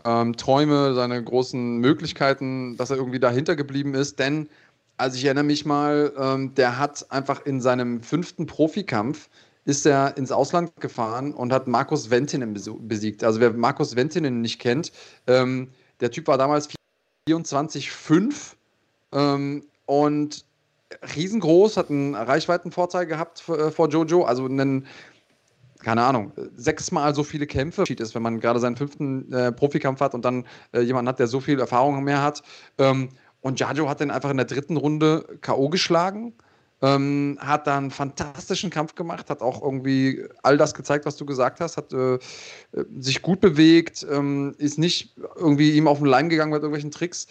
ähm, 0.03 0.35
Träume, 0.37 0.93
seine 0.93 1.23
großen 1.23 1.77
Möglichkeiten, 1.77 2.77
dass 2.77 2.89
er 2.89 2.97
irgendwie 2.97 3.19
dahinter 3.19 3.55
geblieben 3.55 3.93
ist. 3.93 4.19
Denn, 4.19 4.49
also 4.97 5.17
ich 5.17 5.25
erinnere 5.25 5.43
mich 5.43 5.65
mal, 5.65 6.13
ähm, 6.17 6.53
der 6.55 6.77
hat 6.79 7.11
einfach 7.11 7.45
in 7.45 7.61
seinem 7.61 8.01
fünften 8.01 8.45
Profikampf 8.45 9.29
ist 9.65 9.85
er 9.85 10.15
ins 10.15 10.31
Ausland 10.31 10.71
gefahren 10.79 11.33
und 11.33 11.51
hat 11.51 11.67
Markus 11.67 12.11
Ventinen 12.11 12.53
besiegt. 12.53 13.23
Also 13.23 13.39
wer 13.39 13.51
Markus 13.51 13.95
Ventinen 13.95 14.41
nicht 14.41 14.59
kennt, 14.59 14.91
ähm, 15.25 15.69
der 15.99 16.11
Typ 16.11 16.27
war 16.27 16.37
damals 16.37 16.69
24,5 17.27 18.53
ähm, 19.11 19.65
und 19.87 20.45
riesengroß, 21.15 21.77
hat 21.77 21.89
einen 21.89 22.13
Reichweitenvorteil 22.13 23.07
gehabt 23.07 23.43
äh, 23.49 23.71
vor 23.71 23.89
Jojo, 23.89 24.23
also 24.23 24.45
einen 24.45 24.85
keine 25.85 26.01
Ahnung, 26.01 26.31
sechsmal 26.55 27.13
so 27.13 27.23
viele 27.23 27.45
Kämpfe 27.45 27.83
ist, 27.83 28.15
wenn 28.15 28.23
man 28.23 28.39
gerade 28.39 28.59
seinen 28.59 28.75
fünften 28.75 29.31
äh, 29.31 29.51
Profikampf 29.51 29.99
hat 30.01 30.15
und 30.15 30.25
dann 30.25 30.43
äh, 30.73 30.81
jemanden 30.81 31.09
hat, 31.09 31.19
der 31.19 31.27
so 31.27 31.39
viel 31.39 31.59
Erfahrung 31.59 32.03
mehr 32.03 32.23
hat. 32.23 32.41
Ähm, 32.79 33.09
und 33.41 33.59
Jajo 33.59 33.87
hat 33.87 33.99
den 33.99 34.09
einfach 34.09 34.31
in 34.31 34.37
der 34.37 34.47
dritten 34.47 34.77
Runde 34.77 35.37
K.O. 35.41 35.69
geschlagen. 35.69 36.33
Ähm, 36.81 37.37
hat 37.39 37.67
dann 37.67 37.83
einen 37.83 37.91
fantastischen 37.91 38.71
Kampf 38.71 38.95
gemacht, 38.95 39.29
hat 39.29 39.41
auch 39.41 39.61
irgendwie 39.61 40.25
all 40.41 40.57
das 40.57 40.73
gezeigt, 40.73 41.05
was 41.05 41.17
du 41.17 41.25
gesagt 41.25 41.59
hast, 41.59 41.77
hat 41.77 41.93
äh, 41.93 42.17
sich 42.99 43.21
gut 43.21 43.39
bewegt, 43.39 44.05
ähm, 44.11 44.55
ist 44.57 44.79
nicht 44.79 45.15
irgendwie 45.35 45.77
ihm 45.77 45.87
auf 45.87 45.99
den 45.99 46.07
Leim 46.07 46.29
gegangen 46.29 46.51
mit 46.51 46.63
irgendwelchen 46.63 46.91
Tricks. 46.91 47.27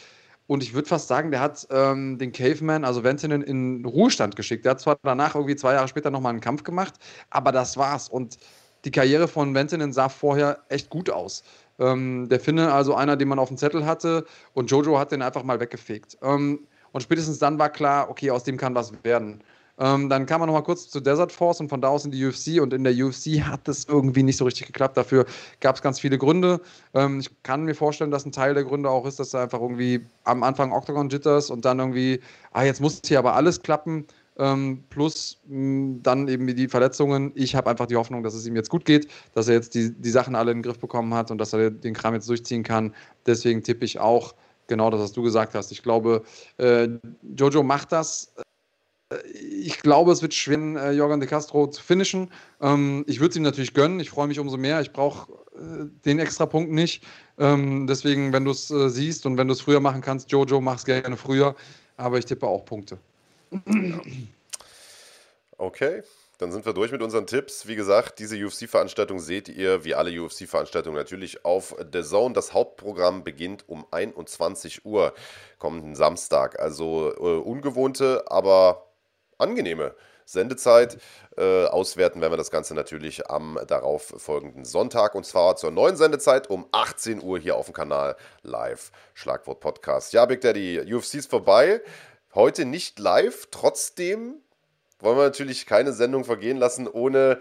Und 0.47 0.62
ich 0.62 0.74
würde 0.74 0.88
fast 0.88 1.09
sagen, 1.09 1.30
der 1.30 1.40
hat 1.40 1.66
ähm, 1.70 2.18
den 2.18 2.32
Caveman, 2.32 2.84
also 2.84 3.03
Ventinen, 3.03 3.42
in 3.42 3.84
Ruhestand 3.84 4.36
geschickt. 4.36 4.64
Der 4.64 4.72
hat 4.72 4.80
zwar 4.80 4.99
danach 5.03 5.34
irgendwie 5.34 5.57
zwei 5.57 5.74
Jahre 5.74 5.88
später 5.88 6.11
nochmal 6.11 6.30
einen 6.30 6.40
Kampf 6.40 6.64
gemacht, 6.64 6.95
aber 7.30 7.51
das 7.51 7.76
war's. 7.76 8.09
Und 8.09 8.38
die 8.84 8.90
Karriere 8.90 9.28
von 9.28 9.55
Ventinen 9.55 9.92
sah 9.92 10.11
vorher 10.11 10.59
echt 10.68 10.90
gut 10.90 11.09
aus. 11.09 11.42
Ähm, 11.78 12.28
der 12.28 12.40
Finne, 12.40 12.72
also 12.72 12.95
einer, 12.95 13.16
den 13.16 13.28
man 13.28 13.38
auf 13.38 13.49
dem 13.49 13.57
Zettel 13.57 13.86
hatte, 13.86 14.26
und 14.53 14.70
Jojo 14.70 14.99
hat 14.99 15.12
den 15.12 15.22
einfach 15.22 15.42
mal 15.42 15.61
weggefegt. 15.61 16.18
Ähm, 16.22 16.66
und 16.92 17.01
spätestens 17.01 17.38
dann 17.38 17.59
war 17.59 17.70
klar, 17.70 18.11
okay, 18.11 18.30
aus 18.30 18.45
dem 18.45 18.57
kann 18.57 18.74
was 18.74 18.92
werden. 19.03 19.42
Ähm, 19.78 20.08
dann 20.08 20.26
kam 20.26 20.40
man 20.40 20.48
noch 20.48 20.54
mal 20.54 20.62
kurz 20.62 20.88
zu 20.88 21.00
Desert 21.00 21.32
Force 21.32 21.60
und 21.60 21.68
von 21.68 21.80
da 21.80 21.88
aus 21.88 22.04
in 22.04 22.10
die 22.10 22.24
UFC. 22.24 22.60
Und 22.60 22.72
in 22.72 22.84
der 22.84 22.94
UFC 22.94 23.42
hat 23.42 23.68
es 23.68 23.86
irgendwie 23.86 24.22
nicht 24.22 24.36
so 24.36 24.44
richtig 24.44 24.66
geklappt. 24.66 24.96
Dafür 24.96 25.26
gab 25.60 25.76
es 25.76 25.82
ganz 25.82 26.00
viele 26.00 26.18
Gründe. 26.18 26.60
Ähm, 26.94 27.20
ich 27.20 27.30
kann 27.42 27.64
mir 27.64 27.74
vorstellen, 27.74 28.10
dass 28.10 28.24
ein 28.24 28.32
Teil 28.32 28.54
der 28.54 28.64
Gründe 28.64 28.90
auch 28.90 29.06
ist, 29.06 29.18
dass 29.18 29.34
er 29.34 29.42
einfach 29.42 29.60
irgendwie 29.60 30.06
am 30.24 30.42
Anfang 30.42 30.72
Octagon 30.72 31.08
Jitters 31.08 31.50
und 31.50 31.64
dann 31.64 31.78
irgendwie, 31.78 32.20
ah, 32.52 32.62
jetzt 32.62 32.80
muss 32.80 33.00
hier 33.04 33.18
aber 33.18 33.34
alles 33.34 33.62
klappen. 33.62 34.06
Ähm, 34.36 34.82
plus 34.90 35.40
mh, 35.46 36.00
dann 36.02 36.26
eben 36.28 36.46
die 36.46 36.68
Verletzungen. 36.68 37.32
Ich 37.36 37.54
habe 37.54 37.70
einfach 37.70 37.86
die 37.86 37.96
Hoffnung, 37.96 38.22
dass 38.24 38.34
es 38.34 38.46
ihm 38.46 38.56
jetzt 38.56 38.68
gut 38.68 38.84
geht, 38.84 39.08
dass 39.32 39.46
er 39.48 39.54
jetzt 39.54 39.74
die, 39.74 39.92
die 39.92 40.10
Sachen 40.10 40.34
alle 40.34 40.50
in 40.50 40.58
den 40.58 40.62
Griff 40.64 40.78
bekommen 40.78 41.14
hat 41.14 41.30
und 41.30 41.38
dass 41.38 41.52
er 41.52 41.70
den 41.70 41.94
Kram 41.94 42.14
jetzt 42.14 42.28
durchziehen 42.28 42.64
kann. 42.64 42.94
Deswegen 43.26 43.62
tippe 43.62 43.84
ich 43.84 44.00
auch 44.00 44.34
genau 44.66 44.90
das, 44.90 45.00
was 45.00 45.12
du 45.12 45.22
gesagt 45.22 45.54
hast. 45.54 45.70
Ich 45.70 45.82
glaube, 45.82 46.24
äh, 46.58 46.88
Jojo 47.36 47.62
macht 47.62 47.92
das 47.92 48.32
ich 49.32 49.80
glaube, 49.80 50.12
es 50.12 50.22
wird 50.22 50.34
schwer, 50.34 50.59
äh, 50.59 50.92
Jorgen 50.92 51.20
de 51.20 51.28
Castro 51.28 51.66
zu 51.66 51.82
finishen. 51.82 52.30
Ähm, 52.61 53.05
ich 53.07 53.20
würde 53.20 53.30
es 53.30 53.36
ihm 53.36 53.42
natürlich 53.42 53.74
gönnen. 53.74 54.00
Ich 54.00 54.11
freue 54.11 54.26
mich 54.26 54.38
umso 54.38 54.57
mehr. 54.57 54.80
Ich 54.80 54.92
brauche 54.92 55.32
äh, 55.55 55.86
den 56.05 56.18
extra 56.18 56.46
Punkt 56.46 56.72
nicht. 56.72 57.05
Ähm, 57.38 57.86
deswegen, 57.86 58.32
wenn 58.32 58.44
du 58.44 58.50
es 58.50 58.70
äh, 58.70 58.88
siehst 58.88 59.26
und 59.26 59.36
wenn 59.36 59.48
du 59.48 59.55
es 59.55 59.61
früher 59.61 59.80
machen 59.80 60.00
kannst, 60.00 60.30
Jojo, 60.32 60.61
mach 60.61 60.76
es 60.76 60.84
gerne 60.84 61.16
früher. 61.16 61.55
Aber 61.96 62.18
ich 62.18 62.24
tippe 62.24 62.46
auch 62.46 62.64
Punkte. 62.64 62.98
Okay, 65.57 66.02
dann 66.38 66.50
sind 66.50 66.66
wir 66.66 66.72
durch 66.72 66.90
mit 66.90 67.00
unseren 67.00 67.28
Tipps. 67.28 67.68
Wie 67.68 67.76
gesagt, 67.76 68.18
diese 68.18 68.36
UFC-Veranstaltung 68.36 69.20
seht 69.20 69.48
ihr, 69.48 69.84
wie 69.84 69.94
alle 69.94 70.11
UFC-Veranstaltungen 70.20 70.96
natürlich 70.96 71.44
auf 71.44 71.76
The 71.92 72.02
Zone. 72.02 72.34
Das 72.34 72.52
Hauptprogramm 72.52 73.22
beginnt 73.22 73.68
um 73.68 73.86
21 73.92 74.84
Uhr 74.84 75.14
kommenden 75.59 75.94
Samstag. 75.94 76.59
Also 76.59 77.12
äh, 77.16 77.38
ungewohnte, 77.38 78.24
aber 78.26 78.93
angenehme 79.39 79.95
Sendezeit. 80.24 80.99
Äh, 81.37 81.66
auswerten 81.66 82.20
werden 82.20 82.32
wir 82.32 82.37
das 82.37 82.51
Ganze 82.51 82.74
natürlich 82.74 83.30
am 83.30 83.59
darauf 83.66 84.14
folgenden 84.16 84.64
Sonntag 84.64 85.14
und 85.14 85.26
zwar 85.26 85.57
zur 85.57 85.70
neuen 85.70 85.97
Sendezeit 85.97 86.49
um 86.49 86.66
18 86.72 87.22
Uhr 87.22 87.39
hier 87.39 87.57
auf 87.57 87.66
dem 87.66 87.74
Kanal 87.74 88.16
live. 88.43 88.91
Schlagwort 89.14 89.61
Podcast. 89.61 90.12
Ja, 90.12 90.24
Big 90.26 90.41
Daddy, 90.41 90.80
UFC 90.93 91.14
ist 91.14 91.30
vorbei. 91.30 91.82
Heute 92.35 92.64
nicht 92.64 92.99
live, 92.99 93.47
trotzdem 93.51 94.41
wollen 95.01 95.18
wir 95.18 95.24
natürlich 95.24 95.66
keine 95.66 95.93
Sendung 95.93 96.24
vergehen 96.24 96.57
lassen 96.57 96.89
ohne 96.89 97.39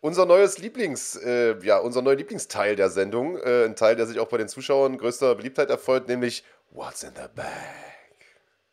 unser 0.00 0.24
neues 0.24 0.58
Lieblings, 0.58 1.16
äh, 1.16 1.58
ja, 1.62 1.78
unser 1.78 2.02
neuer 2.02 2.16
Lieblingsteil 2.16 2.76
der 2.76 2.88
Sendung. 2.90 3.36
Äh, 3.36 3.64
ein 3.64 3.76
Teil, 3.76 3.96
der 3.96 4.06
sich 4.06 4.18
auch 4.18 4.28
bei 4.28 4.38
den 4.38 4.48
Zuschauern 4.48 4.96
größter 4.96 5.34
Beliebtheit 5.34 5.70
erfolgt, 5.70 6.08
nämlich 6.08 6.44
What's 6.70 7.02
in 7.02 7.10
the 7.16 7.28
Bag? 7.34 7.89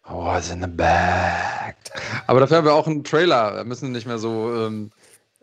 What's 0.10 0.50
in 0.52 0.62
the 0.62 0.68
bag? 0.68 1.76
Aber 2.28 2.40
dafür 2.40 2.58
haben 2.58 2.66
wir 2.66 2.74
auch 2.74 2.88
einen 2.88 3.04
Trailer. 3.04 3.56
Wir 3.56 3.64
müssen 3.66 3.92
nicht 3.92 4.08
mehr 4.08 4.18
so 4.18 4.54
ähm, 4.56 4.92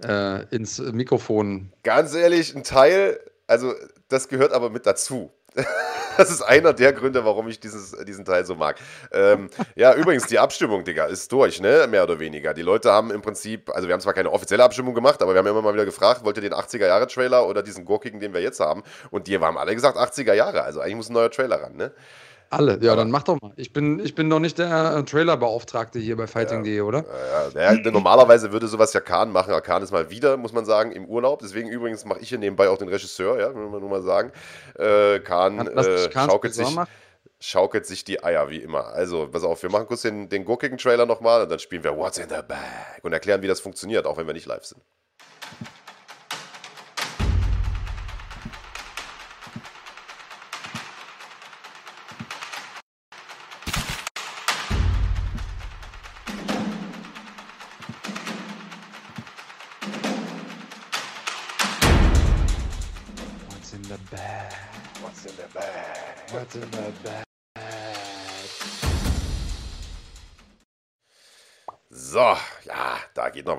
äh, 0.03 0.45
ins 0.55 0.79
Mikrofon. 0.79 1.71
Ganz 1.83 2.15
ehrlich, 2.15 2.55
ein 2.57 2.65
Teil, 2.65 3.21
also 3.47 3.75
das 4.09 4.29
gehört 4.29 4.53
aber 4.53 4.71
mit 4.71 4.87
dazu. 4.87 5.31
Das 6.17 6.31
ist 6.31 6.43
einer 6.43 6.73
der 6.73 6.93
Gründe, 6.93 7.25
warum 7.25 7.49
ich 7.49 7.59
dieses, 7.59 7.91
diesen 8.05 8.25
Teil 8.25 8.47
so 8.47 8.55
mag. 8.55 8.77
Ähm, 9.11 9.51
ja, 9.75 9.95
übrigens, 9.97 10.29
die 10.29 10.39
Abstimmung, 10.39 10.85
Digga, 10.85 11.07
ist 11.07 11.33
durch, 11.33 11.61
ne? 11.61 11.89
Mehr 11.91 12.05
oder 12.05 12.21
weniger. 12.21 12.55
Die 12.55 12.63
Leute 12.63 12.93
haben 12.93 13.11
im 13.11 13.21
Prinzip, 13.21 13.69
also 13.75 13.89
wir 13.89 13.95
haben 13.95 14.01
zwar 14.01 14.15
keine 14.15 14.31
offizielle 14.31 14.63
Abstimmung 14.63 14.95
gemacht, 14.95 15.21
aber 15.23 15.35
wir 15.35 15.41
haben 15.41 15.49
immer 15.49 15.61
mal 15.61 15.75
wieder 15.75 15.85
gefragt, 15.85 16.25
wollt 16.25 16.37
ihr 16.37 16.43
den 16.43 16.55
80er-Jahre-Trailer 16.55 17.49
oder 17.49 17.65
diesen 17.65 17.85
gurkigen, 17.85 18.21
den 18.21 18.33
wir 18.33 18.41
jetzt 18.41 18.61
haben? 18.61 18.85
Und 19.11 19.27
die 19.27 19.37
haben 19.37 19.59
alle 19.59 19.75
gesagt 19.75 19.99
80er 19.99 20.35
Jahre. 20.35 20.63
Also 20.63 20.79
eigentlich 20.79 20.95
muss 20.95 21.11
ein 21.11 21.15
neuer 21.15 21.33
Trailer 21.33 21.61
ran, 21.61 21.75
ne? 21.75 21.91
Alle, 22.55 22.79
ja, 22.81 22.97
dann 22.97 23.11
mach 23.11 23.23
doch 23.23 23.41
mal. 23.41 23.53
Ich 23.57 23.73
bin, 23.73 23.99
ich 23.99 24.15
bin 24.15 24.29
noch 24.29 24.39
nicht 24.39 24.59
der 24.59 24.97
äh, 24.97 25.03
Trailerbeauftragte 25.05 25.99
hier 25.99 26.17
bei 26.17 26.27
Fighting.de, 26.27 26.77
ja, 26.77 26.83
oder? 26.83 27.05
Ja, 27.55 27.73
ja, 27.73 27.91
normalerweise 27.91 28.53
würde 28.53 28.69
sowas 28.69 28.93
ja 28.93 29.01
Khan 29.01 29.33
machen. 29.33 29.55
Khan 29.63 29.83
ist 29.83 29.93
mal 29.93 30.11
wieder, 30.11 30.37
muss 30.37 30.53
man 30.53 30.65
sagen, 30.65 30.93
im 30.93 31.07
Urlaub. 31.07 31.41
Deswegen 31.41 31.69
übrigens 31.69 32.05
mache 32.05 32.21
ich 32.21 32.29
hier 32.29 32.39
nebenbei 32.39 32.69
auch 32.69 32.79
den 32.79 32.89
Regisseur, 32.89 33.39
ja, 33.39 33.55
will 33.55 33.69
man 33.69 33.81
nur 33.81 33.91
mal 33.91 34.03
sagen. 34.03 34.33
Äh, 34.79 35.21
Khan, 35.21 35.67
äh, 35.67 36.11
schaukelt, 36.13 36.55
sich, 36.55 36.77
schaukelt 37.41 37.87
sich 37.87 38.05
die 38.05 38.23
Eier, 38.23 38.49
wie 38.51 38.59
immer. 38.59 38.87
Also, 38.87 39.29
pass 39.31 39.45
auf, 39.45 39.63
wir 39.63 39.71
machen 39.71 39.87
kurz 39.87 40.03
den, 40.03 40.29
den 40.29 40.45
gurkigen 40.45 40.79
Trailer 40.79 41.07
nochmal 41.07 41.43
und 41.43 41.51
dann 41.51 41.59
spielen 41.59 41.85
wir 41.85 41.97
What's 41.97 42.19
in 42.19 42.29
the 42.29 42.43
Bag 42.47 43.03
und 43.03 43.13
erklären, 43.13 43.43
wie 43.43 43.49
das 43.49 43.61
funktioniert, 43.61 44.07
auch 44.07 44.17
wenn 44.17 44.27
wir 44.27 44.35
nicht 44.35 44.47
live 44.47 44.65
sind. 44.65 44.81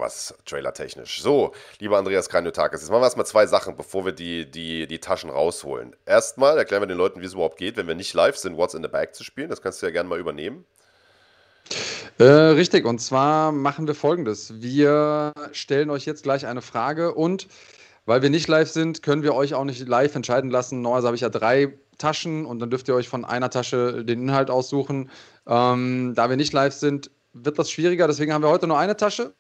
Was 0.06 0.36
trailertechnisch. 0.46 1.22
So, 1.22 1.52
lieber 1.80 1.98
Andreas 1.98 2.30
Kranjotakis, 2.30 2.82
jetzt 2.82 2.90
machen 2.90 3.02
wir 3.02 3.06
erstmal 3.06 3.26
zwei 3.26 3.48
Sachen, 3.48 3.76
bevor 3.76 4.06
wir 4.06 4.14
die, 4.14 4.50
die, 4.50 4.88
die 4.88 5.00
Taschen 5.00 5.30
rausholen. 5.30 5.96
Erstmal 6.06 6.58
erklären 6.58 6.82
wir 6.84 6.88
den 6.88 6.98
Leuten, 6.98 7.22
wie 7.22 7.26
es 7.26 7.34
überhaupt 7.34 7.58
geht, 7.58 7.76
wenn 7.76 7.88
wir 7.88 7.96
nicht 7.96 8.14
live 8.14 8.38
sind, 8.38 8.58
What's 8.58 8.74
in 8.74 8.84
the 8.84 8.88
Bag 8.88 9.16
zu 9.16 9.24
spielen. 9.24 9.50
Das 9.50 9.62
kannst 9.62 9.82
du 9.82 9.88
ja 9.88 9.92
gerne 9.92 10.08
mal 10.08 10.20
übernehmen. 10.20 10.66
Äh, 12.20 12.24
richtig, 12.24 12.86
und 12.86 13.00
zwar 13.00 13.52
machen 13.52 13.88
wir 13.88 13.96
folgendes. 13.96 14.62
Wir 14.62 15.34
stellen 15.52 15.90
euch 15.90 16.06
jetzt 16.06 16.24
gleich 16.24 16.46
eine 16.46 16.62
Frage 16.62 17.14
und 17.14 17.48
weil 18.06 18.22
wir 18.22 18.30
nicht 18.30 18.48
live 18.48 18.70
sind, 18.70 19.02
können 19.02 19.24
wir 19.24 19.34
euch 19.34 19.56
auch 19.56 19.64
nicht 19.64 19.88
live 19.88 20.16
entscheiden 20.16 20.52
lassen. 20.52 20.82
Normalerweise 20.82 21.08
habe 21.08 21.16
ich 21.16 21.22
ja 21.22 21.30
drei 21.30 21.74
Taschen 21.98 22.46
und 22.46 22.60
dann 22.60 22.70
dürft 22.70 22.88
ihr 22.88 22.96
euch 22.96 23.10
von 23.10 23.26
einer 23.26 23.50
Tasche 23.50 24.06
den 24.06 24.22
Inhalt 24.22 24.52
aussuchen. 24.52 25.10
Ähm, 25.48 26.14
da 26.16 26.30
wir 26.30 26.38
nicht 26.38 26.54
live 26.54 26.74
sind, 26.74 27.10
wird 27.34 27.58
das 27.58 27.72
schwieriger. 27.72 28.08
Deswegen 28.08 28.32
haben 28.32 28.44
wir 28.44 28.50
heute 28.50 28.68
nur 28.68 28.78
eine 28.78 28.96
Tasche. 28.96 29.34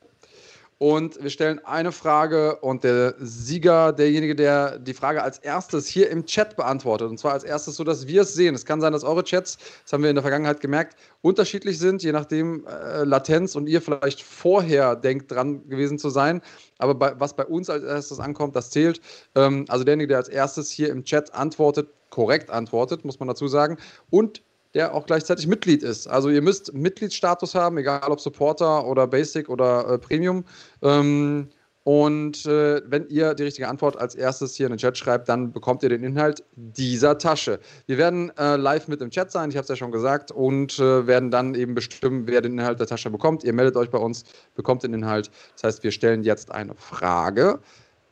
Und 0.77 1.23
wir 1.23 1.29
stellen 1.29 1.63
eine 1.63 1.93
Frage 1.93 2.57
und 2.57 2.83
der 2.83 3.15
Sieger, 3.19 3.93
derjenige, 3.93 4.35
der 4.35 4.77
die 4.77 4.93
Frage 4.93 5.23
als 5.23 5.39
erstes 5.39 5.87
hier 5.87 6.09
im 6.09 6.25
Chat 6.25 6.57
beantwortet, 6.57 7.09
und 7.09 7.17
zwar 7.17 7.31
als 7.31 7.45
erstes 7.45 7.77
so, 7.77 7.85
dass 7.85 8.07
wir 8.07 8.23
es 8.23 8.33
sehen. 8.33 8.53
Es 8.55 8.65
kann 8.65 8.81
sein, 8.81 8.91
dass 8.91 9.05
eure 9.05 9.23
Chats, 9.23 9.57
das 9.83 9.93
haben 9.93 10.03
wir 10.03 10.09
in 10.09 10.17
der 10.17 10.23
Vergangenheit 10.23 10.59
gemerkt, 10.59 10.97
unterschiedlich 11.21 11.79
sind, 11.79 12.03
je 12.03 12.11
nachdem 12.11 12.67
äh, 12.67 13.05
Latenz 13.05 13.55
und 13.55 13.67
ihr 13.67 13.81
vielleicht 13.81 14.21
vorher 14.21 14.97
denkt, 14.97 15.31
dran 15.31 15.67
gewesen 15.69 15.97
zu 15.97 16.09
sein. 16.09 16.41
Aber 16.77 16.93
bei, 16.93 17.17
was 17.17 17.37
bei 17.37 17.45
uns 17.45 17.69
als 17.69 17.83
erstes 17.85 18.19
ankommt, 18.19 18.53
das 18.57 18.69
zählt. 18.69 18.99
Ähm, 19.35 19.63
also 19.69 19.85
derjenige, 19.85 20.09
der 20.09 20.17
als 20.17 20.27
erstes 20.27 20.69
hier 20.69 20.89
im 20.89 21.05
Chat 21.05 21.33
antwortet, 21.33 21.87
korrekt 22.09 22.49
antwortet, 22.49 23.05
muss 23.05 23.19
man 23.19 23.29
dazu 23.29 23.47
sagen. 23.47 23.77
Und 24.09 24.41
der 24.75 24.93
auch 24.93 25.05
gleichzeitig 25.05 25.47
Mitglied 25.47 25.81
ist. 25.81 26.05
Also 26.07 26.29
ihr 26.29 26.41
müsst 26.41 26.73
Mitgliedsstatus 26.73 27.55
haben, 27.55 27.77
egal 27.77 28.11
ob 28.11 28.19
Supporter 28.19 28.85
oder 28.85 29.07
Basic 29.07 29.49
oder 29.49 29.87
äh, 29.89 29.97
Premium. 29.97 30.43
Ähm, 30.83 31.47
und 31.85 32.47
äh, 32.47 32.81
wenn 32.87 33.07
ihr 33.09 33.35
die 33.35 33.43
richtige 33.43 33.67
Antwort 33.67 33.95
als 33.95 34.15
erstes 34.15 34.55
hier 34.55 34.65
in 34.65 34.71
den 34.71 34.79
Chat 34.79 34.97
schreibt, 34.97 35.29
dann 35.29 35.51
bekommt 35.51 35.83
ihr 35.83 35.89
den 35.89 36.03
Inhalt 36.03 36.43
dieser 36.55 37.17
Tasche. 37.17 37.59
Wir 37.85 37.99
werden 37.99 38.35
äh, 38.37 38.55
live 38.57 38.87
mit 38.87 39.01
im 39.01 39.11
Chat 39.11 39.31
sein, 39.31 39.51
ich 39.51 39.55
habe 39.55 39.63
es 39.63 39.69
ja 39.69 39.75
schon 39.75 39.91
gesagt, 39.91 40.31
und 40.31 40.79
äh, 40.79 41.05
werden 41.05 41.29
dann 41.29 41.53
eben 41.53 41.75
bestimmen, 41.75 42.27
wer 42.27 42.41
den 42.41 42.53
Inhalt 42.53 42.79
der 42.79 42.87
Tasche 42.87 43.11
bekommt. 43.11 43.43
Ihr 43.43 43.53
meldet 43.53 43.77
euch 43.77 43.91
bei 43.91 43.99
uns, 43.99 44.23
bekommt 44.55 44.81
den 44.81 44.95
Inhalt. 44.95 45.29
Das 45.53 45.63
heißt, 45.63 45.83
wir 45.83 45.91
stellen 45.91 46.23
jetzt 46.23 46.51
eine 46.51 46.73
Frage, 46.73 47.59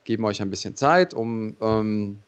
geben 0.04 0.24
euch 0.26 0.40
ein 0.42 0.52
bisschen 0.52 0.76
Zeit, 0.76 1.16
um 1.16 1.58
ähm, 1.60 2.20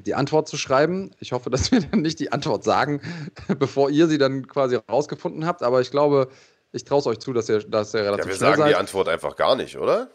die 0.00 0.14
Antwort 0.14 0.48
zu 0.48 0.56
schreiben. 0.56 1.10
Ich 1.20 1.32
hoffe, 1.32 1.50
dass 1.50 1.70
wir 1.70 1.80
dann 1.90 2.00
nicht 2.02 2.18
die 2.20 2.32
Antwort 2.32 2.64
sagen, 2.64 3.00
bevor 3.58 3.90
ihr 3.90 4.08
sie 4.08 4.18
dann 4.18 4.46
quasi 4.46 4.76
rausgefunden 4.76 5.46
habt. 5.46 5.62
Aber 5.62 5.80
ich 5.80 5.90
glaube, 5.90 6.28
ich 6.72 6.84
traue 6.84 7.00
es 7.00 7.06
euch 7.06 7.18
zu, 7.18 7.32
dass 7.32 7.48
ihr, 7.48 7.60
dass 7.60 7.94
ihr 7.94 8.00
relativ 8.04 8.24
Ja, 8.26 8.30
wir 8.30 8.36
sagen 8.36 8.56
seid. 8.58 8.70
die 8.70 8.76
Antwort 8.76 9.08
einfach 9.08 9.36
gar 9.36 9.56
nicht, 9.56 9.76
oder? 9.78 10.10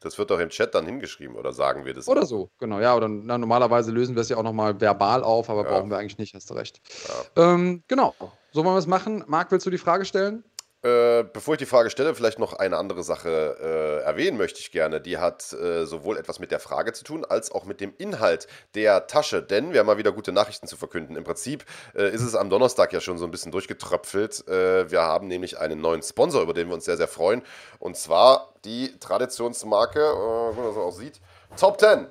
Das 0.00 0.18
wird 0.18 0.30
doch 0.32 0.40
im 0.40 0.48
Chat 0.48 0.74
dann 0.74 0.84
hingeschrieben, 0.84 1.36
oder 1.36 1.52
sagen 1.52 1.84
wir 1.84 1.94
das? 1.94 2.08
Oder 2.08 2.26
so, 2.26 2.50
genau. 2.58 2.80
Ja, 2.80 2.96
oder 2.96 3.06
na, 3.08 3.38
normalerweise 3.38 3.92
lösen 3.92 4.16
wir 4.16 4.22
es 4.22 4.28
ja 4.28 4.36
auch 4.36 4.42
nochmal 4.42 4.80
verbal 4.80 5.22
auf, 5.22 5.48
aber 5.48 5.62
Ja. 5.62 5.70
brauchen 5.70 5.90
wir 5.90 5.98
eigentlich 5.98 6.18
nicht, 6.18 6.34
hast 6.34 6.50
du 6.50 6.54
recht. 6.54 6.80
Ähm, 7.36 7.84
genau. 7.86 8.12
So 8.50 8.64
wollen 8.64 8.74
wir 8.74 8.80
es 8.80 8.88
machen. 8.88 9.22
Marc, 9.28 9.52
willst 9.52 9.64
du 9.64 9.70
die 9.70 9.78
Frage 9.78 10.04
stellen? 10.04 10.42
Äh, 10.84 11.22
bevor 11.32 11.54
ich 11.54 11.58
die 11.58 11.66
Frage 11.66 11.90
stelle, 11.90 12.12
vielleicht 12.12 12.40
noch 12.40 12.54
eine 12.54 12.76
andere 12.76 13.04
Sache 13.04 13.56
äh, 13.60 14.04
erwähnen 14.04 14.36
möchte 14.36 14.58
ich 14.58 14.72
gerne. 14.72 15.00
Die 15.00 15.18
hat 15.18 15.52
äh, 15.52 15.86
sowohl 15.86 16.16
etwas 16.16 16.40
mit 16.40 16.50
der 16.50 16.58
Frage 16.58 16.92
zu 16.92 17.04
tun, 17.04 17.24
als 17.24 17.52
auch 17.52 17.64
mit 17.64 17.80
dem 17.80 17.94
Inhalt 17.98 18.48
der 18.74 19.06
Tasche. 19.06 19.44
Denn 19.44 19.72
wir 19.72 19.80
haben 19.80 19.86
mal 19.86 19.96
wieder 19.96 20.10
gute 20.10 20.32
Nachrichten 20.32 20.66
zu 20.66 20.76
verkünden. 20.76 21.14
Im 21.14 21.22
Prinzip 21.22 21.64
äh, 21.94 22.10
ist 22.10 22.22
es 22.22 22.34
am 22.34 22.50
Donnerstag 22.50 22.92
ja 22.92 23.00
schon 23.00 23.16
so 23.16 23.24
ein 23.24 23.30
bisschen 23.30 23.52
durchgetröpfelt. 23.52 24.48
Äh, 24.48 24.90
wir 24.90 25.02
haben 25.02 25.28
nämlich 25.28 25.56
einen 25.56 25.80
neuen 25.80 26.02
Sponsor, 26.02 26.42
über 26.42 26.52
den 26.52 26.66
wir 26.66 26.74
uns 26.74 26.84
sehr, 26.84 26.96
sehr 26.96 27.08
freuen. 27.08 27.42
Und 27.78 27.96
zwar 27.96 28.52
die 28.64 28.98
Traditionsmarke, 28.98 30.00
äh, 30.00 30.56
wie 30.56 30.60
man 30.60 30.66
das 30.66 30.76
auch 30.76 30.90
sieht, 30.90 31.20
Top 31.56 31.78
10. 31.78 32.08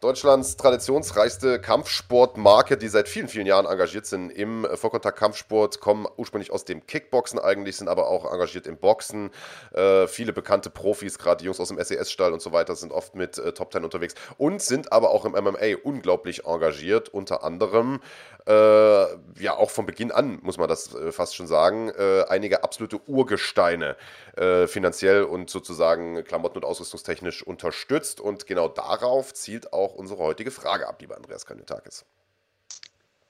Deutschlands 0.00 0.56
traditionsreichste 0.56 1.60
Kampfsportmarke, 1.60 2.78
die 2.78 2.88
seit 2.88 3.06
vielen, 3.06 3.28
vielen 3.28 3.44
Jahren 3.44 3.66
engagiert 3.66 4.06
sind 4.06 4.30
im 4.30 4.66
Vollkontakt-Kampfsport, 4.72 5.80
kommen 5.80 6.06
ursprünglich 6.16 6.50
aus 6.50 6.64
dem 6.64 6.86
Kickboxen 6.86 7.38
eigentlich, 7.38 7.76
sind 7.76 7.88
aber 7.88 8.08
auch 8.08 8.24
engagiert 8.32 8.66
im 8.66 8.78
Boxen. 8.78 9.30
Äh, 9.74 10.06
viele 10.06 10.32
bekannte 10.32 10.70
Profis, 10.70 11.18
gerade 11.18 11.44
Jungs 11.44 11.60
aus 11.60 11.68
dem 11.68 11.78
SES-Stall 11.78 12.32
und 12.32 12.40
so 12.40 12.50
weiter, 12.50 12.74
sind 12.76 12.92
oft 12.92 13.14
mit 13.14 13.36
äh, 13.36 13.52
Top 13.52 13.72
Ten 13.72 13.84
unterwegs 13.84 14.14
und 14.38 14.62
sind 14.62 14.90
aber 14.90 15.10
auch 15.10 15.26
im 15.26 15.32
MMA 15.32 15.76
unglaublich 15.84 16.46
engagiert, 16.46 17.10
unter 17.10 17.44
anderem, 17.44 18.00
äh, 18.46 18.52
ja 18.52 19.56
auch 19.58 19.68
von 19.68 19.84
Beginn 19.84 20.12
an, 20.12 20.38
muss 20.40 20.56
man 20.56 20.68
das 20.68 20.94
äh, 20.94 21.12
fast 21.12 21.36
schon 21.36 21.46
sagen, 21.46 21.90
äh, 21.90 22.24
einige 22.26 22.64
absolute 22.64 23.00
Urgesteine 23.06 23.96
äh, 24.36 24.66
finanziell 24.66 25.24
und 25.24 25.50
sozusagen 25.50 26.22
klamotten- 26.24 26.58
und 26.58 26.64
ausrüstungstechnisch 26.64 27.42
unterstützt 27.42 28.20
und 28.20 28.46
genau 28.46 28.68
darauf 28.68 29.34
zielt 29.34 29.72
auch 29.72 29.94
unsere 29.94 30.22
heutige 30.22 30.50
Frage 30.50 30.88
ab, 30.88 31.00
lieber 31.00 31.16
Andreas 31.16 31.46
Kanyotakis. 31.46 32.04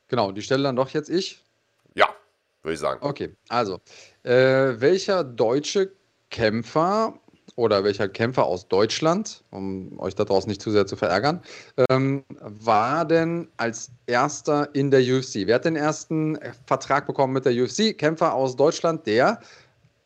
Genau, 0.09 0.33
die 0.33 0.43
stelle 0.43 0.65
dann 0.65 0.77
doch 0.77 0.91
jetzt 0.91 1.09
ich. 1.09 1.45
Ja, 1.95 2.09
würde 2.63 2.75
ich 2.75 2.81
sagen. 2.81 2.99
Okay, 3.03 3.35
also, 3.49 3.81
äh, 4.23 4.33
welcher 4.81 5.25
deutsche 5.25 5.93
Kämpfer 6.31 7.15
oder 7.57 7.85
welcher 7.85 8.09
Kämpfer 8.09 8.45
aus 8.45 8.69
Deutschland, 8.69 9.45
um 9.51 9.99
euch 10.01 10.15
da 10.15 10.25
draußen 10.25 10.49
nicht 10.49 10.63
zu 10.63 10.71
sehr 10.71 10.87
zu 10.87 10.97
verärgern, 10.97 11.43
ähm, 11.91 12.25
war 12.41 13.05
denn 13.05 13.49
als 13.57 13.91
erster 14.07 14.75
in 14.75 14.91
der 14.91 15.01
UFC? 15.01 15.47
Wer 15.47 15.57
hat 15.57 15.65
den 15.65 15.77
ersten 15.77 16.39
Vertrag 16.67 17.07
bekommen 17.07 17.33
mit 17.33 17.45
der 17.45 17.53
UFC? 17.53 17.97
Kämpfer 17.97 18.35
aus 18.35 18.57
Deutschland, 18.57 19.07
der 19.07 19.41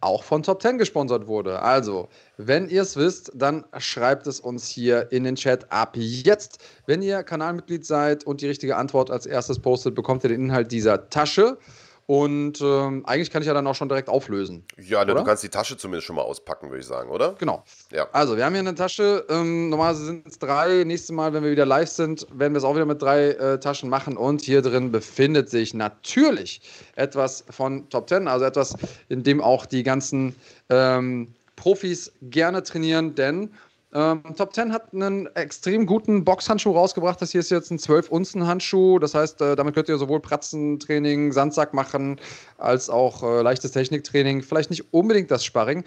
auch 0.05 0.23
von 0.23 0.43
Top 0.43 0.61
10 0.61 0.79
gesponsert 0.79 1.27
wurde. 1.27 1.63
Also, 1.63 2.09
wenn 2.37 2.69
ihr 2.69 2.83
es 2.83 2.97
wisst, 2.97 3.33
dann 3.35 3.65
schreibt 3.79 4.27
es 4.27 4.39
uns 4.39 4.69
hier 4.69 5.11
in 5.11 5.25
den 5.25 5.37
Chat 5.37 5.73
ab 5.73 5.97
jetzt. 5.97 6.59
Wenn 6.87 7.03
ihr 7.03 7.23
Kanalmitglied 7.23 7.87
seid 7.87 8.25
und 8.25 8.41
die 8.41 8.47
richtige 8.47 8.77
Antwort 8.77 9.11
als 9.11 9.27
erstes 9.27 9.59
postet, 9.59 9.95
bekommt 9.95 10.23
ihr 10.25 10.29
den 10.29 10.45
Inhalt 10.45 10.71
dieser 10.71 11.09
Tasche. 11.09 11.59
Und 12.07 12.61
ähm, 12.61 13.05
eigentlich 13.07 13.31
kann 13.31 13.41
ich 13.41 13.49
ja 13.49 13.55
dann 13.55 13.67
auch 13.67 13.75
schon 13.75 13.89
direkt 13.89 14.09
auflösen. 14.09 14.65
Ja, 14.77 15.05
ne, 15.05 15.13
Oder? 15.13 15.23
du 15.23 15.27
kannst 15.27 15.43
die 15.43 15.49
Tasche 15.49 15.77
zumindest 15.77 16.07
schon 16.07 16.17
mal 16.17 16.23
auspacken, 16.23 16.69
würde 16.69 16.81
ich 16.81 16.87
sagen, 16.87 17.11
oder? 17.11 17.35
Genau. 17.39 17.65
Ja. 17.93 18.09
Also, 18.13 18.37
wir 18.37 18.45
haben 18.45 18.53
hier 18.53 18.61
eine 18.61 18.75
Tasche. 18.75 19.25
Ähm, 19.31 19.71
normalerweise 19.71 20.05
sind 20.05 20.27
es 20.27 20.39
drei. 20.39 20.85
Nächstes 20.85 21.13
Mal, 21.13 21.33
wenn 21.33 21.43
wir 21.43 21.51
wieder 21.51 21.65
live 21.65 21.89
sind, 21.89 22.27
werden 22.33 22.53
wir 22.53 22.59
es 22.59 22.65
auch 22.65 22.75
wieder 22.75 22.85
mit 22.85 23.01
drei 23.01 23.31
äh, 23.31 23.59
Taschen 23.59 23.89
machen. 23.89 24.17
Und 24.19 24.43
hier 24.43 24.61
drin 24.61 24.93
befindet 24.93 25.49
sich 25.49 25.73
natürlich 25.73 26.61
etwas 26.97 27.45
von 27.49 27.89
Top 27.89 28.09
10, 28.09 28.29
also 28.29 28.45
etwas, 28.45 28.77
in 29.09 29.23
dem 29.23 29.41
auch 29.41 29.65
die 29.65 29.83
ganzen 29.83 30.35
ähm, 30.69 31.35
Profis 31.57 32.13
gerne 32.21 32.63
trainieren, 32.63 33.15
denn 33.15 33.51
ähm, 33.95 34.23
Top 34.37 34.53
10 34.53 34.73
hat 34.73 34.93
einen 34.93 35.27
extrem 35.37 35.87
guten 35.87 36.25
Boxhandschuh 36.25 36.73
rausgebracht. 36.73 37.23
Das 37.23 37.31
hier 37.31 37.41
ist 37.41 37.51
jetzt 37.51 37.71
ein 37.71 37.79
12-Unzen-Handschuh. 37.79 38.99
Das 38.99 39.15
heißt, 39.15 39.41
äh, 39.41 39.55
damit 39.55 39.75
könnt 39.75 39.89
ihr 39.89 39.99
sowohl 39.99 40.19
Pratzentraining, 40.19 41.33
Sandsack 41.33 41.73
machen, 41.73 42.21
als 42.59 42.91
auch 42.91 43.23
äh, 43.23 43.43
leichtes 43.43 43.71
Techniktraining. 43.71 44.43
Vielleicht 44.43 44.71
nicht 44.71 44.93
unbedingt 44.93 45.31
das 45.31 45.45
Sparring. 45.45 45.85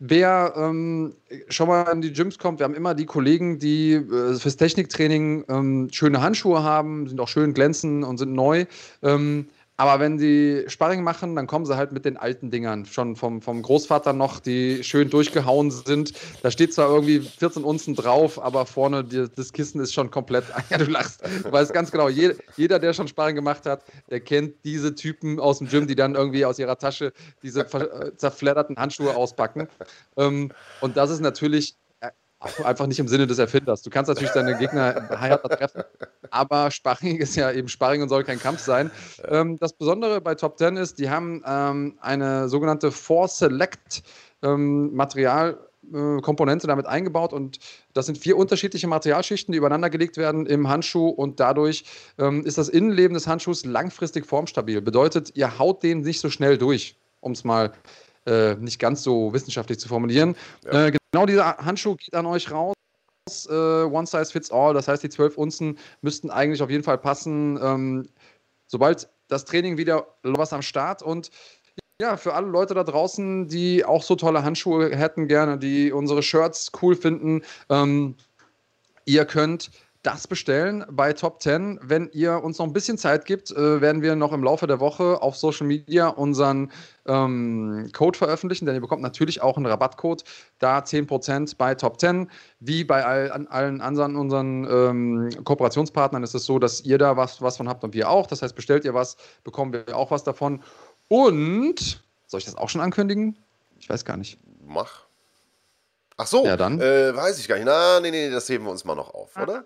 Wer 0.00 0.52
ähm, 0.56 1.14
schon 1.48 1.68
mal 1.68 1.84
in 1.92 2.02
die 2.02 2.12
Gyms 2.12 2.38
kommt, 2.38 2.58
wir 2.58 2.64
haben 2.64 2.74
immer 2.74 2.94
die 2.94 3.06
Kollegen, 3.06 3.60
die 3.60 3.92
äh, 3.92 4.34
fürs 4.34 4.56
Techniktraining 4.56 5.44
ähm, 5.48 5.88
schöne 5.92 6.20
Handschuhe 6.20 6.64
haben, 6.64 7.06
sind 7.06 7.20
auch 7.20 7.28
schön 7.28 7.54
glänzen 7.54 8.02
und 8.02 8.18
sind 8.18 8.32
neu. 8.32 8.66
Aber 9.76 9.98
wenn 9.98 10.18
sie 10.18 10.64
Sparring 10.68 11.02
machen, 11.02 11.34
dann 11.34 11.48
kommen 11.48 11.66
sie 11.66 11.76
halt 11.76 11.90
mit 11.90 12.04
den 12.04 12.16
alten 12.16 12.50
Dingern. 12.50 12.86
Schon 12.86 13.16
vom, 13.16 13.42
vom 13.42 13.60
Großvater 13.60 14.12
noch, 14.12 14.38
die 14.38 14.84
schön 14.84 15.10
durchgehauen 15.10 15.72
sind. 15.72 16.12
Da 16.42 16.52
steht 16.52 16.72
zwar 16.72 16.88
irgendwie 16.88 17.20
14 17.20 17.64
Unzen 17.64 17.96
drauf, 17.96 18.40
aber 18.40 18.66
vorne 18.66 19.02
die, 19.02 19.26
das 19.34 19.52
Kissen 19.52 19.80
ist 19.80 19.92
schon 19.92 20.10
komplett. 20.10 20.44
Ja, 20.70 20.78
du 20.78 20.84
lachst. 20.86 21.22
Du 21.22 21.52
weißt 21.52 21.74
ganz 21.74 21.90
genau, 21.90 22.08
jeder, 22.08 22.34
jeder, 22.56 22.78
der 22.78 22.94
schon 22.94 23.06
Sparring 23.06 23.34
gemacht 23.34 23.66
hat, 23.66 23.84
der 24.08 24.20
kennt 24.20 24.64
diese 24.64 24.94
Typen 24.94 25.38
aus 25.38 25.58
dem 25.58 25.68
Gym, 25.68 25.86
die 25.86 25.94
dann 25.94 26.14
irgendwie 26.14 26.44
aus 26.44 26.58
ihrer 26.58 26.78
Tasche 26.78 27.12
diese 27.42 27.60
äh, 27.60 28.16
zerfledderten 28.16 28.76
Handschuhe 28.76 29.14
auspacken. 29.14 29.68
Ähm, 30.16 30.52
und 30.80 30.96
das 30.96 31.10
ist 31.10 31.20
natürlich 31.20 31.76
einfach 32.62 32.86
nicht 32.86 32.98
im 32.98 33.08
Sinne 33.08 33.26
des 33.26 33.38
Erfinders. 33.38 33.82
Du 33.82 33.90
kannst 33.90 34.08
natürlich 34.08 34.32
deine 34.32 34.56
Gegner 34.56 35.08
härter 35.10 35.48
treffen, 35.48 35.82
aber 36.30 36.70
Sparring 36.70 37.16
ist 37.18 37.36
ja 37.36 37.50
eben 37.50 37.68
Sparring 37.68 38.02
und 38.02 38.08
soll 38.08 38.24
kein 38.24 38.38
Kampf 38.38 38.60
sein. 38.60 38.90
Ähm, 39.28 39.58
das 39.58 39.72
Besondere 39.72 40.20
bei 40.20 40.34
Top 40.34 40.58
10 40.58 40.76
ist, 40.76 40.98
die 40.98 41.10
haben 41.10 41.42
ähm, 41.46 41.98
eine 42.00 42.48
sogenannte 42.48 42.90
Force 42.90 43.38
Select 43.38 44.02
ähm, 44.42 44.94
Material. 44.94 45.58
äh, 45.92 46.20
Komponente 46.22 46.66
damit 46.66 46.86
eingebaut 46.86 47.32
und 47.32 47.58
das 47.92 48.06
sind 48.06 48.16
vier 48.16 48.36
unterschiedliche 48.36 48.86
Materialschichten, 48.86 49.52
die 49.52 49.58
übereinander 49.58 49.90
gelegt 49.90 50.16
werden 50.16 50.46
im 50.46 50.68
Handschuh 50.68 51.08
und 51.08 51.40
dadurch 51.40 51.84
ähm, 52.18 52.44
ist 52.44 52.56
das 52.56 52.68
Innenleben 52.68 53.14
des 53.14 53.26
Handschuhs 53.26 53.64
langfristig 53.64 54.26
formstabil. 54.26 54.80
Bedeutet, 54.80 55.32
ihr 55.34 55.58
haut 55.58 55.82
den 55.82 56.00
nicht 56.00 56.20
so 56.20 56.30
schnell 56.30 56.56
durch, 56.56 56.98
um 57.20 57.32
es 57.32 57.44
mal 57.44 57.66
äh, 57.66 57.70
nicht 58.56 58.78
ganz 58.78 59.02
so 59.02 59.32
wissenschaftlich 59.32 59.78
zu 59.78 59.88
formulieren. 59.88 60.34
Ja. 60.64 60.86
Äh, 60.86 60.92
genau 61.12 61.26
dieser 61.26 61.58
Handschuh 61.58 61.96
geht 61.96 62.14
an 62.14 62.26
euch 62.26 62.50
raus. 62.50 62.74
Äh, 63.48 63.52
One 63.52 64.06
size 64.06 64.26
fits 64.26 64.50
all, 64.50 64.74
das 64.74 64.88
heißt, 64.88 65.02
die 65.02 65.08
12 65.08 65.38
Unzen 65.38 65.78
müssten 66.02 66.30
eigentlich 66.30 66.62
auf 66.62 66.70
jeden 66.70 66.84
Fall 66.84 66.98
passen. 66.98 67.58
Ähm, 67.62 68.08
sobald 68.66 69.08
das 69.28 69.44
Training 69.44 69.78
wieder 69.78 70.06
was 70.22 70.52
am 70.52 70.62
Start 70.62 71.02
und 71.02 71.30
ja, 72.00 72.16
für 72.16 72.34
alle 72.34 72.48
Leute 72.48 72.74
da 72.74 72.82
draußen, 72.82 73.46
die 73.48 73.84
auch 73.84 74.02
so 74.02 74.16
tolle 74.16 74.42
Handschuhe 74.42 74.94
hätten 74.96 75.28
gerne, 75.28 75.58
die 75.58 75.92
unsere 75.92 76.22
Shirts 76.22 76.72
cool 76.82 76.96
finden, 76.96 77.42
ähm, 77.68 78.16
ihr 79.04 79.24
könnt 79.24 79.70
das 80.04 80.28
bestellen 80.28 80.84
bei 80.90 81.14
Top 81.14 81.42
10. 81.42 81.80
Wenn 81.82 82.10
ihr 82.12 82.44
uns 82.44 82.58
noch 82.58 82.66
ein 82.66 82.74
bisschen 82.74 82.98
Zeit 82.98 83.24
gibt, 83.24 83.50
äh, 83.50 83.80
werden 83.80 84.02
wir 84.02 84.14
noch 84.14 84.32
im 84.32 84.44
Laufe 84.44 84.66
der 84.66 84.78
Woche 84.78 85.22
auf 85.22 85.36
Social 85.36 85.66
Media 85.66 86.08
unseren 86.08 86.70
ähm, 87.06 87.88
Code 87.92 88.16
veröffentlichen, 88.16 88.66
denn 88.66 88.74
ihr 88.74 88.82
bekommt 88.82 89.00
natürlich 89.02 89.42
auch 89.42 89.56
einen 89.56 89.64
Rabattcode, 89.64 90.22
da 90.58 90.80
10% 90.80 91.56
bei 91.56 91.74
Top 91.74 91.98
10. 91.98 92.30
Wie 92.60 92.84
bei 92.84 93.04
all, 93.04 93.32
an 93.32 93.46
allen 93.46 93.80
anderen 93.80 94.16
unseren 94.16 94.64
ähm, 94.70 95.30
Kooperationspartnern 95.42 96.22
ist 96.22 96.34
es 96.34 96.44
so, 96.44 96.58
dass 96.58 96.82
ihr 96.82 96.98
da 96.98 97.16
was, 97.16 97.40
was 97.40 97.56
von 97.56 97.68
habt 97.68 97.82
und 97.82 97.94
wir 97.94 98.10
auch. 98.10 98.26
Das 98.26 98.42
heißt, 98.42 98.54
bestellt 98.54 98.84
ihr 98.84 98.92
was, 98.92 99.16
bekommen 99.42 99.72
wir 99.72 99.96
auch 99.96 100.10
was 100.10 100.22
davon. 100.22 100.62
Und, 101.08 102.02
soll 102.26 102.38
ich 102.38 102.44
das 102.44 102.56
auch 102.56 102.68
schon 102.68 102.82
ankündigen? 102.82 103.38
Ich 103.78 103.88
weiß 103.88 104.04
gar 104.04 104.18
nicht. 104.18 104.38
Mach. 104.66 105.04
Ach 106.18 106.26
so, 106.26 106.44
Ja, 106.44 106.58
dann. 106.58 106.78
Äh, 106.78 107.16
weiß 107.16 107.38
ich 107.38 107.48
gar 107.48 107.56
nicht. 107.56 107.64
Na, 107.64 108.00
nee, 108.00 108.10
nee, 108.10 108.30
das 108.30 108.48
heben 108.50 108.64
wir 108.64 108.70
uns 108.70 108.84
mal 108.84 108.94
noch 108.94 109.14
auf, 109.14 109.36
oder? 109.36 109.64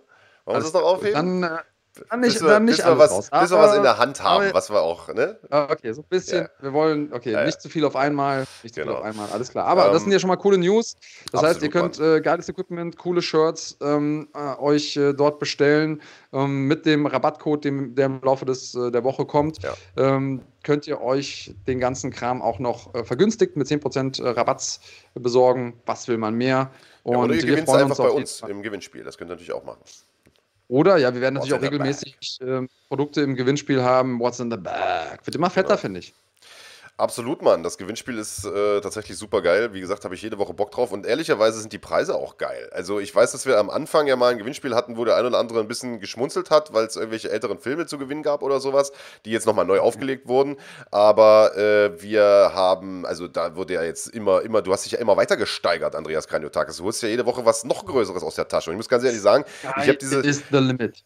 Wollen 0.49 0.59
wir 0.61 0.63
das 0.65 0.73
noch 0.73 0.83
aufheben? 0.83 1.15
Dann, 1.15 1.43
äh, 1.43 1.59
dann 2.11 2.21
nicht, 2.21 2.35
bis 2.35 2.43
wir, 2.43 2.49
dann 2.51 2.65
nicht 2.65 2.77
bis 2.77 2.87
wir 2.87 2.97
was, 2.97 3.11
raus. 3.11 3.29
bis 3.29 3.51
wir 3.51 3.59
was 3.59 3.77
in 3.77 3.83
der 3.83 3.99
Hand 3.99 4.23
haben, 4.23 4.45
aber- 4.45 4.55
was 4.55 4.71
wir 4.71 4.81
auch, 4.81 5.09
ne? 5.13 5.37
Ah, 5.51 5.67
Okay, 5.73 5.93
so 5.93 6.03
ein 6.03 6.07
bisschen. 6.09 6.43
Ja. 6.45 6.49
Wir 6.61 6.73
wollen, 6.73 7.13
okay, 7.13 7.33
Ja, 7.33 7.41
ja. 7.41 7.47
nicht 7.47 7.61
zu 7.61 7.69
viel 7.69 7.85
auf 7.85 7.97
einmal. 7.97 8.47
Nicht 8.63 8.77
zu 8.77 8.83
Genau. 8.83 8.93
viel 8.93 8.99
auf 9.01 9.05
einmal, 9.05 9.29
alles 9.33 9.51
klar. 9.51 9.67
Aber 9.67 9.87
Ähm, 9.87 9.93
das 9.95 10.03
sind 10.05 10.13
ja 10.13 10.21
schon 10.21 10.29
mal 10.29 10.37
coole 10.37 10.59
News. 10.59 10.95
Das 11.33 11.43
heißt, 11.43 11.61
ihr 11.63 11.67
absolut, 11.75 11.97
könnt 11.97 12.01
äh, 12.01 12.21
geiles 12.21 12.49
Equipment, 12.49 12.97
coole 12.99 13.21
Shirts 13.21 13.77
ähm, 13.83 14.29
äh, 14.33 14.61
euch 14.61 14.97
äh, 14.97 15.13
dort 15.13 15.41
bestellen. 15.41 16.01
Ähm, 16.33 16.69
mit 16.69 16.87
dem 16.87 17.05
Rabattcode, 17.07 17.65
dem, 17.65 17.97
der 17.97 18.07
im 18.07 18.21
Laufe 18.23 18.45
des, 18.45 18.77
äh, 18.77 18.93
der 18.93 19.03
Woche 19.03 19.25
kommt, 19.27 19.59
ähm, 19.97 20.43
könnt 20.63 20.87
ihr 20.87 21.01
euch 21.01 21.53
den 21.67 21.81
ganzen 21.81 22.13
Kram 22.13 22.43
auch 22.43 22.61
noch 22.61 22.95
äh, 22.95 23.03
vergünstigt 23.03 23.57
mit 23.57 23.67
10% 23.67 24.23
Rabatts 24.23 24.79
besorgen. 25.15 25.81
Was 25.85 26.07
will 26.07 26.19
man 26.19 26.35
mehr? 26.35 26.71
Und 27.03 27.15
Ja, 27.15 27.19
oder 27.25 27.35
ihr 27.35 27.43
gewinnt 27.45 27.67
freuen 27.69 27.83
einfach 27.85 27.97
bei 27.97 28.11
uns 28.11 28.41
im 28.47 28.63
Gewinnspiel. 28.63 29.03
Das 29.03 29.19
könnt 29.19 29.31
ihr 29.31 29.35
natürlich 29.35 29.53
auch 29.53 29.65
machen. 29.65 29.81
Oder 30.69 30.99
ja, 30.99 31.15
wir 31.15 31.21
werden 31.23 31.35
natürlich 31.35 31.55
auch 31.55 31.63
regelmäßig 31.63 32.39
ähm, 32.43 32.69
Produkte 32.89 33.23
im 33.23 33.35
Gewinnspiel 33.35 33.83
haben. 33.83 34.21
What's 34.21 34.39
in 34.39 34.51
the 34.51 34.57
bag? 34.59 35.21
Wird 35.25 35.35
immer 35.35 35.51
fetter, 35.51 35.79
finde 35.79 36.01
ich. 36.01 36.15
Absolut, 36.99 37.43
Mann. 37.43 37.63
Das 37.63 37.79
Gewinnspiel 37.79 38.19
ist 38.19 38.45
äh, 38.45 38.81
tatsächlich 38.81 39.17
super 39.17 39.41
geil. 39.41 39.73
Wie 39.73 39.81
gesagt, 39.81 40.05
habe 40.05 40.17
ich 40.17 40.23
jede 40.23 40.37
Woche 40.37 40.53
Bock 40.53 40.73
drauf. 40.73 40.91
Und 40.91 41.07
ehrlicherweise 41.07 41.61
sind 41.61 41.73
die 41.73 41.79
Preise 41.79 42.17
auch 42.17 42.39
geil. 42.39 42.69
Also 42.73 42.99
ich 42.99 43.15
weiß, 43.15 43.31
dass 43.31 43.47
wir 43.47 43.57
am 43.59 43.71
Anfang 43.71 44.09
ja 44.09 44.17
mal 44.17 44.33
ein 44.33 44.39
Gewinnspiel 44.39 44.75
hatten, 44.75 44.97
wo 44.97 45.05
der 45.05 45.15
ein 45.15 45.25
oder 45.25 45.39
andere 45.39 45.61
ein 45.61 45.69
bisschen 45.69 46.01
geschmunzelt 46.01 46.51
hat, 46.51 46.75
weil 46.75 46.87
es 46.87 46.97
irgendwelche 46.97 47.31
älteren 47.31 47.61
Filme 47.61 47.87
zu 47.87 47.99
gewinnen 47.99 48.25
gab 48.25 48.43
oder 48.43 48.59
sowas, 48.59 48.91
die 49.25 49.31
jetzt 49.31 49.47
nochmal 49.47 49.65
neu 49.65 49.79
aufgelegt 49.79 50.27
wurden. 50.27 50.57
Aber 50.91 51.57
äh, 51.57 52.03
wir 52.03 52.51
haben, 52.53 53.07
also 53.07 53.29
da 53.29 53.55
wurde 53.55 53.75
ja 53.75 53.85
jetzt 53.85 54.09
immer, 54.09 54.43
immer, 54.43 54.61
du 54.61 54.73
hast 54.73 54.85
dich 54.85 54.91
ja 54.91 54.99
immer 54.99 55.17
weiter 55.17 55.37
gesteigert, 55.37 55.95
Andreas 55.95 56.27
Kranjotakis. 56.27 56.79
Du 56.79 56.85
holst 56.85 57.01
ja 57.05 57.09
jede 57.09 57.27
Woche 57.27 57.45
was 57.45 57.63
noch 57.63 57.87
Größeres 57.87 58.25
aus 58.25 58.35
der 58.35 58.49
Tasche. 58.49 58.71
Und 58.71 58.75
ich 58.75 58.79
muss 58.79 58.89
ganz 58.89 59.05
ehrlich 59.05 59.21
sagen, 59.21 59.45
ich 59.63 59.89
habe 59.89 59.99
diese, 59.99 60.21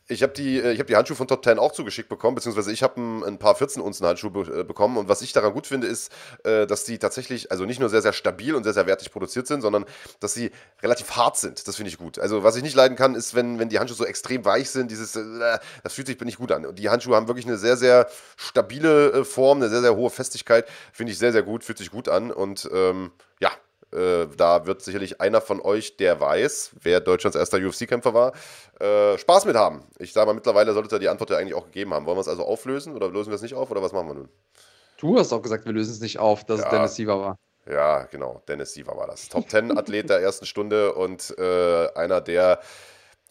ich 0.08 0.22
habe 0.22 0.32
die, 0.32 0.58
äh, 0.58 0.72
ich 0.72 0.80
hab 0.80 0.86
die 0.86 0.96
Handschuhe 0.96 1.18
von 1.18 1.28
Top 1.28 1.44
10 1.44 1.58
auch 1.58 1.72
zugeschickt 1.72 2.08
bekommen, 2.08 2.34
beziehungsweise 2.34 2.72
ich 2.72 2.82
habe 2.82 2.98
ein, 2.98 3.24
ein 3.24 3.38
paar 3.38 3.54
14 3.54 3.82
Unzen 3.82 4.06
Handschuhe 4.06 4.30
be 4.30 4.60
äh, 4.60 4.64
bekommen. 4.64 4.96
Und 4.96 5.10
was 5.10 5.20
ich 5.20 5.34
daran 5.34 5.52
gut 5.52 5.66
finde, 5.66 5.81
ist, 5.84 6.12
äh, 6.44 6.66
dass 6.66 6.84
die 6.84 6.98
tatsächlich, 6.98 7.50
also 7.50 7.64
nicht 7.64 7.80
nur 7.80 7.88
sehr, 7.88 8.02
sehr 8.02 8.12
stabil 8.12 8.54
und 8.54 8.64
sehr, 8.64 8.72
sehr 8.72 8.86
wertig 8.86 9.10
produziert 9.10 9.46
sind, 9.46 9.60
sondern 9.62 9.84
dass 10.20 10.34
sie 10.34 10.50
relativ 10.82 11.12
hart 11.12 11.36
sind. 11.36 11.66
Das 11.66 11.76
finde 11.76 11.90
ich 11.90 11.98
gut. 11.98 12.18
Also 12.18 12.42
was 12.44 12.56
ich 12.56 12.62
nicht 12.62 12.74
leiden 12.74 12.96
kann, 12.96 13.14
ist, 13.14 13.34
wenn, 13.34 13.58
wenn 13.58 13.68
die 13.68 13.78
Handschuhe 13.78 13.96
so 13.96 14.04
extrem 14.04 14.44
weich 14.44 14.70
sind, 14.70 14.90
dieses, 14.90 15.16
äh, 15.16 15.58
das 15.82 15.94
fühlt 15.94 16.06
sich 16.06 16.20
nicht 16.20 16.38
gut 16.38 16.52
an. 16.52 16.66
Und 16.66 16.78
die 16.78 16.90
Handschuhe 16.90 17.16
haben 17.16 17.28
wirklich 17.28 17.46
eine 17.46 17.58
sehr, 17.58 17.76
sehr 17.76 18.08
stabile 18.36 19.12
äh, 19.12 19.24
Form, 19.24 19.58
eine 19.58 19.68
sehr, 19.68 19.80
sehr 19.80 19.96
hohe 19.96 20.10
Festigkeit. 20.10 20.66
Finde 20.92 21.12
ich 21.12 21.18
sehr, 21.18 21.32
sehr 21.32 21.42
gut, 21.42 21.64
fühlt 21.64 21.78
sich 21.78 21.90
gut 21.90 22.08
an. 22.08 22.30
Und 22.30 22.68
ähm, 22.72 23.12
ja, 23.40 23.50
äh, 23.92 24.26
da 24.36 24.66
wird 24.66 24.82
sicherlich 24.82 25.20
einer 25.20 25.40
von 25.40 25.60
euch, 25.60 25.96
der 25.96 26.20
weiß, 26.20 26.72
wer 26.80 27.00
Deutschlands 27.00 27.36
erster 27.36 27.58
UFC-Kämpfer 27.58 28.14
war, 28.14 28.32
Spaß 29.16 29.44
mit 29.44 29.54
haben. 29.54 29.84
Ich 30.00 30.12
sage 30.12 30.26
mal, 30.26 30.32
mittlerweile 30.32 30.72
solltet 30.72 30.92
ihr 30.94 30.98
die 30.98 31.08
Antwort 31.08 31.30
ja 31.30 31.36
eigentlich 31.36 31.54
auch 31.54 31.66
gegeben 31.66 31.94
haben. 31.94 32.04
Wollen 32.04 32.16
wir 32.16 32.22
es 32.22 32.26
also 32.26 32.44
auflösen 32.44 32.96
oder 32.96 33.08
lösen 33.08 33.30
wir 33.30 33.36
es 33.36 33.42
nicht 33.42 33.54
auf 33.54 33.70
oder 33.70 33.80
was 33.80 33.92
machen 33.92 34.08
wir 34.08 34.14
nun? 34.14 34.28
Du 35.02 35.18
hast 35.18 35.32
auch 35.32 35.42
gesagt, 35.42 35.66
wir 35.66 35.72
lösen 35.72 35.90
es 35.92 36.00
nicht 36.00 36.18
auf, 36.20 36.44
dass 36.44 36.60
Ja. 36.60 36.66
es 36.66 36.70
Dennis 36.70 36.94
Siever 36.94 37.20
war. 37.20 37.38
Ja, 37.68 38.04
genau. 38.04 38.40
Dennis 38.46 38.72
Siever 38.72 38.96
war 38.96 39.08
das. 39.08 39.28
Top 39.28 39.50
10 39.50 39.76
Athlet 39.76 40.08
der 40.08 40.20
ersten 40.20 40.46
Stunde 40.46 40.94
und 40.94 41.34
äh, 41.38 41.88
einer, 41.94 42.20
der 42.20 42.60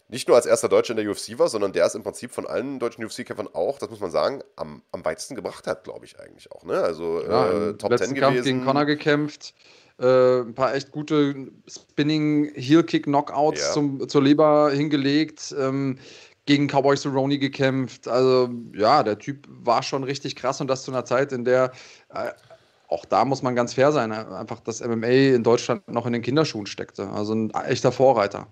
nicht 0.08 0.28
nur 0.28 0.36
als 0.36 0.44
erster 0.44 0.68
Deutscher 0.68 0.90
in 0.96 0.98
der 1.02 1.10
UFC 1.10 1.38
war, 1.38 1.48
sondern 1.48 1.72
der 1.72 1.86
es 1.86 1.94
im 1.94 2.02
Prinzip 2.02 2.30
von 2.32 2.46
allen 2.46 2.78
deutschen 2.78 3.02
UFC-Kämpfern 3.04 3.48
auch, 3.54 3.78
das 3.78 3.88
muss 3.88 4.00
man 4.00 4.10
sagen, 4.10 4.42
am, 4.56 4.82
am 4.92 5.02
weitesten 5.06 5.34
gebracht 5.34 5.66
hat, 5.66 5.84
glaube 5.84 6.04
ich 6.04 6.20
eigentlich 6.20 6.52
auch. 6.52 6.64
Ne? 6.64 6.74
Also 6.78 7.22
Ja, 7.22 7.50
äh, 7.70 7.74
Top 7.78 7.90
letzten 7.90 8.08
10 8.10 8.16
Kampf 8.20 8.32
gewesen. 8.36 8.44
gegen 8.44 8.64
Connor 8.66 8.84
gekämpft. 8.84 9.54
Äh, 9.98 10.40
ein 10.40 10.54
paar 10.54 10.74
echt 10.74 10.90
gute 10.92 11.48
Spinning 11.66 12.52
Heel 12.54 12.82
Kick 12.84 13.04
Knockouts 13.04 13.60
Ja. 13.60 13.72
zum, 13.72 14.06
zur 14.08 14.22
Leber 14.22 14.70
hingelegt. 14.70 15.54
Ähm, 15.58 15.98
gegen 16.46 16.66
Cowboy 16.68 16.96
Cerrone 16.96 17.38
gekämpft. 17.38 18.08
Also 18.08 18.50
ja, 18.74 19.02
der 19.02 19.18
Typ 19.18 19.46
war 19.48 19.82
schon 19.82 20.04
richtig 20.04 20.36
krass 20.36 20.60
und 20.60 20.68
das 20.68 20.84
zu 20.84 20.90
einer 20.90 21.04
Zeit, 21.04 21.32
in 21.32 21.44
der 21.44 21.72
äh, 22.12 22.30
auch 22.88 23.06
da 23.06 23.24
muss 23.24 23.42
man 23.42 23.54
ganz 23.56 23.72
fair 23.74 23.90
sein, 23.90 24.12
einfach 24.12 24.60
das 24.60 24.82
MMA 24.86 25.34
in 25.34 25.42
Deutschland 25.42 25.88
noch 25.88 26.04
in 26.04 26.12
den 26.12 26.20
Kinderschuhen 26.20 26.66
steckte. 26.66 27.08
Also 27.08 27.34
ein 27.34 27.50
echter 27.50 27.90
Vorreiter. 27.90 28.48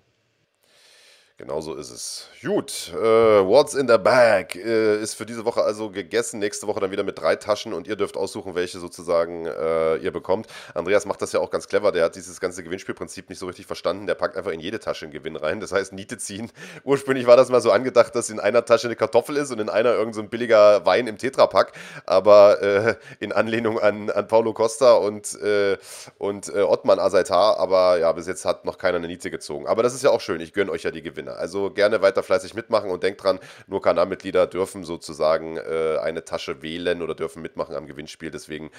Genau 1.40 1.62
so 1.62 1.74
ist 1.74 1.90
es. 1.90 2.28
Gut, 2.42 2.92
äh, 2.94 2.98
What's 2.98 3.72
in 3.72 3.88
the 3.88 3.96
Bag 3.96 4.54
äh, 4.56 5.00
ist 5.00 5.14
für 5.14 5.24
diese 5.24 5.46
Woche 5.46 5.62
also 5.62 5.88
gegessen. 5.88 6.38
Nächste 6.38 6.66
Woche 6.66 6.80
dann 6.80 6.90
wieder 6.90 7.02
mit 7.02 7.18
drei 7.18 7.34
Taschen 7.34 7.72
und 7.72 7.86
ihr 7.88 7.96
dürft 7.96 8.18
aussuchen, 8.18 8.54
welche 8.54 8.78
sozusagen 8.78 9.46
äh, 9.46 9.96
ihr 9.96 10.10
bekommt. 10.10 10.48
Andreas 10.74 11.06
macht 11.06 11.22
das 11.22 11.32
ja 11.32 11.40
auch 11.40 11.50
ganz 11.50 11.66
clever. 11.66 11.92
Der 11.92 12.04
hat 12.04 12.14
dieses 12.14 12.40
ganze 12.40 12.62
Gewinnspielprinzip 12.62 13.30
nicht 13.30 13.38
so 13.38 13.46
richtig 13.46 13.66
verstanden. 13.66 14.06
Der 14.06 14.16
packt 14.16 14.36
einfach 14.36 14.50
in 14.50 14.60
jede 14.60 14.80
Tasche 14.80 15.06
einen 15.06 15.14
Gewinn 15.14 15.34
rein. 15.34 15.60
Das 15.60 15.72
heißt, 15.72 15.94
Niete 15.94 16.18
ziehen. 16.18 16.52
Ursprünglich 16.84 17.26
war 17.26 17.38
das 17.38 17.48
mal 17.48 17.62
so 17.62 17.70
angedacht, 17.70 18.14
dass 18.14 18.28
in 18.28 18.38
einer 18.38 18.66
Tasche 18.66 18.88
eine 18.88 18.96
Kartoffel 18.96 19.38
ist 19.38 19.50
und 19.50 19.60
in 19.60 19.70
einer 19.70 19.94
irgend 19.94 20.14
so 20.16 20.20
ein 20.20 20.28
billiger 20.28 20.84
Wein 20.84 21.06
im 21.06 21.16
Tetrapack. 21.16 21.72
Aber 22.04 22.60
äh, 22.60 22.96
in 23.18 23.32
Anlehnung 23.32 23.80
an, 23.80 24.10
an 24.10 24.28
Paulo 24.28 24.52
Costa 24.52 24.92
und, 24.92 25.40
äh, 25.40 25.78
und 26.18 26.54
äh, 26.54 26.60
Ottman 26.60 26.98
Azaitar. 26.98 27.58
Aber 27.58 27.98
ja, 27.98 28.12
bis 28.12 28.26
jetzt 28.26 28.44
hat 28.44 28.66
noch 28.66 28.76
keiner 28.76 28.98
eine 28.98 29.06
Niete 29.06 29.30
gezogen. 29.30 29.66
Aber 29.66 29.82
das 29.82 29.94
ist 29.94 30.04
ja 30.04 30.10
auch 30.10 30.20
schön. 30.20 30.42
Ich 30.42 30.52
gönne 30.52 30.70
euch 30.70 30.82
ja 30.82 30.90
die 30.90 31.00
Gewinne. 31.00 31.29
Also 31.36 31.70
gerne 31.70 32.02
weiter 32.02 32.22
fleißig 32.22 32.54
mitmachen 32.54 32.90
und 32.90 33.02
denkt 33.02 33.22
dran, 33.22 33.38
nur 33.66 33.82
Kanalmitglieder 33.82 34.46
dürfen 34.46 34.84
sozusagen 34.84 35.56
äh, 35.56 35.98
eine 36.02 36.24
Tasche 36.24 36.62
wählen 36.62 37.02
oder 37.02 37.14
dürfen 37.14 37.42
mitmachen 37.42 37.74
am 37.74 37.86
Gewinnspiel. 37.86 38.30
Deswegen 38.30 38.70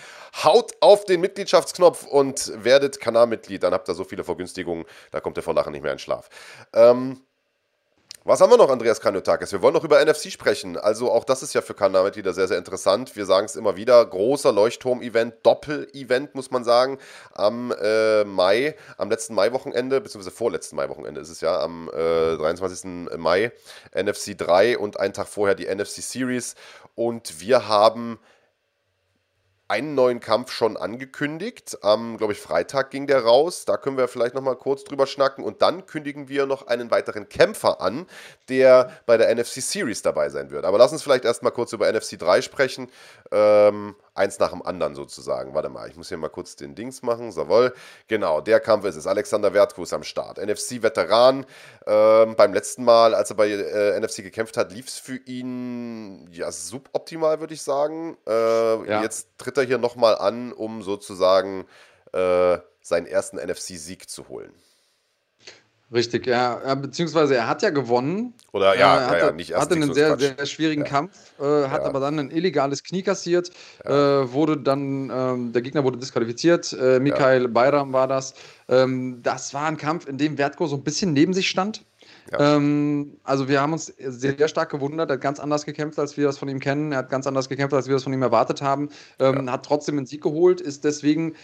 haut 0.43 0.73
auf 0.79 1.05
den 1.05 1.21
Mitgliedschaftsknopf 1.21 2.05
und 2.05 2.51
werdet 2.63 2.99
Kanalmitglied. 2.99 3.63
Dann 3.63 3.73
habt 3.73 3.89
ihr 3.89 3.93
so 3.93 4.03
viele 4.03 4.23
Vergünstigungen, 4.23 4.85
da 5.11 5.19
kommt 5.19 5.37
ihr 5.37 5.43
vor 5.43 5.53
Lachen 5.53 5.71
nicht 5.71 5.83
mehr 5.83 5.93
in 5.93 5.99
Schlaf. 5.99 6.29
Ähm, 6.73 7.21
was 8.23 8.39
haben 8.39 8.51
wir 8.51 8.57
noch, 8.57 8.69
Andreas 8.69 9.01
Kaniotakis? 9.01 9.51
Wir 9.51 9.63
wollen 9.63 9.73
noch 9.73 9.83
über 9.83 10.03
NFC 10.03 10.31
sprechen. 10.31 10.77
Also 10.77 11.11
auch 11.11 11.23
das 11.23 11.41
ist 11.41 11.55
ja 11.55 11.61
für 11.61 11.73
Kanalmitglieder 11.73 12.33
sehr, 12.33 12.47
sehr 12.47 12.59
interessant. 12.59 13.15
Wir 13.15 13.25
sagen 13.25 13.45
es 13.45 13.55
immer 13.55 13.77
wieder, 13.77 14.05
großer 14.05 14.51
Leuchtturm-Event, 14.51 15.35
Doppel-Event, 15.41 16.35
muss 16.35 16.51
man 16.51 16.63
sagen, 16.63 16.99
am 17.33 17.73
äh, 17.81 18.23
Mai, 18.23 18.75
am 18.97 19.09
letzten 19.09 19.33
Mai-Wochenende, 19.33 20.01
beziehungsweise 20.01 20.35
vorletzten 20.35 20.75
Mai-Wochenende 20.75 21.19
ist 21.19 21.29
es 21.29 21.41
ja, 21.41 21.59
am 21.61 21.89
äh, 21.89 22.37
23. 22.37 23.17
Mai, 23.17 23.51
NFC 23.95 24.37
3 24.37 24.77
und 24.77 24.99
einen 24.99 25.13
Tag 25.13 25.27
vorher 25.27 25.55
die 25.55 25.65
NFC 25.65 26.03
Series. 26.03 26.53
Und 26.93 27.41
wir 27.41 27.67
haben 27.67 28.19
einen 29.71 29.95
neuen 29.95 30.19
Kampf 30.19 30.51
schon 30.51 30.75
angekündigt. 30.75 31.77
Am, 31.81 32.17
glaube 32.17 32.33
ich, 32.33 32.39
Freitag 32.41 32.91
ging 32.91 33.07
der 33.07 33.23
raus. 33.23 33.63
Da 33.63 33.77
können 33.77 33.95
wir 33.95 34.09
vielleicht 34.09 34.35
noch 34.35 34.41
mal 34.41 34.57
kurz 34.57 34.83
drüber 34.83 35.07
schnacken. 35.07 35.45
Und 35.45 35.61
dann 35.61 35.85
kündigen 35.85 36.27
wir 36.27 36.45
noch 36.45 36.67
einen 36.67 36.91
weiteren 36.91 37.29
Kämpfer 37.29 37.79
an, 37.79 38.05
der 38.49 38.91
bei 39.05 39.15
der 39.15 39.33
NFC 39.33 39.61
Series 39.61 40.01
dabei 40.01 40.27
sein 40.27 40.51
wird. 40.51 40.65
Aber 40.65 40.77
lass 40.77 40.91
uns 40.91 41.03
vielleicht 41.03 41.23
erst 41.23 41.41
mal 41.41 41.51
kurz 41.51 41.71
über 41.71 41.89
NFC 41.89 42.19
3 42.19 42.41
sprechen. 42.41 42.91
Ähm, 43.31 43.95
eins 44.13 44.39
nach 44.39 44.51
dem 44.51 44.61
anderen 44.61 44.95
sozusagen. 44.95 45.53
Warte 45.53 45.69
mal, 45.69 45.89
ich 45.89 45.95
muss 45.95 46.09
hier 46.09 46.17
mal 46.17 46.29
kurz 46.29 46.55
den 46.55 46.75
Dings 46.75 47.01
machen. 47.01 47.31
Jawohl. 47.31 47.73
Genau, 48.07 48.41
der 48.41 48.59
Kampf 48.59 48.85
ist 48.85 48.95
es. 48.95 49.07
Alexander 49.07 49.53
Wertkus 49.53 49.93
am 49.93 50.03
Start. 50.03 50.37
NFC-Veteran. 50.37 51.45
Ähm, 51.87 52.35
beim 52.35 52.53
letzten 52.53 52.83
Mal, 52.83 53.13
als 53.15 53.29
er 53.29 53.35
bei 53.37 53.49
äh, 53.49 53.99
NFC 53.99 54.17
gekämpft 54.17 54.57
hat, 54.57 54.71
lief 54.71 54.87
es 54.87 54.97
für 54.97 55.17
ihn 55.17 56.29
ja 56.31 56.51
suboptimal, 56.51 57.39
würde 57.39 57.53
ich 57.53 57.61
sagen. 57.61 58.17
Äh, 58.27 58.31
Ja. 58.31 59.01
Jetzt 59.01 59.27
tritt 59.37 59.57
er 59.57 59.63
hier 59.63 59.77
nochmal 59.77 60.17
an, 60.17 60.51
um 60.53 60.81
sozusagen 60.83 61.65
äh, 62.13 62.57
seinen 62.81 63.07
ersten 63.07 63.37
NFC-Sieg 63.37 64.09
zu 64.09 64.27
holen. 64.27 64.53
Richtig, 65.93 66.25
ja. 66.25 66.61
ja, 66.65 66.75
beziehungsweise 66.75 67.35
er 67.35 67.47
hat 67.47 67.61
ja 67.63 67.69
gewonnen. 67.69 68.33
Oder 68.53 68.77
ja, 68.77 68.95
Äh, 68.95 68.99
ja, 69.01 69.07
hatte, 69.09 69.17
ja, 69.25 69.31
nicht 69.33 69.51
erst 69.51 69.61
hatte 69.63 69.73
Sieg, 69.73 69.83
einen 69.83 69.93
sehr, 69.93 70.07
Quatsch. 70.09 70.19
sehr 70.37 70.45
schwierigen 70.45 70.83
Ja. 70.83 70.87
Kampf, 70.87 71.17
äh, 71.39 71.43
hat 71.67 71.81
Ja. 71.81 71.89
aber 71.89 71.99
dann 71.99 72.17
ein 72.17 72.31
illegales 72.31 72.83
Knie 72.83 73.03
kassiert, 73.03 73.51
äh, 73.83 73.91
wurde 73.91 74.57
dann, 74.57 75.11
ähm, 75.13 75.51
der 75.51 75.61
Gegner 75.61 75.83
wurde 75.83 75.97
disqualifiziert, 75.97 76.71
äh, 76.73 76.99
Mikhail 76.99 77.47
Bayram 77.49 77.91
war 77.91 78.07
das. 78.07 78.33
Ähm, 78.69 79.19
das 79.21 79.53
war 79.53 79.65
ein 79.65 79.75
Kampf, 79.77 80.07
in 80.07 80.17
dem 80.17 80.37
Wertko 80.37 80.67
so 80.67 80.77
ein 80.77 80.83
bisschen 80.83 81.11
neben 81.11 81.33
sich 81.33 81.49
stand. 81.49 81.83
Ja. 82.31 82.55
Ähm, 82.55 83.17
also 83.23 83.49
wir 83.49 83.59
haben 83.59 83.73
uns 83.73 83.87
sehr, 83.97 84.37
sehr 84.37 84.47
stark 84.47 84.69
gewundert, 84.69 85.09
er 85.09 85.15
hat 85.15 85.21
ganz 85.21 85.39
anders 85.41 85.65
gekämpft, 85.65 85.99
als 85.99 86.15
wir 86.15 86.25
das 86.25 86.37
von 86.37 86.47
ihm 86.47 86.59
kennen, 86.59 86.93
er 86.93 86.99
hat 86.99 87.09
ganz 87.09 87.27
anders 87.27 87.49
gekämpft, 87.49 87.73
als 87.73 87.87
wir 87.87 87.95
das 87.95 88.03
von 88.03 88.13
ihm 88.13 88.21
erwartet 88.21 88.61
haben, 88.61 88.89
ähm, 89.19 89.51
hat 89.51 89.65
trotzdem 89.65 89.97
einen 89.97 90.05
Sieg 90.05 90.21
geholt, 90.21 90.61
ist 90.61 90.85
deswegen 90.85 91.35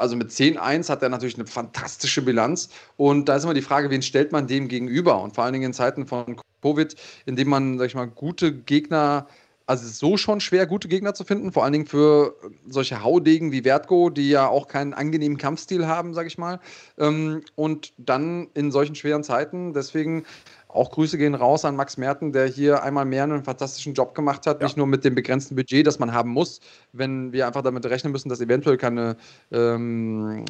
also 0.00 0.16
mit 0.16 0.30
10-1 0.30 0.88
hat 0.88 1.02
er 1.02 1.08
natürlich 1.08 1.36
eine 1.36 1.46
fantastische 1.46 2.22
Bilanz. 2.22 2.70
Und 2.96 3.28
da 3.28 3.36
ist 3.36 3.44
immer 3.44 3.54
die 3.54 3.62
Frage, 3.62 3.90
wen 3.90 4.02
stellt 4.02 4.32
man 4.32 4.46
dem 4.46 4.68
gegenüber? 4.68 5.22
Und 5.22 5.34
vor 5.34 5.44
allen 5.44 5.52
Dingen 5.52 5.66
in 5.66 5.72
Zeiten 5.72 6.06
von 6.06 6.40
Covid, 6.62 6.94
in 7.26 7.36
dem 7.36 7.48
man, 7.48 7.78
sag 7.78 7.86
ich 7.86 7.94
mal, 7.94 8.06
gute 8.06 8.52
Gegner, 8.52 9.26
also 9.66 9.86
so 9.86 10.16
schon 10.16 10.40
schwer, 10.40 10.66
gute 10.66 10.88
Gegner 10.88 11.14
zu 11.14 11.22
finden, 11.22 11.52
vor 11.52 11.62
allen 11.62 11.72
Dingen 11.72 11.86
für 11.86 12.34
solche 12.68 13.04
Haudegen 13.04 13.52
wie 13.52 13.62
Vertgo, 13.62 14.10
die 14.10 14.28
ja 14.28 14.48
auch 14.48 14.66
keinen 14.66 14.94
angenehmen 14.94 15.38
Kampfstil 15.38 15.86
haben, 15.86 16.12
sag 16.12 16.26
ich 16.26 16.38
mal. 16.38 16.58
Ähm, 16.98 17.42
und 17.54 17.92
dann 17.96 18.48
in 18.54 18.72
solchen 18.72 18.96
schweren 18.96 19.22
Zeiten, 19.22 19.72
deswegen 19.72 20.24
auch 20.72 20.90
Grüße 20.90 21.18
gehen 21.18 21.34
raus 21.34 21.64
an 21.64 21.76
Max 21.76 21.96
Merten, 21.96 22.32
der 22.32 22.46
hier 22.46 22.82
einmal 22.82 23.04
mehr 23.04 23.24
einen 23.24 23.42
fantastischen 23.44 23.94
Job 23.94 24.14
gemacht 24.14 24.46
hat. 24.46 24.60
Ja. 24.60 24.66
Nicht 24.66 24.76
nur 24.76 24.86
mit 24.86 25.04
dem 25.04 25.14
begrenzten 25.14 25.56
Budget, 25.56 25.86
das 25.86 25.98
man 25.98 26.12
haben 26.12 26.30
muss, 26.30 26.60
wenn 26.92 27.32
wir 27.32 27.46
einfach 27.46 27.62
damit 27.62 27.86
rechnen 27.86 28.12
müssen, 28.12 28.28
dass 28.28 28.40
eventuell 28.40 28.76
keine 28.76 29.16
ähm, 29.50 30.44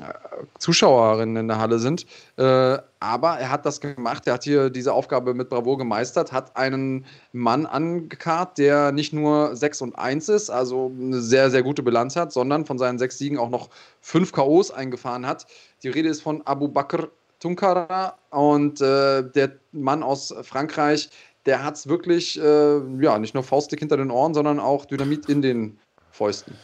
Zuschauerinnen 0.59 1.37
in 1.37 1.49
der 1.49 1.59
Halle 1.59 1.79
sind. 1.79 2.07
Äh, 2.37 2.79
aber 3.01 3.39
er 3.39 3.51
hat 3.51 3.65
das 3.65 3.81
gemacht. 3.81 4.27
Er 4.27 4.35
hat 4.35 4.45
hier 4.45 4.69
diese 4.69 4.93
Aufgabe 4.93 5.33
mit 5.33 5.49
Bravour 5.49 5.79
gemeistert, 5.79 6.33
hat 6.33 6.57
einen 6.57 7.07
Mann 7.33 7.65
angekarrt, 7.65 8.59
der 8.59 8.93
nicht 8.93 9.15
nur 9.15 9.57
6 9.57 9.81
und 9.83 9.99
1 9.99 10.29
ist, 10.29 10.51
also 10.51 10.93
eine 10.99 11.21
sehr, 11.21 11.51
sehr 11.51 11.63
gute 11.63 11.83
Bilanz 11.83 12.17
hat, 12.17 12.31
sondern 12.31 12.67
von 12.67 12.79
seinen 12.79 12.99
sechs 12.99 13.17
Siegen 13.17 13.39
auch 13.39 13.49
noch 13.49 13.71
fünf 14.03 14.33
K.O.s 14.33 14.71
eingefahren 14.71 15.27
hat. 15.27 15.47
Die 15.83 15.89
Rede 15.89 16.11
ist 16.11 16.21
von 16.21 16.47
Abu 16.47 16.69
Bakr 16.69 17.09
Tunkara 17.41 18.19
und 18.31 18.81
äh, 18.81 19.23
der 19.23 19.53
Mann 19.73 20.03
aus 20.03 20.35
Frankreich, 20.43 21.11
der 21.47 21.65
hat 21.65 21.77
es 21.77 21.89
wirklich, 21.89 22.41
äh, 22.41 22.79
ja, 23.01 23.19
nicht 23.19 23.35
nur 23.35 23.43
Faustdick 23.43 23.81
hinter 23.81 23.97
den 23.97 24.11
Ohren, 24.11 24.35
sondern 24.35 24.61
auch 24.61 24.85
Dynamit 24.85 25.29
in 25.29 25.43
den 25.43 25.81
Fäusten. 26.11 26.57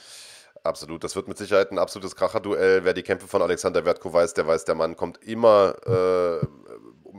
Absolut, 0.62 1.05
das 1.05 1.15
wird 1.16 1.28
mit 1.28 1.39
Sicherheit 1.39 1.70
ein 1.70 1.78
absolutes 1.78 2.16
Kracherduell. 2.16 2.85
Wer 2.85 2.93
die 2.93 3.03
Kämpfe 3.03 3.27
von 3.28 3.40
Alexander 3.40 3.85
Wertko 3.85 4.12
weiß, 4.12 4.35
der 4.35 4.47
weiß, 4.47 4.65
der 4.65 4.74
Mann 4.74 4.97
kommt 4.97 5.23
immer 5.23 5.74
äh, 5.86 6.47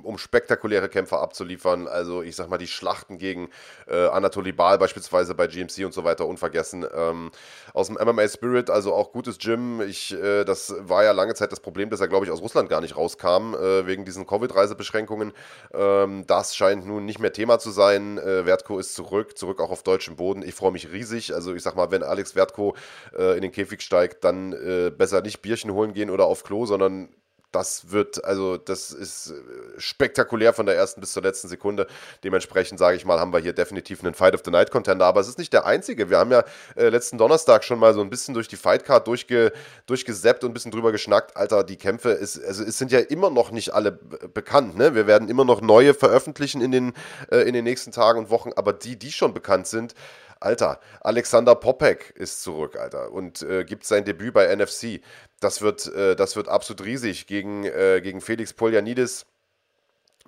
um 0.07 0.17
spektakuläre 0.17 0.89
Kämpfe 0.89 1.17
abzuliefern. 1.19 1.87
Also 1.87 2.23
ich 2.23 2.35
sag 2.35 2.49
mal, 2.49 2.57
die 2.57 2.67
Schlachten 2.67 3.17
gegen 3.17 3.49
äh, 3.87 4.07
Anatoly 4.07 4.53
Baal 4.53 4.77
beispielsweise 4.77 5.35
bei 5.35 5.47
GMC 5.47 5.85
und 5.85 5.93
so 5.93 6.03
weiter 6.03 6.25
unvergessen. 6.25 6.85
Ähm, 6.95 7.31
aus 7.73 7.87
dem 7.87 7.97
MMA 7.97 8.27
Spirit, 8.29 8.69
also 8.69 8.93
auch 8.93 9.11
gutes 9.11 9.37
Gym. 9.37 9.81
Ich, 9.81 10.13
äh, 10.13 10.45
das 10.45 10.73
war 10.79 11.03
ja 11.03 11.11
lange 11.11 11.35
Zeit 11.35 11.51
das 11.51 11.59
Problem, 11.59 11.89
dass 11.89 11.99
er, 11.99 12.07
glaube 12.07 12.25
ich, 12.25 12.31
aus 12.31 12.41
Russland 12.41 12.69
gar 12.69 12.79
nicht 12.81 12.95
rauskam, 12.95 13.53
äh, 13.53 13.85
wegen 13.85 14.05
diesen 14.05 14.25
Covid-Reisebeschränkungen. 14.25 15.33
Ähm, 15.73 16.25
das 16.25 16.55
scheint 16.55 16.87
nun 16.87 17.05
nicht 17.05 17.19
mehr 17.19 17.33
Thema 17.33 17.59
zu 17.59 17.71
sein. 17.71 18.17
Äh, 18.17 18.45
Wertko 18.45 18.79
ist 18.79 18.95
zurück, 18.95 19.37
zurück 19.37 19.59
auch 19.59 19.71
auf 19.71 19.83
deutschem 19.83 20.15
Boden. 20.15 20.41
Ich 20.41 20.55
freue 20.55 20.71
mich 20.71 20.89
riesig. 20.91 21.33
Also 21.35 21.53
ich 21.53 21.63
sag 21.63 21.75
mal, 21.75 21.91
wenn 21.91 22.03
Alex 22.03 22.33
Wertko 22.35 22.77
äh, 23.17 23.35
in 23.35 23.41
den 23.41 23.51
Käfig 23.51 23.81
steigt, 23.81 24.23
dann 24.23 24.53
äh, 24.53 24.89
besser 24.89 25.21
nicht 25.21 25.41
Bierchen 25.41 25.71
holen 25.73 25.93
gehen 25.93 26.09
oder 26.09 26.25
auf 26.25 26.43
Klo, 26.43 26.65
sondern 26.65 27.09
das 27.51 27.91
wird, 27.91 28.23
also 28.25 28.57
das 28.57 28.91
ist 28.91 29.31
äh, 29.31 29.79
spektakulär 29.79 30.53
von 30.53 30.65
der 30.65 30.75
ersten 30.75 31.01
bis 31.01 31.13
zur 31.13 31.23
letzten 31.23 31.47
Sekunde. 31.47 31.87
Dementsprechend 32.23 32.77
sage 32.77 32.97
ich 32.97 33.05
mal, 33.05 33.19
haben 33.19 33.31
wir 33.31 33.39
hier 33.39 33.53
definitiv 33.53 34.03
einen 34.03 34.13
Fight 34.13 34.33
of 34.35 34.41
the 34.43 34.51
Night 34.51 34.69
Contender. 34.69 35.05
Aber 35.05 35.21
es 35.21 35.27
ist 35.27 35.37
nicht 35.37 35.53
der 35.53 35.65
einzige. 35.65 36.09
Wir 36.09 36.17
haben 36.17 36.31
ja 36.31 36.43
äh, 36.75 36.89
letzten 36.89 37.17
Donnerstag 37.17 37.63
schon 37.63 37.79
mal 37.79 37.93
so 37.93 38.01
ein 38.01 38.09
bisschen 38.09 38.33
durch 38.33 38.47
die 38.47 38.57
Fightcard 38.57 39.07
durchge, 39.07 39.53
durchgeseppt 39.85 40.43
und 40.43 40.51
ein 40.51 40.53
bisschen 40.53 40.71
drüber 40.71 40.91
geschnackt. 40.91 41.37
Alter, 41.37 41.63
die 41.63 41.77
Kämpfe, 41.77 42.09
ist, 42.09 42.43
also 42.43 42.63
es 42.63 42.77
sind 42.77 42.91
ja 42.91 42.99
immer 42.99 43.29
noch 43.29 43.51
nicht 43.51 43.73
alle 43.73 43.91
bekannt. 43.91 44.77
Ne? 44.77 44.93
Wir 44.93 45.07
werden 45.07 45.29
immer 45.29 45.45
noch 45.45 45.61
neue 45.61 45.93
veröffentlichen 45.93 46.61
in 46.61 46.71
den, 46.71 46.93
äh, 47.31 47.47
in 47.47 47.53
den 47.53 47.63
nächsten 47.63 47.91
Tagen 47.91 48.19
und 48.19 48.29
Wochen. 48.29 48.51
Aber 48.55 48.73
die, 48.73 48.97
die 48.97 49.11
schon 49.11 49.33
bekannt 49.33 49.67
sind, 49.67 49.95
Alter, 50.39 50.79
Alexander 51.01 51.55
Popek 51.55 52.13
ist 52.15 52.43
zurück, 52.43 52.75
Alter, 52.77 53.11
und 53.11 53.41
äh, 53.41 53.63
gibt 53.63 53.85
sein 53.85 54.05
Debüt 54.05 54.33
bei 54.33 54.53
NFC. 54.55 55.01
Das 55.39 55.61
wird, 55.61 55.87
äh, 55.93 56.15
das 56.15 56.35
wird 56.35 56.47
absolut 56.47 56.85
riesig 56.85 57.27
gegen, 57.27 57.63
äh, 57.63 58.01
gegen 58.01 58.21
Felix 58.21 58.53
Poljanidis. 58.53 59.25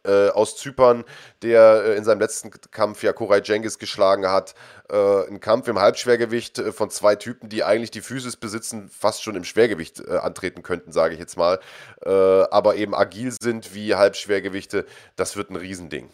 Äh, 0.06 0.30
aus 0.30 0.56
Zypern, 0.56 1.04
der 1.42 1.84
äh, 1.84 1.98
in 1.98 2.06
seinem 2.06 2.22
letzten 2.22 2.52
Kampf 2.72 3.04
ja 3.04 3.12
Koray 3.12 3.42
Jengis 3.44 3.80
geschlagen 3.80 4.30
hat. 4.30 4.56
Äh, 4.90 5.28
ein 5.28 5.42
Kampf 5.42 5.68
im 5.68 5.78
Halbschwergewicht 5.78 6.58
äh, 6.58 6.72
von 6.72 6.90
zwei 6.90 7.18
Typen, 7.18 7.50
die 7.50 7.66
eigentlich 7.66 7.92
die 7.92 8.00
Physis 8.00 8.38
besitzen, 8.38 8.90
fast 8.90 9.24
schon 9.24 9.36
im 9.36 9.44
Schwergewicht 9.44 10.00
äh, 10.00 10.18
antreten 10.18 10.64
könnten, 10.64 10.94
sage 10.94 11.16
ich 11.16 11.20
jetzt 11.20 11.36
mal. 11.36 11.60
Äh, 12.06 12.10
aber 12.10 12.76
eben 12.76 12.96
agil 12.96 13.34
sind 13.42 13.76
wie 13.76 13.94
Halbschwergewichte. 13.94 14.86
Das 15.18 15.36
wird 15.36 15.50
ein 15.50 15.58
Riesending. 15.58 16.10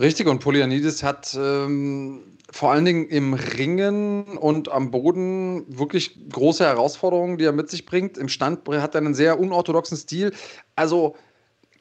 Richtig, 0.00 0.28
und 0.28 0.38
Polyanidis 0.38 1.02
hat 1.02 1.36
ähm, 1.38 2.38
vor 2.50 2.72
allen 2.72 2.86
Dingen 2.86 3.06
im 3.08 3.34
Ringen 3.34 4.38
und 4.38 4.70
am 4.70 4.90
Boden 4.90 5.66
wirklich 5.68 6.18
große 6.30 6.64
Herausforderungen, 6.64 7.36
die 7.36 7.44
er 7.44 7.52
mit 7.52 7.68
sich 7.68 7.84
bringt. 7.84 8.16
Im 8.16 8.30
Stand 8.30 8.66
hat 8.66 8.94
er 8.94 9.02
einen 9.02 9.12
sehr 9.12 9.38
unorthodoxen 9.38 9.98
Stil. 9.98 10.32
Also 10.74 11.16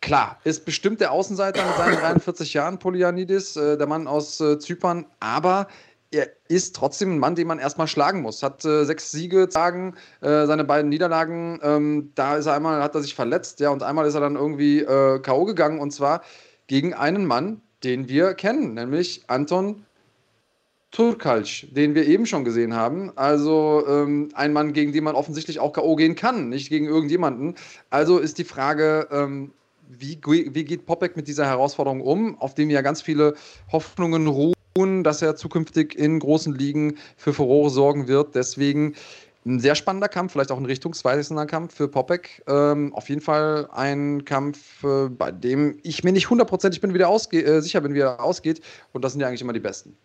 klar, 0.01 0.37
ist 0.43 0.65
bestimmt 0.65 0.99
der 0.99 1.13
Außenseiter 1.13 1.65
mit 1.65 1.77
seinen 1.77 1.95
43 1.95 2.53
Jahren, 2.53 2.77
Polyanidis, 2.77 3.55
äh, 3.55 3.77
der 3.77 3.87
Mann 3.87 4.05
aus 4.05 4.41
äh, 4.41 4.59
Zypern, 4.59 5.05
aber 5.21 5.69
er 6.11 6.27
ist 6.49 6.75
trotzdem 6.75 7.13
ein 7.13 7.19
Mann, 7.19 7.35
den 7.35 7.47
man 7.47 7.59
erstmal 7.59 7.87
schlagen 7.87 8.21
muss. 8.21 8.43
Hat 8.43 8.65
äh, 8.65 8.83
sechs 8.83 9.11
Siege 9.11 9.47
sagen, 9.49 9.95
äh, 10.19 10.45
seine 10.45 10.65
beiden 10.65 10.89
Niederlagen, 10.89 11.61
ähm, 11.63 12.11
da 12.15 12.35
ist 12.35 12.47
er 12.47 12.55
einmal, 12.55 12.83
hat 12.83 12.95
er 12.95 13.01
sich 13.01 13.15
verletzt, 13.15 13.61
ja, 13.61 13.69
und 13.69 13.81
einmal 13.81 14.05
ist 14.05 14.15
er 14.15 14.21
dann 14.21 14.35
irgendwie 14.35 14.81
äh, 14.81 15.19
K.O. 15.19 15.45
gegangen 15.45 15.79
und 15.79 15.91
zwar 15.91 16.21
gegen 16.67 16.93
einen 16.93 17.25
Mann, 17.25 17.61
den 17.84 18.10
wir 18.10 18.34
kennen, 18.34 18.73
nämlich 18.73 19.23
Anton 19.27 19.85
Turkalc, 20.91 21.73
den 21.73 21.93
wir 21.93 22.07
eben 22.07 22.26
schon 22.26 22.43
gesehen 22.43 22.73
haben. 22.73 23.11
Also 23.15 23.84
ähm, 23.88 24.30
ein 24.34 24.53
Mann, 24.53 24.73
gegen 24.73 24.91
den 24.91 25.03
man 25.03 25.15
offensichtlich 25.15 25.60
auch 25.60 25.73
K.O. 25.73 25.95
gehen 25.95 26.15
kann, 26.15 26.49
nicht 26.49 26.69
gegen 26.69 26.85
irgendjemanden. 26.85 27.56
Also 27.91 28.18
ist 28.18 28.39
die 28.39 28.43
Frage, 28.43 29.07
ähm, 29.11 29.51
wie, 29.88 30.19
wie 30.26 30.64
geht 30.64 30.85
Popek 30.85 31.15
mit 31.15 31.27
dieser 31.27 31.45
Herausforderung 31.45 32.01
um, 32.01 32.39
auf 32.39 32.56
dem 32.56 32.69
ja 32.69 32.81
ganz 32.81 33.01
viele 33.01 33.35
Hoffnungen 33.72 34.27
ruhen, 34.27 35.03
dass 35.03 35.22
er 35.22 35.35
zukünftig 35.35 35.97
in 35.97 36.19
großen 36.19 36.53
Ligen 36.56 36.97
für 37.18 37.34
Furore 37.34 37.69
sorgen 37.69 38.07
wird. 38.07 38.34
Deswegen 38.34 38.95
ein 39.49 39.59
sehr 39.59 39.76
spannender 39.76 40.07
Kampf, 40.07 40.34
vielleicht 40.34 40.51
auch 40.51 40.57
ein 40.57 40.65
richtungsweisender 40.65 41.45
Kampf 41.45 41.76
für 41.76 41.88
Popek. 41.88 42.43
Ähm, 42.47 42.93
auf 42.93 43.09
jeden 43.09 43.21
Fall 43.21 43.67
ein 43.71 44.26
Kampf, 44.26 44.84
äh, 44.84 45.09
bei 45.09 45.31
dem 45.31 45.80
ich 45.84 46.03
mir 46.03 46.11
nicht 46.11 46.30
hundertprozentig 46.30 46.81
bin, 46.81 46.93
wie 46.93 46.99
der 46.99 47.09
ausge 47.09 47.43
äh, 47.43 47.61
sicher 47.61 47.81
bin, 47.81 47.93
wie 47.93 47.99
er 47.99 48.23
ausgeht. 48.23 48.61
Und 48.93 49.03
das 49.03 49.13
sind 49.13 49.21
ja 49.21 49.27
eigentlich 49.27 49.41
immer 49.41 49.53
die 49.53 49.59
Besten. 49.59 49.97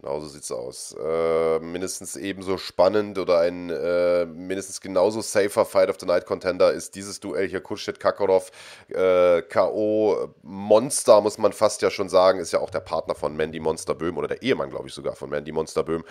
Genau 0.00 0.18
so 0.18 0.28
sieht 0.28 0.44
es 0.44 0.50
aus. 0.50 0.96
Äh, 0.98 1.58
mindestens 1.58 2.16
ebenso 2.16 2.56
spannend 2.56 3.18
oder 3.18 3.40
ein 3.40 3.68
äh, 3.68 4.24
mindestens 4.24 4.80
genauso 4.80 5.20
safer 5.20 5.66
Fight 5.66 5.90
of 5.90 5.96
the 6.00 6.06
Night 6.06 6.24
Contender 6.24 6.72
ist 6.72 6.94
dieses 6.94 7.20
Duell 7.20 7.46
hier 7.48 7.60
Kuschet 7.60 8.00
Kakarov. 8.00 8.50
Äh, 8.88 9.42
K.O. 9.42 10.34
Monster, 10.42 11.20
muss 11.20 11.36
man 11.36 11.52
fast 11.52 11.82
ja 11.82 11.90
schon 11.90 12.08
sagen, 12.08 12.40
ist 12.40 12.52
ja 12.52 12.60
auch 12.60 12.70
der 12.70 12.80
Partner 12.80 13.14
von 13.14 13.36
Mandy 13.36 13.60
Monster 13.60 13.94
Böhm 13.94 14.16
oder 14.16 14.28
der 14.28 14.42
Ehemann, 14.42 14.70
glaube 14.70 14.88
ich, 14.88 14.94
sogar 14.94 15.16
von 15.16 15.28
Mandy 15.28 15.52
Monster 15.52 15.82
Böhm. 15.82 16.02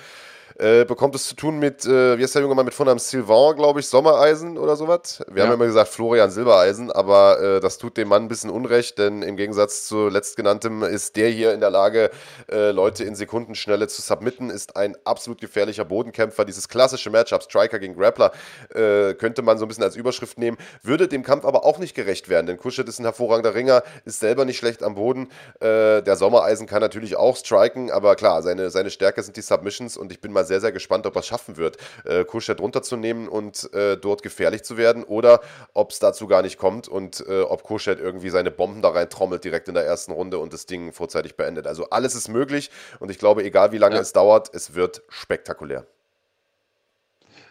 Äh, 0.57 0.85
bekommt 0.85 1.15
es 1.15 1.27
zu 1.27 1.35
tun 1.35 1.59
mit, 1.59 1.85
äh, 1.85 2.17
wie 2.17 2.23
heißt 2.23 2.35
der 2.35 2.41
junge 2.41 2.55
Mann 2.55 2.65
mit 2.65 2.73
Vornamen 2.73 2.99
Sylvain, 2.99 3.55
glaube 3.55 3.79
ich, 3.79 3.87
Sommereisen 3.87 4.57
oder 4.57 4.75
sowas. 4.75 5.23
Wir 5.27 5.43
ja. 5.43 5.47
haben 5.47 5.53
immer 5.53 5.65
gesagt 5.65 5.89
Florian 5.89 6.31
Silbereisen, 6.31 6.91
aber 6.91 7.39
äh, 7.39 7.59
das 7.59 7.77
tut 7.77 7.97
dem 7.97 8.07
Mann 8.09 8.23
ein 8.23 8.27
bisschen 8.27 8.49
Unrecht, 8.49 8.97
denn 8.97 9.21
im 9.21 9.37
Gegensatz 9.37 9.85
zu 9.85 10.09
letztgenanntem 10.09 10.83
ist 10.83 11.15
der 11.15 11.29
hier 11.29 11.53
in 11.53 11.59
der 11.59 11.69
Lage, 11.69 12.09
äh, 12.51 12.71
Leute 12.71 13.03
in 13.03 13.15
Sekundenschnelle 13.15 13.87
zu 13.87 14.01
submitten, 14.01 14.49
ist 14.49 14.75
ein 14.75 14.97
absolut 15.03 15.39
gefährlicher 15.39 15.85
Bodenkämpfer. 15.85 16.45
Dieses 16.45 16.67
klassische 16.67 17.09
Matchup 17.09 17.43
Striker 17.43 17.79
gegen 17.79 17.95
Grappler 17.95 18.31
äh, 18.73 19.13
könnte 19.13 19.41
man 19.41 19.57
so 19.57 19.65
ein 19.65 19.67
bisschen 19.67 19.83
als 19.83 19.95
Überschrift 19.95 20.37
nehmen, 20.37 20.57
würde 20.83 21.07
dem 21.07 21.23
Kampf 21.23 21.45
aber 21.45 21.65
auch 21.65 21.77
nicht 21.77 21.95
gerecht 21.95 22.29
werden, 22.29 22.47
denn 22.47 22.57
Kuschet 22.57 22.87
ist 22.87 22.99
ein 22.99 23.05
hervorragender 23.05 23.55
Ringer, 23.55 23.83
ist 24.05 24.19
selber 24.19 24.45
nicht 24.45 24.57
schlecht 24.57 24.83
am 24.83 24.95
Boden. 24.95 25.29
Äh, 25.59 26.01
der 26.01 26.15
Sommereisen 26.15 26.67
kann 26.67 26.81
natürlich 26.81 27.15
auch 27.15 27.37
striken, 27.37 27.91
aber 27.91 28.15
klar, 28.15 28.41
seine, 28.41 28.69
seine 28.69 28.89
Stärke 28.89 29.23
sind 29.23 29.37
die 29.37 29.41
Submissions 29.41 29.97
und 29.97 30.11
ich 30.11 30.21
bin 30.21 30.31
mal 30.31 30.38
mal 30.39 30.45
sehr, 30.45 30.61
sehr 30.61 30.71
gespannt, 30.71 31.05
ob 31.05 31.15
er 31.15 31.19
es 31.19 31.27
schaffen 31.27 31.57
wird, 31.57 31.77
äh, 32.05 32.23
Kuschet 32.23 32.59
runterzunehmen 32.61 33.27
und 33.27 33.71
äh, 33.73 33.97
dort 33.97 34.23
gefährlich 34.23 34.63
zu 34.63 34.77
werden 34.77 35.03
oder 35.03 35.41
ob 35.73 35.91
es 35.91 35.99
dazu 35.99 36.27
gar 36.27 36.41
nicht 36.41 36.57
kommt 36.57 36.87
und 36.87 37.25
äh, 37.27 37.41
ob 37.41 37.63
Kuschet 37.63 37.99
irgendwie 37.99 38.29
seine 38.29 38.51
Bomben 38.51 38.81
da 38.81 38.89
rein 38.89 39.09
trommelt 39.09 39.43
direkt 39.43 39.67
in 39.67 39.73
der 39.73 39.85
ersten 39.85 40.11
Runde 40.11 40.39
und 40.39 40.53
das 40.53 40.65
Ding 40.65 40.93
vorzeitig 40.93 41.35
beendet. 41.35 41.67
Also 41.67 41.89
alles 41.89 42.15
ist 42.15 42.29
möglich 42.29 42.71
und 42.99 43.11
ich 43.11 43.19
glaube, 43.19 43.43
egal 43.43 43.71
wie 43.71 43.77
lange 43.77 43.95
ja. 43.95 44.01
es 44.01 44.13
dauert, 44.13 44.49
es 44.53 44.75
wird 44.75 45.01
spektakulär. 45.09 45.85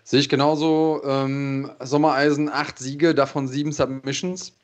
Sehe 0.04 0.20
ich 0.20 0.30
genauso. 0.30 1.02
Ähm, 1.04 1.70
Sommereisen, 1.80 2.48
acht 2.48 2.78
Siege, 2.78 3.14
davon 3.14 3.46
sieben 3.46 3.72
Submissions, 3.72 4.54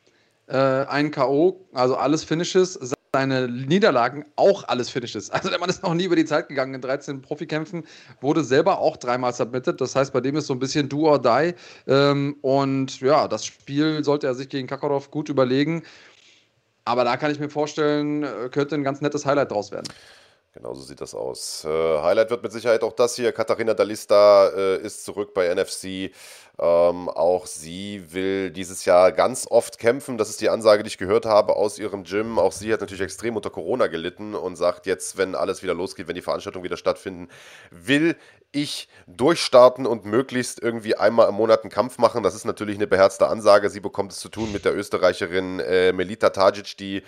äh, 0.47 0.57
ein 0.57 1.11
K.O., 1.11 1.61
also 1.75 1.97
alles 1.97 2.25
Finishes 2.25 2.79
seine 3.15 3.47
Niederlagen 3.47 4.25
auch 4.35 4.67
alles 4.67 4.91
Finishes. 4.91 5.31
Also 5.31 5.49
der 5.49 5.61
Mann 5.61 5.71
ist 5.71 5.85
noch 5.85 5.95
nie 5.95 6.03
über 6.03 6.17
die 6.17 6.25
Zeit 6.25 6.49
gegangen 6.49 6.75
in 6.75 6.81
13 6.81 7.23
Profikämpfen, 7.23 7.85
wurde 8.21 8.43
selber 8.43 8.81
auch 8.81 8.97
dreimal 8.97 9.33
submitted. 9.33 9.81
Das 9.81 9.95
heißt, 9.95 10.13
bei 10.13 10.21
dem 10.21 10.35
ist 10.35 10.49
so 10.49 10.53
ein 10.53 10.59
bisschen 10.59 10.89
do 10.89 11.09
or 11.09 11.23
die. 11.23 11.55
Ähm, 11.87 12.37
und 12.43 13.01
ja, 13.01 13.29
das 13.29 13.47
Spiel 13.47 14.03
sollte 14.03 14.27
er 14.27 14.35
sich 14.35 14.49
gegen 14.49 14.67
Kakarov 14.67 15.13
gut 15.13 15.29
überlegen. 15.29 15.85
Aber 16.85 17.05
da 17.05 17.17
kann 17.17 17.31
ich 17.31 17.39
mir 17.39 17.49
vorstellen, 17.49 18.25
äh, 18.25 18.49
könnte 18.51 18.75
ein 18.75 18.83
ganz 18.83 19.01
nettes 19.01 19.25
Highlight 19.25 19.53
draus 19.53 19.71
werden. 19.71 19.87
Genau 20.55 20.73
so 20.73 20.83
sieht 20.83 21.01
das 21.01 21.17
aus. 21.17 21.65
Äh, 21.65 21.69
Highlight 21.69 22.31
wird 22.31 22.45
mit 22.45 22.53
Sicherheit 22.53 22.85
auch 22.85 22.93
das 22.93 23.17
hier. 23.17 23.33
Katharina 23.33 23.75
Dalista 23.75 24.51
äh, 24.51 24.77
ist 24.77 25.05
zurück 25.05 25.35
bei 25.35 25.53
NFC. 25.53 26.13
Ähm, 26.61 27.09
auch 27.09 27.47
sie 27.47 28.05
will 28.13 28.53
dieses 28.53 28.85
Jahr 28.85 29.11
ganz 29.11 29.49
oft 29.51 29.81
kämpfen. 29.81 30.17
Das 30.17 30.31
ist 30.31 30.41
die 30.41 30.51
Ansage, 30.51 30.85
die 30.85 30.87
ich 30.87 30.99
gehört 30.99 31.27
habe 31.27 31.57
aus 31.57 31.81
ihrem 31.81 32.05
Gym. 32.05 32.39
Auch 32.39 32.53
sie 32.53 32.73
hat 32.73 32.81
natürlich 32.81 33.01
extrem 33.01 33.35
unter 33.35 33.51
Corona 33.51 33.89
gelitten 33.89 34.37
und 34.37 34.55
sagt 34.55 34.87
jetzt, 34.87 35.19
wenn 35.19 35.35
alles 35.35 35.65
wieder 35.65 35.75
losgeht, 35.75 36.07
wenn 36.07 36.15
die 36.15 36.23
Veranstaltungen 36.23 36.65
wieder 36.65 36.77
stattfinden, 36.77 37.29
will 37.73 38.15
ich 38.53 38.89
durchstarten 39.09 39.89
und 39.89 40.05
möglichst 40.05 40.63
irgendwie 40.63 40.95
einmal 40.95 41.29
im 41.29 41.35
Monat 41.35 41.65
einen 41.65 41.73
Kampf 41.73 41.99
machen. 41.99 42.23
Das 42.23 42.37
ist 42.37 42.45
natürlich 42.45 42.77
eine 42.77 42.87
beherzte 42.87 43.27
Ansage. 43.27 43.71
Sie 43.71 43.81
bekommt 43.81 44.13
es 44.13 44.21
zu 44.21 44.29
tun 44.29 44.53
mit 44.53 44.65
der 44.65 44.77
Österreicherin 44.77 45.59
äh, 45.59 45.93
Melita 45.93 46.31
Tajic, 46.31 46.77
die 46.77 47.03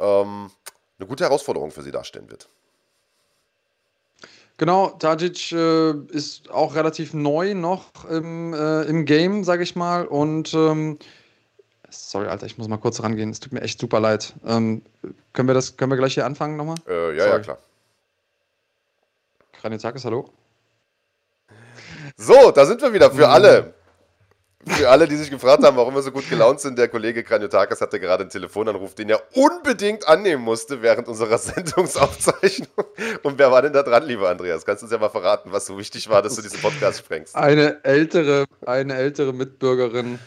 ähm, 0.00 0.50
eine 0.98 1.06
gute 1.06 1.22
Herausforderung 1.22 1.70
für 1.70 1.82
sie 1.82 1.92
darstellen 1.92 2.28
wird. 2.28 2.48
Genau, 4.60 4.88
Tajic 4.90 5.52
äh, 5.52 5.92
ist 6.12 6.50
auch 6.50 6.74
relativ 6.74 7.14
neu 7.14 7.54
noch 7.54 8.04
im, 8.10 8.52
äh, 8.52 8.82
im 8.82 9.06
Game, 9.06 9.42
sage 9.42 9.62
ich 9.62 9.74
mal. 9.74 10.04
Und 10.04 10.52
ähm, 10.52 10.98
sorry, 11.88 12.26
Alter, 12.26 12.44
ich 12.44 12.58
muss 12.58 12.68
mal 12.68 12.76
kurz 12.76 13.02
rangehen. 13.02 13.30
Es 13.30 13.40
tut 13.40 13.54
mir 13.54 13.62
echt 13.62 13.80
super 13.80 14.00
leid. 14.00 14.34
Ähm, 14.44 14.82
können 15.32 15.48
wir 15.48 15.54
das, 15.54 15.78
können 15.78 15.90
wir 15.90 15.96
gleich 15.96 16.12
hier 16.12 16.26
anfangen 16.26 16.58
nochmal? 16.58 16.76
Äh, 16.86 17.16
ja, 17.16 17.24
sorry. 17.24 17.36
ja, 17.36 17.38
klar. 17.38 17.58
Kraniotakis, 19.52 20.04
hallo. 20.04 20.28
So, 22.18 22.50
da 22.50 22.66
sind 22.66 22.82
wir 22.82 22.92
wieder 22.92 23.10
für 23.12 23.30
alle. 23.30 23.72
Für 24.66 24.90
alle, 24.90 25.08
die 25.08 25.16
sich 25.16 25.30
gefragt 25.30 25.64
haben, 25.64 25.78
warum 25.78 25.94
wir 25.94 26.02
so 26.02 26.12
gut 26.12 26.28
gelaunt 26.28 26.60
sind, 26.60 26.78
der 26.78 26.88
Kollege 26.88 27.24
Kranjotakis 27.24 27.80
hatte 27.80 27.98
gerade 27.98 28.24
einen 28.24 28.30
Telefonanruf, 28.30 28.94
den 28.94 29.08
er 29.08 29.22
unbedingt 29.34 30.06
annehmen 30.06 30.44
musste 30.44 30.82
während 30.82 31.08
unserer 31.08 31.38
Sendungsaufzeichnung. 31.38 32.68
Und 33.22 33.38
wer 33.38 33.50
war 33.50 33.62
denn 33.62 33.72
da 33.72 33.82
dran, 33.82 34.04
lieber 34.04 34.28
Andreas? 34.28 34.66
Kannst 34.66 34.82
du 34.82 34.86
uns 34.86 34.92
ja 34.92 34.98
mal 34.98 35.08
verraten, 35.08 35.50
was 35.50 35.64
so 35.64 35.78
wichtig 35.78 36.10
war, 36.10 36.20
dass 36.20 36.36
du 36.36 36.42
diesen 36.42 36.60
Podcast 36.60 36.98
sprengst? 36.98 37.34
Eine 37.34 37.82
ältere, 37.84 38.44
eine 38.66 38.96
ältere 38.96 39.32
Mitbürgerin. 39.32 40.18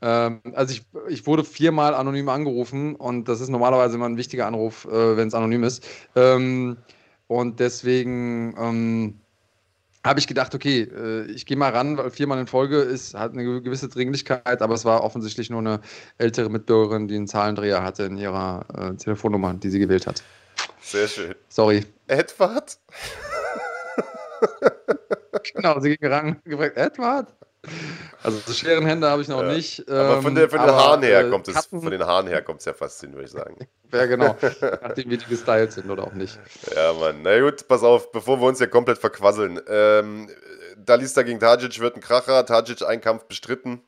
Ähm, 0.00 0.40
also 0.54 0.72
ich, 0.72 0.86
ich 1.08 1.26
wurde 1.26 1.44
viermal 1.44 1.94
anonym 1.94 2.30
angerufen 2.30 2.96
und 2.96 3.28
das 3.28 3.42
ist 3.42 3.50
normalerweise 3.50 3.96
immer 3.96 4.08
ein 4.08 4.16
wichtiger 4.16 4.46
Anruf, 4.46 4.86
äh, 4.86 5.16
wenn 5.18 5.28
es 5.28 5.34
anonym 5.34 5.64
ist. 5.64 5.86
Ähm, 6.16 6.78
und 7.26 7.60
deswegen 7.60 8.54
ähm, 8.58 9.21
habe 10.04 10.18
ich 10.18 10.26
gedacht, 10.26 10.54
okay, 10.54 10.82
äh, 10.82 11.30
ich 11.30 11.46
gehe 11.46 11.56
mal 11.56 11.70
ran, 11.70 11.96
weil 11.96 12.10
viermal 12.10 12.40
in 12.40 12.46
Folge 12.46 12.78
ist, 12.78 13.14
hat 13.14 13.32
eine 13.32 13.62
gewisse 13.62 13.88
Dringlichkeit, 13.88 14.60
aber 14.60 14.74
es 14.74 14.84
war 14.84 15.04
offensichtlich 15.04 15.48
nur 15.48 15.60
eine 15.60 15.80
ältere 16.18 16.50
Mitbürgerin, 16.50 17.08
die 17.08 17.16
einen 17.16 17.28
Zahlendreher 17.28 17.82
hatte 17.82 18.04
in 18.04 18.16
ihrer 18.16 18.66
äh, 18.76 18.96
Telefonnummer, 18.96 19.54
die 19.54 19.70
sie 19.70 19.78
gewählt 19.78 20.06
hat. 20.06 20.22
Sehr 20.80 21.06
schön. 21.06 21.34
Sorry. 21.48 21.86
Edward? 22.08 22.78
genau, 25.54 25.80
sie 25.80 25.96
ging 25.96 26.10
ran 26.10 26.28
und 26.28 26.44
gefragt, 26.44 26.76
Edward? 26.76 27.34
Also 28.22 28.38
so 28.46 28.52
schweren 28.52 28.86
Hände 28.86 29.08
habe 29.08 29.22
ich 29.22 29.28
noch 29.28 29.42
ja. 29.42 29.52
nicht. 29.52 29.88
aber 29.88 30.22
von, 30.22 30.34
der, 30.34 30.48
von 30.48 30.60
den 30.60 30.68
aber, 30.68 30.78
Haaren 30.78 31.02
her 31.02 31.26
äh, 31.26 31.30
kommt 31.30 31.48
es, 31.48 31.66
von 31.66 31.90
den 31.90 32.04
Haaren 32.04 32.26
her 32.26 32.42
kommt 32.42 32.60
es 32.60 32.66
ja 32.66 32.72
fast 32.72 33.00
hin, 33.00 33.12
würde 33.12 33.24
ich 33.24 33.30
sagen. 33.30 33.56
ja, 33.92 34.06
genau. 34.06 34.36
Nachdem 34.60 35.10
wie 35.10 35.18
die 35.18 35.26
gestylt 35.26 35.72
sind 35.72 35.90
oder 35.90 36.04
auch 36.04 36.14
nicht. 36.14 36.38
Ja, 36.74 36.92
Mann. 36.92 37.22
Na 37.22 37.40
gut, 37.40 37.66
pass 37.68 37.82
auf, 37.82 38.12
bevor 38.12 38.40
wir 38.40 38.46
uns 38.46 38.58
hier 38.58 38.68
komplett 38.68 38.98
verquasseln. 38.98 39.60
Ähm, 39.68 40.28
Dalista 40.76 41.22
gegen 41.22 41.40
Tajic 41.40 41.80
wird 41.80 41.96
ein 41.96 42.00
Kracher. 42.00 42.44
Tajic 42.46 42.82
einen 42.82 43.00
Kampf 43.00 43.24
bestritten 43.24 43.82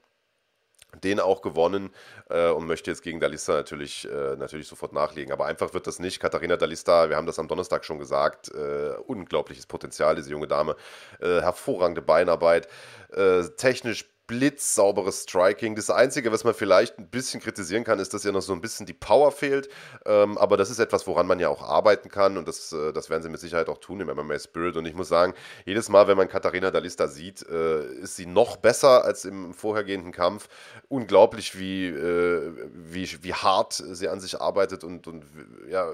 den 1.03 1.21
auch 1.21 1.43
gewonnen 1.43 1.91
äh, 2.29 2.49
und 2.49 2.67
möchte 2.67 2.91
jetzt 2.91 3.03
gegen 3.03 3.21
Dalista 3.21 3.53
natürlich, 3.53 4.09
äh, 4.11 4.37
natürlich 4.37 4.69
sofort 4.69 4.93
nachlegen. 4.93 5.33
Aber 5.33 5.47
einfach 5.47 5.75
wird 5.75 5.87
das 5.87 5.99
nicht. 5.99 6.21
Katharina 6.21 6.57
Dalista, 6.57 7.09
wir 7.09 7.17
haben 7.17 7.27
das 7.27 7.39
am 7.39 7.49
Donnerstag 7.49 7.85
schon 7.85 7.99
gesagt, 7.99 8.51
äh, 8.55 8.95
unglaubliches 9.07 9.67
Potenzial, 9.67 10.17
diese 10.17 10.31
junge 10.31 10.47
Dame. 10.47 10.77
Äh, 11.21 11.41
hervorragende 11.41 12.03
Beinarbeit, 12.03 12.69
äh, 13.13 13.43
technisch 13.57 14.07
blitzsauberes 14.27 15.23
Striking. 15.23 15.77
Das 15.77 15.91
Einzige, 15.91 16.33
was 16.33 16.45
man 16.45 16.55
vielleicht 16.55 16.99
ein 16.99 17.09
bisschen 17.09 17.41
kritisieren 17.41 17.85
kann, 17.85 17.99
ist, 17.99 18.15
dass 18.15 18.25
ja 18.25 18.33
noch 18.33 18.43
so 18.43 18.53
ein 18.53 18.61
bisschen 18.61 18.87
die 18.87 18.95
Power 18.95 19.33
fehlt. 19.33 19.69
Ähm, 20.07 20.39
aber 20.39 20.57
das 20.57 20.71
ist 20.71 20.79
etwas, 20.79 21.07
woran 21.07 21.27
man 21.27 21.39
ja 21.41 21.49
auch 21.49 21.63
arbeiten 21.63 22.09
kann 22.09 22.37
und 22.37 22.49
das, 22.49 22.73
äh, 22.73 22.93
das 22.93 23.11
werden 23.11 23.23
sie 23.23 23.29
mit 23.29 23.41
Sicherheit 23.41 23.69
auch 23.69 23.79
tun 23.79 24.01
im 24.01 24.09
MMA 24.09 24.39
Spirit. 24.39 24.77
Und 24.77 24.87
ich 24.87 24.95
muss 24.95 25.09
sagen, 25.09 25.35
jedes 25.67 25.89
Mal, 25.89 26.09
wenn 26.09 26.17
man 26.17 26.29
Katharina 26.29 26.71
Dalista 26.71 27.09
sieht, 27.09 27.47
äh, 27.49 27.85
ist 27.95 28.17
sie 28.17 28.27
noch 28.27 28.57
besser 28.57 29.05
als 29.05 29.25
im 29.25 29.53
vorhergehenden 29.53 30.13
Kampf. 30.13 30.49
Unglaublich, 30.89 31.59
wie, 31.59 31.89
äh, 31.89 32.53
wie, 32.73 33.23
wie 33.23 33.35
hart 33.35 33.75
sie 33.75 34.09
an 34.09 34.21
sich 34.21 34.41
arbeitet 34.41 34.85
und, 34.85 35.07
und 35.07 35.25
ja, 35.69 35.91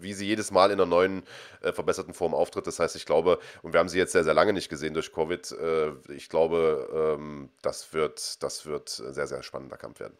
wie 0.00 0.14
sie 0.14 0.26
jedes 0.26 0.50
Mal 0.50 0.70
in 0.70 0.80
einer 0.80 0.86
neuen, 0.86 1.22
äh, 1.64 1.72
verbesserten 1.72 2.14
Form 2.14 2.34
auftritt. 2.34 2.66
Das 2.66 2.78
heißt, 2.78 2.96
ich 2.96 3.06
glaube, 3.06 3.38
und 3.62 3.72
wir 3.72 3.80
haben 3.80 3.88
sie 3.88 3.98
jetzt 3.98 4.12
sehr, 4.12 4.24
sehr 4.24 4.34
lange 4.34 4.52
nicht 4.52 4.68
gesehen 4.68 4.94
durch 4.94 5.12
Covid, 5.12 5.52
äh, 5.52 5.92
ich 6.12 6.28
glaube, 6.28 7.16
ähm, 7.18 7.50
dass 7.62 7.73
das 7.74 7.92
wird, 7.92 8.42
das 8.42 8.66
wird 8.66 9.02
ein 9.04 9.14
sehr, 9.14 9.26
sehr 9.26 9.42
spannender 9.42 9.76
Kampf 9.76 9.98
werden. 10.00 10.16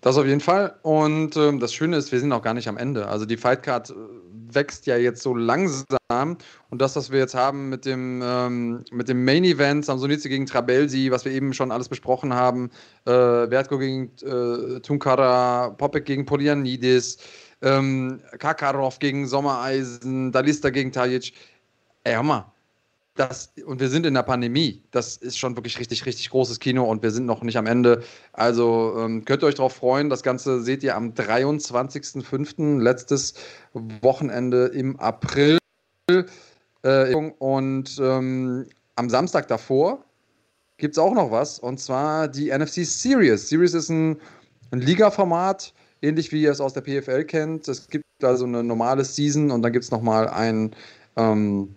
Das 0.00 0.16
auf 0.16 0.26
jeden 0.26 0.40
Fall. 0.40 0.78
Und 0.82 1.36
ähm, 1.36 1.58
das 1.58 1.72
Schöne 1.72 1.96
ist, 1.96 2.12
wir 2.12 2.20
sind 2.20 2.32
auch 2.32 2.42
gar 2.42 2.54
nicht 2.54 2.68
am 2.68 2.76
Ende. 2.76 3.08
Also 3.08 3.24
die 3.24 3.36
Fightcard 3.36 3.90
äh, 3.90 3.94
wächst 4.54 4.86
ja 4.86 4.96
jetzt 4.96 5.22
so 5.22 5.34
langsam. 5.34 6.38
Und 6.70 6.80
das, 6.80 6.94
was 6.94 7.10
wir 7.10 7.18
jetzt 7.18 7.34
haben 7.34 7.68
mit 7.68 7.84
dem, 7.84 8.22
ähm, 8.22 8.84
mit 8.92 9.08
dem 9.08 9.24
Main 9.24 9.42
Event, 9.44 9.84
Samsonice 9.84 10.28
gegen 10.28 10.46
Trabelsi, 10.46 11.10
was 11.10 11.24
wir 11.24 11.32
eben 11.32 11.52
schon 11.52 11.72
alles 11.72 11.88
besprochen 11.88 12.32
haben, 12.32 12.70
äh, 13.06 13.48
Vertko 13.48 13.78
gegen 13.78 14.12
äh, 14.22 14.80
Tunkara, 14.80 15.70
Popek 15.70 16.04
gegen 16.04 16.26
Polianidis, 16.26 17.18
ähm, 17.62 18.20
Kakarov 18.38 19.00
gegen 19.00 19.26
Sommereisen, 19.26 20.30
Dalista 20.30 20.70
gegen 20.70 20.92
Tajic. 20.92 21.32
Ey, 22.04 22.14
hör 22.14 22.22
mal, 22.22 22.52
das, 23.18 23.52
und 23.66 23.80
wir 23.80 23.88
sind 23.88 24.06
in 24.06 24.14
der 24.14 24.22
Pandemie. 24.22 24.82
Das 24.92 25.16
ist 25.16 25.38
schon 25.38 25.56
wirklich 25.56 25.78
richtig, 25.78 26.06
richtig 26.06 26.30
großes 26.30 26.60
Kino 26.60 26.84
und 26.84 27.02
wir 27.02 27.10
sind 27.10 27.26
noch 27.26 27.42
nicht 27.42 27.56
am 27.56 27.66
Ende. 27.66 28.02
Also 28.32 28.94
ähm, 28.98 29.24
könnt 29.24 29.42
ihr 29.42 29.46
euch 29.46 29.56
darauf 29.56 29.74
freuen. 29.74 30.08
Das 30.08 30.22
Ganze 30.22 30.62
seht 30.62 30.82
ihr 30.84 30.96
am 30.96 31.10
23.05., 31.10 32.80
letztes 32.80 33.34
Wochenende 33.72 34.66
im 34.66 34.98
April. 35.00 35.58
Äh, 36.82 37.14
und 37.38 37.98
ähm, 38.00 38.66
am 38.94 39.10
Samstag 39.10 39.48
davor 39.48 40.04
gibt 40.76 40.94
es 40.94 40.98
auch 40.98 41.12
noch 41.12 41.32
was 41.32 41.58
und 41.58 41.80
zwar 41.80 42.28
die 42.28 42.56
NFC 42.56 42.86
Series. 42.86 43.48
Series 43.48 43.74
ist 43.74 43.88
ein, 43.88 44.16
ein 44.70 44.80
Liga-Format, 44.80 45.74
ähnlich 46.02 46.30
wie 46.30 46.42
ihr 46.42 46.52
es 46.52 46.60
aus 46.60 46.72
der 46.72 46.82
PFL 46.82 47.24
kennt. 47.24 47.66
Es 47.66 47.88
gibt 47.88 48.04
also 48.22 48.44
eine 48.44 48.62
normale 48.62 49.04
Season 49.04 49.50
und 49.50 49.62
dann 49.62 49.72
gibt 49.72 49.84
es 49.84 49.90
nochmal 49.90 50.28
ein. 50.28 50.70
Ähm, 51.16 51.74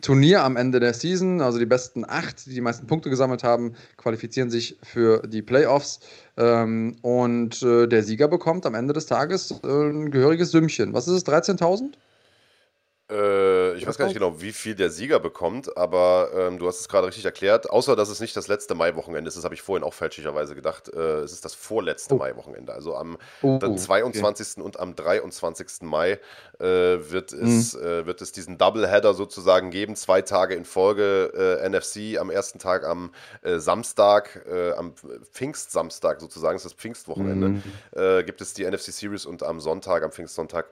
Turnier 0.00 0.42
am 0.42 0.56
Ende 0.56 0.80
der 0.80 0.94
Season. 0.94 1.40
Also 1.40 1.58
die 1.58 1.66
besten 1.66 2.04
acht, 2.06 2.46
die 2.46 2.54
die 2.54 2.60
meisten 2.60 2.86
Punkte 2.86 3.10
gesammelt 3.10 3.44
haben, 3.44 3.74
qualifizieren 3.96 4.50
sich 4.50 4.78
für 4.82 5.22
die 5.26 5.42
Playoffs. 5.42 6.00
Ähm, 6.36 6.96
und 7.02 7.62
äh, 7.62 7.86
der 7.86 8.02
Sieger 8.02 8.28
bekommt 8.28 8.66
am 8.66 8.74
Ende 8.74 8.92
des 8.92 9.06
Tages 9.06 9.52
äh, 9.62 9.66
ein 9.66 10.10
gehöriges 10.10 10.50
Sümmchen. 10.50 10.92
Was 10.92 11.08
ist 11.08 11.14
es, 11.14 11.26
13.000? 11.26 11.94
Äh, 13.10 13.74
ich 13.74 13.86
weiß 13.86 13.98
gar 13.98 14.06
nicht 14.06 14.14
genau, 14.14 14.40
wie 14.40 14.52
viel 14.52 14.74
der 14.74 14.88
Sieger 14.88 15.20
bekommt, 15.20 15.76
aber 15.76 16.30
ähm, 16.34 16.58
du 16.58 16.66
hast 16.66 16.80
es 16.80 16.88
gerade 16.88 17.06
richtig 17.06 17.26
erklärt. 17.26 17.68
Außer, 17.68 17.96
dass 17.96 18.08
es 18.08 18.18
nicht 18.20 18.34
das 18.34 18.48
letzte 18.48 18.74
Maiwochenende 18.74 19.28
ist, 19.28 19.36
das 19.36 19.44
habe 19.44 19.54
ich 19.54 19.60
vorhin 19.60 19.84
auch 19.84 19.92
fälschlicherweise 19.92 20.54
gedacht. 20.54 20.88
Äh, 20.88 21.20
es 21.20 21.32
ist 21.32 21.44
das 21.44 21.52
vorletzte 21.52 22.14
oh. 22.14 22.18
Maiwochenende. 22.18 22.72
Also 22.72 22.96
am 22.96 23.18
oh, 23.42 23.58
22. 23.58 24.56
Okay. 24.56 24.62
und 24.64 24.80
am 24.80 24.96
23. 24.96 25.82
Mai 25.82 26.18
äh, 26.58 26.64
wird, 26.64 27.34
es, 27.34 27.74
mhm. 27.74 28.06
wird 28.06 28.22
es 28.22 28.32
diesen 28.32 28.56
Doubleheader 28.56 29.12
sozusagen 29.12 29.70
geben. 29.70 29.96
Zwei 29.96 30.22
Tage 30.22 30.54
in 30.54 30.64
Folge 30.64 31.60
äh, 31.62 31.68
NFC. 31.68 32.18
Am 32.18 32.30
ersten 32.30 32.58
Tag 32.58 32.84
am 32.84 33.12
äh, 33.42 33.58
Samstag, 33.58 34.46
am 34.76 34.94
Pfingstsamstag 35.32 36.20
sozusagen, 36.20 36.54
das 36.54 36.64
ist 36.64 36.72
das 36.72 36.80
Pfingstwochenende, 36.80 37.48
mhm. 37.48 38.26
gibt 38.26 38.40
es 38.40 38.54
die 38.54 38.64
NFC 38.64 38.92
Series 38.92 39.26
und 39.26 39.42
am 39.42 39.60
Sonntag, 39.60 40.02
am 40.02 40.12
Pfingstsonntag, 40.12 40.66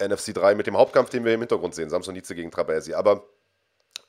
NFC 0.00 0.34
3 0.34 0.54
mit 0.54 0.66
dem 0.66 0.76
Hauptkampf, 0.76 1.10
den 1.10 1.24
wir 1.24 1.34
im 1.34 1.40
Hintergrund 1.40 1.74
sehen, 1.74 1.90
Samsonice 1.90 2.34
gegen 2.34 2.50
Trabelsi. 2.50 2.94
Aber 2.94 3.26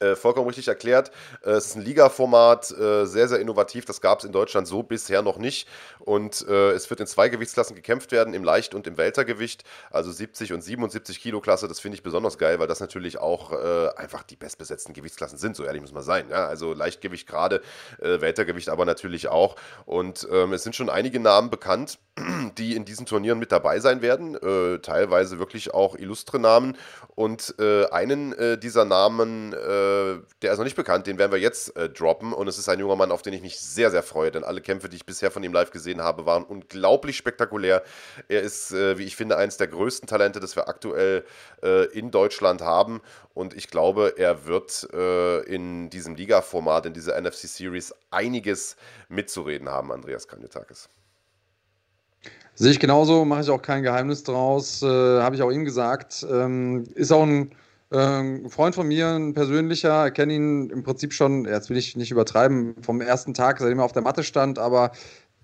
äh, 0.04 0.16
vollkommen 0.16 0.48
richtig 0.48 0.68
erklärt. 0.68 1.12
Äh, 1.44 1.52
es 1.52 1.68
ist 1.68 1.76
ein 1.76 1.82
Liga-Format, 1.82 2.72
äh, 2.72 3.06
sehr, 3.06 3.28
sehr 3.28 3.40
innovativ. 3.40 3.86
Das 3.86 4.02
gab 4.02 4.20
es 4.20 4.26
in 4.26 4.32
Deutschland 4.32 4.68
so 4.68 4.84
bisher 4.84 5.22
noch 5.22 5.38
nicht. 5.38 5.68
Und 6.00 6.46
äh, 6.48 6.72
es 6.72 6.90
wird 6.90 7.00
in 7.00 7.08
zwei 7.08 7.30
Gewichtsklassen 7.30 7.76
gekämpft 7.76 8.12
werden, 8.12 8.34
im 8.34 8.44
Leicht- 8.44 8.76
und 8.76 8.88
im 8.88 8.98
Weltergewicht. 8.98 9.64
Also 9.92 10.12
70 10.12 10.54
und 10.54 10.62
77 10.62 11.20
Kilo 11.20 11.40
Klasse. 11.40 11.68
Das 11.68 11.80
finde 11.80 11.96
ich 11.96 12.04
besonders 12.04 12.38
geil, 12.38 12.60
weil 12.60 12.68
das 12.68 12.80
natürlich 12.80 13.20
auch 13.20 13.52
äh, 13.54 13.90
einfach 13.96 14.24
die 14.24 14.36
bestbesetzten 14.36 14.94
Gewichtsklassen 14.94 15.38
sind. 15.38 15.56
So 15.56 15.64
ehrlich 15.64 15.82
muss 15.82 15.94
man 15.94 16.04
sein. 16.04 16.26
Ja? 16.30 16.48
Also 16.48 16.74
Leichtgewicht 16.74 17.28
gerade, 17.28 17.62
äh, 18.02 18.22
Weltergewicht 18.22 18.70
aber 18.70 18.86
natürlich 18.86 19.30
auch. 19.30 19.56
Und 19.86 20.28
ähm, 20.32 20.54
es 20.54 20.64
sind 20.64 20.76
schon 20.76 20.90
einige 20.90 21.20
Namen 21.20 21.50
bekannt, 21.50 22.00
die 22.58 22.76
in 22.76 22.86
diesen 22.86 23.06
Turnieren 23.06 23.40
mit 23.40 23.52
dabei 23.52 23.80
sein 23.80 24.02
werden. 24.02 24.38
teilweise 24.82 25.40
wirklich 25.40 25.74
auch 25.74 25.96
illustre 25.96 26.40
Namen. 26.40 26.78
Und 27.16 27.56
einen 27.60 28.60
dieser 28.60 28.86
Namen, 28.86 29.54
äh, 29.94 30.22
der 30.42 30.52
ist 30.52 30.58
noch 30.58 30.64
nicht 30.64 30.76
bekannt, 30.76 31.08
den 31.08 31.18
werden 31.18 31.32
wir 31.32 31.40
jetzt 31.40 31.76
äh, 31.76 31.90
droppen. 31.90 32.34
Und 32.34 32.48
es 32.48 32.58
ist 32.58 32.70
ein 32.70 32.80
junger 32.80 32.96
Mann, 32.96 33.12
auf 33.12 33.22
den 33.22 33.34
ich 33.34 33.42
mich 33.42 33.60
sehr, 33.60 33.92
sehr 33.92 34.04
freue, 34.04 34.32
denn 34.32 34.44
alle 34.44 34.62
Kämpfe, 34.62 34.90
die 34.90 34.96
ich 34.96 35.06
bisher 35.06 35.32
von 35.32 35.44
ihm 35.44 35.54
live 35.54 35.72
gesehen 35.72 36.02
habe, 36.02 36.26
waren 36.26 36.44
unglaublich 36.44 37.18
spektakulär. 37.18 37.84
Er 38.28 38.42
ist, 38.42 38.72
äh, 38.72 38.98
wie 38.98 39.04
ich 39.04 39.16
finde, 39.16 39.38
eines 39.38 39.58
der 39.58 39.68
größten 39.68 40.08
Talente, 40.08 40.40
das 40.40 40.56
wir 40.56 40.68
aktuell 40.68 41.26
äh, 41.62 41.86
in 41.98 42.12
Deutschland 42.12 42.62
haben. 42.62 43.02
Und 43.34 43.54
ich 43.54 43.68
glaube, 43.70 44.14
er 44.18 44.46
wird 44.46 44.88
äh, 44.94 45.42
in 45.44 45.90
diesem 45.90 46.16
Liga-Format, 46.16 46.86
in 46.86 46.94
dieser 46.94 47.20
NFC 47.20 47.48
Series, 47.48 47.94
einiges 48.12 48.76
mitzureden 49.10 49.70
haben, 49.70 49.92
Andreas 49.92 50.28
Kanyotakis. 50.28 50.90
Sehe 52.56 52.72
ich 52.72 52.80
genauso, 52.80 53.26
mache 53.26 53.42
ich 53.42 53.50
auch 53.50 53.62
kein 53.62 53.82
Geheimnis 53.82 54.24
draus, 54.24 54.84
äh, 54.84 54.86
habe 54.86 55.36
ich 55.36 55.42
auch 55.42 55.52
ihm 55.52 55.66
gesagt. 55.66 56.26
Ähm, 56.30 56.84
ist 56.94 57.12
auch 57.12 57.24
ein 57.24 57.56
äh, 57.94 58.50
Freund 58.50 58.76
von 58.76 58.88
mir, 58.88 59.10
ein 59.10 59.34
persönlicher, 59.34 60.12
kenne 60.12 60.34
ihn 60.34 60.70
im 60.70 60.84
Prinzip 60.84 61.14
schon, 61.14 61.46
jetzt 61.46 61.70
will 61.70 61.78
ich 61.78 61.96
nicht 61.96 62.12
übertreiben, 62.12 62.76
vom 62.82 63.02
ersten 63.02 63.34
Tag, 63.34 63.60
seitdem 63.60 63.80
er 63.80 63.86
auf 63.86 63.92
der 63.92 64.02
Matte 64.02 64.24
stand, 64.24 64.60
aber 64.60 64.92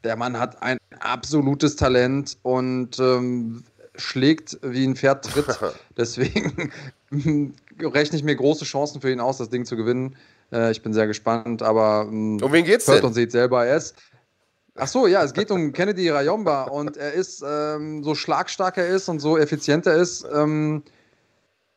der 0.04 0.16
Mann 0.16 0.40
hat 0.40 0.62
ein 0.62 0.78
absolutes 1.00 1.76
Talent 1.76 2.38
und 2.42 3.00
ähm, 3.00 3.64
schlägt 3.96 4.58
wie 4.62 4.86
ein 4.86 4.96
Pferd 4.96 5.26
tritt. 5.26 5.60
Deswegen 5.98 6.72
rechne 7.80 8.18
ich 8.18 8.24
mir 8.24 8.36
große 8.36 8.66
Chancen 8.66 9.02
für 9.02 9.12
ihn 9.12 9.20
aus, 9.20 9.38
das 9.38 9.50
Ding 9.50 9.66
zu 9.66 9.76
gewinnen. 9.76 10.16
Äh, 10.52 10.72
ich 10.72 10.82
bin 10.82 10.94
sehr 10.94 11.08
gespannt, 11.08 11.62
aber 11.62 12.08
ähm, 12.08 12.40
um 12.42 12.52
wen 12.52 12.66
geht's 12.66 12.88
hört 12.88 13.00
denn? 13.00 13.06
und 13.06 13.14
seht 13.14 13.32
selber, 13.32 13.66
er 13.66 13.78
ist 13.78 13.96
Ach 14.82 14.88
so, 14.88 15.08
ja, 15.08 15.24
es 15.24 15.34
geht 15.34 15.52
um 15.52 15.74
Kennedy 15.74 16.10
Rayomba 16.10 16.64
und 16.64 16.96
er 16.96 17.12
ist 17.12 17.44
ähm, 17.46 18.02
so 18.02 18.16
schlagstark 18.16 18.78
er 18.78 18.88
ist 18.88 19.10
und 19.10 19.20
so 19.20 19.38
effizient 19.38 19.86
er 19.86 19.96
ist. 19.96 20.26
Ähm, 20.34 20.84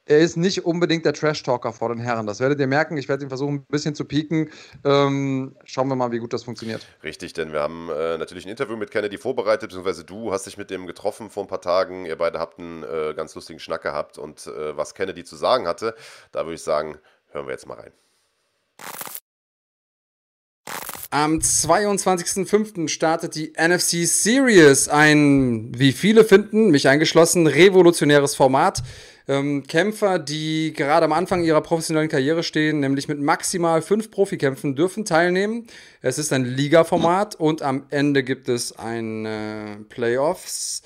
er 0.05 0.19
ist 0.19 0.37
nicht 0.37 0.65
unbedingt 0.65 1.05
der 1.05 1.13
Trash-Talker 1.13 1.73
vor 1.73 1.91
den 1.91 1.99
Herren. 1.99 2.27
Das 2.27 2.41
werdet 2.41 2.59
ihr 2.59 2.67
merken. 2.67 2.97
Ich 2.97 3.09
werde 3.09 3.25
ihn 3.25 3.29
versuchen, 3.29 3.57
ein 3.57 3.67
bisschen 3.69 3.95
zu 3.95 4.05
pieken. 4.05 4.51
Ähm, 4.85 5.55
schauen 5.65 5.89
wir 5.89 5.95
mal, 5.95 6.11
wie 6.11 6.19
gut 6.19 6.33
das 6.33 6.43
funktioniert. 6.43 6.87
Richtig, 7.05 7.35
denn 7.35 7.53
wir 7.53 7.61
haben 7.61 7.89
äh, 7.89 8.19
natürlich 8.19 8.45
ein 8.45 8.51
Interview 8.51 8.77
mit 8.77 8.91
Kennedy 8.91 9.17
vorbereitet, 9.17 9.69
beziehungsweise 9.69 10.05
du 10.05 10.33
hast 10.33 10.47
dich 10.47 10.59
mit 10.59 10.71
dem 10.71 10.87
getroffen 10.87 11.31
vor 11.31 11.45
ein 11.45 11.49
paar 11.49 11.61
Tagen. 11.61 12.05
Ihr 12.05 12.17
beide 12.17 12.41
habt 12.41 12.59
einen 12.59 12.83
äh, 12.83 13.15
ganz 13.15 13.35
lustigen 13.35 13.61
Schnack 13.61 13.83
gehabt 13.83 14.19
und 14.19 14.47
äh, 14.47 14.77
was 14.77 14.95
Kennedy 14.95 15.23
zu 15.23 15.37
sagen 15.37 15.69
hatte, 15.69 15.95
da 16.33 16.45
würde 16.45 16.55
ich 16.55 16.63
sagen, 16.63 16.99
hören 17.31 17.47
wir 17.47 17.53
jetzt 17.53 17.67
mal 17.67 17.75
rein. 17.75 17.93
Am 21.11 21.41
22.05. 21.41 22.89
startet 22.89 23.35
die 23.35 23.53
NFC 23.53 24.07
Series, 24.07 24.89
ein, 24.89 25.71
wie 25.77 25.93
viele 25.93 26.25
finden, 26.25 26.71
mich 26.71 26.89
eingeschlossen, 26.89 27.47
revolutionäres 27.47 28.35
Format. 28.35 28.83
Ähm, 29.33 29.63
Kämpfer, 29.67 30.19
die 30.19 30.75
gerade 30.75 31.07
am 31.07 31.13
Anfang 31.13 31.43
ihrer 31.43 31.63
professionellen 31.63 32.11
Karriere 32.11 32.43
stehen, 32.43 32.81
nämlich 32.81 33.09
mit 33.09 33.19
maximal 33.19 33.81
fünf 33.81 34.11
Profikämpfen, 34.11 34.77
dürfen 34.77 35.07
teilnehmen. 35.07 35.67
Es 36.03 36.19
ist 36.19 36.33
ein 36.33 36.45
Liga-Format 36.45 37.37
und 37.37 37.63
am 37.63 37.85
Ende 37.89 38.25
gibt 38.25 38.51
es 38.51 38.79
ein 38.79 39.25
äh, 39.25 39.77
Playoffs. 39.89 40.83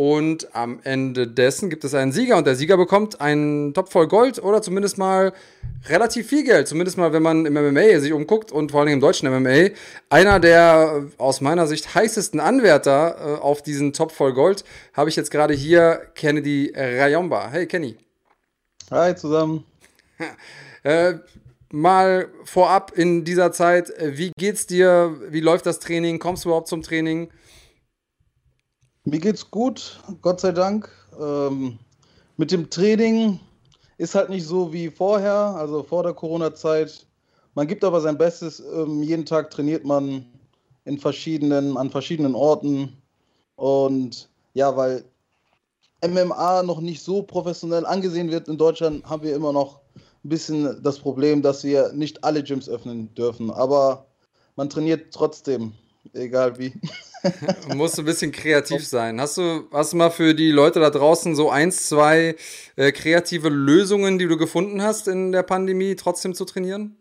Und 0.00 0.56
am 0.56 0.80
Ende 0.82 1.28
dessen 1.28 1.68
gibt 1.68 1.84
es 1.84 1.92
einen 1.92 2.10
Sieger 2.10 2.38
und 2.38 2.46
der 2.46 2.56
Sieger 2.56 2.78
bekommt 2.78 3.20
einen 3.20 3.74
Topf 3.74 3.92
voll 3.92 4.08
Gold 4.08 4.42
oder 4.42 4.62
zumindest 4.62 4.96
mal 4.96 5.34
relativ 5.90 6.26
viel 6.26 6.42
Geld. 6.42 6.68
Zumindest 6.68 6.96
mal, 6.96 7.12
wenn 7.12 7.22
man 7.22 7.44
im 7.44 7.52
MMA 7.52 8.00
sich 8.00 8.14
umguckt 8.14 8.50
und 8.50 8.70
vor 8.70 8.80
allem 8.80 8.94
im 8.94 9.00
deutschen 9.00 9.28
MMA. 9.28 9.74
Einer 10.08 10.40
der 10.40 11.04
aus 11.18 11.42
meiner 11.42 11.66
Sicht 11.66 11.94
heißesten 11.94 12.40
Anwärter 12.40 13.16
äh, 13.18 13.40
auf 13.42 13.60
diesen 13.60 13.92
Topf 13.92 14.14
voll 14.14 14.32
Gold 14.32 14.64
habe 14.94 15.10
ich 15.10 15.16
jetzt 15.16 15.30
gerade 15.30 15.52
hier 15.52 16.00
Kennedy 16.14 16.72
Rayomba. 16.74 17.50
Hey 17.50 17.66
Kenny. 17.66 17.98
Hi 18.90 19.14
zusammen. 19.14 19.66
äh, 20.82 21.16
mal 21.70 22.28
vorab 22.44 22.92
in 22.96 23.26
dieser 23.26 23.52
Zeit, 23.52 23.92
wie 24.00 24.32
geht's 24.38 24.66
dir? 24.66 25.14
Wie 25.28 25.40
läuft 25.40 25.66
das 25.66 25.78
Training? 25.78 26.18
Kommst 26.18 26.46
du 26.46 26.48
überhaupt 26.48 26.68
zum 26.68 26.80
Training? 26.80 27.28
Mir 29.04 29.18
geht's 29.18 29.50
gut, 29.50 29.98
Gott 30.20 30.40
sei 30.40 30.52
Dank. 30.52 30.90
Ähm, 31.18 31.78
mit 32.36 32.52
dem 32.52 32.68
Training 32.68 33.40
ist 33.96 34.14
halt 34.14 34.28
nicht 34.28 34.46
so 34.46 34.74
wie 34.74 34.90
vorher, 34.90 35.32
also 35.32 35.82
vor 35.82 36.02
der 36.02 36.12
Corona-Zeit. 36.12 37.06
Man 37.54 37.66
gibt 37.66 37.82
aber 37.82 38.02
sein 38.02 38.18
Bestes. 38.18 38.60
Ähm, 38.60 39.02
jeden 39.02 39.24
Tag 39.24 39.50
trainiert 39.50 39.86
man 39.86 40.26
in 40.84 40.98
verschiedenen, 40.98 41.78
an 41.78 41.88
verschiedenen 41.88 42.34
Orten. 42.34 43.00
Und 43.56 44.28
ja, 44.52 44.76
weil 44.76 45.02
MMA 46.06 46.62
noch 46.62 46.82
nicht 46.82 47.02
so 47.02 47.22
professionell 47.22 47.86
angesehen 47.86 48.30
wird 48.30 48.48
in 48.48 48.58
Deutschland, 48.58 49.04
haben 49.08 49.22
wir 49.22 49.34
immer 49.34 49.54
noch 49.54 49.80
ein 49.96 50.28
bisschen 50.28 50.82
das 50.82 50.98
Problem, 50.98 51.40
dass 51.40 51.64
wir 51.64 51.90
nicht 51.94 52.22
alle 52.22 52.42
Gyms 52.42 52.68
öffnen 52.68 53.14
dürfen. 53.14 53.50
Aber 53.50 54.08
man 54.56 54.68
trainiert 54.68 55.14
trotzdem, 55.14 55.72
egal 56.12 56.58
wie. 56.58 56.72
Du 57.68 57.76
musst 57.76 57.98
ein 57.98 58.06
bisschen 58.06 58.32
kreativ 58.32 58.86
sein. 58.86 59.20
Hast 59.20 59.36
du, 59.36 59.68
hast 59.72 59.92
du 59.92 59.98
mal 59.98 60.10
für 60.10 60.34
die 60.34 60.50
Leute 60.50 60.80
da 60.80 60.88
draußen 60.88 61.36
so 61.36 61.50
eins, 61.50 61.86
zwei 61.86 62.34
äh, 62.76 62.92
kreative 62.92 63.50
Lösungen, 63.50 64.18
die 64.18 64.26
du 64.26 64.38
gefunden 64.38 64.80
hast 64.80 65.06
in 65.06 65.30
der 65.30 65.42
Pandemie, 65.42 65.96
trotzdem 65.96 66.34
zu 66.34 66.46
trainieren? 66.46 66.96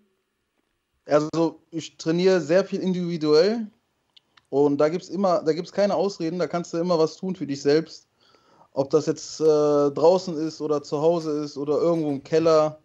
Also 1.06 1.62
ich 1.72 1.96
trainiere 1.98 2.42
sehr 2.42 2.66
viel 2.66 2.82
individuell 2.82 3.68
und 4.50 4.78
da 4.78 4.90
gibt 4.90 5.04
es 5.04 5.10
immer, 5.10 5.42
da 5.42 5.54
gibt 5.54 5.68
es 5.68 5.74
keine 5.74 5.96
Ausreden, 5.96 6.38
da 6.38 6.48
kannst 6.48 6.74
du 6.74 6.78
immer 6.78 7.00
was 7.00 7.16
tun 7.16 7.36
für 7.36 7.48
dich 7.48 7.62
selbst. 7.62 8.08
Ob 8.74 8.90
das 8.90 9.06
jetzt 9.06 9.40
äh, 9.40 9.44
draußen 9.44 10.38
ist 10.38 10.62
oder 10.62 10.84
zu 10.84 11.02
Hause 11.02 11.44
ist 11.44 11.58
oder 11.58 11.78
irgendwo 11.78 12.10
im 12.10 12.24
Keller 12.24 12.80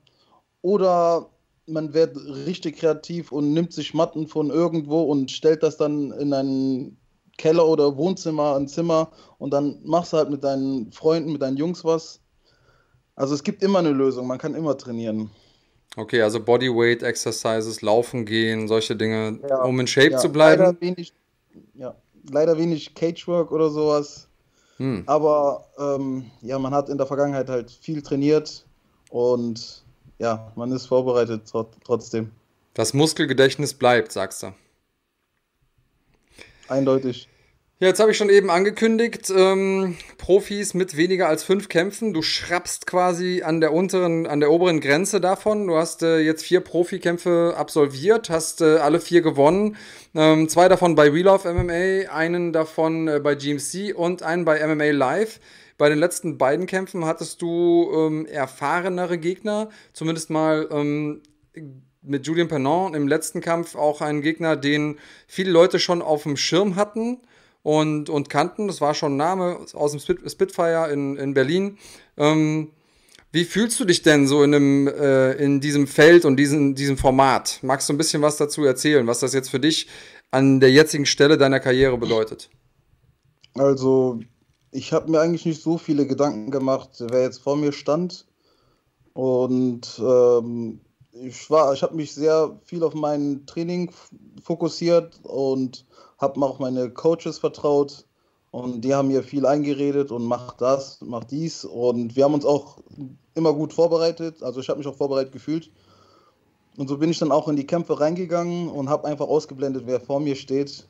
oder 0.62 1.28
man 1.66 1.94
wird 1.94 2.16
richtig 2.46 2.78
kreativ 2.78 3.32
und 3.32 3.52
nimmt 3.52 3.72
sich 3.72 3.94
Matten 3.94 4.26
von 4.28 4.50
irgendwo 4.50 5.02
und 5.02 5.30
stellt 5.30 5.62
das 5.62 5.76
dann 5.76 6.10
in 6.12 6.32
einen 6.32 6.96
Keller 7.36 7.66
oder 7.66 7.96
Wohnzimmer, 7.96 8.56
ein 8.56 8.68
Zimmer 8.68 9.10
und 9.38 9.52
dann 9.52 9.80
machst 9.84 10.12
du 10.12 10.18
halt 10.18 10.30
mit 10.30 10.44
deinen 10.44 10.92
Freunden, 10.92 11.32
mit 11.32 11.42
deinen 11.42 11.56
Jungs 11.56 11.84
was. 11.84 12.20
Also 13.16 13.34
es 13.34 13.42
gibt 13.42 13.62
immer 13.62 13.78
eine 13.78 13.90
Lösung, 13.90 14.26
man 14.26 14.38
kann 14.38 14.54
immer 14.54 14.76
trainieren. 14.76 15.30
Okay, 15.96 16.22
also 16.22 16.40
Bodyweight 16.40 17.02
Exercises, 17.02 17.80
Laufen 17.80 18.26
gehen, 18.26 18.66
solche 18.66 18.96
Dinge, 18.96 19.38
Ja, 19.48 19.62
um 19.62 19.78
in 19.78 19.86
Shape 19.86 20.12
ja, 20.12 20.18
zu 20.18 20.30
bleiben. 20.30 20.62
Leider 20.62 20.80
wenig, 20.80 21.14
ja, 21.74 21.94
leider 22.30 22.58
wenig 22.58 22.94
Cagework 22.94 23.52
oder 23.52 23.70
sowas. 23.70 24.28
Hm. 24.78 25.04
Aber 25.06 25.68
ähm, 25.78 26.30
ja, 26.42 26.58
man 26.58 26.74
hat 26.74 26.88
in 26.88 26.98
der 26.98 27.06
Vergangenheit 27.06 27.48
halt 27.48 27.70
viel 27.70 28.02
trainiert 28.02 28.66
und 29.10 29.83
ja, 30.18 30.52
man 30.56 30.72
ist 30.72 30.86
vorbereitet 30.86 31.48
trot 31.48 31.72
trotzdem. 31.84 32.30
Das 32.74 32.94
Muskelgedächtnis 32.94 33.74
bleibt, 33.74 34.12
sagst 34.12 34.42
du. 34.42 34.54
Eindeutig. 36.68 37.28
Ja, 37.80 37.88
jetzt 37.88 37.98
habe 37.98 38.12
ich 38.12 38.16
schon 38.16 38.30
eben 38.30 38.50
angekündigt, 38.50 39.32
ähm, 39.36 39.96
Profis 40.16 40.74
mit 40.74 40.96
weniger 40.96 41.28
als 41.28 41.42
fünf 41.42 41.68
Kämpfen. 41.68 42.14
Du 42.14 42.22
schrappst 42.22 42.86
quasi 42.86 43.42
an 43.42 43.60
der 43.60 43.72
unteren, 43.72 44.28
an 44.28 44.38
der 44.38 44.52
oberen 44.52 44.80
Grenze 44.80 45.20
davon. 45.20 45.66
Du 45.66 45.76
hast 45.76 46.02
äh, 46.02 46.20
jetzt 46.20 46.44
vier 46.44 46.60
Profikämpfe 46.60 47.54
absolviert, 47.56 48.30
hast 48.30 48.60
äh, 48.60 48.76
alle 48.76 49.00
vier 49.00 49.22
gewonnen. 49.22 49.76
Ähm, 50.14 50.48
zwei 50.48 50.68
davon 50.68 50.94
bei 50.94 51.12
Wheel 51.12 51.26
of 51.26 51.44
MMA, 51.44 52.10
einen 52.12 52.52
davon 52.52 53.08
äh, 53.08 53.20
bei 53.20 53.34
GMC 53.34 53.92
und 53.94 54.22
einen 54.22 54.44
bei 54.44 54.64
MMA 54.64 54.92
Live. 54.92 55.40
Bei 55.76 55.88
den 55.88 55.98
letzten 55.98 56.38
beiden 56.38 56.66
Kämpfen 56.66 57.04
hattest 57.04 57.42
du 57.42 57.90
ähm, 57.94 58.26
erfahrenere 58.26 59.18
Gegner, 59.18 59.70
zumindest 59.92 60.30
mal 60.30 60.68
ähm, 60.70 61.22
mit 62.02 62.26
Julian 62.26 62.48
Pernon 62.48 62.94
im 62.94 63.08
letzten 63.08 63.40
Kampf 63.40 63.74
auch 63.74 64.00
einen 64.00 64.22
Gegner, 64.22 64.56
den 64.56 64.98
viele 65.26 65.50
Leute 65.50 65.78
schon 65.78 66.02
auf 66.02 66.24
dem 66.24 66.36
Schirm 66.36 66.76
hatten 66.76 67.18
und, 67.62 68.10
und 68.10 68.28
kannten. 68.28 68.68
Das 68.68 68.80
war 68.80 68.94
schon 68.94 69.14
ein 69.14 69.16
Name 69.16 69.58
aus 69.72 69.90
dem 69.92 70.00
Spit 70.00 70.30
Spitfire 70.30 70.90
in, 70.92 71.16
in 71.16 71.34
Berlin. 71.34 71.78
Ähm, 72.16 72.70
wie 73.32 73.44
fühlst 73.44 73.80
du 73.80 73.84
dich 73.84 74.02
denn 74.02 74.28
so 74.28 74.44
in, 74.44 74.54
einem, 74.54 74.86
äh, 74.86 75.32
in 75.32 75.60
diesem 75.60 75.88
Feld 75.88 76.24
und 76.24 76.36
diesem, 76.36 76.76
diesem 76.76 76.96
Format? 76.96 77.58
Magst 77.62 77.88
du 77.88 77.92
ein 77.92 77.98
bisschen 77.98 78.22
was 78.22 78.36
dazu 78.36 78.64
erzählen, 78.64 79.06
was 79.08 79.18
das 79.18 79.34
jetzt 79.34 79.50
für 79.50 79.58
dich 79.58 79.88
an 80.30 80.60
der 80.60 80.70
jetzigen 80.70 81.06
Stelle 81.06 81.36
deiner 81.36 81.58
Karriere 81.58 81.98
bedeutet? 81.98 82.50
Also, 83.54 84.20
ich 84.74 84.92
habe 84.92 85.08
mir 85.08 85.20
eigentlich 85.20 85.46
nicht 85.46 85.62
so 85.62 85.78
viele 85.78 86.04
Gedanken 86.04 86.50
gemacht, 86.50 86.90
wer 86.98 87.22
jetzt 87.22 87.38
vor 87.38 87.56
mir 87.56 87.72
stand. 87.72 88.26
Und 89.12 90.02
ähm, 90.04 90.80
ich 91.12 91.48
war, 91.48 91.72
ich 91.72 91.82
habe 91.84 91.94
mich 91.94 92.12
sehr 92.12 92.58
viel 92.64 92.82
auf 92.82 92.92
mein 92.92 93.46
Training 93.46 93.92
fokussiert 94.42 95.20
und 95.22 95.86
habe 96.18 96.44
auch 96.44 96.58
meine 96.58 96.90
Coaches 96.90 97.38
vertraut. 97.38 98.04
Und 98.50 98.80
die 98.80 98.92
haben 98.92 99.08
mir 99.08 99.22
viel 99.22 99.46
eingeredet 99.46 100.10
und 100.10 100.24
mach 100.24 100.54
das, 100.54 100.98
mach 101.02 101.22
dies. 101.22 101.64
Und 101.64 102.16
wir 102.16 102.24
haben 102.24 102.34
uns 102.34 102.44
auch 102.44 102.78
immer 103.34 103.54
gut 103.54 103.72
vorbereitet. 103.72 104.42
Also 104.42 104.58
ich 104.58 104.68
habe 104.68 104.78
mich 104.78 104.88
auch 104.88 104.96
vorbereitet 104.96 105.32
gefühlt. 105.32 105.70
Und 106.76 106.88
so 106.88 106.98
bin 106.98 107.10
ich 107.10 107.18
dann 107.20 107.30
auch 107.30 107.46
in 107.46 107.54
die 107.54 107.66
Kämpfe 107.66 108.00
reingegangen 108.00 108.68
und 108.68 108.88
habe 108.88 109.06
einfach 109.06 109.28
ausgeblendet, 109.28 109.84
wer 109.86 110.00
vor 110.00 110.18
mir 110.18 110.34
steht. 110.34 110.88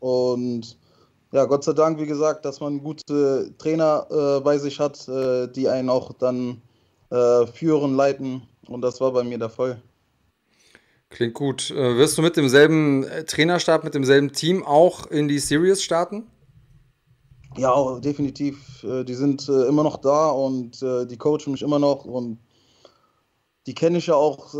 Und 0.00 0.78
ja, 1.36 1.44
Gott 1.44 1.64
sei 1.64 1.74
Dank, 1.74 2.00
wie 2.00 2.06
gesagt, 2.06 2.46
dass 2.46 2.60
man 2.60 2.82
gute 2.82 3.54
Trainer 3.58 4.06
äh, 4.10 4.40
bei 4.40 4.56
sich 4.56 4.80
hat, 4.80 5.06
äh, 5.06 5.46
die 5.48 5.68
einen 5.68 5.90
auch 5.90 6.14
dann 6.14 6.62
äh, 7.10 7.46
führen, 7.46 7.94
leiten. 7.94 8.40
Und 8.66 8.80
das 8.80 9.02
war 9.02 9.12
bei 9.12 9.22
mir 9.22 9.36
der 9.36 9.50
Fall. 9.50 9.82
Klingt 11.10 11.34
gut. 11.34 11.70
Äh, 11.70 11.98
wirst 11.98 12.16
du 12.16 12.22
mit 12.22 12.38
demselben 12.38 13.04
äh, 13.04 13.24
Trainerstab, 13.24 13.84
mit 13.84 13.92
demselben 13.92 14.32
Team 14.32 14.64
auch 14.64 15.08
in 15.08 15.28
die 15.28 15.38
Series 15.38 15.82
starten? 15.82 16.26
Ja, 17.58 18.00
definitiv. 18.00 18.82
Äh, 18.82 19.04
die 19.04 19.14
sind 19.14 19.46
immer 19.46 19.82
noch 19.82 19.98
da 19.98 20.30
und 20.30 20.80
die 20.80 21.18
coachen 21.18 21.52
mich 21.52 21.60
immer 21.60 21.78
noch 21.78 22.06
und 22.06 22.38
die 23.66 23.74
kenne 23.74 23.98
ich 23.98 24.06
ja 24.06 24.14
auch. 24.14 24.54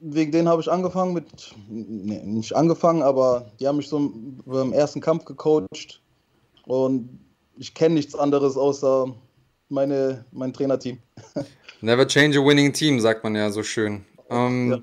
Wegen 0.00 0.32
denen 0.32 0.48
habe 0.48 0.62
ich 0.62 0.70
angefangen 0.70 1.12
mit, 1.12 1.54
nee, 1.68 2.22
nicht 2.24 2.54
angefangen, 2.54 3.02
aber 3.02 3.50
die 3.60 3.66
haben 3.66 3.76
mich 3.76 3.88
so 3.88 3.98
im, 3.98 4.42
im 4.46 4.72
ersten 4.72 5.00
Kampf 5.00 5.24
gecoacht 5.26 6.00
und 6.66 7.20
ich 7.56 7.74
kenne 7.74 7.96
nichts 7.96 8.14
anderes 8.14 8.56
außer 8.56 9.14
meine, 9.68 10.24
mein 10.32 10.52
Trainerteam. 10.52 10.98
Never 11.82 12.06
change 12.06 12.38
a 12.38 12.44
winning 12.44 12.72
team, 12.72 13.00
sagt 13.00 13.24
man 13.24 13.34
ja 13.34 13.50
so 13.50 13.62
schön. 13.62 14.04
Ähm, 14.30 14.70
ja. 14.70 14.78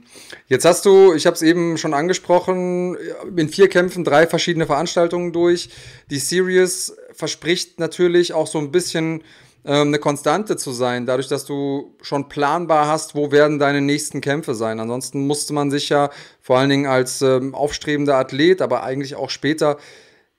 Jetzt 0.48 0.66
hast 0.66 0.86
du, 0.86 1.14
ich 1.14 1.26
habe 1.26 1.36
es 1.36 1.42
eben 1.42 1.78
schon 1.78 1.94
angesprochen, 1.94 2.98
in 3.36 3.50
vier 3.50 3.70
Kämpfen 3.70 4.04
drei 4.04 4.28
verschiedene 4.28 4.66
Veranstaltungen 4.66 5.32
durch. 5.32 5.70
Die 6.10 6.20
Series 6.20 6.96
verspricht 7.14 7.80
natürlich 7.80 8.34
auch 8.34 8.48
so 8.48 8.60
ein 8.60 8.72
bisschen 8.72 9.24
ähm, 9.68 9.90
eine 9.90 10.00
Konstante 10.00 10.56
zu 10.56 10.72
sein, 10.72 11.06
dadurch, 11.06 11.28
dass 11.28 11.46
du 11.46 11.94
schon 12.02 12.30
planbar 12.30 12.88
hast, 12.88 13.16
wo 13.16 13.32
werden 13.32 13.60
deine 13.60 13.82
nächsten 13.82 14.22
Kämpfe 14.22 14.56
sein. 14.56 14.80
Ansonsten 14.80 15.28
musste 15.28 15.54
man 15.54 15.70
sich 15.70 15.90
ja 15.90 16.10
vor 16.42 16.58
allen 16.58 16.70
Dingen 16.70 16.86
als 16.88 17.22
ähm, 17.22 17.54
aufstrebender 17.54 18.16
Athlet, 18.16 18.62
aber 18.62 18.84
eigentlich 18.84 19.16
auch 19.16 19.30
später 19.30 19.78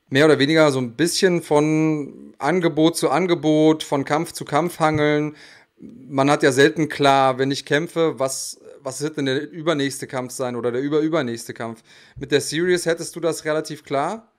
mehr 0.09 0.25
oder 0.25 0.39
weniger 0.39 0.73
so 0.73 0.81
ein 0.81 0.97
bisschen 0.97 1.43
von 1.43 2.35
Angebot 2.39 2.97
zu 2.97 3.11
Angebot, 3.11 3.83
von 3.83 4.07
Kampf 4.07 4.33
zu 4.33 4.47
Kampf 4.47 4.81
hangeln. 4.81 5.37
Man 5.79 6.31
hat 6.31 6.43
ja 6.43 6.51
selten 6.51 6.89
klar, 6.89 7.39
wenn 7.39 7.51
ich 7.51 7.67
kämpfe, 7.67 8.19
was 8.19 8.59
was 8.81 9.03
wird 9.03 9.19
denn 9.19 9.27
der 9.27 9.51
übernächste 9.51 10.07
Kampf 10.07 10.33
sein 10.33 10.57
oder 10.57 10.73
der 10.73 10.81
überübernächste 10.81 11.53
Kampf? 11.53 11.83
Mit 12.17 12.33
der 12.33 12.41
Series 12.41 12.87
hättest 12.87 13.15
du 13.17 13.21
das 13.21 13.45
relativ 13.45 13.85
klar. 13.85 14.33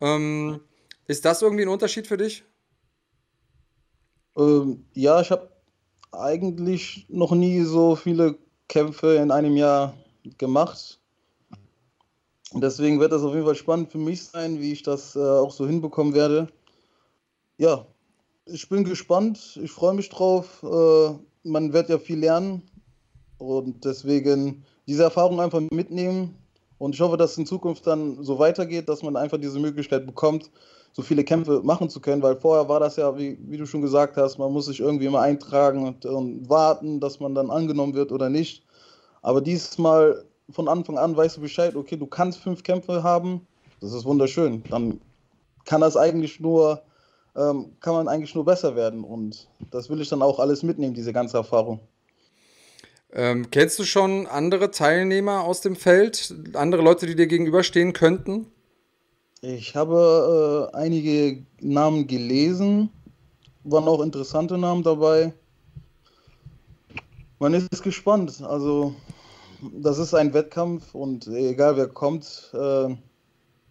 Ähm, 0.00 0.60
ist 1.06 1.24
das 1.24 1.42
irgendwie 1.42 1.62
ein 1.62 1.68
Unterschied 1.68 2.08
für 2.08 2.16
dich? 2.16 2.42
Ähm, 4.36 4.84
ja, 4.94 5.20
ich 5.20 5.30
habe 5.30 5.50
eigentlich 6.12 7.06
noch 7.08 7.32
nie 7.32 7.62
so 7.62 7.96
viele 7.96 8.38
Kämpfe 8.68 9.16
in 9.16 9.30
einem 9.30 9.56
Jahr 9.56 9.94
gemacht. 10.38 10.98
Deswegen 12.54 13.00
wird 13.00 13.12
das 13.12 13.22
auf 13.22 13.32
jeden 13.32 13.46
Fall 13.46 13.54
spannend 13.54 13.90
für 13.90 13.98
mich 13.98 14.24
sein, 14.24 14.60
wie 14.60 14.72
ich 14.72 14.82
das 14.82 15.16
äh, 15.16 15.20
auch 15.20 15.50
so 15.50 15.66
hinbekommen 15.66 16.14
werde. 16.14 16.48
Ja, 17.56 17.86
ich 18.44 18.68
bin 18.68 18.84
gespannt, 18.84 19.58
ich 19.62 19.70
freue 19.70 19.94
mich 19.94 20.10
drauf. 20.10 20.62
Äh, 20.62 21.14
man 21.44 21.72
wird 21.72 21.88
ja 21.88 21.98
viel 21.98 22.18
lernen 22.18 22.62
und 23.38 23.84
deswegen 23.84 24.64
diese 24.86 25.04
Erfahrung 25.04 25.40
einfach 25.40 25.60
mitnehmen. 25.70 26.36
Und 26.82 26.96
ich 26.96 27.00
hoffe, 27.00 27.16
dass 27.16 27.30
es 27.30 27.38
in 27.38 27.46
Zukunft 27.46 27.86
dann 27.86 28.24
so 28.24 28.40
weitergeht, 28.40 28.88
dass 28.88 29.04
man 29.04 29.14
einfach 29.14 29.38
diese 29.38 29.60
Möglichkeit 29.60 30.04
bekommt, 30.04 30.50
so 30.90 31.00
viele 31.00 31.22
Kämpfe 31.22 31.60
machen 31.62 31.88
zu 31.88 32.00
können, 32.00 32.22
weil 32.22 32.34
vorher 32.34 32.68
war 32.68 32.80
das 32.80 32.96
ja, 32.96 33.16
wie, 33.16 33.38
wie 33.40 33.56
du 33.56 33.66
schon 33.66 33.82
gesagt 33.82 34.16
hast, 34.16 34.36
man 34.36 34.52
muss 34.52 34.66
sich 34.66 34.80
irgendwie 34.80 35.06
immer 35.06 35.20
eintragen 35.20 35.86
und, 35.86 36.04
und 36.04 36.50
warten, 36.50 36.98
dass 36.98 37.20
man 37.20 37.36
dann 37.36 37.52
angenommen 37.52 37.94
wird 37.94 38.10
oder 38.10 38.28
nicht. 38.28 38.64
Aber 39.22 39.40
diesmal 39.40 40.24
von 40.50 40.66
Anfang 40.66 40.98
an 40.98 41.16
weißt 41.16 41.36
du 41.36 41.42
Bescheid, 41.42 41.76
okay, 41.76 41.96
du 41.96 42.06
kannst 42.08 42.40
fünf 42.40 42.64
Kämpfe 42.64 43.04
haben, 43.04 43.46
das 43.80 43.92
ist 43.92 44.04
wunderschön. 44.04 44.64
Dann 44.68 45.00
kann 45.64 45.82
das 45.82 45.96
eigentlich 45.96 46.40
nur, 46.40 46.82
ähm, 47.36 47.76
kann 47.78 47.94
man 47.94 48.08
eigentlich 48.08 48.34
nur 48.34 48.44
besser 48.44 48.74
werden 48.74 49.04
und 49.04 49.46
das 49.70 49.88
will 49.88 50.00
ich 50.00 50.08
dann 50.08 50.20
auch 50.20 50.40
alles 50.40 50.64
mitnehmen, 50.64 50.94
diese 50.94 51.12
ganze 51.12 51.36
Erfahrung. 51.36 51.78
Ähm, 53.14 53.50
kennst 53.50 53.78
du 53.78 53.84
schon 53.84 54.26
andere 54.26 54.70
Teilnehmer 54.70 55.42
aus 55.44 55.60
dem 55.60 55.76
Feld? 55.76 56.34
Andere 56.54 56.82
Leute, 56.82 57.06
die 57.06 57.14
dir 57.14 57.26
gegenüberstehen 57.26 57.92
könnten? 57.92 58.46
Ich 59.42 59.76
habe 59.76 60.70
äh, 60.72 60.76
einige 60.76 61.44
Namen 61.60 62.06
gelesen, 62.06 62.90
waren 63.64 63.88
auch 63.88 64.00
interessante 64.00 64.56
Namen 64.56 64.82
dabei. 64.82 65.34
Man 67.38 67.52
ist 67.54 67.82
gespannt. 67.82 68.40
Also, 68.42 68.94
das 69.72 69.98
ist 69.98 70.14
ein 70.14 70.32
Wettkampf 70.32 70.94
und 70.94 71.26
egal 71.26 71.76
wer 71.76 71.88
kommt, 71.88 72.50
äh, 72.54 72.94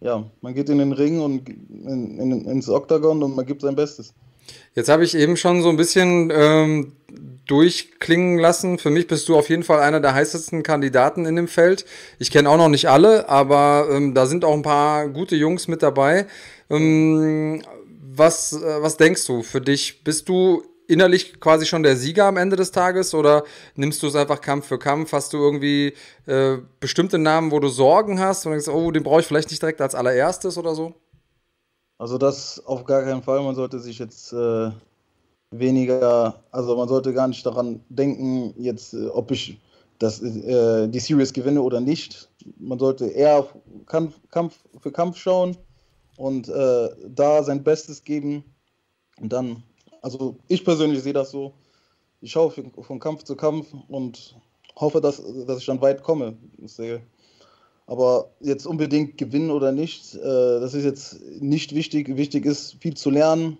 ja, 0.00 0.30
man 0.40 0.54
geht 0.54 0.68
in 0.68 0.78
den 0.78 0.92
Ring 0.92 1.20
und 1.20 1.48
in, 1.48 2.18
in, 2.18 2.44
ins 2.44 2.68
Oktagon 2.68 3.22
und 3.22 3.34
man 3.34 3.46
gibt 3.46 3.62
sein 3.62 3.76
Bestes. 3.76 4.14
Jetzt 4.74 4.88
habe 4.88 5.04
ich 5.04 5.16
eben 5.16 5.36
schon 5.36 5.62
so 5.62 5.68
ein 5.68 5.76
bisschen 5.76 6.32
ähm, 6.34 6.92
durchklingen 7.46 8.38
lassen. 8.38 8.78
Für 8.78 8.90
mich 8.90 9.06
bist 9.06 9.28
du 9.28 9.36
auf 9.36 9.48
jeden 9.48 9.62
Fall 9.62 9.80
einer 9.80 10.00
der 10.00 10.14
heißesten 10.14 10.62
Kandidaten 10.62 11.26
in 11.26 11.36
dem 11.36 11.48
Feld. 11.48 11.84
Ich 12.18 12.30
kenne 12.30 12.48
auch 12.48 12.56
noch 12.56 12.68
nicht 12.68 12.88
alle, 12.88 13.28
aber 13.28 13.88
ähm, 13.90 14.14
da 14.14 14.26
sind 14.26 14.44
auch 14.44 14.54
ein 14.54 14.62
paar 14.62 15.08
gute 15.08 15.36
Jungs 15.36 15.68
mit 15.68 15.82
dabei. 15.82 16.26
Ähm, 16.70 17.62
was, 18.14 18.52
äh, 18.52 18.82
was 18.82 18.96
denkst 18.96 19.26
du 19.26 19.42
für 19.42 19.60
dich? 19.60 20.04
Bist 20.04 20.28
du 20.28 20.62
innerlich 20.86 21.40
quasi 21.40 21.66
schon 21.66 21.82
der 21.82 21.96
Sieger 21.96 22.26
am 22.26 22.36
Ende 22.36 22.56
des 22.56 22.70
Tages 22.70 23.14
oder 23.14 23.44
nimmst 23.76 24.02
du 24.02 24.06
es 24.06 24.14
einfach 24.14 24.40
Kampf 24.40 24.66
für 24.66 24.78
Kampf? 24.78 25.12
Hast 25.12 25.32
du 25.32 25.38
irgendwie 25.38 25.94
äh, 26.26 26.58
bestimmte 26.80 27.18
Namen, 27.18 27.50
wo 27.50 27.60
du 27.60 27.68
Sorgen 27.68 28.20
hast 28.20 28.46
und 28.46 28.52
denkst, 28.52 28.68
oh, 28.68 28.90
den 28.90 29.02
brauche 29.02 29.20
ich 29.20 29.26
vielleicht 29.26 29.50
nicht 29.50 29.62
direkt 29.62 29.80
als 29.80 29.94
allererstes 29.94 30.58
oder 30.58 30.74
so? 30.74 30.94
Also 32.02 32.18
das 32.18 32.60
auf 32.66 32.84
gar 32.84 33.04
keinen 33.04 33.22
Fall. 33.22 33.40
Man 33.44 33.54
sollte 33.54 33.78
sich 33.78 34.00
jetzt 34.00 34.32
äh, 34.32 34.72
weniger, 35.52 36.34
also 36.50 36.76
man 36.76 36.88
sollte 36.88 37.12
gar 37.14 37.28
nicht 37.28 37.46
daran 37.46 37.80
denken, 37.90 38.52
jetzt, 38.60 38.92
äh, 38.92 39.06
ob 39.06 39.30
ich 39.30 39.56
das, 40.00 40.20
äh, 40.20 40.88
die 40.88 40.98
Series 40.98 41.32
gewinne 41.32 41.62
oder 41.62 41.80
nicht. 41.80 42.28
Man 42.58 42.80
sollte 42.80 43.06
eher 43.06 43.46
Kampf, 43.86 44.18
Kampf 44.32 44.58
für 44.80 44.90
Kampf 44.90 45.16
schauen 45.16 45.56
und 46.16 46.48
äh, 46.48 46.88
da 47.06 47.44
sein 47.44 47.62
Bestes 47.62 48.02
geben. 48.02 48.42
Und 49.20 49.32
dann, 49.32 49.62
also 50.00 50.34
ich 50.48 50.64
persönlich 50.64 51.04
sehe 51.04 51.12
das 51.12 51.30
so. 51.30 51.54
Ich 52.20 52.32
schaue 52.32 52.50
von 52.50 52.98
Kampf 52.98 53.22
zu 53.22 53.36
Kampf 53.36 53.68
und 53.86 54.36
hoffe, 54.74 55.00
dass, 55.00 55.22
dass 55.46 55.58
ich 55.60 55.66
dann 55.66 55.80
weit 55.80 56.02
komme. 56.02 56.36
Aber 57.92 58.30
jetzt 58.40 58.66
unbedingt 58.66 59.18
gewinnen 59.18 59.50
oder 59.50 59.70
nicht, 59.70 60.14
äh, 60.14 60.20
das 60.22 60.72
ist 60.72 60.84
jetzt 60.84 61.20
nicht 61.42 61.74
wichtig. 61.74 62.16
Wichtig 62.16 62.46
ist, 62.46 62.76
viel 62.80 62.94
zu 62.94 63.10
lernen, 63.10 63.58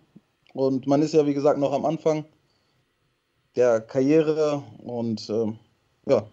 und 0.55 0.87
man 0.87 1.03
ist 1.03 1.13
ja, 1.13 1.27
wie 1.27 1.35
gesagt, 1.35 1.59
noch 1.59 1.75
am 1.75 1.85
Anfang 1.85 2.25
der 3.57 3.83
Karriere 3.83 4.63
und 4.83 5.29
äh, 5.29 5.53
ja. 6.07 6.27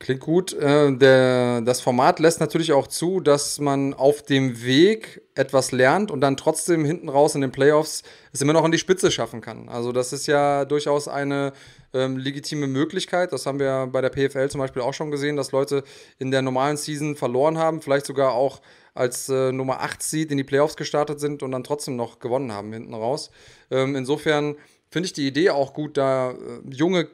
Klingt 0.00 0.20
gut. 0.20 0.52
Äh, 0.52 0.96
der, 0.96 1.60
das 1.62 1.80
Format 1.80 2.20
lässt 2.20 2.38
natürlich 2.38 2.72
auch 2.72 2.86
zu, 2.86 3.18
dass 3.18 3.58
man 3.58 3.94
auf 3.94 4.22
dem 4.22 4.62
Weg 4.62 5.22
etwas 5.34 5.72
lernt 5.72 6.12
und 6.12 6.20
dann 6.20 6.36
trotzdem 6.36 6.84
hinten 6.84 7.08
raus 7.08 7.34
in 7.34 7.40
den 7.40 7.50
Playoffs 7.50 8.04
es 8.32 8.40
immer 8.40 8.52
noch 8.52 8.62
an 8.62 8.70
die 8.70 8.78
Spitze 8.78 9.10
schaffen 9.10 9.40
kann. 9.40 9.68
Also 9.68 9.90
das 9.90 10.12
ist 10.12 10.28
ja 10.28 10.64
durchaus 10.66 11.08
eine 11.08 11.52
ähm, 11.92 12.16
legitime 12.16 12.68
Möglichkeit. 12.68 13.32
Das 13.32 13.44
haben 13.44 13.58
wir 13.58 13.88
bei 13.90 14.00
der 14.00 14.10
PFL 14.10 14.48
zum 14.48 14.60
Beispiel 14.60 14.82
auch 14.82 14.94
schon 14.94 15.10
gesehen, 15.10 15.34
dass 15.34 15.50
Leute 15.50 15.82
in 16.18 16.30
der 16.30 16.42
normalen 16.42 16.76
Season 16.76 17.16
verloren 17.16 17.58
haben, 17.58 17.82
vielleicht 17.82 18.06
sogar 18.06 18.32
auch 18.34 18.60
als 18.94 19.28
äh, 19.28 19.50
Nummer 19.50 19.80
8 19.80 20.00
Seed 20.00 20.30
in 20.30 20.36
die 20.36 20.44
Playoffs 20.44 20.76
gestartet 20.76 21.18
sind 21.18 21.42
und 21.42 21.50
dann 21.50 21.64
trotzdem 21.64 21.96
noch 21.96 22.20
gewonnen 22.20 22.52
haben 22.52 22.72
hinten 22.72 22.94
raus. 22.94 23.30
Ähm, 23.70 23.96
insofern 23.96 24.54
finde 24.90 25.06
ich 25.06 25.12
die 25.12 25.26
Idee 25.26 25.50
auch 25.50 25.72
gut, 25.72 25.96
da 25.96 26.30
äh, 26.30 26.34
junge 26.70 27.08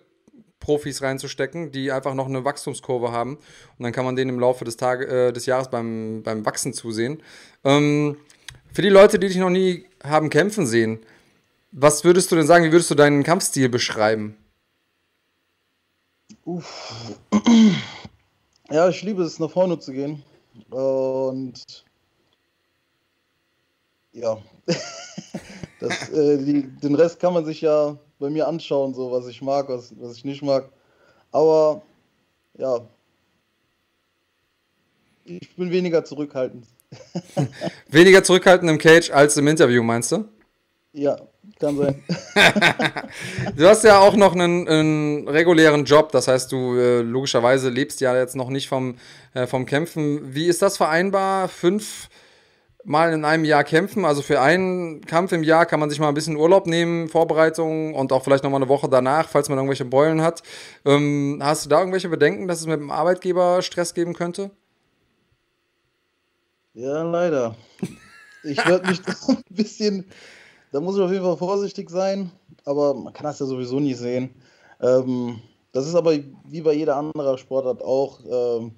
Profis 0.65 1.03
reinzustecken, 1.03 1.73
die 1.73 1.93
einfach 1.93 2.15
noch 2.15 2.27
eine 2.27 2.45
Wachstumskurve 2.45 3.13
haben. 3.13 3.37
Und 3.37 3.83
dann 3.83 3.93
kann 3.93 4.07
man 4.07 4.17
denen 4.17 4.31
im 4.31 4.41
Laufe 4.41 4.65
des, 4.65 4.79
Tage, 4.79 5.07
äh, 5.07 5.33
des 5.33 5.45
Jahres 5.45 5.69
beim, 5.69 6.23
beim 6.23 6.47
Wachsen 6.47 6.73
zusehen. 6.73 7.23
Ähm, 7.65 8.17
für 8.73 8.81
die 8.81 8.89
Leute, 8.89 9.19
die 9.19 9.29
dich 9.29 9.37
noch 9.37 9.51
nie 9.51 9.85
haben 10.03 10.31
kämpfen 10.31 10.67
sehen, 10.67 11.01
was 11.71 12.05
würdest 12.05 12.33
du 12.33 12.37
denn 12.37 12.47
sagen, 12.47 12.65
wie 12.65 12.73
würdest 12.73 12.91
du 12.91 12.95
deinen 12.95 13.23
Kampfstil 13.25 13.69
beschreiben? 13.69 14.37
Uff. 16.45 16.93
Ja, 18.71 18.89
ich 18.89 19.03
liebe 19.03 19.23
es, 19.23 19.39
nach 19.39 19.51
vorne 19.51 19.79
zu 19.79 19.93
gehen. 19.93 20.23
Und 20.71 21.85
ja, 24.13 24.39
das, 25.81 26.09
äh, 26.11 26.39
die, 26.39 26.63
den 26.63 26.95
Rest 26.95 27.21
kann 27.21 27.35
man 27.35 27.45
sich 27.45 27.61
ja 27.61 27.99
bei 28.19 28.31
mir 28.31 28.49
anschauen, 28.49 28.95
so 28.95 29.11
was 29.11 29.27
ich 29.27 29.43
mag, 29.43 29.69
was, 29.69 29.93
was 29.99 30.17
ich 30.17 30.25
nicht 30.25 30.43
mag. 30.43 30.69
Aber 31.33 31.83
ja, 32.57 32.81
ich 35.25 35.57
bin 35.57 35.71
weniger 35.71 36.05
zurückhaltend. 36.05 36.67
weniger 37.89 38.23
zurückhaltend 38.23 38.71
im 38.71 38.79
Cage 38.79 39.11
als 39.11 39.37
im 39.37 39.49
Interview, 39.49 39.83
meinst 39.83 40.13
du? 40.13 40.25
Ja, 40.93 41.17
kann 41.59 41.77
sein. 41.77 42.03
du 43.57 43.67
hast 43.67 43.83
ja 43.85 43.99
auch 43.99 44.15
noch 44.15 44.35
einen, 44.35 44.69
einen 44.69 45.29
regulären 45.29 45.85
Job, 45.85 46.13
das 46.13 46.29
heißt, 46.29 46.53
du 46.53 46.77
äh, 46.77 47.01
logischerweise 47.01 47.71
lebst 47.71 48.01
ja 48.01 48.17
jetzt 48.17 48.37
noch 48.37 48.51
nicht 48.51 48.69
vom, 48.69 48.97
äh, 49.33 49.47
vom 49.47 49.67
Kämpfen. 49.67 50.35
Wie 50.35 50.47
ist 50.47 50.63
das 50.63 50.77
vereinbar? 50.77 51.49
Fünf 51.49 52.09
mal 52.85 53.13
in 53.13 53.25
einem 53.25 53.45
Jahr 53.45 53.65
kämpfen. 53.65 54.05
Also 54.05 54.23
für 54.23 54.41
einen 54.41 55.01
Kampf 55.03 55.33
im 55.33 55.43
Jahr 55.43 55.67
kann 55.67 55.81
man 55.81 55.91
sich 55.91 55.99
mal 55.99 56.09
ein 56.09 56.15
bisschen 56.15 56.37
Urlaub 56.37 56.67
nehmen, 56.67 57.09
Vorbereitung 57.09 57.95
und 57.95 58.13
auch 58.13 58.23
vielleicht 58.23 58.45
nochmal 58.45 58.61
eine 58.61 58.69
Woche 58.69 58.89
danach, 58.89 59.29
falls 59.29 59.49
man 59.49 59.59
irgendwelche 59.59 59.85
Beulen 59.85 60.23
hat. 60.23 60.43
Ähm, 60.85 61.41
hast 61.43 61.65
du 61.65 61.71
da 61.71 61.79
irgendwelche 61.79 62.09
Bedenken, 62.09 62.49
dass 62.49 62.61
es 62.61 62.67
mit 62.67 62.79
dem 62.79 62.91
Arbeitgeber 62.91 63.63
Stress 63.63 63.95
geben 63.95 64.15
könnte? 64.15 64.51
Ja, 66.75 67.03
leider. 67.03 67.55
Ich 68.43 68.59
werde 68.67 68.89
mich 68.89 69.01
ein 69.29 69.43
bisschen, 69.49 70.11
da 70.73 70.81
muss 70.81 70.97
ich 70.97 71.03
auf 71.03 71.13
jeden 71.13 71.25
Fall 71.25 71.37
vorsichtig 71.37 71.91
sein, 71.91 72.31
aber 72.65 72.95
man 72.95 73.13
kann 73.13 73.25
das 73.25 73.39
ja 73.39 73.47
sowieso 73.47 73.81
nie 73.81 73.95
sehen. 73.95 74.35
Ähm, 74.81 75.41
das 75.73 75.87
ist 75.87 75.95
aber 75.95 76.13
wie 76.45 76.61
bei 76.61 76.75
jeder 76.75 76.97
anderen 76.97 77.39
Sportart 77.39 77.83
auch. 77.83 78.21
Ähm, 78.25 78.73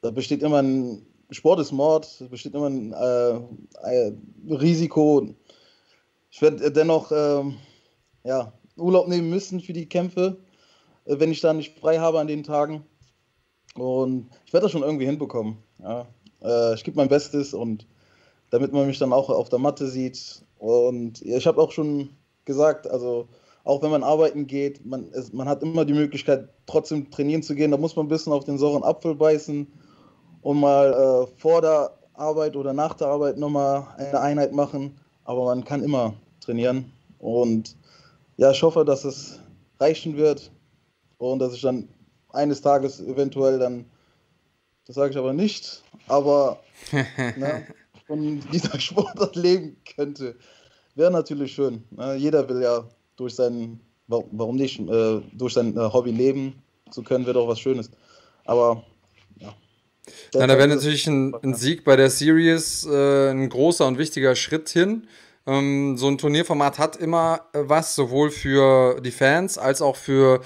da 0.00 0.10
besteht 0.10 0.42
immer 0.42 0.62
ein 0.62 1.06
Sport 1.34 1.60
ist 1.60 1.72
Mord, 1.72 2.04
es 2.06 2.28
besteht 2.28 2.54
immer 2.54 2.68
ein, 2.68 2.92
äh, 2.92 4.12
Risiko. 4.48 5.28
Ich 6.30 6.42
werde 6.42 6.70
dennoch 6.72 7.12
äh, 7.12 7.42
ja, 8.24 8.52
Urlaub 8.76 9.08
nehmen 9.08 9.30
müssen 9.30 9.60
für 9.60 9.72
die 9.72 9.88
Kämpfe, 9.88 10.38
äh, 11.04 11.18
wenn 11.18 11.30
ich 11.30 11.40
da 11.40 11.52
nicht 11.52 11.78
frei 11.78 11.98
habe 11.98 12.20
an 12.20 12.26
den 12.26 12.42
Tagen. 12.42 12.84
Und 13.74 14.30
ich 14.46 14.52
werde 14.52 14.64
das 14.64 14.72
schon 14.72 14.82
irgendwie 14.82 15.06
hinbekommen. 15.06 15.58
Ja. 15.82 16.06
Äh, 16.42 16.74
ich 16.74 16.84
gebe 16.84 16.96
mein 16.96 17.08
Bestes 17.08 17.54
und 17.54 17.86
damit 18.50 18.72
man 18.72 18.86
mich 18.86 18.98
dann 18.98 19.12
auch 19.12 19.30
auf 19.30 19.48
der 19.48 19.58
Matte 19.58 19.88
sieht. 19.88 20.42
Und 20.58 21.22
ich 21.22 21.46
habe 21.46 21.60
auch 21.60 21.72
schon 21.72 22.10
gesagt, 22.44 22.86
also 22.88 23.28
auch 23.64 23.82
wenn 23.82 23.90
man 23.90 24.04
arbeiten 24.04 24.46
geht, 24.46 24.84
man, 24.84 25.08
es, 25.12 25.32
man 25.32 25.48
hat 25.48 25.62
immer 25.62 25.84
die 25.84 25.94
Möglichkeit, 25.94 26.48
trotzdem 26.66 27.10
trainieren 27.10 27.42
zu 27.42 27.54
gehen. 27.54 27.70
Da 27.70 27.78
muss 27.78 27.96
man 27.96 28.06
ein 28.06 28.10
bisschen 28.10 28.32
auf 28.32 28.44
den 28.44 28.58
sauren 28.58 28.84
Apfel 28.84 29.14
beißen 29.14 29.66
und 30.44 30.60
mal 30.60 30.92
äh, 30.92 31.40
vor 31.40 31.62
der 31.62 31.90
Arbeit 32.12 32.54
oder 32.54 32.74
nach 32.74 32.92
der 32.94 33.08
Arbeit 33.08 33.38
nochmal 33.38 33.86
eine 33.96 34.20
Einheit 34.20 34.52
machen. 34.52 34.94
Aber 35.24 35.46
man 35.46 35.64
kann 35.64 35.82
immer 35.82 36.12
trainieren. 36.40 36.92
Und 37.18 37.74
ja, 38.36 38.50
ich 38.50 38.62
hoffe, 38.62 38.84
dass 38.84 39.04
es 39.04 39.40
reichen 39.80 40.18
wird 40.18 40.52
und 41.16 41.38
dass 41.38 41.54
ich 41.54 41.62
dann 41.62 41.88
eines 42.28 42.60
Tages 42.60 43.00
eventuell 43.00 43.58
dann, 43.58 43.86
das 44.86 44.96
sage 44.96 45.12
ich 45.12 45.16
aber 45.16 45.32
nicht, 45.32 45.82
aber 46.08 46.60
ne, 46.92 47.66
von 48.06 48.40
dieser 48.52 48.78
Sportart 48.78 49.36
leben 49.36 49.78
könnte. 49.96 50.36
Wäre 50.94 51.10
natürlich 51.10 51.54
schön. 51.54 51.84
Ne? 51.90 52.16
Jeder 52.16 52.46
will 52.50 52.60
ja 52.60 52.84
durch 53.16 53.34
sein, 53.34 53.80
warum 54.08 54.56
nicht, 54.56 54.78
äh, 54.78 55.22
durch 55.32 55.54
sein 55.54 55.74
äh, 55.74 55.90
Hobby 55.90 56.10
leben 56.10 56.62
zu 56.90 57.02
können, 57.02 57.24
wäre 57.24 57.34
doch 57.34 57.48
was 57.48 57.60
Schönes. 57.60 57.90
Aber 58.44 58.84
ja, 60.34 60.46
da 60.46 60.58
wäre 60.58 60.68
natürlich 60.68 61.06
ein, 61.06 61.34
ein, 61.42 61.54
Sieg 61.54 61.84
bei 61.84 61.96
der 61.96 62.10
Series 62.10 62.86
äh, 62.86 63.30
ein 63.30 63.48
großer 63.48 63.86
und 63.86 63.98
wichtiger 63.98 64.34
Schritt 64.36 64.68
hin. 64.68 65.06
Ähm, 65.46 65.96
so 65.96 66.08
ein 66.08 66.18
Turnierformat 66.18 66.78
hat 66.78 66.96
immer 66.96 67.46
äh, 67.52 67.60
was, 67.62 67.94
sowohl 67.94 68.30
für 68.30 69.00
die 69.00 69.10
Fans 69.10 69.58
als 69.58 69.82
auch 69.82 69.96
für 69.96 70.40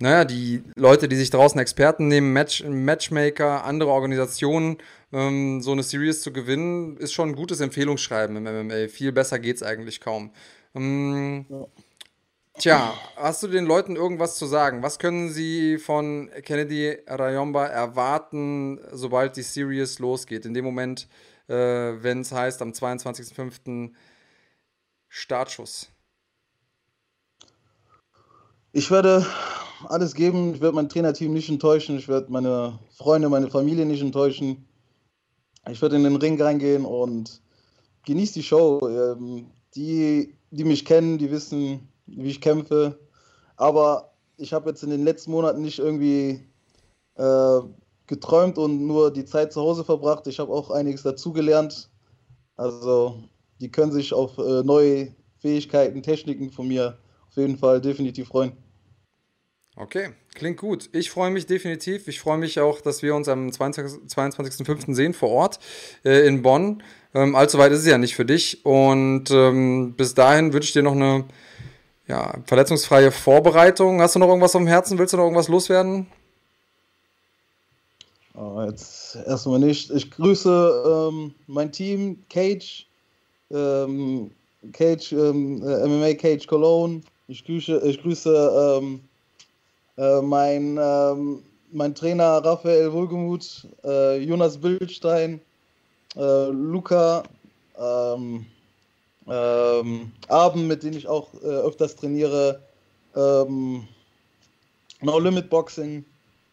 naja, 0.00 0.24
die 0.24 0.62
Leute, 0.76 1.08
die 1.08 1.16
sich 1.16 1.30
draußen 1.30 1.60
Experten 1.60 2.06
nehmen, 2.08 2.32
Match, 2.32 2.62
Matchmaker, 2.64 3.64
andere 3.64 3.90
Organisationen. 3.90 4.78
Ähm, 5.12 5.60
so 5.60 5.72
eine 5.72 5.82
Series 5.82 6.22
zu 6.22 6.32
gewinnen, 6.32 6.96
ist 6.98 7.12
schon 7.12 7.30
ein 7.30 7.36
gutes 7.36 7.60
Empfehlungsschreiben 7.60 8.36
im 8.36 8.44
MMA. 8.44 8.88
Viel 8.88 9.12
besser 9.12 9.38
geht 9.38 9.56
es 9.56 9.62
eigentlich 9.62 10.00
kaum. 10.00 10.30
Ähm, 10.74 11.46
ja. 11.48 11.66
Tja, 12.58 12.92
hast 13.14 13.44
du 13.44 13.46
den 13.46 13.66
Leuten 13.66 13.94
irgendwas 13.94 14.36
zu 14.36 14.44
sagen? 14.46 14.82
Was 14.82 14.98
können 14.98 15.30
sie 15.30 15.78
von 15.78 16.28
Kennedy 16.42 16.96
Rayomba 17.06 17.66
erwarten, 17.66 18.80
sobald 18.90 19.36
die 19.36 19.42
Series 19.42 20.00
losgeht? 20.00 20.44
In 20.44 20.54
dem 20.54 20.64
Moment, 20.64 21.06
äh, 21.46 21.54
wenn 21.54 22.22
es 22.22 22.32
heißt, 22.32 22.60
am 22.60 22.72
22.05. 22.72 23.92
Startschuss. 25.08 25.92
Ich 28.72 28.90
werde 28.90 29.24
alles 29.86 30.14
geben. 30.14 30.54
Ich 30.54 30.60
werde 30.60 30.74
mein 30.74 30.88
Trainerteam 30.88 31.32
nicht 31.32 31.48
enttäuschen. 31.48 31.96
Ich 31.96 32.08
werde 32.08 32.32
meine 32.32 32.80
Freunde, 32.90 33.28
meine 33.28 33.50
Familie 33.50 33.86
nicht 33.86 34.02
enttäuschen. 34.02 34.66
Ich 35.70 35.80
werde 35.80 35.94
in 35.94 36.02
den 36.02 36.16
Ring 36.16 36.42
reingehen 36.42 36.84
und 36.84 37.40
genieße 38.04 38.34
die 38.34 38.42
Show. 38.42 38.80
Ähm, 38.82 39.52
die, 39.76 40.34
die 40.50 40.64
mich 40.64 40.84
kennen, 40.84 41.18
die 41.18 41.30
wissen, 41.30 41.88
wie 42.08 42.28
ich 42.28 42.40
kämpfe. 42.40 42.98
Aber 43.56 44.12
ich 44.36 44.52
habe 44.52 44.70
jetzt 44.70 44.82
in 44.82 44.90
den 44.90 45.04
letzten 45.04 45.30
Monaten 45.30 45.62
nicht 45.62 45.78
irgendwie 45.78 46.48
äh, 47.16 47.60
geträumt 48.06 48.58
und 48.58 48.86
nur 48.86 49.12
die 49.12 49.24
Zeit 49.24 49.52
zu 49.52 49.60
Hause 49.60 49.84
verbracht. 49.84 50.26
Ich 50.26 50.38
habe 50.38 50.52
auch 50.52 50.70
einiges 50.70 51.02
dazugelernt. 51.02 51.90
Also 52.56 53.22
die 53.60 53.70
können 53.70 53.92
sich 53.92 54.12
auf 54.12 54.38
äh, 54.38 54.62
neue 54.62 55.14
Fähigkeiten, 55.38 56.02
Techniken 56.02 56.50
von 56.50 56.68
mir 56.68 56.98
auf 57.28 57.36
jeden 57.36 57.58
Fall 57.58 57.80
definitiv 57.80 58.28
freuen. 58.28 58.52
Okay, 59.76 60.08
klingt 60.34 60.56
gut. 60.56 60.90
Ich 60.92 61.08
freue 61.10 61.30
mich 61.30 61.46
definitiv. 61.46 62.08
Ich 62.08 62.18
freue 62.18 62.38
mich 62.38 62.58
auch, 62.58 62.80
dass 62.80 63.02
wir 63.02 63.14
uns 63.14 63.28
am 63.28 63.48
22.05. 63.48 64.08
22 64.08 64.96
sehen 64.96 65.14
vor 65.14 65.28
Ort 65.30 65.60
äh, 66.04 66.26
in 66.26 66.42
Bonn. 66.42 66.82
Ähm, 67.14 67.36
allzu 67.36 67.58
weit 67.58 67.70
ist 67.70 67.80
es 67.80 67.86
ja 67.86 67.96
nicht 67.96 68.16
für 68.16 68.24
dich. 68.24 68.66
Und 68.66 69.30
ähm, 69.30 69.94
bis 69.96 70.14
dahin 70.14 70.52
wünsche 70.52 70.66
ich 70.66 70.72
dir 70.72 70.82
noch 70.82 70.96
eine 70.96 71.26
ja, 72.08 72.34
verletzungsfreie 72.46 73.12
Vorbereitung. 73.12 74.00
Hast 74.00 74.14
du 74.14 74.18
noch 74.18 74.28
irgendwas 74.28 74.52
dem 74.52 74.66
Herzen? 74.66 74.98
Willst 74.98 75.12
du 75.12 75.18
noch 75.18 75.24
irgendwas 75.24 75.48
loswerden? 75.48 76.06
Oh, 78.34 78.62
jetzt 78.68 79.16
erstmal 79.26 79.58
nicht. 79.58 79.90
Ich 79.90 80.10
grüße 80.10 81.10
ähm, 81.10 81.34
mein 81.46 81.70
Team, 81.70 82.22
Cage, 82.30 82.86
ähm, 83.50 84.30
Cage, 84.72 85.12
ähm, 85.12 85.62
äh, 85.62 85.86
MMA 85.86 86.14
Cage 86.14 86.46
Cologne. 86.46 87.02
Ich 87.26 87.44
grüße, 87.44 87.80
ich 87.84 88.00
grüße 88.00 88.78
ähm, 88.80 89.00
äh, 89.98 90.22
mein, 90.22 90.78
ähm, 90.80 91.42
mein 91.72 91.94
Trainer 91.94 92.42
Raphael 92.44 92.92
Wohlgemuth, 92.92 93.66
äh, 93.84 94.18
Jonas 94.18 94.56
Bildstein, 94.56 95.40
äh, 96.16 96.46
Luca, 96.46 97.24
ähm, 99.30 100.12
Abend, 100.28 100.68
mit 100.68 100.82
denen 100.82 100.96
ich 100.96 101.06
auch 101.06 101.32
äh, 101.42 101.46
öfters 101.46 101.96
trainiere, 101.96 102.62
ähm, 103.14 103.86
No 105.00 105.18
Limit 105.18 105.50
Boxing, 105.50 106.04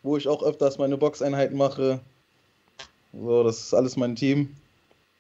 wo 0.03 0.17
ich 0.17 0.27
auch 0.27 0.43
öfters 0.43 0.77
meine 0.77 0.97
Boxeinheiten 0.97 1.57
mache. 1.57 1.99
So, 3.13 3.43
das 3.43 3.59
ist 3.59 3.73
alles 3.73 3.95
mein 3.97 4.15
Team, 4.15 4.55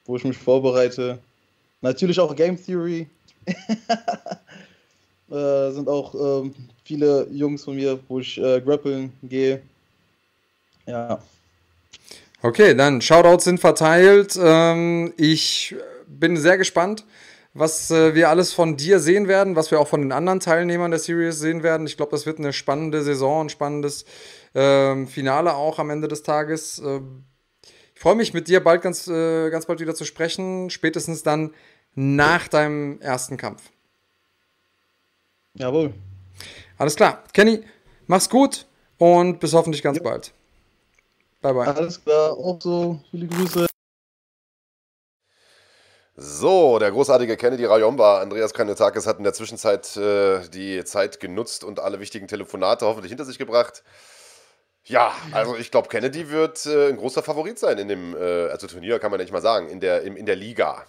wo 0.05 0.15
ich 0.15 0.23
mich 0.23 0.37
vorbereite. 0.37 1.19
Natürlich 1.81 2.19
auch 2.19 2.35
Game 2.35 2.63
Theory. 2.63 3.07
äh, 5.29 5.71
sind 5.71 5.87
auch 5.87 6.13
ähm, 6.13 6.53
viele 6.83 7.27
Jungs 7.31 7.63
von 7.63 7.75
mir, 7.75 7.99
wo 8.07 8.19
ich 8.19 8.37
äh, 8.37 8.61
grappeln 8.61 9.13
gehe. 9.23 9.61
Ja. 10.85 11.19
Okay, 12.41 12.75
dann 12.75 13.01
Shoutouts 13.01 13.45
sind 13.45 13.59
verteilt. 13.59 14.37
Ähm, 14.39 15.13
ich 15.17 15.75
bin 16.07 16.37
sehr 16.37 16.57
gespannt, 16.57 17.03
was 17.55 17.89
äh, 17.89 18.13
wir 18.13 18.29
alles 18.29 18.53
von 18.53 18.75
dir 18.75 18.99
sehen 18.99 19.27
werden, 19.29 19.55
was 19.55 19.71
wir 19.71 19.79
auch 19.79 19.87
von 19.87 20.01
den 20.01 20.11
anderen 20.11 20.41
Teilnehmern 20.41 20.91
der 20.91 20.99
Series 20.99 21.39
sehen 21.39 21.63
werden. 21.63 21.87
Ich 21.87 21.95
glaube, 21.95 22.11
das 22.11 22.25
wird 22.25 22.37
eine 22.37 22.51
spannende 22.51 23.01
Saison, 23.01 23.45
ein 23.45 23.49
spannendes 23.49 24.05
äh, 24.53 25.05
Finale 25.05 25.55
auch 25.55 25.79
am 25.79 25.89
Ende 25.89 26.09
des 26.09 26.21
Tages. 26.21 26.79
Äh, 26.79 26.99
ich 27.95 28.01
freue 28.01 28.15
mich, 28.15 28.33
mit 28.33 28.49
dir 28.49 28.61
bald 28.61 28.81
ganz, 28.81 29.07
äh, 29.07 29.49
ganz 29.49 29.65
bald 29.65 29.79
wieder 29.79 29.95
zu 29.95 30.03
sprechen, 30.03 30.69
spätestens 30.69 31.23
dann 31.23 31.53
nach 31.95 32.49
deinem 32.49 32.99
ersten 32.99 33.37
Kampf. 33.37 33.63
Jawohl. 35.53 35.93
Alles 36.77 36.97
klar. 36.97 37.23
Kenny, 37.31 37.63
mach's 38.07 38.29
gut 38.29 38.65
und 38.97 39.39
bis 39.39 39.53
hoffentlich 39.53 39.81
ganz 39.81 39.97
ja. 39.97 40.03
bald. 40.03 40.33
Bye, 41.41 41.53
bye. 41.53 41.67
Alles 41.67 42.03
klar, 42.03 42.33
auch 42.33 42.59
so. 42.61 42.99
Viele 43.11 43.27
Grüße. 43.27 43.67
So, 46.17 46.79
der 46.79 46.91
großartige 46.91 47.35
Kennedy 47.35 47.65
Rayomba, 47.65 48.21
Andreas 48.21 48.53
Kanetakis, 48.53 49.05
hat 49.05 49.17
in 49.17 49.25
der 49.25 49.33
Zwischenzeit 49.33 49.97
äh, 49.97 50.47
die 50.47 50.83
Zeit 50.85 51.19
genutzt 51.19 51.65
und 51.65 51.81
alle 51.81 51.99
wichtigen 51.99 52.27
Telefonate 52.27 52.85
hoffentlich 52.85 53.09
hinter 53.09 53.25
sich 53.25 53.37
gebracht. 53.37 53.83
Ja, 54.85 55.11
also 55.31 55.57
ich 55.57 55.71
glaube, 55.71 55.89
Kennedy 55.89 56.29
wird 56.29 56.65
äh, 56.67 56.89
ein 56.89 56.97
großer 56.97 57.21
Favorit 57.21 57.59
sein 57.59 57.77
in 57.79 57.89
dem, 57.89 58.15
äh, 58.15 58.47
also 58.47 58.67
Turnier 58.67 58.99
kann 58.99 59.11
man 59.11 59.19
nicht 59.19 59.33
mal 59.33 59.41
sagen, 59.41 59.67
in 59.67 59.81
der, 59.81 60.03
in, 60.03 60.15
in 60.15 60.25
der 60.25 60.37
Liga. 60.37 60.85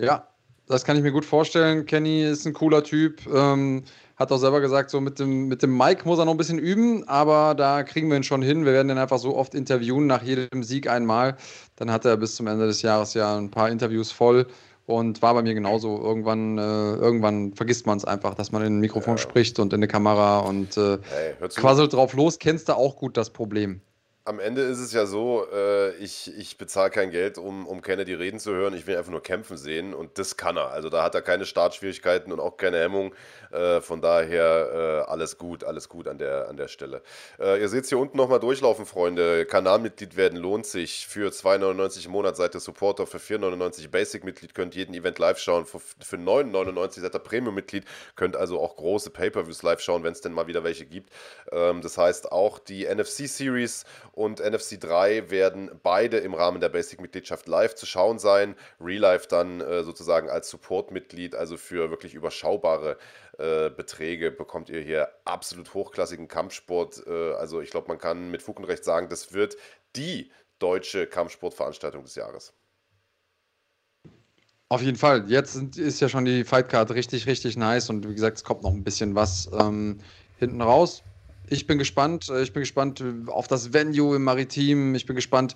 Ja, 0.00 0.26
das 0.66 0.84
kann 0.84 0.96
ich 0.96 1.02
mir 1.02 1.12
gut 1.12 1.24
vorstellen. 1.24 1.86
Kenny 1.86 2.24
ist 2.24 2.46
ein 2.46 2.52
cooler 2.52 2.82
Typ. 2.82 3.24
Ähm, 3.26 3.84
hat 4.16 4.32
auch 4.32 4.38
selber 4.38 4.60
gesagt, 4.60 4.90
so 4.90 5.00
mit 5.00 5.18
dem, 5.18 5.48
mit 5.48 5.62
dem 5.62 5.76
Mike 5.76 6.02
muss 6.06 6.18
er 6.18 6.24
noch 6.24 6.32
ein 6.32 6.38
bisschen 6.38 6.58
üben, 6.58 7.06
aber 7.06 7.54
da 7.54 7.82
kriegen 7.82 8.08
wir 8.08 8.16
ihn 8.16 8.22
schon 8.22 8.42
hin. 8.42 8.64
Wir 8.64 8.72
werden 8.72 8.90
ihn 8.90 8.98
einfach 8.98 9.18
so 9.18 9.36
oft 9.36 9.54
interviewen, 9.54 10.06
nach 10.06 10.22
jedem 10.22 10.62
Sieg 10.62 10.88
einmal. 10.88 11.36
Dann 11.76 11.90
hat 11.90 12.04
er 12.04 12.16
bis 12.16 12.34
zum 12.34 12.46
Ende 12.46 12.66
des 12.66 12.82
Jahres 12.82 13.14
ja 13.14 13.36
ein 13.36 13.50
paar 13.50 13.68
Interviews 13.68 14.10
voll 14.10 14.46
und 14.86 15.20
war 15.20 15.34
bei 15.34 15.42
mir 15.42 15.54
genauso. 15.54 16.00
Irgendwann, 16.00 16.56
äh, 16.56 16.62
irgendwann 16.62 17.52
vergisst 17.52 17.86
man 17.86 17.98
es 17.98 18.04
einfach, 18.04 18.34
dass 18.34 18.52
man 18.52 18.62
in 18.62 18.78
ein 18.78 18.80
Mikrofon 18.80 19.16
ja. 19.16 19.22
spricht 19.22 19.58
und 19.58 19.72
in 19.72 19.80
eine 19.80 19.88
Kamera 19.88 20.38
und 20.38 20.76
äh, 20.78 20.98
hey, 21.10 21.34
quasselt 21.54 21.92
drauf 21.92 22.14
los. 22.14 22.38
Kennst 22.38 22.68
du 22.70 22.76
auch 22.76 22.96
gut 22.96 23.16
das 23.18 23.30
Problem? 23.30 23.82
am 24.26 24.40
Ende 24.40 24.62
ist 24.62 24.80
es 24.80 24.92
ja 24.92 25.06
so, 25.06 25.46
äh, 25.52 25.94
ich, 25.96 26.36
ich 26.36 26.58
bezahle 26.58 26.90
kein 26.90 27.12
Geld, 27.12 27.38
um, 27.38 27.64
um 27.64 27.80
Kennedy 27.80 28.12
reden 28.12 28.40
zu 28.40 28.52
hören. 28.52 28.74
Ich 28.74 28.86
will 28.88 28.96
einfach 28.96 29.12
nur 29.12 29.22
kämpfen 29.22 29.56
sehen 29.56 29.94
und 29.94 30.18
das 30.18 30.36
kann 30.36 30.56
er. 30.56 30.72
Also 30.72 30.90
da 30.90 31.04
hat 31.04 31.14
er 31.14 31.22
keine 31.22 31.46
Startschwierigkeiten 31.46 32.32
und 32.32 32.40
auch 32.40 32.56
keine 32.56 32.78
Hemmung. 32.78 33.14
Äh, 33.56 33.80
von 33.80 34.00
daher 34.00 35.04
äh, 35.06 35.10
alles 35.10 35.38
gut, 35.38 35.64
alles 35.64 35.88
gut 35.88 36.08
an 36.08 36.18
der, 36.18 36.48
an 36.48 36.56
der 36.56 36.68
Stelle. 36.68 37.02
Äh, 37.38 37.60
ihr 37.60 37.68
seht 37.68 37.84
es 37.84 37.88
hier 37.88 37.98
unten 37.98 38.16
nochmal 38.16 38.40
durchlaufen, 38.40 38.84
Freunde. 38.84 39.46
Kanalmitglied 39.46 40.16
werden 40.16 40.38
lohnt 40.38 40.66
sich. 40.66 41.06
Für 41.06 41.30
2,99 41.30 42.06
im 42.06 42.12
Monat 42.12 42.36
seid 42.36 42.54
ihr 42.54 42.60
Supporter, 42.60 43.06
für 43.06 43.18
4,99 43.18 43.88
Basic-Mitglied 43.88 44.54
könnt 44.54 44.74
jeden 44.74 44.94
Event 44.94 45.18
live 45.18 45.38
schauen. 45.38 45.64
Für, 45.64 45.80
für 45.80 46.16
9,99 46.16 47.00
seid 47.00 47.14
ihr 47.14 47.18
Premium-Mitglied, 47.18 47.84
könnt 48.14 48.36
also 48.36 48.60
auch 48.60 48.76
große 48.76 49.10
Pay-Per-Views 49.10 49.62
live 49.62 49.80
schauen, 49.80 50.04
wenn 50.04 50.12
es 50.12 50.20
denn 50.20 50.32
mal 50.32 50.46
wieder 50.46 50.62
welche 50.62 50.84
gibt. 50.84 51.10
Ähm, 51.50 51.80
das 51.80 51.96
heißt 51.96 52.32
auch 52.32 52.58
die 52.58 52.86
NFC-Series 52.86 53.84
und 54.12 54.40
NFC 54.40 54.78
3 54.78 55.30
werden 55.30 55.70
beide 55.82 56.18
im 56.18 56.34
Rahmen 56.34 56.60
der 56.60 56.68
Basic-Mitgliedschaft 56.68 57.48
live 57.48 57.74
zu 57.74 57.86
schauen 57.86 58.18
sein. 58.18 58.54
Real 58.80 59.00
Life 59.00 59.28
dann 59.28 59.60
äh, 59.60 59.82
sozusagen 59.82 60.28
als 60.28 60.50
Support-Mitglied, 60.50 61.34
also 61.34 61.56
für 61.56 61.90
wirklich 61.90 62.14
überschaubare 62.14 62.98
äh, 63.38 63.70
Beträge 63.70 64.30
bekommt 64.30 64.70
ihr 64.70 64.80
hier 64.80 65.08
absolut 65.24 65.74
hochklassigen 65.74 66.28
Kampfsport. 66.28 67.04
Äh, 67.06 67.32
also 67.34 67.60
ich 67.60 67.70
glaube, 67.70 67.88
man 67.88 67.98
kann 67.98 68.30
mit 68.30 68.42
Fug 68.42 68.58
und 68.58 68.64
Recht 68.64 68.84
sagen, 68.84 69.08
das 69.08 69.32
wird 69.32 69.56
die 69.94 70.30
deutsche 70.58 71.06
Kampfsportveranstaltung 71.06 72.04
des 72.04 72.14
Jahres. 72.14 72.52
Auf 74.68 74.82
jeden 74.82 74.96
Fall. 74.96 75.24
Jetzt 75.28 75.54
ist 75.76 76.00
ja 76.00 76.08
schon 76.08 76.24
die 76.24 76.44
Fightcard 76.44 76.90
richtig, 76.92 77.26
richtig 77.26 77.56
nice 77.56 77.88
und 77.88 78.08
wie 78.08 78.14
gesagt, 78.14 78.38
es 78.38 78.44
kommt 78.44 78.62
noch 78.62 78.72
ein 78.72 78.82
bisschen 78.82 79.14
was 79.14 79.48
ähm, 79.52 80.00
hinten 80.38 80.60
raus 80.60 81.04
ich 81.48 81.66
bin 81.66 81.78
gespannt. 81.78 82.28
Äh, 82.28 82.42
ich 82.42 82.52
bin 82.52 82.60
gespannt 82.60 83.02
auf 83.28 83.48
das 83.48 83.72
Venue 83.72 84.16
im 84.16 84.24
Maritim. 84.24 84.94
Ich 84.94 85.06
bin 85.06 85.16
gespannt, 85.16 85.54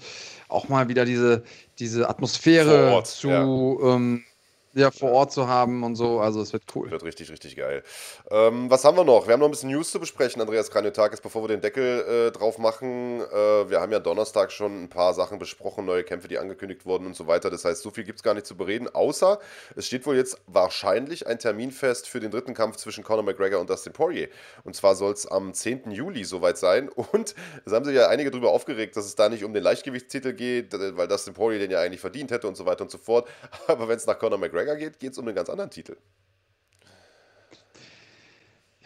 auch 0.48 0.68
mal 0.68 0.88
wieder 0.88 1.04
diese, 1.04 1.42
diese 1.78 2.08
Atmosphäre 2.08 3.02
zu, 3.04 3.28
ja. 3.28 3.94
ähm, 3.94 4.24
ja, 4.72 4.92
vor 4.92 5.10
Ort 5.10 5.32
zu 5.32 5.48
haben 5.48 5.82
und 5.82 5.96
so. 5.96 6.20
Also 6.20 6.40
es 6.40 6.52
wird 6.52 6.62
cool. 6.74 6.90
Wird 6.90 7.02
richtig, 7.02 7.30
richtig 7.30 7.56
geil. 7.56 7.82
Ähm, 8.30 8.70
was 8.70 8.84
haben 8.84 8.96
wir 8.96 9.04
noch? 9.04 9.26
Wir 9.26 9.32
haben 9.32 9.40
noch 9.40 9.48
ein 9.48 9.50
bisschen 9.50 9.70
News 9.70 9.90
zu 9.90 9.98
besprechen, 9.98 10.40
Andreas 10.40 10.70
Kranjotakis, 10.70 11.20
bevor 11.20 11.42
wir 11.42 11.48
den 11.48 11.60
Deckel 11.60 12.28
äh, 12.28 12.30
drauf 12.30 12.58
machen. 12.58 13.20
Äh, 13.20 13.68
wir 13.68 13.80
haben 13.80 13.90
ja 13.90 13.98
Donnerstag 13.98 14.52
schon 14.52 14.84
ein 14.84 14.88
paar 14.88 15.12
Sachen 15.12 15.40
besprochen, 15.40 15.86
neue 15.86 16.04
Kämpfe, 16.04 16.28
die 16.28 16.38
angekündigt 16.38 16.86
wurden 16.86 17.06
und 17.06 17.16
so 17.16 17.26
weiter. 17.26 17.50
Das 17.50 17.64
heißt, 17.64 17.82
so 17.82 17.90
viel 17.90 18.04
gibt 18.04 18.20
es 18.20 18.22
gar 18.22 18.34
nicht 18.34 18.46
zu 18.46 18.56
bereden, 18.56 18.88
außer 18.88 19.40
es 19.74 19.86
steht 19.86 20.06
wohl 20.06 20.16
jetzt 20.16 20.38
wahrscheinlich 20.46 21.26
ein 21.26 21.40
Termin 21.40 21.72
fest 21.72 22.06
für 22.08 22.20
den 22.20 22.30
dritten 22.30 22.54
Kampf 22.54 22.76
zwischen 22.76 23.02
Conor 23.02 23.24
McGregor 23.24 23.60
und 23.60 23.68
Dustin 23.68 23.92
Poirier. 23.92 24.28
Und 24.62 24.76
zwar 24.76 24.94
soll 24.94 25.12
es 25.12 25.26
am 25.26 25.52
10. 25.52 25.90
Juli 25.90 26.22
soweit 26.24 26.58
sein. 26.58 26.88
Und 27.12 27.34
es 27.64 27.72
haben 27.72 27.84
sich 27.84 27.96
ja 27.96 28.08
einige 28.08 28.30
darüber 28.30 28.52
aufgeregt, 28.52 28.96
dass 28.96 29.04
es 29.04 29.16
da 29.16 29.28
nicht 29.28 29.42
um 29.42 29.52
den 29.52 29.64
Leichtgewichtstitel 29.64 30.32
geht, 30.32 30.72
weil 30.72 31.08
Dustin 31.08 31.34
Poirier 31.34 31.58
den 31.58 31.72
ja 31.72 31.80
eigentlich 31.80 32.00
verdient 32.00 32.30
hätte 32.30 32.46
und 32.46 32.56
so 32.56 32.66
weiter 32.66 32.82
und 32.82 32.90
so 32.90 32.98
fort. 32.98 33.28
Aber 33.66 33.88
wenn 33.88 33.96
es 33.96 34.06
nach 34.06 34.18
Conor 34.18 34.38
McGregor 34.38 34.59
McGregor 34.60 34.76
geht, 34.76 34.98
geht 34.98 35.12
es 35.12 35.18
um 35.18 35.26
einen 35.26 35.36
ganz 35.36 35.48
anderen 35.48 35.70
Titel. 35.70 35.96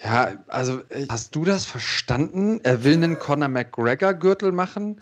Ja, 0.03 0.35
also 0.49 0.81
äh, 0.91 1.07
hast 1.09 1.35
du 1.35 1.45
das 1.45 1.65
verstanden? 1.65 2.61
Er 2.63 2.85
will 2.85 2.95
einen 2.95 3.19
Conor 3.19 3.49
McGregor-Gürtel 3.49 4.53
machen. 4.53 5.01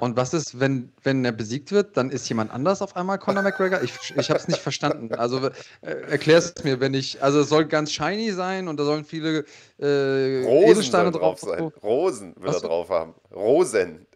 Und 0.00 0.16
was 0.16 0.32
ist, 0.32 0.58
wenn, 0.58 0.90
wenn 1.02 1.24
er 1.24 1.32
besiegt 1.32 1.70
wird, 1.70 1.96
dann 1.96 2.10
ist 2.10 2.28
jemand 2.28 2.50
anders 2.52 2.80
auf 2.80 2.96
einmal 2.96 3.18
Conor 3.18 3.42
McGregor? 3.42 3.82
Ich, 3.82 3.92
ich 4.16 4.30
habe 4.30 4.38
es 4.38 4.48
nicht 4.48 4.60
verstanden. 4.60 5.14
Also 5.14 5.48
äh, 5.82 5.90
erklär 6.08 6.38
es 6.38 6.54
mir, 6.64 6.80
wenn 6.80 6.94
ich. 6.94 7.22
Also 7.22 7.40
es 7.40 7.50
soll 7.50 7.66
ganz 7.66 7.92
shiny 7.92 8.30
sein 8.32 8.68
und 8.68 8.78
da 8.78 8.84
sollen 8.84 9.04
viele 9.04 9.44
äh, 9.78 10.44
Rosen 10.46 10.70
Edelsteine 10.70 11.10
drauf 11.10 11.40
sein. 11.40 11.60
Rosen 11.82 12.34
will 12.38 12.54
er 12.54 12.60
drauf 12.60 12.88
haben. 12.88 13.14
Rosen. 13.34 14.06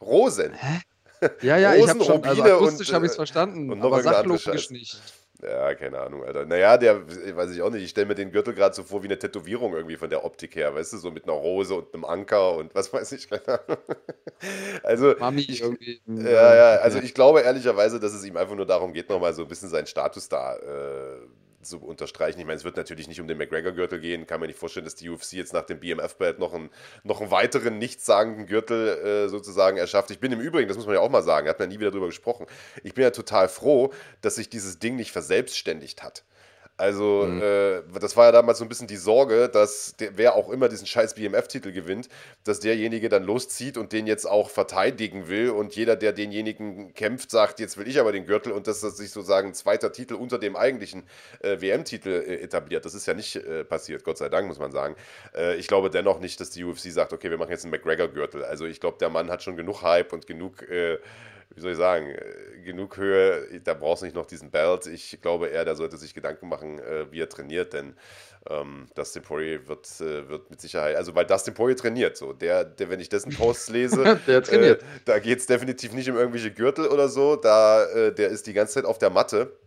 Rosen. 0.00 0.52
Hä? 0.54 0.80
Ja, 1.42 1.58
ja, 1.58 1.72
Rosen, 1.72 1.82
ich 1.82 1.88
habe 1.90 2.04
schon, 2.04 2.24
also 2.24 2.42
akustisch 2.42 2.92
habe 2.92 3.06
ich 3.06 3.10
es 3.10 3.14
äh, 3.14 3.16
verstanden, 3.16 3.70
und 3.70 3.82
aber 3.82 4.02
sachlogisch 4.02 4.70
nicht. 4.70 5.00
Ja, 5.42 5.74
keine 5.74 5.98
Ahnung, 5.98 6.22
Alter. 6.22 6.44
Naja, 6.44 6.76
der, 6.76 7.06
weiß 7.06 7.52
ich 7.52 7.62
auch 7.62 7.70
nicht, 7.70 7.82
ich 7.82 7.90
stelle 7.90 8.06
mir 8.06 8.14
den 8.14 8.30
Gürtel 8.30 8.52
gerade 8.52 8.74
so 8.74 8.82
vor 8.82 9.02
wie 9.02 9.06
eine 9.06 9.18
Tätowierung 9.18 9.74
irgendwie 9.74 9.96
von 9.96 10.10
der 10.10 10.24
Optik 10.24 10.54
her, 10.54 10.74
weißt 10.74 10.92
du, 10.92 10.98
so 10.98 11.10
mit 11.10 11.24
einer 11.24 11.32
Rose 11.32 11.74
und 11.74 11.94
einem 11.94 12.04
Anker 12.04 12.56
und 12.56 12.74
was 12.74 12.92
weiß 12.92 13.12
ich, 13.12 13.28
keine 13.28 13.46
Ahnung. 13.46 13.78
Also, 14.82 15.14
Mami 15.18 15.42
ich, 15.42 15.62
irgendwie. 15.62 16.02
Ja, 16.06 16.54
ja, 16.54 16.80
also 16.80 16.98
ich 16.98 17.14
glaube 17.14 17.40
ehrlicherweise, 17.40 17.98
dass 18.00 18.12
es 18.12 18.24
ihm 18.24 18.36
einfach 18.36 18.54
nur 18.54 18.66
darum 18.66 18.92
geht, 18.92 19.08
nochmal 19.08 19.32
so 19.32 19.42
ein 19.42 19.48
bisschen 19.48 19.70
seinen 19.70 19.86
Status 19.86 20.28
da 20.28 20.56
äh, 20.56 21.20
zu 21.62 21.78
unterstreichen. 21.78 22.40
Ich 22.40 22.46
meine, 22.46 22.56
es 22.56 22.64
wird 22.64 22.76
natürlich 22.76 23.08
nicht 23.08 23.20
um 23.20 23.28
den 23.28 23.38
McGregor-Gürtel 23.38 24.00
gehen. 24.00 24.26
Kann 24.26 24.40
mir 24.40 24.46
nicht 24.46 24.58
vorstellen, 24.58 24.84
dass 24.84 24.94
die 24.94 25.08
UFC 25.08 25.34
jetzt 25.34 25.52
nach 25.52 25.64
dem 25.64 25.80
BMF-Belt 25.80 26.38
noch, 26.38 26.54
einen, 26.54 26.70
noch 27.04 27.20
einen 27.20 27.30
weiteren 27.30 27.78
nichtssagenden 27.78 28.46
Gürtel 28.46 28.88
äh, 28.88 29.28
sozusagen 29.28 29.76
erschafft. 29.76 30.10
Ich 30.10 30.20
bin 30.20 30.32
im 30.32 30.40
Übrigen, 30.40 30.68
das 30.68 30.76
muss 30.76 30.86
man 30.86 30.94
ja 30.94 31.00
auch 31.00 31.10
mal 31.10 31.22
sagen, 31.22 31.48
hat 31.48 31.58
man 31.58 31.68
nie 31.68 31.78
wieder 31.78 31.90
darüber 31.90 32.06
gesprochen. 32.06 32.46
Ich 32.82 32.94
bin 32.94 33.04
ja 33.04 33.10
total 33.10 33.48
froh, 33.48 33.92
dass 34.20 34.36
sich 34.36 34.48
dieses 34.48 34.78
Ding 34.78 34.96
nicht 34.96 35.12
verselbstständigt 35.12 36.02
hat. 36.02 36.24
Also, 36.80 37.26
mhm. 37.28 37.42
äh, 37.42 37.82
das 38.00 38.16
war 38.16 38.26
ja 38.26 38.32
damals 38.32 38.58
so 38.58 38.64
ein 38.64 38.68
bisschen 38.68 38.86
die 38.86 38.96
Sorge, 38.96 39.50
dass 39.50 39.96
der, 39.96 40.16
wer 40.16 40.34
auch 40.34 40.48
immer 40.48 40.70
diesen 40.70 40.86
scheiß 40.86 41.14
BMF-Titel 41.14 41.72
gewinnt, 41.72 42.08
dass 42.44 42.60
derjenige 42.60 43.10
dann 43.10 43.24
loszieht 43.24 43.76
und 43.76 43.92
den 43.92 44.06
jetzt 44.06 44.24
auch 44.24 44.48
verteidigen 44.48 45.28
will 45.28 45.50
und 45.50 45.76
jeder, 45.76 45.94
der 45.94 46.14
denjenigen 46.14 46.94
kämpft, 46.94 47.30
sagt, 47.30 47.60
jetzt 47.60 47.76
will 47.76 47.86
ich 47.86 48.00
aber 48.00 48.12
den 48.12 48.24
Gürtel 48.24 48.52
und 48.52 48.66
dass 48.66 48.80
das 48.80 48.96
sich 48.96 49.10
sozusagen 49.10 49.48
ein 49.48 49.54
zweiter 49.54 49.92
Titel 49.92 50.14
unter 50.14 50.38
dem 50.38 50.56
eigentlichen 50.56 51.02
äh, 51.40 51.60
WM-Titel 51.60 52.08
äh, 52.08 52.36
etabliert. 52.36 52.86
Das 52.86 52.94
ist 52.94 53.04
ja 53.06 53.12
nicht 53.12 53.36
äh, 53.36 53.62
passiert, 53.62 54.02
Gott 54.02 54.16
sei 54.16 54.30
Dank, 54.30 54.48
muss 54.48 54.58
man 54.58 54.72
sagen. 54.72 54.96
Äh, 55.36 55.56
ich 55.56 55.66
glaube 55.66 55.90
dennoch 55.90 56.18
nicht, 56.18 56.40
dass 56.40 56.48
die 56.48 56.64
UFC 56.64 56.90
sagt, 56.90 57.12
okay, 57.12 57.28
wir 57.28 57.36
machen 57.36 57.50
jetzt 57.50 57.64
einen 57.64 57.72
McGregor-Gürtel. 57.72 58.42
Also, 58.42 58.64
ich 58.64 58.80
glaube, 58.80 58.96
der 58.98 59.10
Mann 59.10 59.30
hat 59.30 59.42
schon 59.42 59.56
genug 59.56 59.82
Hype 59.82 60.14
und 60.14 60.26
genug 60.26 60.62
äh, 60.62 60.98
wie 61.54 61.60
soll 61.60 61.72
ich 61.72 61.78
sagen, 61.78 62.06
äh, 62.10 62.62
genug 62.64 62.96
Höhe, 62.96 63.60
da 63.64 63.74
brauchst 63.74 64.02
du 64.02 64.06
nicht 64.06 64.14
noch 64.14 64.26
diesen 64.26 64.50
Belt. 64.50 64.86
Ich 64.86 65.20
glaube 65.20 65.48
eher, 65.48 65.64
der 65.64 65.74
sollte 65.74 65.96
sich 65.96 66.14
Gedanken 66.14 66.48
machen, 66.48 66.78
äh, 66.78 67.10
wie 67.10 67.20
er 67.20 67.28
trainiert, 67.28 67.72
denn 67.72 67.94
ähm, 68.48 68.86
Dustin 68.94 69.22
Poirier 69.22 69.68
wird, 69.68 69.86
äh, 70.00 70.28
wird 70.28 70.50
mit 70.50 70.60
Sicherheit, 70.60 70.96
also 70.96 71.14
weil 71.14 71.26
Dustin 71.26 71.54
Poirier 71.54 71.76
trainiert, 71.76 72.16
so, 72.16 72.32
der, 72.32 72.64
der 72.64 72.88
wenn 72.88 73.00
ich 73.00 73.08
dessen 73.08 73.34
Posts 73.34 73.70
lese, 73.70 74.20
der 74.26 74.42
trainiert. 74.42 74.82
Äh, 74.82 74.86
da 75.04 75.18
geht 75.18 75.40
es 75.40 75.46
definitiv 75.46 75.92
nicht 75.92 76.08
um 76.08 76.16
irgendwelche 76.16 76.50
Gürtel 76.50 76.86
oder 76.88 77.08
so, 77.08 77.36
da, 77.36 77.84
äh, 77.86 78.14
der 78.14 78.28
ist 78.28 78.46
die 78.46 78.52
ganze 78.52 78.74
Zeit 78.74 78.84
auf 78.84 78.98
der 78.98 79.10
Matte. 79.10 79.58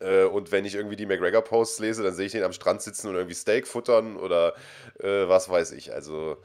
Äh, 0.00 0.24
und 0.24 0.52
wenn 0.52 0.64
ich 0.64 0.74
irgendwie 0.74 0.96
die 0.96 1.06
McGregor-Posts 1.06 1.78
lese, 1.80 2.02
dann 2.02 2.14
sehe 2.14 2.26
ich 2.26 2.32
den 2.32 2.42
am 2.42 2.52
Strand 2.52 2.82
sitzen 2.82 3.08
und 3.08 3.14
irgendwie 3.14 3.34
Steak 3.34 3.66
futtern 3.66 4.16
oder 4.16 4.54
was 4.98 5.48
weiß 5.48 5.72
ich. 5.72 5.92
Also, 5.92 6.38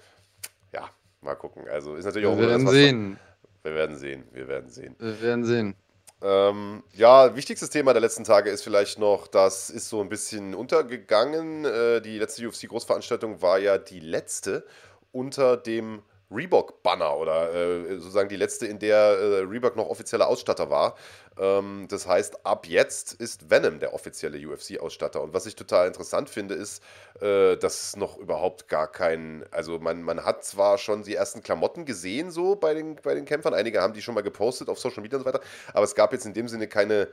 ja, 0.74 0.90
mal 1.22 1.36
gucken. 1.36 1.68
Also 1.70 1.96
ist 1.96 2.06
natürlich 2.06 2.28
auch. 2.28 2.38
Wir 2.38 2.50
werden 2.50 2.68
sehen. 2.68 3.10
Man, 3.10 3.20
wir 3.64 3.76
werden 3.76 3.98
sehen, 3.98 4.24
wir 4.32 4.48
werden 4.48 4.70
sehen. 4.70 4.96
Wir 5.00 5.22
werden 5.22 5.46
sehen. 5.46 5.76
Ähm, 6.24 6.84
ja, 6.94 7.36
wichtigstes 7.36 7.72
Thema 7.72 7.94
der 7.94 8.02
letzten 8.02 8.24
Tage 8.24 8.52
ist 8.52 8.64
vielleicht 8.64 9.00
noch, 9.00 9.28
das 9.28 9.72
ist 9.72 9.90
so 9.90 10.02
ein 10.02 10.10
bisschen 10.10 10.54
untergegangen. 10.54 11.66
Äh, 11.66 12.02
die 12.02 12.20
letzte 12.20 12.48
UFC-Großveranstaltung 12.48 13.42
war 13.42 13.58
ja 13.58 13.78
die 13.80 14.00
letzte 14.00 14.66
unter 15.12 15.58
dem 15.58 16.04
Reebok-Banner 16.32 17.18
oder 17.18 17.54
äh, 17.54 18.00
sozusagen 18.00 18.30
die 18.30 18.36
letzte, 18.36 18.66
in 18.66 18.80
der 18.80 18.96
äh, 18.96 19.40
Reebok 19.42 19.76
noch 19.76 19.90
offizieller 19.90 20.28
Ausstatter 20.28 20.70
war. 20.70 20.96
Ähm, 21.40 21.88
das 21.90 22.08
heißt, 22.08 22.46
ab 22.46 22.68
jetzt 22.68 23.14
ist 23.14 23.50
Venom 23.50 23.80
der 23.80 23.94
offizielle 23.94 24.38
UFC-Ausstatter. 24.38 25.22
Und 25.22 25.34
was 25.34 25.46
ich 25.46 25.56
total 25.56 25.88
interessant 25.88 26.30
finde, 26.30 26.56
ist, 26.56 26.84
äh, 27.22 27.58
dass 27.58 27.84
es 27.84 27.96
noch 27.96 28.18
überhaupt 28.18 28.68
gar 28.68 28.92
kein, 28.92 29.46
also 29.52 29.80
man, 29.80 30.04
man 30.04 30.24
hat 30.26 30.44
zwar 30.44 30.78
schon 30.78 31.04
die 31.04 31.16
ersten 31.16 31.42
Klamotten 31.42 31.86
gesehen, 31.86 32.32
so 32.32 32.56
bei 32.56 32.74
den, 32.74 32.96
bei 32.96 33.16
den 33.16 33.26
Kämpfern, 33.26 33.54
einige 33.54 33.82
haben 33.82 33.94
die 33.94 34.02
schon 34.02 34.16
mal 34.16 34.22
gepostet 34.22 34.70
auf 34.70 34.80
Social 34.80 35.02
Media 35.02 35.18
und 35.18 35.24
so 35.24 35.28
weiter, 35.28 35.42
aber 35.74 35.86
es 35.86 35.96
gab 35.96 36.14
jetzt 36.14 36.26
in 36.26 36.34
dem 36.34 36.48
Sinne 36.48 36.68
keine 36.68 37.08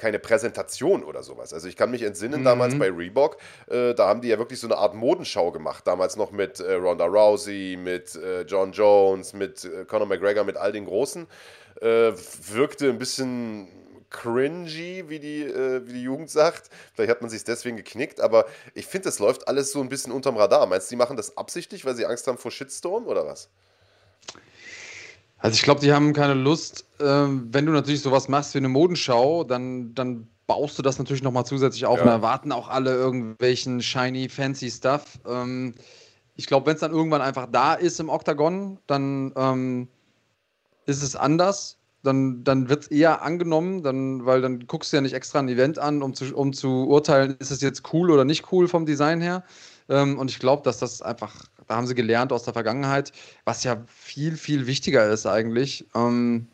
keine 0.00 0.18
Präsentation 0.18 1.04
oder 1.04 1.22
sowas. 1.22 1.52
Also 1.52 1.68
ich 1.68 1.76
kann 1.76 1.90
mich 1.90 2.02
entsinnen, 2.02 2.40
mhm. 2.40 2.44
damals 2.44 2.78
bei 2.78 2.90
Reebok, 2.90 3.36
äh, 3.68 3.94
da 3.94 4.08
haben 4.08 4.22
die 4.22 4.28
ja 4.28 4.38
wirklich 4.38 4.58
so 4.58 4.66
eine 4.66 4.78
Art 4.78 4.94
Modenschau 4.94 5.52
gemacht. 5.52 5.86
Damals 5.86 6.16
noch 6.16 6.32
mit 6.32 6.58
äh, 6.58 6.72
Ronda 6.72 7.04
Rousey, 7.04 7.78
mit 7.78 8.16
äh, 8.16 8.42
John 8.42 8.72
Jones, 8.72 9.34
mit 9.34 9.64
äh, 9.64 9.84
Conor 9.84 10.06
McGregor, 10.06 10.44
mit 10.44 10.56
all 10.56 10.72
den 10.72 10.86
Großen. 10.86 11.26
Äh, 11.82 12.12
wirkte 12.50 12.88
ein 12.88 12.98
bisschen 12.98 13.68
cringy, 14.08 15.04
wie 15.08 15.20
die, 15.20 15.42
äh, 15.42 15.86
wie 15.86 15.92
die 15.92 16.02
Jugend 16.02 16.30
sagt. 16.30 16.70
Vielleicht 16.94 17.10
hat 17.10 17.20
man 17.20 17.28
sich 17.28 17.44
deswegen 17.44 17.76
geknickt, 17.76 18.20
aber 18.20 18.46
ich 18.74 18.86
finde, 18.86 19.04
das 19.04 19.18
läuft 19.18 19.48
alles 19.48 19.70
so 19.70 19.80
ein 19.80 19.90
bisschen 19.90 20.12
unterm 20.12 20.36
Radar. 20.36 20.66
Meinst 20.66 20.90
du, 20.90 20.94
die 20.94 20.98
machen 20.98 21.18
das 21.18 21.36
absichtlich, 21.36 21.84
weil 21.84 21.94
sie 21.94 22.06
Angst 22.06 22.26
haben 22.26 22.38
vor 22.38 22.50
Shitstorm 22.50 23.06
oder 23.06 23.26
was? 23.26 23.50
Also 25.40 25.54
ich 25.54 25.62
glaube, 25.62 25.80
die 25.80 25.92
haben 25.92 26.12
keine 26.12 26.34
Lust. 26.34 26.84
Ähm, 27.00 27.48
wenn 27.50 27.66
du 27.66 27.72
natürlich 27.72 28.02
sowas 28.02 28.28
machst 28.28 28.54
wie 28.54 28.58
eine 28.58 28.68
Modenschau, 28.68 29.44
dann, 29.44 29.94
dann 29.94 30.28
baust 30.46 30.78
du 30.78 30.82
das 30.82 30.98
natürlich 30.98 31.22
nochmal 31.22 31.46
zusätzlich 31.46 31.86
auf 31.86 31.98
ja. 31.98 32.04
und 32.04 32.10
erwarten 32.10 32.52
auch 32.52 32.68
alle 32.68 32.92
irgendwelchen 32.92 33.80
shiny, 33.80 34.28
fancy 34.28 34.70
Stuff. 34.70 35.18
Ähm, 35.26 35.74
ich 36.36 36.46
glaube, 36.46 36.66
wenn 36.66 36.74
es 36.74 36.80
dann 36.80 36.92
irgendwann 36.92 37.22
einfach 37.22 37.46
da 37.50 37.74
ist 37.74 38.00
im 38.00 38.08
Oktagon, 38.08 38.78
dann 38.86 39.32
ähm, 39.36 39.88
ist 40.86 41.02
es 41.02 41.16
anders. 41.16 41.78
Dann, 42.02 42.44
dann 42.44 42.70
wird 42.70 42.84
es 42.84 42.88
eher 42.88 43.20
angenommen, 43.22 43.82
dann, 43.82 44.24
weil 44.24 44.40
dann 44.40 44.66
guckst 44.66 44.90
du 44.90 44.96
ja 44.96 45.02
nicht 45.02 45.12
extra 45.12 45.38
ein 45.38 45.48
Event 45.48 45.78
an, 45.78 46.02
um 46.02 46.14
zu, 46.14 46.34
um 46.34 46.54
zu 46.54 46.88
urteilen, 46.88 47.36
ist 47.38 47.50
es 47.50 47.60
jetzt 47.60 47.92
cool 47.92 48.10
oder 48.10 48.24
nicht 48.24 48.50
cool 48.52 48.68
vom 48.68 48.86
Design 48.86 49.20
her. 49.20 49.44
Ähm, 49.90 50.18
und 50.18 50.30
ich 50.30 50.38
glaube, 50.38 50.62
dass 50.62 50.78
das 50.78 51.02
einfach 51.02 51.49
da 51.70 51.76
haben 51.76 51.86
sie 51.86 51.94
gelernt 51.94 52.32
aus 52.32 52.42
der 52.42 52.52
Vergangenheit, 52.52 53.12
was 53.44 53.62
ja 53.62 53.84
viel, 53.86 54.36
viel 54.36 54.66
wichtiger 54.66 55.08
ist 55.08 55.24
eigentlich. 55.24 55.86
Ähm, 55.94 56.48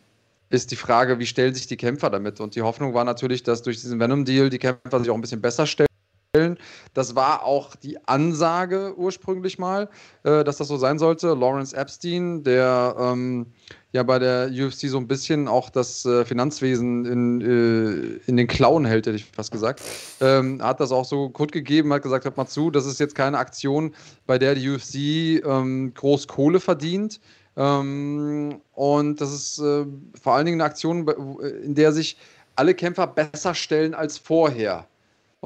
ist 0.51 0.71
die 0.71 0.77
Frage, 0.77 1.19
wie 1.19 1.25
stellen 1.25 1.55
sich 1.55 1.67
die 1.67 1.79
Kämpfer 1.79 2.11
damit? 2.11 2.39
Und 2.39 2.55
die 2.55 2.61
Hoffnung 2.61 2.93
war 2.93 3.05
natürlich, 3.05 3.43
dass 3.43 3.63
durch 3.63 3.81
diesen 3.81 3.99
Venom-Deal 3.99 4.51
die 4.51 4.59
Kämpfer 4.59 5.01
sich 5.01 5.09
auch 5.09 5.15
ein 5.15 5.23
bisschen 5.23 5.41
besser 5.41 5.67
stellen. 5.67 5.87
Das 6.95 7.15
war 7.15 7.45
auch 7.45 7.77
die 7.77 7.99
Ansage 8.07 8.95
ursprünglich 8.97 9.59
mal, 9.59 9.89
äh, 10.25 10.45
dass 10.45 10.57
das 10.59 10.69
so 10.69 10.77
sein 10.77 10.99
sollte. 10.99 11.35
Lawrence 11.35 11.77
Epstein, 11.77 12.43
der 12.43 12.97
ähm, 12.99 13.47
ja 13.93 14.03
bei 14.03 14.19
der 14.19 14.51
UFC 14.51 14.89
so 14.89 14.99
ein 14.99 15.09
bisschen 15.09 15.49
auch 15.49 15.71
das 15.71 16.05
äh, 16.05 16.25
Finanzwesen 16.25 17.05
in, 17.05 17.41
äh, 17.41 18.29
in 18.29 18.37
den 18.37 18.47
Klauen 18.47 18.85
hält, 18.85 19.07
hätte 19.07 19.17
ich 19.17 19.25
fast 19.25 19.51
gesagt, 19.51 19.83
ähm, 20.21 20.63
hat 20.63 20.81
das 20.81 20.93
auch 20.93 21.05
so 21.05 21.29
kurz 21.31 21.53
gegeben, 21.53 21.93
hat 21.93 22.03
gesagt, 22.03 22.25
hört 22.25 22.37
mal 22.37 22.47
zu, 22.47 22.71
das 22.71 22.87
ist 22.87 23.01
jetzt 23.01 23.15
keine 23.15 23.39
Aktion, 23.39 23.95
bei 24.27 24.39
der 24.39 24.55
die 24.55 24.69
UFC 24.69 25.45
ähm, 25.47 25.93
groß 25.95 26.29
Kohle 26.29 26.61
verdient, 26.61 27.21
ähm, 27.57 28.61
und 28.75 29.21
das 29.21 29.33
ist 29.33 29.59
äh, 29.59 29.87
vor 30.21 30.35
allen 30.35 30.47
Dingen 30.47 30.61
eine 30.61 30.71
Aktion, 30.71 31.09
in 31.65 31.75
der 31.75 31.93
sich 31.93 32.19
alle 32.55 32.75
Kämpfer 32.75 33.07
besser 33.07 33.55
stellen 33.55 33.95
als 33.95 34.19
vorher. 34.19 34.87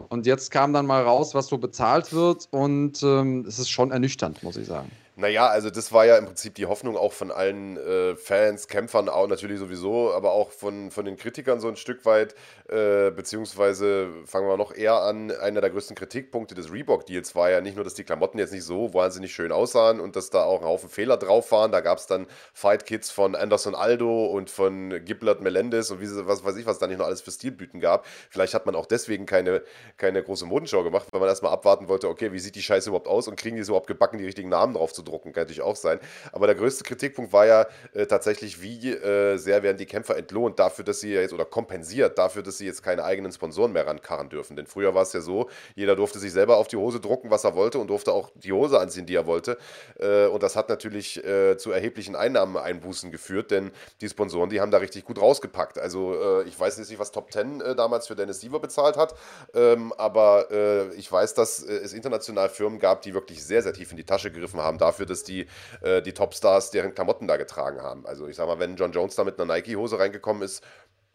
Und 0.08 0.26
jetzt 0.26 0.50
kam 0.50 0.72
dann 0.72 0.86
mal 0.86 1.02
raus, 1.02 1.34
was 1.34 1.46
so 1.46 1.58
bezahlt 1.58 2.12
wird. 2.12 2.48
Und 2.50 3.02
ähm, 3.02 3.44
es 3.46 3.58
ist 3.58 3.70
schon 3.70 3.90
ernüchternd, 3.90 4.42
muss 4.42 4.56
ich 4.56 4.66
sagen. 4.66 4.90
Naja, 5.16 5.48
also 5.48 5.70
das 5.70 5.92
war 5.92 6.06
ja 6.06 6.16
im 6.16 6.24
Prinzip 6.24 6.54
die 6.54 6.64
Hoffnung 6.66 6.96
auch 6.96 7.12
von 7.12 7.30
allen 7.30 7.76
äh, 7.76 8.16
Fans, 8.16 8.68
Kämpfern 8.68 9.08
auch 9.10 9.26
natürlich 9.26 9.58
sowieso, 9.58 10.14
aber 10.14 10.32
auch 10.32 10.50
von, 10.50 10.90
von 10.90 11.04
den 11.04 11.16
Kritikern 11.16 11.60
so 11.60 11.68
ein 11.68 11.76
Stück 11.76 12.06
weit, 12.06 12.34
äh, 12.68 13.10
beziehungsweise 13.10 14.08
fangen 14.24 14.48
wir 14.48 14.56
noch 14.56 14.72
eher 14.72 15.02
an, 15.02 15.30
einer 15.30 15.60
der 15.60 15.70
größten 15.70 15.94
Kritikpunkte 15.94 16.54
des 16.54 16.72
Reebok-Deals 16.72 17.34
war 17.34 17.50
ja 17.50 17.60
nicht 17.60 17.74
nur, 17.74 17.84
dass 17.84 17.94
die 17.94 18.04
Klamotten 18.04 18.38
jetzt 18.38 18.52
nicht 18.52 18.64
so 18.64 18.94
wahnsinnig 18.94 19.34
schön 19.34 19.52
aussahen 19.52 20.00
und 20.00 20.16
dass 20.16 20.30
da 20.30 20.44
auch 20.44 20.60
ein 20.60 20.66
Haufen 20.66 20.88
Fehler 20.88 21.18
drauf 21.18 21.52
waren, 21.52 21.70
da 21.70 21.80
gab 21.80 21.98
es 21.98 22.06
dann 22.06 22.26
Fight-Kits 22.54 23.10
von 23.10 23.34
Anderson 23.34 23.74
Aldo 23.74 24.26
und 24.26 24.48
von 24.48 25.04
Giblert 25.04 25.42
Melendez 25.42 25.90
und 25.90 26.00
wie, 26.00 26.08
was 26.26 26.44
weiß 26.44 26.56
ich, 26.56 26.64
was 26.64 26.78
da 26.78 26.86
nicht 26.86 26.98
noch 26.98 27.06
alles 27.06 27.20
für 27.20 27.32
Stilblüten 27.32 27.80
gab. 27.80 28.06
Vielleicht 28.30 28.54
hat 28.54 28.64
man 28.64 28.74
auch 28.74 28.86
deswegen 28.86 29.26
keine, 29.26 29.62
keine 29.98 30.22
große 30.22 30.46
Modenschau 30.46 30.82
gemacht, 30.82 31.08
weil 31.10 31.20
man 31.20 31.28
erstmal 31.28 31.52
abwarten 31.52 31.88
wollte, 31.88 32.08
okay, 32.08 32.32
wie 32.32 32.38
sieht 32.38 32.54
die 32.54 32.62
Scheiße 32.62 32.88
überhaupt 32.88 33.08
aus 33.08 33.28
und 33.28 33.36
kriegen 33.36 33.56
die 33.56 33.62
es 33.62 33.68
überhaupt 33.68 33.88
gebacken, 33.88 34.16
die 34.16 34.24
richtigen 34.24 34.48
Namen 34.48 34.72
drauf 34.74 34.94
zu 34.94 35.02
drucken, 35.10 35.32
kann 35.32 35.42
natürlich 35.42 35.62
auch 35.62 35.76
sein. 35.76 35.98
Aber 36.32 36.46
der 36.46 36.56
größte 36.56 36.84
Kritikpunkt 36.84 37.32
war 37.32 37.46
ja 37.46 37.66
äh, 37.94 38.06
tatsächlich, 38.06 38.62
wie 38.62 38.90
äh, 38.90 39.36
sehr 39.36 39.62
werden 39.62 39.76
die 39.76 39.86
Kämpfer 39.86 40.16
entlohnt 40.16 40.58
dafür, 40.58 40.84
dass 40.84 41.00
sie 41.00 41.12
jetzt 41.12 41.32
oder 41.32 41.44
kompensiert 41.44 42.18
dafür, 42.18 42.42
dass 42.42 42.58
sie 42.58 42.66
jetzt 42.66 42.82
keine 42.82 43.04
eigenen 43.04 43.32
Sponsoren 43.32 43.72
mehr 43.72 43.86
rankarren 43.86 44.28
dürfen. 44.28 44.56
Denn 44.56 44.66
früher 44.66 44.94
war 44.94 45.02
es 45.02 45.12
ja 45.12 45.20
so, 45.20 45.48
jeder 45.74 45.96
durfte 45.96 46.18
sich 46.18 46.32
selber 46.32 46.56
auf 46.56 46.68
die 46.68 46.76
Hose 46.76 47.00
drucken, 47.00 47.30
was 47.30 47.44
er 47.44 47.54
wollte 47.54 47.78
und 47.78 47.88
durfte 47.88 48.12
auch 48.12 48.30
die 48.34 48.52
Hose 48.52 48.78
anziehen, 48.78 49.06
die 49.06 49.14
er 49.14 49.26
wollte. 49.26 49.58
Äh, 49.98 50.26
und 50.26 50.42
das 50.42 50.56
hat 50.56 50.68
natürlich 50.68 51.22
äh, 51.24 51.56
zu 51.56 51.72
erheblichen 51.72 52.16
Einnahmeneinbußen 52.16 53.10
geführt, 53.10 53.50
denn 53.50 53.70
die 54.00 54.08
Sponsoren, 54.08 54.50
die 54.50 54.60
haben 54.60 54.70
da 54.70 54.78
richtig 54.78 55.04
gut 55.04 55.20
rausgepackt. 55.20 55.78
Also 55.78 56.14
äh, 56.14 56.42
ich 56.44 56.58
weiß 56.58 56.78
nicht, 56.78 56.98
was 56.98 57.10
Top 57.10 57.30
Ten 57.30 57.60
äh, 57.60 57.74
damals 57.74 58.06
für 58.06 58.16
Dennis 58.16 58.40
Siever 58.40 58.60
bezahlt 58.60 58.96
hat, 58.96 59.14
ähm, 59.54 59.92
aber 59.96 60.48
ich 60.96 61.10
weiß, 61.10 61.34
dass 61.34 61.60
es 61.60 61.92
international 61.92 62.48
Firmen 62.48 62.78
gab, 62.78 63.02
die 63.02 63.14
wirklich 63.14 63.44
sehr, 63.44 63.62
sehr 63.62 63.72
tief 63.72 63.90
in 63.90 63.96
die 63.96 64.04
Tasche 64.04 64.30
gegriffen 64.30 64.60
haben 64.60 64.78
dafür, 64.90 65.06
dass 65.06 65.24
die, 65.24 65.46
äh, 65.82 66.02
die 66.02 66.12
Topstars 66.12 66.70
deren 66.70 66.94
Klamotten 66.94 67.26
da 67.26 67.36
getragen 67.36 67.80
haben. 67.80 68.06
Also 68.06 68.26
ich 68.28 68.36
sag 68.36 68.46
mal, 68.46 68.58
wenn 68.58 68.76
John 68.76 68.92
Jones 68.92 69.14
da 69.14 69.24
mit 69.24 69.40
einer 69.40 69.52
Nike-Hose 69.54 69.98
reingekommen 69.98 70.42
ist, 70.42 70.62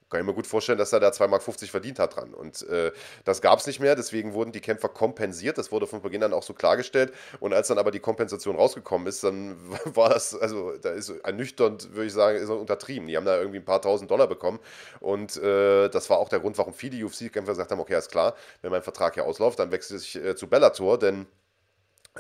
kann 0.10 0.20
ich 0.20 0.26
mir 0.28 0.34
gut 0.34 0.46
vorstellen, 0.48 0.78
dass 0.78 0.94
er 0.94 1.00
da 1.00 1.10
2,50 1.10 1.28
Mark 1.28 1.42
verdient 1.42 2.00
hat 2.00 2.16
dran. 2.16 2.34
Und 2.34 2.62
äh, 2.70 2.92
das 3.24 3.42
gab 3.42 3.60
es 3.60 3.66
nicht 3.66 3.80
mehr, 3.80 3.96
deswegen 3.96 4.34
wurden 4.34 4.52
die 4.52 4.62
Kämpfer 4.62 4.88
kompensiert. 4.88 5.58
Das 5.58 5.72
wurde 5.72 5.88
von 5.88 6.02
Beginn 6.02 6.24
an 6.24 6.32
auch 6.32 6.44
so 6.44 6.54
klargestellt. 6.54 7.12
Und 7.40 7.54
als 7.54 7.70
dann 7.70 7.80
aber 7.80 7.92
die 7.92 8.00
Kompensation 8.00 8.56
rausgekommen 8.56 9.08
ist, 9.08 9.24
dann 9.24 9.58
war 9.86 10.10
das, 10.10 10.36
also 10.36 10.78
da 10.78 10.92
ist 10.92 11.10
ernüchternd, 11.10 11.94
würde 11.94 12.06
ich 12.06 12.14
sagen, 12.14 12.38
ist 12.38 12.50
untertrieben. 12.50 13.08
Die 13.08 13.18
haben 13.18 13.26
da 13.26 13.38
irgendwie 13.38 13.60
ein 13.60 13.66
paar 13.66 13.82
tausend 13.82 14.12
Dollar 14.12 14.28
bekommen. 14.28 14.60
Und 15.00 15.38
äh, 15.38 15.90
das 15.90 16.10
war 16.10 16.20
auch 16.20 16.30
der 16.30 16.40
Grund, 16.40 16.58
warum 16.58 16.74
viele 16.74 17.04
UFC-Kämpfer 17.04 17.54
gesagt 17.54 17.72
haben: 17.72 17.80
Okay, 17.80 17.98
ist 17.98 18.12
klar, 18.12 18.36
wenn 18.62 18.72
mein 18.72 18.84
Vertrag 18.84 19.16
hier 19.16 19.26
ausläuft, 19.26 19.60
dann 19.60 19.72
wechsle 19.72 19.98
ich 19.98 20.16
äh, 20.16 20.36
zu 20.36 20.48
Bellator, 20.48 21.00
denn 21.00 21.26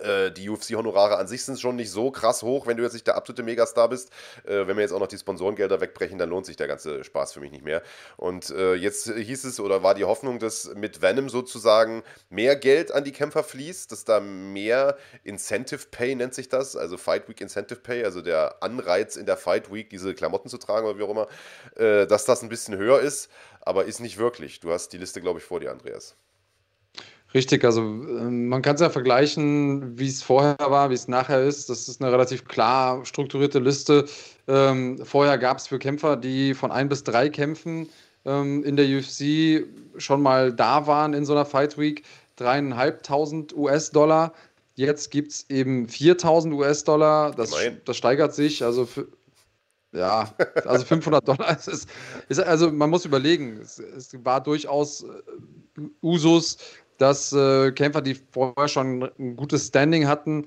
äh, 0.01 0.31
die 0.31 0.49
UFC-Honorare 0.49 1.17
an 1.17 1.27
sich 1.27 1.43
sind 1.43 1.59
schon 1.59 1.75
nicht 1.75 1.91
so 1.91 2.11
krass 2.11 2.43
hoch, 2.43 2.67
wenn 2.67 2.77
du 2.77 2.83
jetzt 2.83 2.93
nicht 2.93 3.07
der 3.07 3.15
absolute 3.15 3.43
Megastar 3.43 3.89
bist. 3.89 4.11
Äh, 4.43 4.67
wenn 4.67 4.75
wir 4.75 4.81
jetzt 4.81 4.91
auch 4.91 4.99
noch 4.99 5.07
die 5.07 5.17
Sponsorengelder 5.17 5.79
wegbrechen, 5.81 6.17
dann 6.17 6.29
lohnt 6.29 6.45
sich 6.45 6.57
der 6.57 6.67
ganze 6.67 7.03
Spaß 7.03 7.33
für 7.33 7.39
mich 7.39 7.51
nicht 7.51 7.63
mehr. 7.63 7.81
Und 8.17 8.49
äh, 8.49 8.73
jetzt 8.73 9.11
hieß 9.11 9.45
es 9.45 9.59
oder 9.59 9.83
war 9.83 9.95
die 9.95 10.03
Hoffnung, 10.03 10.39
dass 10.39 10.73
mit 10.75 11.01
Venom 11.01 11.29
sozusagen 11.29 12.03
mehr 12.29 12.55
Geld 12.55 12.91
an 12.91 13.03
die 13.03 13.11
Kämpfer 13.11 13.43
fließt, 13.43 13.91
dass 13.91 14.05
da 14.05 14.19
mehr 14.19 14.97
Incentive 15.23 15.87
Pay 15.91 16.15
nennt 16.15 16.33
sich 16.33 16.49
das, 16.49 16.75
also 16.75 16.97
Fight 16.97 17.29
Week 17.29 17.39
Incentive 17.39 17.79
Pay, 17.79 18.03
also 18.03 18.21
der 18.21 18.61
Anreiz 18.61 19.15
in 19.15 19.25
der 19.25 19.37
Fight 19.37 19.71
Week, 19.71 19.89
diese 19.89 20.13
Klamotten 20.13 20.49
zu 20.49 20.57
tragen 20.57 20.87
oder 20.87 20.97
wie 20.97 21.03
auch 21.03 21.09
immer, 21.09 21.27
äh, 21.75 22.07
dass 22.07 22.25
das 22.25 22.41
ein 22.41 22.49
bisschen 22.49 22.77
höher 22.77 22.99
ist, 22.99 23.29
aber 23.61 23.85
ist 23.85 23.99
nicht 23.99 24.17
wirklich. 24.17 24.59
Du 24.59 24.71
hast 24.71 24.89
die 24.89 24.97
Liste, 24.97 25.21
glaube 25.21 25.39
ich, 25.39 25.45
vor 25.45 25.59
dir, 25.59 25.71
Andreas. 25.71 26.15
Richtig, 27.35 27.65
also 27.65 27.81
ähm, 27.81 28.47
man 28.47 28.61
kann 28.61 28.75
es 28.75 28.81
ja 28.81 28.89
vergleichen, 28.89 29.99
wie 29.99 30.07
es 30.07 30.23
vorher 30.23 30.55
war, 30.57 30.89
wie 30.89 30.93
es 30.93 31.09
nachher 31.09 31.43
ist. 31.43 31.69
Das 31.69 31.89
ist 31.89 32.01
eine 32.01 32.09
relativ 32.09 32.45
klar 32.45 33.05
strukturierte 33.05 33.59
Liste. 33.59 34.05
Ähm, 34.47 34.99
vorher 35.03 35.37
gab 35.37 35.57
es 35.57 35.67
für 35.67 35.77
Kämpfer, 35.77 36.15
die 36.15 36.53
von 36.53 36.71
ein 36.71 36.87
bis 36.87 37.03
drei 37.03 37.27
Kämpfen 37.27 37.89
ähm, 38.23 38.63
in 38.63 38.77
der 38.77 38.85
UFC 38.85 39.67
schon 39.97 40.21
mal 40.21 40.53
da 40.53 40.87
waren 40.87 41.13
in 41.13 41.25
so 41.25 41.33
einer 41.33 41.43
Fight 41.43 41.77
Week, 41.77 42.03
dreieinhalbtausend 42.37 43.53
US-Dollar. 43.53 44.31
Jetzt 44.75 45.11
gibt 45.11 45.33
es 45.33 45.49
eben 45.49 45.89
4000 45.89 46.53
US-Dollar. 46.53 47.31
Das, 47.31 47.53
das 47.83 47.97
steigert 47.97 48.33
sich. 48.33 48.63
Also 48.63 48.85
für, 48.85 49.09
ja, 49.91 50.33
also 50.63 50.85
500 50.85 51.27
Dollar 51.27 51.57
ist, 51.57 51.87
ist, 52.29 52.39
also 52.39 52.71
man 52.71 52.89
muss 52.89 53.03
überlegen, 53.03 53.59
es, 53.61 53.79
es 53.79 54.15
war 54.23 54.41
durchaus 54.41 55.03
äh, 55.03 55.81
Usus, 56.01 56.57
dass 56.97 57.33
äh, 57.33 57.71
Kämpfer, 57.71 58.01
die 58.01 58.15
vorher 58.15 58.67
schon 58.67 59.09
ein 59.19 59.35
gutes 59.35 59.67
Standing 59.67 60.07
hatten, 60.07 60.45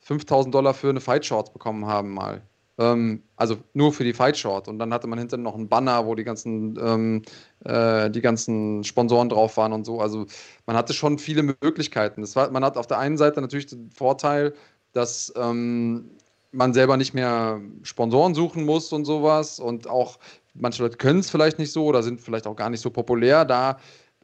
5000 0.00 0.54
Dollar 0.54 0.74
für 0.74 0.88
eine 0.88 1.00
Fight 1.00 1.24
Short 1.24 1.52
bekommen 1.52 1.86
haben 1.86 2.10
mal. 2.10 2.42
Ähm, 2.78 3.22
also 3.36 3.58
nur 3.74 3.92
für 3.92 4.04
die 4.04 4.14
Fight 4.14 4.38
Short. 4.38 4.66
Und 4.66 4.78
dann 4.78 4.92
hatte 4.92 5.06
man 5.06 5.18
hinten 5.18 5.42
noch 5.42 5.54
einen 5.54 5.68
Banner, 5.68 6.06
wo 6.06 6.14
die 6.14 6.24
ganzen, 6.24 6.78
ähm, 6.82 7.22
äh, 7.64 8.10
die 8.10 8.22
ganzen 8.22 8.82
Sponsoren 8.84 9.28
drauf 9.28 9.56
waren 9.58 9.72
und 9.72 9.84
so. 9.84 10.00
Also 10.00 10.26
man 10.66 10.76
hatte 10.76 10.94
schon 10.94 11.18
viele 11.18 11.42
Möglichkeiten. 11.42 12.22
Das 12.22 12.34
war, 12.36 12.50
man 12.50 12.64
hat 12.64 12.78
auf 12.78 12.86
der 12.86 12.98
einen 12.98 13.18
Seite 13.18 13.40
natürlich 13.42 13.66
den 13.66 13.90
Vorteil, 13.90 14.54
dass 14.92 15.32
ähm, 15.36 16.10
man 16.52 16.72
selber 16.72 16.96
nicht 16.96 17.12
mehr 17.12 17.60
Sponsoren 17.82 18.34
suchen 18.34 18.64
muss 18.64 18.92
und 18.92 19.04
sowas. 19.04 19.60
Und 19.60 19.86
auch 19.86 20.18
manche 20.54 20.82
Leute 20.82 20.96
können 20.96 21.20
es 21.20 21.30
vielleicht 21.30 21.58
nicht 21.58 21.72
so 21.72 21.84
oder 21.84 22.02
sind 22.02 22.20
vielleicht 22.20 22.46
auch 22.46 22.56
gar 22.56 22.70
nicht 22.70 22.80
so 22.80 22.90
populär. 22.90 23.44
Da 23.44 23.78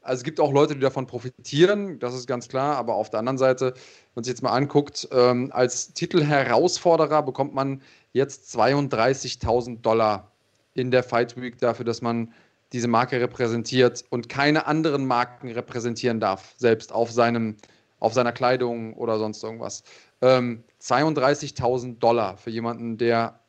also 0.07 0.21
es 0.21 0.25
gibt 0.25 0.41
auch 0.41 0.53
Leute, 0.53 0.75
die 0.75 0.81
davon 0.81 1.07
profitieren, 1.07 1.99
das 1.99 2.15
ist 2.15 2.27
ganz 2.27 2.49
klar, 2.49 2.77
aber 2.77 2.95
auf 2.95 3.11
der 3.11 3.19
anderen 3.19 3.39
Seite, 3.39 3.73
wenn 3.75 4.15
man 4.15 4.25
sich 4.25 4.33
jetzt 4.33 4.43
mal 4.43 4.53
anguckt, 4.53 5.09
ähm, 5.13 5.51
als 5.53 5.93
Titelherausforderer 5.93 7.23
bekommt 7.23 7.55
man 7.55 7.83
jetzt 8.13 8.57
32.000 8.57 9.81
Dollar 9.81 10.31
in 10.75 10.91
der 10.91 11.03
Fight 11.03 11.41
Week 11.41 11.59
dafür, 11.59 11.85
dass 11.85 12.03
man 12.03 12.33
diese 12.73 12.89
Marke 12.89 13.21
repräsentiert 13.21 14.05
und 14.11 14.29
keine 14.29 14.67
anderen 14.67 15.07
Marken 15.07 15.51
repräsentieren 15.51 16.21
darf, 16.21 16.55
selbst 16.57 16.93
auf, 16.93 17.11
seinem, 17.11 17.57
auf 17.99 18.13
seiner 18.13 18.33
Kleidung 18.33 18.95
oder 18.95 19.19
sonst 19.19 19.43
irgendwas. 19.43 19.83
Ähm, 20.23 20.63
32.000 20.81 21.99
Dollar 21.99 22.37
für 22.37 22.51
jemanden, 22.51 22.97
der, 22.97 23.41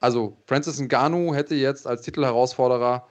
also 0.00 0.36
Francis 0.46 0.80
Ngannou 0.80 1.34
hätte 1.34 1.54
jetzt 1.54 1.86
als 1.86 2.02
Titelherausforderer 2.02 3.06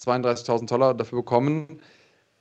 32.000 0.00 0.66
Dollar 0.68 0.94
dafür 0.94 1.18
bekommen 1.18 1.80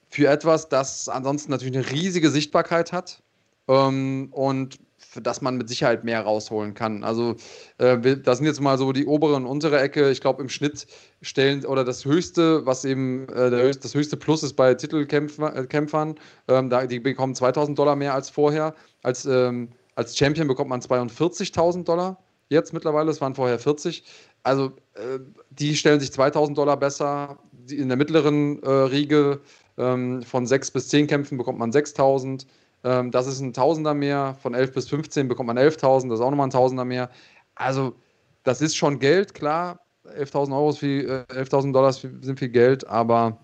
für 0.09 0.27
etwas, 0.27 0.69
das 0.69 1.09
ansonsten 1.09 1.51
natürlich 1.51 1.75
eine 1.75 1.89
riesige 1.91 2.29
Sichtbarkeit 2.29 2.91
hat 2.91 3.21
ähm, 3.67 4.29
und 4.31 4.79
für 4.99 5.21
das 5.21 5.41
man 5.41 5.57
mit 5.57 5.69
Sicherheit 5.69 6.03
mehr 6.03 6.21
rausholen 6.21 6.73
kann. 6.73 7.03
Also 7.03 7.35
äh, 7.77 8.17
das 8.17 8.38
sind 8.38 8.47
jetzt 8.47 8.61
mal 8.61 8.77
so 8.77 8.91
die 8.91 9.05
obere 9.05 9.35
und 9.35 9.45
untere 9.45 9.79
Ecke. 9.79 10.09
Ich 10.09 10.21
glaube 10.21 10.41
im 10.41 10.49
Schnitt 10.49 10.88
stellen 11.21 11.65
oder 11.65 11.84
das 11.84 12.03
höchste, 12.05 12.65
was 12.65 12.84
eben 12.84 13.27
äh, 13.29 13.49
höchste, 13.49 13.84
das 13.84 13.93
höchste 13.95 14.17
Plus 14.17 14.43
ist 14.43 14.53
bei 14.53 14.73
Titelkämpfern, 14.73 16.15
äh, 16.47 16.53
ähm, 16.53 16.88
die 16.89 16.99
bekommen 16.99 17.35
2000 17.35 17.77
Dollar 17.77 17.95
mehr 17.95 18.13
als 18.13 18.29
vorher. 18.29 18.73
Als, 19.03 19.25
ähm, 19.25 19.69
als 19.95 20.17
Champion 20.17 20.47
bekommt 20.47 20.69
man 20.69 20.81
42.000 20.81 21.84
Dollar 21.84 22.17
jetzt 22.49 22.73
mittlerweile, 22.73 23.11
es 23.11 23.21
waren 23.21 23.35
vorher 23.35 23.59
40. 23.59 24.03
Also 24.43 24.73
äh, 24.93 25.19
die 25.49 25.75
stellen 25.75 25.99
sich 25.99 26.11
2000 26.11 26.57
Dollar 26.57 26.77
besser. 26.77 27.38
Die 27.51 27.77
in 27.77 27.89
der 27.89 27.97
mittleren 27.97 28.61
äh, 28.63 28.69
Riege 28.69 29.41
von 29.77 30.45
6 30.47 30.71
bis 30.71 30.89
10 30.89 31.07
Kämpfen 31.07 31.37
bekommt 31.37 31.59
man 31.59 31.71
6000. 31.71 32.47
Ähm, 32.83 33.11
das 33.11 33.27
ist 33.27 33.39
ein 33.39 33.53
Tausender 33.53 33.93
mehr. 33.93 34.35
Von 34.41 34.53
11 34.53 34.73
bis 34.73 34.89
15 34.89 35.27
bekommt 35.27 35.47
man 35.47 35.57
11.000. 35.57 36.09
Das 36.09 36.19
ist 36.19 36.25
auch 36.25 36.31
nochmal 36.31 36.47
ein 36.47 36.51
Tausender 36.51 36.83
mehr. 36.83 37.09
Also, 37.55 37.95
das 38.43 38.61
ist 38.61 38.75
schon 38.75 38.99
Geld, 38.99 39.33
klar. 39.33 39.79
11.000 40.05 40.55
Euro 40.55 40.69
ist 40.69 40.79
viel, 40.79 41.25
äh, 41.29 41.33
11.000 41.33 41.73
Dollar 41.73 41.93
sind 41.93 42.39
viel 42.39 42.49
Geld, 42.49 42.87
aber 42.87 43.37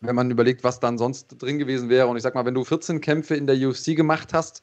wenn 0.00 0.14
man 0.14 0.30
überlegt, 0.30 0.64
was 0.64 0.80
dann 0.80 0.98
sonst 0.98 1.28
drin 1.40 1.58
gewesen 1.58 1.88
wäre, 1.88 2.08
und 2.08 2.16
ich 2.16 2.22
sag 2.22 2.34
mal, 2.34 2.44
wenn 2.44 2.54
du 2.54 2.64
14 2.64 3.00
Kämpfe 3.00 3.34
in 3.36 3.46
der 3.46 3.56
UFC 3.56 3.96
gemacht 3.96 4.34
hast, 4.34 4.62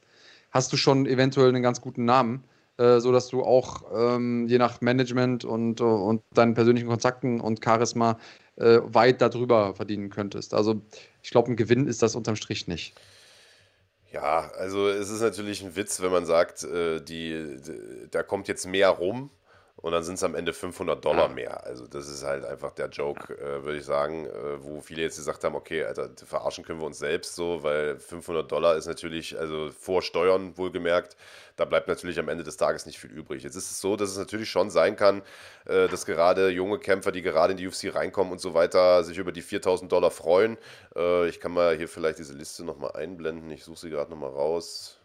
hast 0.50 0.72
du 0.72 0.76
schon 0.76 1.06
eventuell 1.06 1.48
einen 1.48 1.62
ganz 1.62 1.80
guten 1.80 2.04
Namen, 2.04 2.44
äh, 2.78 3.00
sodass 3.00 3.28
du 3.28 3.42
auch 3.42 3.82
ähm, 3.94 4.46
je 4.48 4.58
nach 4.58 4.80
Management 4.80 5.44
und, 5.44 5.80
und 5.80 6.22
deinen 6.34 6.54
persönlichen 6.54 6.88
Kontakten 6.88 7.40
und 7.40 7.64
Charisma 7.64 8.18
äh, 8.56 8.80
weit 8.84 9.20
darüber 9.20 9.74
verdienen 9.74 10.10
könntest. 10.10 10.54
Also 10.54 10.80
ich 11.22 11.30
glaube, 11.30 11.50
ein 11.50 11.56
Gewinn 11.56 11.86
ist 11.86 12.02
das 12.02 12.14
unterm 12.14 12.36
Strich 12.36 12.68
nicht. 12.68 12.94
Ja, 14.12 14.50
also 14.58 14.88
es 14.88 15.08
ist 15.08 15.20
natürlich 15.20 15.62
ein 15.62 15.76
Witz, 15.76 16.00
wenn 16.00 16.10
man 16.10 16.26
sagt, 16.26 16.64
äh, 16.64 17.00
die, 17.00 17.56
da 18.10 18.22
kommt 18.22 18.48
jetzt 18.48 18.66
mehr 18.66 18.88
rum 18.88 19.30
und 19.82 19.92
dann 19.92 20.02
sind 20.02 20.14
es 20.14 20.24
am 20.24 20.34
Ende 20.34 20.52
500 20.52 21.02
Dollar 21.02 21.28
mehr. 21.28 21.64
Also 21.64 21.86
das 21.86 22.08
ist 22.08 22.22
halt 22.24 22.44
einfach 22.44 22.72
der 22.72 22.88
Joke, 22.88 23.34
äh, 23.34 23.64
würde 23.64 23.78
ich 23.78 23.84
sagen, 23.84 24.26
äh, 24.26 24.62
wo 24.62 24.80
viele 24.80 25.02
jetzt 25.02 25.16
gesagt 25.16 25.42
haben, 25.44 25.54
okay, 25.54 25.84
Alter, 25.84 26.10
verarschen 26.26 26.64
können 26.64 26.80
wir 26.80 26.86
uns 26.86 26.98
selbst 26.98 27.34
so, 27.34 27.62
weil 27.62 27.98
500 27.98 28.50
Dollar 28.50 28.76
ist 28.76 28.86
natürlich, 28.86 29.38
also 29.38 29.70
vor 29.70 30.02
Steuern 30.02 30.56
wohlgemerkt, 30.58 31.16
da 31.56 31.64
bleibt 31.64 31.88
natürlich 31.88 32.18
am 32.18 32.28
Ende 32.28 32.44
des 32.44 32.56
Tages 32.56 32.86
nicht 32.86 32.98
viel 32.98 33.10
übrig. 33.10 33.42
Jetzt 33.42 33.56
ist 33.56 33.70
es 33.70 33.80
so, 33.80 33.96
dass 33.96 34.10
es 34.10 34.18
natürlich 34.18 34.50
schon 34.50 34.70
sein 34.70 34.96
kann, 34.96 35.22
äh, 35.66 35.88
dass 35.88 36.04
gerade 36.04 36.50
junge 36.50 36.78
Kämpfer, 36.78 37.12
die 37.12 37.22
gerade 37.22 37.52
in 37.52 37.56
die 37.56 37.66
UFC 37.66 37.94
reinkommen 37.94 38.32
und 38.32 38.40
so 38.40 38.54
weiter, 38.54 39.02
sich 39.04 39.16
über 39.18 39.32
die 39.32 39.42
4000 39.42 39.90
Dollar 39.90 40.10
freuen. 40.10 40.58
Äh, 40.94 41.28
ich 41.28 41.40
kann 41.40 41.52
mal 41.52 41.76
hier 41.76 41.88
vielleicht 41.88 42.18
diese 42.18 42.34
Liste 42.34 42.64
nochmal 42.64 42.92
einblenden. 42.92 43.50
Ich 43.50 43.64
suche 43.64 43.78
sie 43.78 43.90
gerade 43.90 44.10
nochmal 44.10 44.30
raus. 44.30 44.98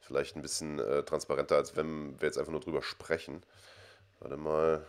Vielleicht 0.00 0.36
ein 0.36 0.42
bisschen 0.42 0.78
äh, 0.78 1.02
transparenter, 1.04 1.56
als 1.56 1.76
wenn 1.76 2.20
wir 2.20 2.26
jetzt 2.26 2.38
einfach 2.38 2.52
nur 2.52 2.60
drüber 2.60 2.82
sprechen. 2.82 3.42
Warte 4.22 4.36
mal. 4.36 4.86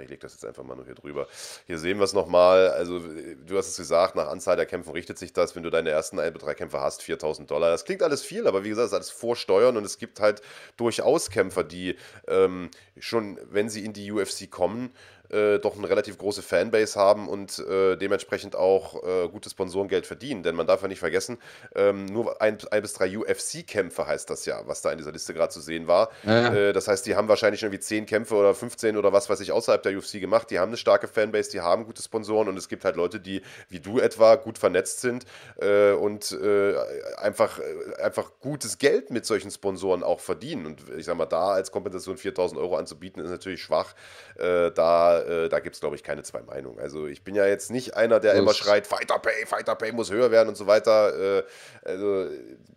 Ich 0.00 0.08
lege 0.08 0.20
das 0.20 0.34
jetzt 0.34 0.44
einfach 0.44 0.62
mal 0.62 0.76
nur 0.76 0.84
hier 0.84 0.94
drüber. 0.94 1.26
Hier 1.66 1.76
sehen 1.76 1.98
wir 1.98 2.04
es 2.04 2.12
nochmal. 2.12 2.68
Also, 2.68 3.00
du 3.00 3.56
hast 3.56 3.68
es 3.68 3.76
gesagt, 3.76 4.14
nach 4.14 4.28
Anzahl 4.28 4.54
der 4.54 4.66
Kämpfe 4.66 4.94
richtet 4.94 5.18
sich 5.18 5.32
das. 5.32 5.56
Wenn 5.56 5.64
du 5.64 5.70
deine 5.70 5.90
ersten 5.90 6.20
ein 6.20 6.32
bis 6.32 6.42
drei 6.42 6.54
Kämpfe 6.54 6.80
hast, 6.80 7.02
4000 7.02 7.50
Dollar. 7.50 7.70
Das 7.70 7.84
klingt 7.84 8.02
alles 8.02 8.22
viel, 8.22 8.46
aber 8.46 8.62
wie 8.62 8.68
gesagt, 8.68 8.84
das 8.84 8.90
ist 8.90 8.96
alles 8.96 9.10
Vorsteuern 9.10 9.76
und 9.76 9.84
es 9.84 9.98
gibt 9.98 10.20
halt 10.20 10.42
durchaus 10.76 11.30
Kämpfer, 11.30 11.64
die 11.64 11.96
ähm, 12.28 12.70
schon, 13.00 13.40
wenn 13.50 13.68
sie 13.68 13.84
in 13.84 13.92
die 13.92 14.12
UFC 14.12 14.48
kommen, 14.48 14.92
äh, 15.32 15.58
doch 15.58 15.76
eine 15.76 15.88
relativ 15.88 16.18
große 16.18 16.42
Fanbase 16.42 16.98
haben 16.98 17.28
und 17.28 17.58
äh, 17.58 17.96
dementsprechend 17.96 18.56
auch 18.56 19.02
äh, 19.02 19.28
gutes 19.28 19.52
Sponsorengeld 19.52 20.06
verdienen. 20.06 20.42
Denn 20.42 20.54
man 20.54 20.66
darf 20.66 20.82
ja 20.82 20.88
nicht 20.88 20.98
vergessen, 20.98 21.38
ähm, 21.74 22.06
nur 22.06 22.40
ein, 22.42 22.58
ein, 22.70 22.82
bis 22.82 22.94
drei 22.94 23.16
UFC-Kämpfe 23.16 24.06
heißt 24.06 24.28
das 24.30 24.46
ja, 24.46 24.62
was 24.66 24.82
da 24.82 24.90
in 24.90 24.98
dieser 24.98 25.12
Liste 25.12 25.34
gerade 25.34 25.52
zu 25.52 25.60
sehen 25.60 25.86
war. 25.86 26.10
Ja. 26.24 26.52
Äh, 26.52 26.72
das 26.72 26.88
heißt, 26.88 27.06
die 27.06 27.16
haben 27.16 27.28
wahrscheinlich 27.28 27.62
irgendwie 27.62 27.80
10 27.80 28.06
Kämpfe 28.06 28.34
oder 28.34 28.54
15 28.54 28.96
oder 28.96 29.12
was 29.12 29.28
weiß 29.30 29.40
ich 29.40 29.52
außerhalb 29.52 29.82
der 29.82 29.96
UFC 29.96 30.20
gemacht. 30.20 30.50
Die 30.50 30.58
haben 30.58 30.70
eine 30.70 30.76
starke 30.76 31.08
Fanbase, 31.08 31.50
die 31.50 31.60
haben 31.60 31.84
gute 31.84 32.02
Sponsoren 32.02 32.48
und 32.48 32.56
es 32.56 32.68
gibt 32.68 32.84
halt 32.84 32.96
Leute, 32.96 33.20
die 33.20 33.42
wie 33.68 33.80
du 33.80 33.98
etwa 33.98 34.36
gut 34.36 34.58
vernetzt 34.58 35.00
sind 35.00 35.24
äh, 35.60 35.92
und 35.92 36.32
äh, 36.32 36.74
einfach, 37.16 37.60
einfach 38.02 38.32
gutes 38.40 38.78
Geld 38.78 39.10
mit 39.10 39.26
solchen 39.26 39.50
Sponsoren 39.50 40.02
auch 40.02 40.20
verdienen. 40.20 40.66
Und 40.66 40.82
ich 40.96 41.06
sag 41.06 41.16
mal, 41.16 41.26
da 41.26 41.52
als 41.52 41.70
Kompensation 41.70 42.16
4000 42.16 42.60
Euro 42.60 42.76
anzubieten, 42.76 43.22
ist 43.22 43.30
natürlich 43.30 43.62
schwach. 43.62 43.94
da 44.36 45.19
äh, 45.26 45.48
da 45.48 45.60
gibt 45.60 45.76
es, 45.76 45.80
glaube 45.80 45.96
ich, 45.96 46.02
keine 46.02 46.22
zwei 46.22 46.42
Meinungen. 46.42 46.78
Also 46.78 47.06
ich 47.06 47.24
bin 47.24 47.34
ja 47.34 47.46
jetzt 47.46 47.70
nicht 47.70 47.96
einer, 47.96 48.20
der 48.20 48.32
das 48.32 48.40
immer 48.40 48.54
schreit, 48.54 48.86
Fighter 48.86 49.18
Pay, 49.18 49.46
Fighter 49.46 49.74
Pay 49.74 49.92
muss 49.92 50.10
höher 50.10 50.30
werden 50.30 50.48
und 50.48 50.56
so 50.56 50.66
weiter. 50.66 51.38
Äh, 51.38 51.42
also, 51.84 52.28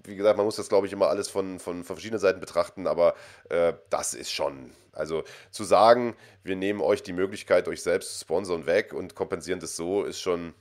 wie 0.04 0.16
gesagt, 0.16 0.38
man 0.38 0.46
muss 0.46 0.56
das, 0.56 0.70
glaube 0.70 0.88
ich, 0.88 0.94
immer 0.94 1.08
alles 1.08 1.30
von, 1.30 1.60
von, 1.60 1.84
von 1.84 1.96
verschiedenen 1.96 2.20
Seiten 2.20 2.40
betrachten, 2.40 2.88
aber 2.88 3.16
äh, 3.50 3.74
das 3.90 4.14
ist 4.14 4.32
schon, 4.32 4.72
also 4.92 5.24
zu 5.52 5.64
sagen, 5.64 6.16
wir 6.44 6.56
nehmen 6.56 6.82
euch 6.82 7.04
die 7.04 7.14
Möglichkeit, 7.14 7.68
euch 7.68 7.82
selbst 7.82 8.14
zu 8.14 8.20
sponsern 8.22 8.66
weg 8.66 8.94
und 8.94 9.16
kompensieren 9.16 9.60
das 9.60 9.76
so, 9.76 10.04
ist 10.04 10.20
schon, 10.20 10.54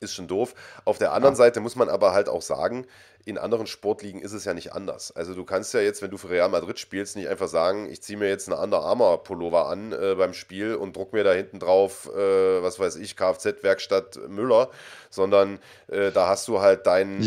ist 0.00 0.14
schon 0.14 0.28
doof. 0.28 0.54
Auf 0.84 0.98
der 0.98 1.12
anderen 1.12 1.34
ja. 1.34 1.36
Seite 1.36 1.60
muss 1.60 1.76
man 1.76 1.88
aber 1.88 2.12
halt 2.12 2.28
auch 2.28 2.42
sagen, 2.42 2.86
in 3.24 3.38
anderen 3.38 3.66
Sportligen 3.66 4.20
ist 4.20 4.32
es 4.32 4.44
ja 4.44 4.52
nicht 4.52 4.72
anders. 4.74 5.10
Also 5.12 5.34
du 5.34 5.44
kannst 5.44 5.72
ja 5.72 5.80
jetzt, 5.80 6.02
wenn 6.02 6.10
du 6.10 6.18
für 6.18 6.28
Real 6.28 6.48
Madrid 6.48 6.78
spielst, 6.78 7.16
nicht 7.16 7.28
einfach 7.28 7.48
sagen, 7.48 7.88
ich 7.90 8.02
ziehe 8.02 8.18
mir 8.18 8.28
jetzt 8.28 8.48
eine 8.48 8.60
Under 8.60 8.80
Armour 8.80 9.22
Pullover 9.22 9.68
an 9.68 9.92
äh, 9.92 10.14
beim 10.16 10.34
Spiel 10.34 10.74
und 10.74 10.94
druck 10.94 11.12
mir 11.12 11.24
da 11.24 11.32
hinten 11.32 11.58
drauf, 11.58 12.10
äh, 12.14 12.62
was 12.62 12.78
weiß 12.78 12.96
ich, 12.96 13.16
Kfz-Werkstatt 13.16 14.28
Müller, 14.28 14.70
sondern 15.08 15.58
äh, 15.88 16.10
da 16.10 16.28
hast 16.28 16.48
du 16.48 16.60
halt 16.60 16.86
deinen, 16.86 17.22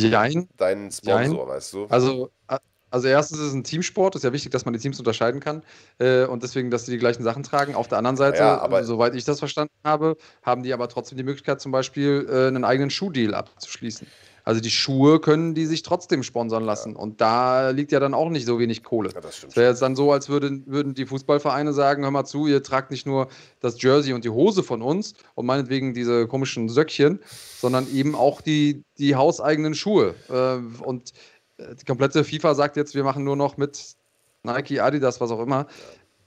deinen 0.58 0.92
Sponsor, 0.92 1.40
Jein. 1.40 1.48
weißt 1.48 1.74
du? 1.74 1.88
Also 1.90 2.32
also 2.90 3.08
erstens 3.08 3.40
ist 3.40 3.48
es 3.48 3.54
ein 3.54 3.64
Teamsport, 3.64 4.16
ist 4.16 4.24
ja 4.24 4.34
wichtig, 4.34 4.52
dass 4.52 4.66
man 4.66 4.74
die 4.74 4.80
Teams 4.80 5.00
unterscheiden 5.00 5.40
kann 5.40 5.64
äh, 6.00 6.26
und 6.26 6.44
deswegen, 6.44 6.72
dass 6.72 6.86
sie 6.86 6.92
die 6.92 6.98
gleichen 6.98 7.24
Sachen 7.24 7.44
tragen. 7.44 7.76
Auf 7.76 7.88
der 7.88 7.98
anderen 7.98 8.18
Seite, 8.18 8.40
ja, 8.40 8.60
aber, 8.60 8.84
soweit 8.84 9.16
ich 9.16 9.26
das 9.26 9.40
verstanden 9.40 9.74
habe, 9.84 10.18
haben 10.44 10.64
die 10.64 10.74
aber 10.74 10.88
trotzdem 10.88 11.18
die 11.18 11.24
Möglichkeit, 11.24 11.60
zum 11.60 11.72
Beispiel 11.72 12.28
äh, 12.30 12.48
einen 12.48 12.64
eigenen 12.64 12.90
Schuhdeal 12.90 13.34
abzuschließen. 13.34 14.08
Also 14.48 14.62
die 14.62 14.72
Schuhe 14.72 15.20
können 15.20 15.56
die 15.56 15.66
sich 15.66 15.84
trotzdem 15.84 16.24
sponsern 16.24 16.64
lassen. 16.64 16.94
Ja. 16.94 17.00
Und 17.00 17.20
da 17.20 17.72
liegt 17.72 17.92
ja 17.92 18.00
dann 18.00 18.14
auch 18.14 18.30
nicht 18.30 18.46
so 18.46 18.60
wenig 18.60 18.82
Kohle. 18.82 19.10
Ja, 19.14 19.20
das 19.20 19.46
wäre 19.58 19.72
jetzt 19.72 19.82
dann 19.82 19.98
so, 19.98 20.10
als 20.14 20.30
würden, 20.30 20.64
würden 20.68 20.94
die 20.94 21.06
Fußballvereine 21.06 21.74
sagen, 21.74 22.04
hör 22.04 22.12
mal 22.12 22.24
zu, 22.24 22.48
ihr 22.48 22.64
tragt 22.64 22.90
nicht 22.90 23.06
nur 23.06 23.28
das 23.60 23.82
Jersey 23.82 24.14
und 24.14 24.24
die 24.24 24.30
Hose 24.30 24.64
von 24.64 24.82
uns 24.82 25.16
und 25.36 25.46
meinetwegen 25.46 25.94
diese 25.94 26.28
komischen 26.28 26.70
Söckchen, 26.70 27.20
sondern 27.60 27.94
eben 27.94 28.16
auch 28.16 28.40
die, 28.40 28.86
die 28.98 29.18
hauseigenen 29.18 29.76
Schuhe. 29.76 30.16
Äh, 30.30 30.82
und 30.82 31.12
äh, 31.12 31.14
die 31.58 31.86
komplette 31.86 32.24
FIFA 32.24 32.56
sagt 32.56 32.78
jetzt, 32.78 32.96
wir 32.96 33.04
machen 33.04 33.24
nur 33.24 33.36
noch 33.36 33.58
mit 33.58 33.96
Nike, 34.44 34.80
Adidas, 34.80 35.20
was 35.20 35.32
auch 35.32 35.40
immer. 35.40 35.68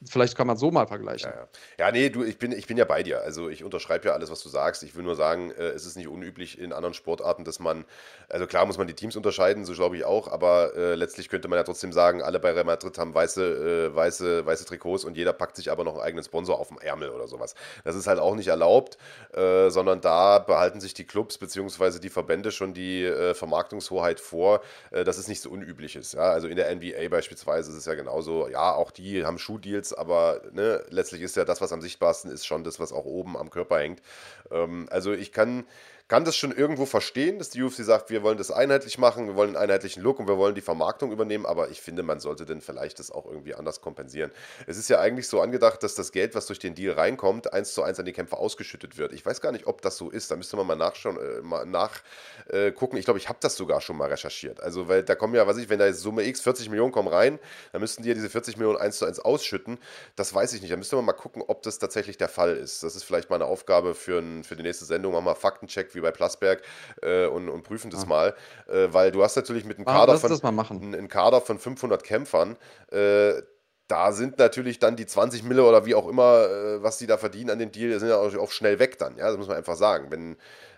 Vielleicht 0.09 0.35
kann 0.35 0.47
man 0.47 0.57
so 0.57 0.71
mal 0.71 0.87
vergleichen. 0.87 1.31
Ja, 1.31 1.41
ja. 1.41 1.87
ja, 1.87 1.93
nee, 1.93 2.09
du, 2.09 2.25
ich 2.25 2.39
bin, 2.39 2.53
ich 2.53 2.67
bin 2.67 2.79
ja 2.79 2.87
bei 2.87 3.03
dir. 3.03 3.21
Also 3.21 3.51
ich 3.51 3.65
unterschreibe 3.65 4.09
ja 4.09 4.15
alles, 4.15 4.31
was 4.31 4.43
du 4.43 4.49
sagst. 4.49 4.83
Ich 4.83 4.97
will 4.97 5.03
nur 5.03 5.15
sagen, 5.15 5.51
äh, 5.51 5.69
es 5.69 5.85
ist 5.85 5.97
nicht 5.97 6.09
unüblich 6.09 6.59
in 6.59 6.73
anderen 6.73 6.95
Sportarten, 6.95 7.45
dass 7.45 7.59
man, 7.59 7.85
also 8.31 8.47
klar 8.47 8.65
muss 8.65 8.79
man 8.79 8.87
die 8.87 8.95
Teams 8.95 9.15
unterscheiden, 9.15 9.67
so 9.67 9.75
glaube 9.75 9.97
ich 9.97 10.05
auch, 10.05 10.29
aber 10.29 10.75
äh, 10.75 10.95
letztlich 10.95 11.29
könnte 11.29 11.49
man 11.49 11.59
ja 11.59 11.65
trotzdem 11.65 11.93
sagen, 11.93 12.23
alle 12.23 12.41
bei 12.41 12.53
Real 12.53 12.65
Madrid 12.65 12.97
haben 12.97 13.15
weiße, 13.15 13.91
äh, 13.93 13.95
weiße, 13.95 14.47
weiße 14.47 14.65
Trikots 14.65 15.05
und 15.05 15.19
jeder 15.19 15.35
packt 15.35 15.57
sich 15.57 15.71
aber 15.71 15.85
noch 15.85 15.95
einen 15.95 16.03
eigenen 16.03 16.25
Sponsor 16.25 16.59
auf 16.59 16.69
dem 16.69 16.79
Ärmel 16.79 17.11
oder 17.11 17.29
sowas. 17.29 17.55
Das 17.85 17.95
ist 17.95 18.07
halt 18.07 18.21
auch 18.21 18.35
nicht 18.35 18.49
erlaubt, 18.49 18.97
äh, 19.35 19.69
sondern 19.69 20.01
da 20.01 20.39
behalten 20.39 20.81
sich 20.81 20.95
die 20.95 21.05
Clubs 21.07 21.37
bzw. 21.37 21.99
die 21.99 22.09
Verbände 22.11 22.53
schon 22.53 22.73
die 22.73 23.05
äh, 23.05 23.35
Vermarktungshoheit 23.35 24.19
vor, 24.19 24.63
äh, 24.93 25.05
dass 25.05 25.19
es 25.19 25.29
nicht 25.29 25.43
so 25.43 25.51
unüblich 25.51 25.95
ist. 25.97 26.15
Ja? 26.15 26.33
Also 26.33 26.49
in 26.49 26.57
der 26.57 26.75
NBA 26.75 27.09
beispielsweise 27.11 27.71
ist 27.71 27.77
es 27.77 27.85
ja 27.85 27.95
genauso, 27.95 28.49
ja, 28.49 28.75
auch 28.75 28.91
die 28.91 29.27
haben 29.27 29.39
Schuhdeals 29.39 29.90
aber 29.93 30.43
ne, 30.53 30.85
letztlich 30.91 31.23
ist 31.23 31.37
ja 31.37 31.45
das, 31.45 31.61
was 31.61 31.73
am 31.73 31.81
sichtbarsten 31.81 32.31
ist, 32.31 32.47
schon 32.47 32.65
das, 32.65 32.81
was 32.81 32.93
auch 32.93 33.05
oben 33.05 33.37
am 33.37 33.51
Körper 33.51 33.79
hängt. 33.79 34.03
Ähm, 34.51 34.89
also 34.91 35.13
ich 35.13 35.33
kann 35.33 35.65
kann 36.11 36.25
das 36.25 36.37
schon 36.37 36.51
irgendwo 36.51 36.87
verstehen, 36.87 37.39
dass 37.39 37.51
die 37.51 37.63
UFC 37.63 37.85
sagt, 37.85 38.11
wir 38.11 38.25
wollen 38.25 38.37
das 38.37 38.51
einheitlich 38.51 38.99
machen, 38.99 39.29
wir 39.29 39.37
wollen 39.37 39.51
einen 39.51 39.63
einheitlichen 39.71 40.03
Look 40.03 40.19
und 40.19 40.27
wir 40.27 40.39
wollen 40.39 40.57
die 40.57 40.61
Vermarktung 40.61 41.13
übernehmen, 41.13 41.47
aber 41.47 41.69
ich 41.71 41.81
finde, 41.81 42.03
man 42.03 42.19
sollte 42.19 42.45
denn 42.45 42.61
vielleicht 42.61 42.99
das 42.99 43.13
auch 43.13 43.27
irgendwie 43.27 43.55
anders 43.55 43.81
kompensieren. 43.81 44.33
Es 44.67 44.77
ist 44.77 44.91
ja 44.91 44.99
eigentlich 44.99 45.29
so 45.29 45.41
angedacht, 45.41 45.85
dass 45.85 45.95
das 45.95 46.11
Geld, 46.11 46.35
was 46.35 46.47
durch 46.47 46.59
den 46.59 46.75
Deal 46.75 46.95
reinkommt, 46.95 47.53
eins 47.53 47.75
zu 47.75 47.85
eins 47.85 48.01
an 48.01 48.07
die 48.07 48.13
Kämpfer 48.13 48.39
ausgeschüttet 48.39 48.99
wird. 48.99 49.13
Ich 49.13 49.25
weiß 49.25 49.41
gar 49.41 49.53
nicht, 49.53 49.69
ob 49.69 49.83
das 49.83 49.99
so 49.99 50.11
ist, 50.11 50.33
da 50.33 50.35
müsste 50.35 50.57
man 50.57 50.67
mal 50.67 50.75
nachschauen, 50.75 51.17
äh, 51.17 51.43
mal 51.43 51.65
nachgucken. 51.65 52.97
Äh, 52.97 52.99
ich 52.99 53.05
glaube, 53.05 53.21
ich 53.21 53.29
habe 53.29 53.39
das 53.41 53.55
sogar 53.55 53.81
schon 53.81 53.97
mal 53.97 54.09
recherchiert. 54.09 54.61
Also, 54.61 54.89
weil 54.89 55.05
da 55.05 55.15
kommen 55.15 55.37
ja, 55.37 55.47
was 55.47 55.59
ich, 55.59 55.69
wenn 55.69 55.79
da 55.79 55.87
jetzt 55.87 56.01
Summe 56.01 56.25
X 56.25 56.41
40 56.41 56.71
Millionen 56.71 56.91
kommen 56.91 57.07
rein, 57.07 57.39
dann 57.71 57.83
müssten 57.83 58.03
die 58.03 58.09
ja 58.09 58.17
diese 58.17 58.31
40 58.31 58.57
Millionen 58.57 58.79
eins 58.79 58.99
zu 58.99 59.05
eins 59.05 59.21
ausschütten. 59.21 59.79
Das 60.17 60.35
weiß 60.35 60.55
ich 60.55 60.61
nicht. 60.61 60.73
Da 60.73 60.77
müsste 60.77 60.97
man 60.97 61.05
mal 61.05 61.13
gucken, 61.13 61.45
ob 61.47 61.63
das 61.63 61.79
tatsächlich 61.79 62.19
der 62.19 62.29
Fall 62.29 62.57
ist. 62.57 62.83
Das 62.83 62.97
ist 62.97 63.05
vielleicht 63.05 63.31
mal 63.31 63.37
eine 63.37 63.45
Aufgabe 63.45 63.95
für, 63.95 64.19
ein, 64.19 64.43
für 64.43 64.57
die 64.57 64.65
nächste 64.65 64.87
Sendung. 64.87 65.13
Machen 65.13 65.27
wir 65.27 65.37
Faktencheck, 65.37 65.95
wie 65.95 66.00
wie 66.01 66.03
bei 66.03 66.13
Plasberg 66.13 66.63
äh, 67.03 67.27
und, 67.27 67.49
und, 67.49 67.63
prüfen 67.63 67.91
das 67.91 68.05
ah. 68.05 68.07
mal, 68.07 68.35
äh, 68.69 68.89
weil 68.91 69.11
du 69.11 69.23
hast 69.23 69.37
natürlich 69.37 69.65
mit 69.65 69.79
einem 69.79 69.87
ah, 69.89 70.07
Kader, 70.07 70.19
von, 70.19 70.95
einen 70.95 71.09
Kader 71.09 71.41
von 71.41 71.59
500 71.59 72.03
Kämpfern, 72.03 72.57
äh, 72.91 73.43
da 73.89 74.13
sind 74.13 74.39
natürlich 74.39 74.79
dann 74.79 74.95
die 74.97 75.07
20 75.07 75.43
Mille 75.43 75.65
oder 75.65 75.85
wie 75.85 75.95
auch 75.95 76.09
immer, 76.09 76.45
äh, 76.45 76.83
was 76.83 76.99
die 76.99 77.07
da 77.07 77.19
verdienen 77.19 77.51
an 77.51 77.59
dem 77.59 77.73
Deal, 77.73 77.99
sind 77.99 78.09
ja 78.09 78.17
auch 78.19 78.51
schnell 78.53 78.79
weg 78.79 78.99
dann. 78.99 79.17
Ja, 79.17 79.29
das 79.29 79.37
muss 79.37 79.49
man 79.49 79.57
einfach 79.57 79.77
sagen. 79.77 80.07
Wenn, 80.11 80.37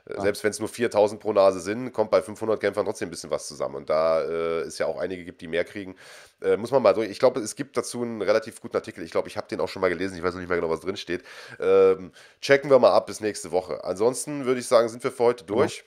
ah. 0.09 0.21
Selbst 0.21 0.43
wenn 0.45 0.51
es 0.51 0.59
nur 0.59 0.69
4000 0.69 1.21
pro 1.21 1.33
Nase 1.33 1.61
sind, 1.61 1.93
kommt 1.93 2.11
bei 2.11 2.23
500 2.23 2.61
Kämpfern 2.61 2.85
trotzdem 2.85 3.09
ein 3.09 3.11
bisschen 3.11 3.31
was 3.31 3.47
zusammen. 3.49 3.77
Und 3.77 3.91
da 3.91 4.23
äh, 4.23 4.61
es 4.61 4.79
ja 4.79 4.87
auch 4.87 4.99
einige 4.99 5.25
gibt, 5.25 5.41
die 5.41 5.49
mehr 5.49 5.65
kriegen, 5.65 5.97
äh, 6.41 6.57
muss 6.57 6.71
man 6.71 6.83
mal 6.83 6.93
durch. 6.93 7.11
Ich 7.11 7.19
glaube, 7.19 7.41
es 7.41 7.57
gibt 7.57 7.77
dazu 7.77 8.03
einen 8.03 8.23
relativ 8.23 8.61
guten 8.61 8.77
Artikel. 8.77 9.05
Ich 9.05 9.11
glaube, 9.11 9.29
ich 9.29 9.37
habe 9.37 9.49
den 9.49 9.61
auch 9.61 9.69
schon 9.69 9.81
mal 9.81 9.89
gelesen. 9.89 10.17
Ich 10.17 10.23
weiß 10.23 10.35
noch 10.35 10.41
nicht 10.41 10.49
mehr 10.49 10.59
genau, 10.59 10.71
was 10.71 10.81
drin 10.81 10.97
steht. 10.97 11.23
Ähm, 11.61 12.13
checken 12.41 12.71
wir 12.71 12.79
mal 12.79 12.93
ab 12.93 13.07
bis 13.07 13.21
nächste 13.21 13.53
Woche. 13.53 13.85
Ansonsten 13.85 14.45
würde 14.45 14.61
ich 14.61 14.67
sagen, 14.67 14.89
sind 14.89 15.03
wir 15.05 15.13
für 15.13 15.25
heute 15.25 15.45
durch. 15.45 15.85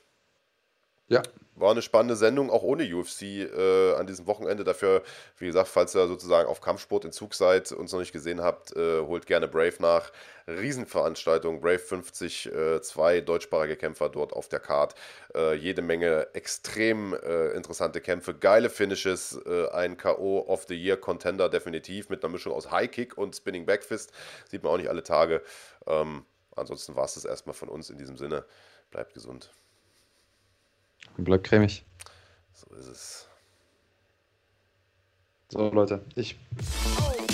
Ja. 1.08 1.22
War 1.58 1.72
eine 1.72 1.82
spannende 1.82 2.18
Sendung, 2.18 2.50
auch 2.50 2.64
ohne 2.64 2.84
UFC 2.84 3.22
äh, 3.22 3.94
an 3.94 4.08
diesem 4.08 4.28
Wochenende. 4.28 4.66
Dafür, 4.66 5.04
wie 5.38 5.46
gesagt, 5.46 5.70
falls 5.70 5.96
ihr 5.96 6.06
sozusagen 6.06 6.50
auf 6.50 6.60
Kampfsport 6.60 7.06
in 7.06 7.14
Zug 7.14 7.34
seid 7.34 7.72
und 7.72 7.86
es 7.86 7.94
noch 7.94 8.00
nicht 8.00 8.12
gesehen 8.12 8.42
habt, 8.42 8.76
äh, 8.76 9.00
holt 9.00 9.26
gerne 9.26 9.48
Brave 9.48 9.76
nach. 9.80 10.12
Riesenveranstaltung, 10.48 11.62
Brave 11.62 11.80
50, 11.80 12.52
äh, 12.52 12.82
zwei 12.82 13.22
deutschsprachige 13.22 13.78
Kämpfer 13.78 14.10
dort 14.10 14.34
auf 14.34 14.50
der 14.50 14.60
Card. 14.60 14.96
Äh, 15.34 15.56
jede 15.56 15.82
Menge 15.82 16.28
extrem 16.34 17.14
äh, 17.14 17.52
interessante 17.52 18.02
Kämpfe, 18.02 18.34
geile 18.36 18.70
Finishes, 18.70 19.40
äh, 19.46 19.70
ein 19.70 19.96
K.O. 19.96 20.46
of 20.48 20.66
the 20.68 20.76
Year 20.76 20.98
Contender 20.98 21.48
definitiv 21.48 22.10
mit 22.10 22.24
einer 22.24 22.34
Mischung 22.34 22.54
aus 22.54 22.70
High 22.70 22.92
Kick 22.92 23.18
und 23.18 23.34
Spinning 23.34 23.66
Backfist. 23.66 24.12
Sieht 24.50 24.62
man 24.62 24.74
auch 24.74 24.78
nicht 24.78 24.90
alle 24.90 25.04
Tage. 25.04 25.42
Ähm, 25.88 26.26
ansonsten 26.54 26.96
war 26.98 27.06
es 27.06 27.14
das 27.14 27.24
erstmal 27.24 27.56
von 27.56 27.70
uns 27.70 27.90
in 27.90 27.98
diesem 27.98 28.18
Sinne. 28.18 28.46
Bleibt 28.92 29.14
gesund 29.14 29.52
und 31.18 31.24
bleibt 31.24 31.46
cremig. 31.46 31.86
So 32.54 32.76
ist 32.76 32.88
es. 32.88 33.28
So, 35.50 35.70
Leute, 35.70 36.04
ich. 36.16 36.38
Oh. 37.00 37.25